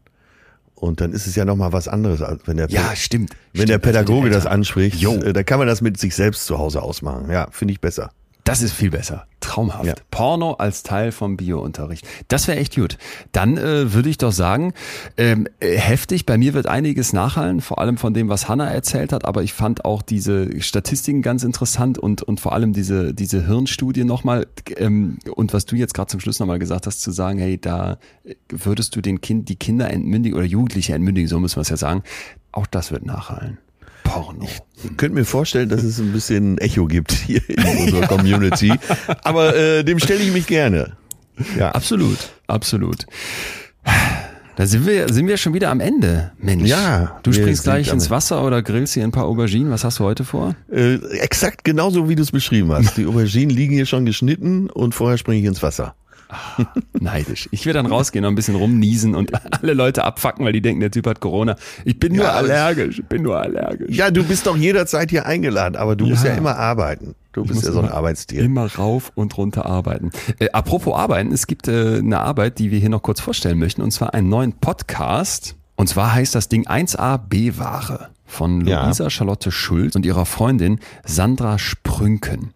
Und 0.75 1.03
dann 1.03 1.13
ist 1.13 1.27
es 1.27 1.37
ja 1.37 1.45
nochmal 1.45 1.75
was 1.75 1.89
anderes, 1.89 2.23
als 2.23 2.41
wenn 2.47 2.57
der, 2.57 2.71
Ja, 2.71 2.97
stimmt. 2.97 3.33
wenn 3.53 3.67
der 3.67 3.75
Stimmt, 3.75 3.85
die 3.85 3.89
Pädagoge 3.89 4.31
das 4.31 4.45
Eltern. 4.45 4.53
anspricht, 4.61 4.97
Jo. 4.97 5.15
äh, 5.17 5.35
dann 5.35 5.45
kann 5.45 5.59
man 5.59 5.69
das 5.69 5.83
mit 5.83 5.99
sich 5.99 6.15
selbst 6.15 6.47
zu 6.47 6.59
Hause 6.59 6.81
ausmachen. 6.81 7.31
Ja, 7.31 7.49
finde 7.51 7.73
ich 7.73 7.81
besser. 7.83 8.11
Das 8.51 8.63
ist 8.63 8.73
viel 8.73 8.91
besser. 8.91 9.29
Traumhaft. 9.39 9.87
Ja. 9.87 9.95
Porno 10.11 10.55
als 10.55 10.83
Teil 10.83 11.13
vom 11.13 11.37
Biounterricht. 11.37 12.05
Das 12.27 12.49
wäre 12.49 12.59
echt 12.59 12.75
gut. 12.75 12.99
Dann 13.31 13.57
äh, 13.57 13.95
würde 13.95 14.09
ich 14.09 14.19
doch 14.19 14.33
sagen, 14.33 14.73
ähm, 15.17 15.47
äh, 15.61 15.77
heftig. 15.77 16.27
Bei 16.27 16.37
mir 16.37 16.53
wird 16.53 16.67
einiges 16.67 17.13
nachhallen, 17.13 17.61
vor 17.61 17.79
allem 17.79 17.97
von 17.97 18.13
dem, 18.13 18.29
was 18.29 18.49
Hanna 18.49 18.69
erzählt 18.69 19.13
hat. 19.13 19.25
Aber 19.25 19.45
ich 19.45 19.53
fand 19.53 19.85
auch 19.85 20.03
diese 20.03 20.61
Statistiken 20.61 21.23
ganz 21.23 21.45
interessant 21.45 21.97
und, 21.97 22.23
und 22.23 22.41
vor 22.41 22.53
allem 22.53 22.73
diese, 22.73 23.15
diese 23.15 23.47
Hirnstudie 23.47 24.03
nochmal. 24.03 24.49
Ähm, 24.79 25.21
und 25.33 25.55
was 25.55 25.65
du 25.65 25.77
jetzt 25.77 25.95
gerade 25.95 26.09
zum 26.09 26.19
Schluss 26.19 26.41
nochmal 26.41 26.59
gesagt 26.59 26.89
hast, 26.89 27.03
zu 27.03 27.13
sagen, 27.13 27.39
hey, 27.39 27.57
da 27.57 27.99
äh, 28.25 28.35
würdest 28.49 28.97
du 28.97 29.01
den 29.01 29.21
Kind, 29.21 29.49
die 29.49 29.57
Kinder 29.57 29.89
entmündigen 29.93 30.37
oder 30.37 30.47
Jugendliche 30.47 30.93
entmündigen, 30.93 31.29
so 31.29 31.39
müssen 31.39 31.57
wir 31.57 31.63
es 31.63 31.69
ja 31.69 31.77
sagen. 31.77 32.03
Auch 32.51 32.67
das 32.67 32.91
wird 32.91 33.07
nachhallen. 33.07 33.59
Porno. 34.11 34.47
Ich 34.83 34.97
könnte 34.97 35.15
mir 35.15 35.25
vorstellen, 35.25 35.69
dass 35.69 35.83
es 35.83 35.99
ein 35.99 36.13
bisschen 36.13 36.59
Echo 36.59 36.87
gibt 36.87 37.13
hier 37.13 37.41
in 37.49 37.65
unserer 37.87 38.07
Community. 38.07 38.73
Aber 39.23 39.55
äh, 39.57 39.85
dem 39.85 39.99
stelle 39.99 40.21
ich 40.23 40.33
mich 40.33 40.47
gerne. 40.47 40.97
Ja. 41.59 41.71
Absolut, 41.71 42.19
absolut. 42.47 43.07
Da 44.57 44.67
sind 44.67 44.87
wir, 44.87 45.11
sind 45.13 45.27
wir 45.27 45.37
schon 45.39 45.55
wieder 45.55 45.71
am 45.71 45.81
Ende, 45.81 46.33
Mensch. 46.39 46.69
Ja, 46.69 47.19
Du 47.23 47.33
springst 47.33 47.63
gleich 47.63 47.91
ins. 47.93 48.11
Wasser 48.11 48.45
oder 48.45 48.63
grillst 48.63 48.93
hier 48.95 49.05
ein 49.05 49.13
paar 49.13 49.25
Auberginen. 49.25 49.71
Was 49.71 49.85
hast 49.85 50.01
du 50.01 50.05
heute 50.05 50.25
vor? 50.25 50.55
Äh, 50.71 50.97
exakt 51.19 51.65
genauso, 51.65 52.09
wie 52.09 52.15
du 52.15 52.23
es 52.23 52.31
beschrieben 52.31 52.71
hast. 52.73 52.97
Die 52.97 53.07
Auberginen 53.07 53.57
liegen 53.57 53.73
hier 53.73 53.87
schon 53.87 54.05
geschnitten 54.05 54.69
und 54.69 54.95
vorher 54.95 55.17
springe 55.17 55.41
ich 55.41 55.47
ins 55.47 55.63
Wasser. 55.63 55.95
Neidisch. 57.01 57.49
Ich 57.53 57.65
will 57.67 57.73
dann 57.73 57.87
rausgehen, 57.87 58.23
noch 58.23 58.31
ein 58.31 58.35
bisschen 58.35 58.55
rumniesen 58.57 59.15
und 59.15 59.31
alle 59.63 59.75
Leute 59.75 60.05
abfacken, 60.05 60.45
weil 60.45 60.53
die 60.53 60.61
denken, 60.63 60.81
der 60.81 60.91
Typ 60.91 61.07
hat 61.07 61.21
Corona. 61.21 61.57
Ich 61.85 61.99
bin 61.99 62.15
nur 62.15 62.25
Ja, 62.25 62.33
allergisch. 62.33 62.99
Ich 63.01 63.07
bin 63.07 63.23
nur 63.23 63.41
allergisch. 63.41 63.95
Ja, 63.97 64.11
du 64.11 64.25
bist 64.25 64.47
doch 64.47 64.57
jederzeit 64.57 65.11
hier 65.11 65.27
eingeladen, 65.27 65.77
aber 65.77 65.97
du 65.97 66.07
musst 66.07 66.25
Ja. 66.25 66.31
ja 66.33 66.37
immer 66.37 66.57
arbeiten. 66.57 67.15
Du 67.33 67.45
bist 67.45 67.65
ja 67.65 67.73
so 67.73 67.79
ein 67.79 67.85
immer- 67.87 67.95
Arbeitstier. 67.95 68.43
Immer 68.43 68.67
rauf 68.75 69.13
und 69.15 69.37
runter 69.39 69.65
arbeiten. 69.67 70.11
Äh, 70.39 70.51
apropos 70.51 70.95
arbeiten, 70.97 71.33
es 71.33 71.47
gibt 71.47 71.69
äh, 71.69 71.99
eine 71.99 72.19
Arbeit, 72.21 72.59
die 72.59 72.71
wir 72.71 72.79
hier 72.81 72.89
noch 72.89 73.03
kurz 73.03 73.21
vorstellen 73.21 73.59
möchten, 73.59 73.83
und 73.83 73.91
zwar 73.93 74.15
einen 74.15 74.29
neuen 74.29 74.53
Podcast. 74.55 75.55
Und 75.77 75.89
zwar 75.89 76.13
heißt 76.13 76.35
das 76.35 76.49
Ding 76.49 76.67
1A 76.67 77.19
B-Ware 77.19 78.09
von 78.27 78.67
Ja. 78.67 78.85
Luisa 78.85 79.09
Charlotte 79.11 79.51
Schulz 79.51 79.97
und 79.97 80.05
ihrer 80.05 80.27
Freundin 80.27 80.79
Sandra 81.07 81.59
Sprünken. 81.59 82.51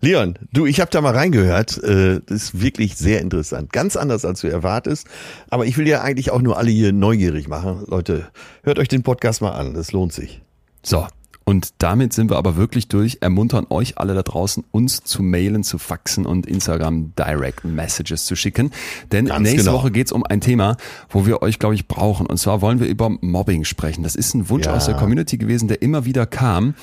Leon, 0.00 0.38
du, 0.52 0.66
ich 0.66 0.80
habe 0.80 0.90
da 0.90 1.00
mal 1.00 1.14
reingehört. 1.14 1.76
Äh, 1.82 2.20
das 2.26 2.44
ist 2.44 2.60
wirklich 2.62 2.96
sehr 2.96 3.20
interessant. 3.20 3.72
Ganz 3.72 3.96
anders, 3.96 4.24
als 4.24 4.40
du 4.40 4.48
erwartest. 4.50 5.06
Aber 5.50 5.66
ich 5.66 5.76
will 5.76 5.86
ja 5.86 6.00
eigentlich 6.02 6.30
auch 6.30 6.40
nur 6.40 6.56
alle 6.58 6.70
hier 6.70 6.92
neugierig 6.92 7.48
machen. 7.48 7.84
Leute, 7.86 8.28
hört 8.62 8.78
euch 8.78 8.88
den 8.88 9.02
Podcast 9.02 9.42
mal 9.42 9.50
an. 9.52 9.74
Das 9.74 9.92
lohnt 9.92 10.12
sich. 10.12 10.40
So. 10.82 11.06
Und 11.44 11.70
damit 11.78 12.12
sind 12.12 12.30
wir 12.30 12.36
aber 12.36 12.56
wirklich 12.56 12.86
durch. 12.88 13.18
Ermuntern 13.22 13.66
euch 13.70 13.98
alle 13.98 14.14
da 14.14 14.22
draußen, 14.22 14.62
uns 14.70 15.02
zu 15.02 15.22
mailen, 15.22 15.64
zu 15.64 15.78
faxen 15.78 16.24
und 16.24 16.46
Instagram 16.46 17.12
Direct 17.18 17.64
Messages 17.64 18.24
zu 18.26 18.36
schicken. 18.36 18.70
Denn 19.10 19.26
Ganz 19.26 19.42
nächste 19.42 19.64
genau. 19.70 19.72
Woche 19.78 19.90
geht's 19.90 20.12
um 20.12 20.22
ein 20.24 20.40
Thema, 20.40 20.76
wo 21.08 21.26
wir 21.26 21.42
euch, 21.42 21.58
glaube 21.58 21.74
ich, 21.74 21.88
brauchen. 21.88 22.26
Und 22.26 22.36
zwar 22.38 22.60
wollen 22.60 22.78
wir 22.78 22.86
über 22.86 23.10
Mobbing 23.20 23.64
sprechen. 23.64 24.04
Das 24.04 24.14
ist 24.14 24.32
ein 24.34 24.48
Wunsch 24.48 24.66
Ja. 24.66 24.76
aus 24.76 24.86
der 24.86 24.94
Community 24.94 25.38
gewesen, 25.38 25.66
der 25.66 25.82
immer 25.82 26.04
wieder 26.04 26.24
kam. 26.24 26.74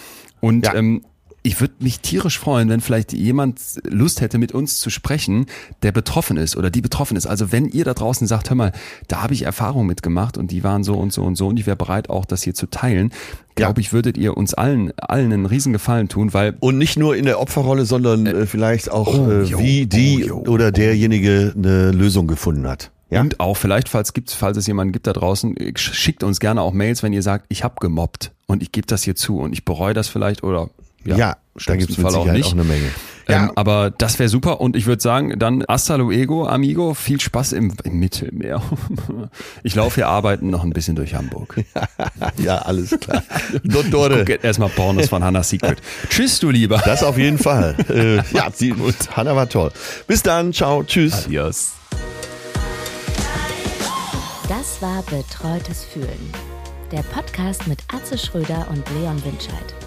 Und 0.42 0.66
Ja. 0.66 0.74
ähm, 0.76 1.02
ich 1.48 1.62
würde 1.62 1.76
mich 1.80 2.02
tierisch 2.02 2.38
freuen, 2.38 2.68
wenn 2.68 2.82
vielleicht 2.82 3.14
jemand 3.14 3.62
Lust 3.90 4.20
hätte, 4.20 4.38
mit 4.38 4.52
uns 4.52 4.80
zu 4.80 4.90
sprechen, 4.90 5.46
der 5.82 5.94
betroffen 5.94 6.36
ist 6.36 6.58
oder 6.58 6.70
die 6.70 6.82
betroffen 6.82 7.16
ist. 7.16 7.26
Also 7.26 7.52
wenn 7.54 7.68
ihr 7.68 7.86
da 7.86 7.94
draußen 7.94 8.28
sagt, 8.28 8.50
hör 8.50 8.58
mal, 8.58 8.74
da 9.08 9.24
habe 9.24 9.34
ich 9.34 9.44
Erfahrungen 9.44 9.88
mitgemacht 9.88 10.38
und 10.38 10.52
die 10.52 10.64
waren 10.64 10.84
so 10.84 10.96
und 10.96 11.14
so 11.14 11.24
und 11.24 11.36
so 11.36 11.48
und 11.48 11.58
ich 11.58 11.66
wäre 11.66 11.78
bereit, 11.78 12.10
auch 12.10 12.26
das 12.26 12.44
hier 12.44 12.54
zu 12.54 12.68
teilen, 12.68 13.14
glaube 13.56 13.80
ich, 13.80 13.94
würdet 13.94 14.18
ihr 14.18 14.36
uns 14.36 14.54
allen, 14.54 14.92
allen 15.00 15.32
einen 15.32 15.46
riesen 15.46 15.72
Gefallen 15.72 16.10
tun, 16.10 16.34
weil 16.34 16.58
Und 16.60 16.78
nicht 16.78 17.00
nur 17.00 17.16
in 17.16 17.26
der 17.26 17.40
Opferrolle, 17.40 17.86
sondern 17.86 18.26
äh, 18.26 18.46
vielleicht 18.46 18.92
auch, 18.92 19.08
oh, 19.18 19.32
äh, 19.32 19.44
jo, 19.44 19.60
wie 19.60 19.88
die 19.88 20.26
oh, 20.26 20.44
jo, 20.44 20.52
oder 20.52 20.72
derjenige 20.74 21.54
eine 21.56 21.92
Lösung 21.92 22.28
gefunden 22.28 22.68
hat. 22.68 22.92
Ja? 23.10 23.22
Und 23.22 23.40
auch 23.40 23.56
vielleicht, 23.56 23.88
falls 23.88 24.12
gibt's, 24.12 24.34
falls 24.34 24.58
es 24.58 24.68
jemanden 24.68 24.92
gibt 24.92 25.08
da 25.08 25.14
draußen, 25.14 25.56
sch- 25.56 25.94
schickt 25.94 26.24
uns 26.24 26.42
gerne 26.42 26.62
auch 26.62 26.74
Mails, 26.74 27.04
wenn 27.04 27.14
ihr 27.14 27.24
sagt, 27.24 27.46
ich 27.48 27.64
habe 27.64 27.76
gemobbt 27.80 28.34
und 28.48 28.62
ich 28.62 28.74
gebe 28.74 28.86
das 28.86 29.04
hier 29.04 29.16
zu 29.16 29.40
und 29.40 29.54
ich 29.54 29.64
bereue 29.64 29.94
das 29.94 30.10
vielleicht 30.10 30.44
oder 30.44 30.70
ja, 31.06 31.18
ja, 31.18 31.38
da 31.66 31.76
mit 31.76 31.96
Fall 31.96 32.12
Sicherheit 32.12 32.44
auch, 32.46 32.52
eine 32.52 32.64
Menge. 32.64 32.92
Ähm, 33.30 33.52
aber 33.56 33.92
das 33.92 34.20
wäre 34.20 34.30
super 34.30 34.62
und 34.62 34.76
ich 34.76 34.86
würde 34.86 35.02
sagen, 35.02 35.38
dann 35.38 35.64
hasta 35.68 35.96
luego, 35.96 36.48
amigo, 36.48 36.94
viel 36.94 37.20
Spaß 37.20 37.54
im, 37.54 37.74
im 37.84 38.00
Mittelmeer. 38.00 38.62
Ich 39.64 39.76
laufe 39.76 39.96
hier 39.96 40.08
arbeiten 40.08 40.50
noch 40.50 40.64
ein 40.64 40.70
bisschen 40.72 40.96
durch 40.96 41.14
Hamburg. 41.14 41.64
ja, 42.38 42.60
alles 42.60 42.98
klar. 43.00 43.24
Dottore. 43.64 44.24
Erstmal 44.42 44.70
Pornos 44.70 45.10
von 45.10 45.24
Hannah 45.24 45.44
Secret. 45.44 45.82
Tschüss, 46.10 46.40
du 46.40 46.50
Lieber. 46.50 46.82
Das 46.86 47.04
auf 47.04 47.18
jeden 47.18 47.38
Fall. 47.38 47.76
äh, 47.90 48.18
ja, 48.36 48.50
die, 48.50 48.74
Hanna 49.16 49.36
war 49.36 49.50
toll. 49.50 49.72
Bis 50.08 50.24
dann, 50.24 50.54
ciao, 50.54 50.84
tschüss. 50.84 51.26
Adios. 51.26 51.74
Das 54.48 54.82
war 54.82 55.04
Betreutes 55.04 55.84
Fühlen. 55.84 56.32
Der 56.92 57.04
Podcast 57.04 57.68
mit 57.68 57.80
Atze 57.94 58.18
Schröder 58.18 58.68
und 58.70 58.84
Leon 58.92 59.22
Winscheid. 59.26 59.87